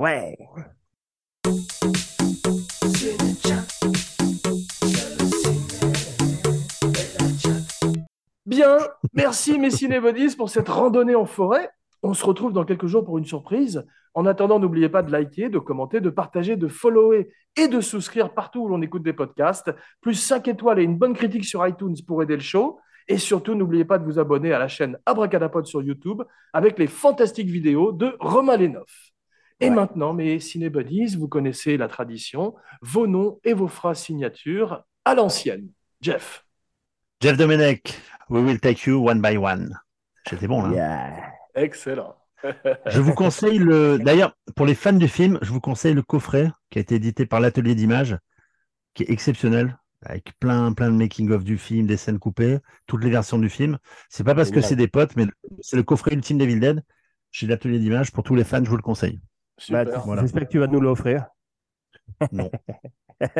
Ouais. 0.00 0.36
Bien, 8.50 8.78
merci 9.14 9.60
mes 9.60 9.70
cinébodies 9.70 10.34
pour 10.34 10.50
cette 10.50 10.68
randonnée 10.68 11.14
en 11.14 11.24
forêt. 11.24 11.70
On 12.02 12.14
se 12.14 12.24
retrouve 12.24 12.52
dans 12.52 12.64
quelques 12.64 12.88
jours 12.88 13.04
pour 13.04 13.16
une 13.16 13.24
surprise. 13.24 13.86
En 14.12 14.26
attendant, 14.26 14.58
n'oubliez 14.58 14.88
pas 14.88 15.04
de 15.04 15.12
liker, 15.12 15.50
de 15.50 15.60
commenter, 15.60 16.00
de 16.00 16.10
partager, 16.10 16.56
de 16.56 16.66
follower 16.66 17.30
et 17.56 17.68
de 17.68 17.80
souscrire 17.80 18.34
partout 18.34 18.62
où 18.62 18.68
l'on 18.68 18.82
écoute 18.82 19.04
des 19.04 19.12
podcasts. 19.12 19.70
Plus 20.00 20.14
5 20.14 20.48
étoiles 20.48 20.80
et 20.80 20.82
une 20.82 20.98
bonne 20.98 21.14
critique 21.14 21.44
sur 21.44 21.64
iTunes 21.64 21.94
pour 22.04 22.24
aider 22.24 22.34
le 22.34 22.42
show. 22.42 22.80
Et 23.06 23.18
surtout, 23.18 23.54
n'oubliez 23.54 23.84
pas 23.84 23.98
de 23.98 24.04
vous 24.04 24.18
abonner 24.18 24.52
à 24.52 24.58
la 24.58 24.66
chaîne 24.66 24.98
Abracadapod 25.06 25.66
sur 25.66 25.80
YouTube 25.80 26.20
avec 26.52 26.76
les 26.76 26.88
fantastiques 26.88 27.46
vidéos 27.50 27.92
de 27.92 28.16
Romain 28.18 28.56
Lenoff. 28.56 29.12
Et 29.60 29.68
Ouais. 29.68 29.76
maintenant, 29.76 30.12
mes 30.12 30.40
cinébodies, 30.40 31.14
vous 31.14 31.28
connaissez 31.28 31.76
la 31.76 31.86
tradition, 31.86 32.56
vos 32.82 33.06
noms 33.06 33.38
et 33.44 33.52
vos 33.52 33.68
phrases 33.68 34.00
signatures 34.00 34.82
à 35.04 35.14
l'ancienne. 35.14 35.68
Jeff. 36.00 36.44
Jeff 37.20 37.36
Domenech, 37.36 38.00
we 38.30 38.42
will 38.42 38.58
take 38.58 38.86
you 38.86 39.06
one 39.06 39.20
by 39.20 39.36
one. 39.36 39.78
J'étais 40.28 40.46
bon, 40.46 40.62
là. 40.62 40.74
Yeah. 40.74 41.32
Excellent. 41.54 42.16
Je 42.86 43.00
vous 43.00 43.12
conseille 43.12 43.58
le. 43.58 43.98
D'ailleurs, 43.98 44.34
pour 44.56 44.66
les 44.66 44.74
fans 44.74 44.92
du 44.92 45.08
film, 45.08 45.38
je 45.42 45.50
vous 45.52 45.60
conseille 45.60 45.94
le 45.94 46.02
coffret 46.02 46.50
qui 46.70 46.78
a 46.78 46.80
été 46.80 46.94
édité 46.94 47.26
par 47.26 47.40
l'Atelier 47.40 47.74
d'Images, 47.74 48.16
qui 48.94 49.02
est 49.02 49.10
exceptionnel, 49.10 49.78
avec 50.04 50.32
plein, 50.38 50.72
plein 50.72 50.90
de 50.90 50.96
making-of 50.96 51.44
du 51.44 51.58
film, 51.58 51.86
des 51.86 51.96
scènes 51.96 52.18
coupées, 52.18 52.58
toutes 52.86 53.04
les 53.04 53.10
versions 53.10 53.38
du 53.38 53.50
film. 53.50 53.78
C'est 54.08 54.24
pas 54.24 54.34
parce 54.34 54.50
que 54.50 54.60
c'est 54.60 54.76
des 54.76 54.88
potes, 54.88 55.16
mais 55.16 55.26
c'est 55.60 55.76
le 55.76 55.82
coffret 55.82 56.14
ultime 56.14 56.38
d'Evil 56.38 56.60
Dead 56.60 56.82
chez 57.30 57.46
l'Atelier 57.46 57.78
d'Images. 57.78 58.10
Pour 58.10 58.24
tous 58.24 58.34
les 58.34 58.44
fans, 58.44 58.64
je 58.64 58.70
vous 58.70 58.76
le 58.76 58.82
conseille. 58.82 59.20
Super. 59.58 59.84
Bah, 59.84 60.02
voilà. 60.04 60.22
J'espère 60.22 60.46
que 60.46 60.52
tu 60.52 60.58
vas 60.58 60.66
nous 60.66 60.80
l'offrir. 60.80 61.26
Non. 62.32 62.50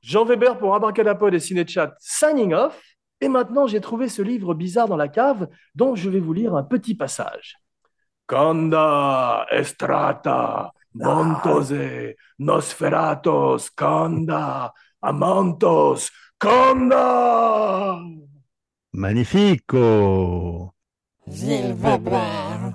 Jean 0.00 0.24
Weber 0.24 0.58
pour 0.58 0.74
Abracadapod 0.74 1.34
et 1.34 1.40
Cinéchat, 1.40 1.94
signing 1.98 2.52
off. 2.52 2.80
Et 3.24 3.28
maintenant, 3.28 3.66
j'ai 3.66 3.80
trouvé 3.80 4.10
ce 4.10 4.20
livre 4.20 4.52
bizarre 4.52 4.86
dans 4.86 4.98
la 4.98 5.08
cave 5.08 5.48
dont 5.74 5.94
je 5.94 6.10
vais 6.10 6.20
vous 6.20 6.34
lire 6.34 6.54
un 6.54 6.62
petit 6.62 6.94
passage. 6.94 7.56
Kanda, 8.26 9.46
Estrata, 9.50 10.70
Montose, 10.92 12.14
Nosferatos, 12.38 13.70
Kanda, 13.70 14.74
Amantos, 15.00 16.10
Kanda. 16.38 17.98
Magnifico! 18.92 20.74
Gilles 21.26 21.72
Weber, 21.72 22.74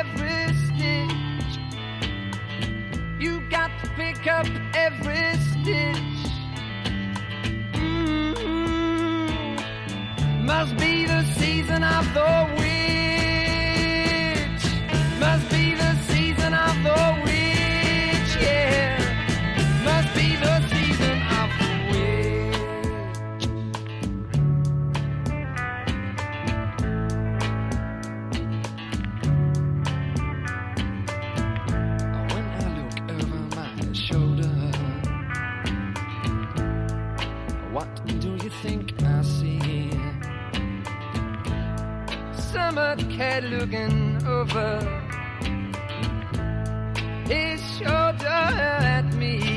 Every 0.00 0.54
stitch. 0.64 1.52
You 3.18 3.40
got 3.48 3.70
to 3.82 3.88
pick 3.90 4.26
up 4.26 4.46
every 4.74 5.26
stitch. 5.48 6.20
Mm, 7.72 9.26
Must 10.44 10.76
be 10.76 11.06
the 11.06 11.22
season 11.38 11.82
of 11.82 12.04
the 12.14 12.30
witch. 12.58 12.75
What 37.76 38.06
do 38.20 38.30
you 38.42 38.50
think 38.62 38.94
I 39.02 39.20
see? 39.20 39.90
Summer 42.50 42.96
cat 43.16 43.44
looking 43.44 44.16
over 44.26 44.70
his 47.26 47.60
shoulder 47.76 48.44
at 48.96 49.06
me, 49.20 49.55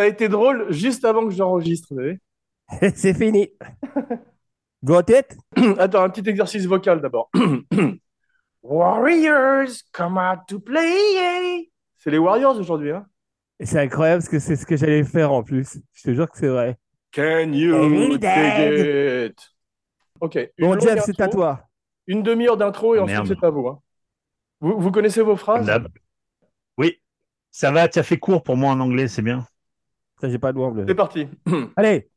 Ça 0.00 0.04
a 0.04 0.08
été 0.08 0.30
drôle 0.30 0.72
juste 0.72 1.04
avant 1.04 1.26
que 1.26 1.30
j'enregistre. 1.34 1.92
C'est 2.94 3.12
fini. 3.12 3.50
Got 4.82 5.10
it? 5.10 5.36
Attends, 5.78 6.04
un 6.04 6.08
petit 6.08 6.26
exercice 6.26 6.64
vocal 6.64 7.02
d'abord. 7.02 7.30
Warriors, 8.62 9.82
come 9.92 10.16
out 10.16 10.38
to 10.48 10.58
play. 10.58 11.70
C'est 11.98 12.10
les 12.10 12.16
Warriors 12.16 12.58
aujourd'hui, 12.58 12.92
hein? 12.92 13.04
C'est 13.60 13.78
incroyable 13.78 14.22
parce 14.22 14.30
que 14.30 14.38
c'est 14.38 14.56
ce 14.56 14.64
que 14.64 14.74
j'allais 14.74 15.04
faire 15.04 15.32
en 15.32 15.42
plus. 15.42 15.76
Je 15.92 16.02
te 16.02 16.14
jure 16.14 16.30
que 16.30 16.38
c'est 16.38 16.48
vrai. 16.48 16.78
Can 17.12 17.52
you 17.52 18.16
dig 18.16 19.32
it? 19.32 19.50
Ok. 20.18 20.38
une 20.56 20.66
Bon, 20.66 20.80
Jeff, 20.80 21.02
c'est 21.04 21.20
à 21.20 21.28
toi. 21.28 21.60
Une 22.06 22.22
demi-heure 22.22 22.56
d'intro 22.56 22.94
et 22.94 23.00
ensuite 23.00 23.18
Merde. 23.18 23.36
c'est 23.38 23.46
à 23.46 23.50
vous. 23.50 23.68
hein. 23.68 23.78
Vous, 24.60 24.80
vous 24.80 24.90
connaissez 24.90 25.20
vos 25.20 25.36
phrases? 25.36 25.70
Oui, 26.78 27.02
ça 27.50 27.70
va, 27.70 27.86
tu 27.86 27.98
as 27.98 28.02
fait 28.02 28.18
court 28.18 28.42
pour 28.42 28.56
moi 28.56 28.70
en 28.70 28.80
anglais, 28.80 29.06
c'est 29.06 29.20
bien 29.20 29.46
pas 30.38 30.52
de. 30.52 30.84
C'est 30.86 30.94
parti. 30.94 31.26
Allez. 31.76 32.08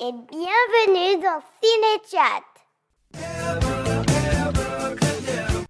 Et 0.00 0.12
bienvenue 0.30 1.22
dans 1.22 1.40
Cinéchat. 1.62 2.42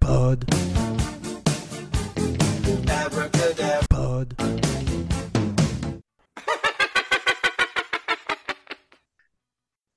Pod. 0.01 0.52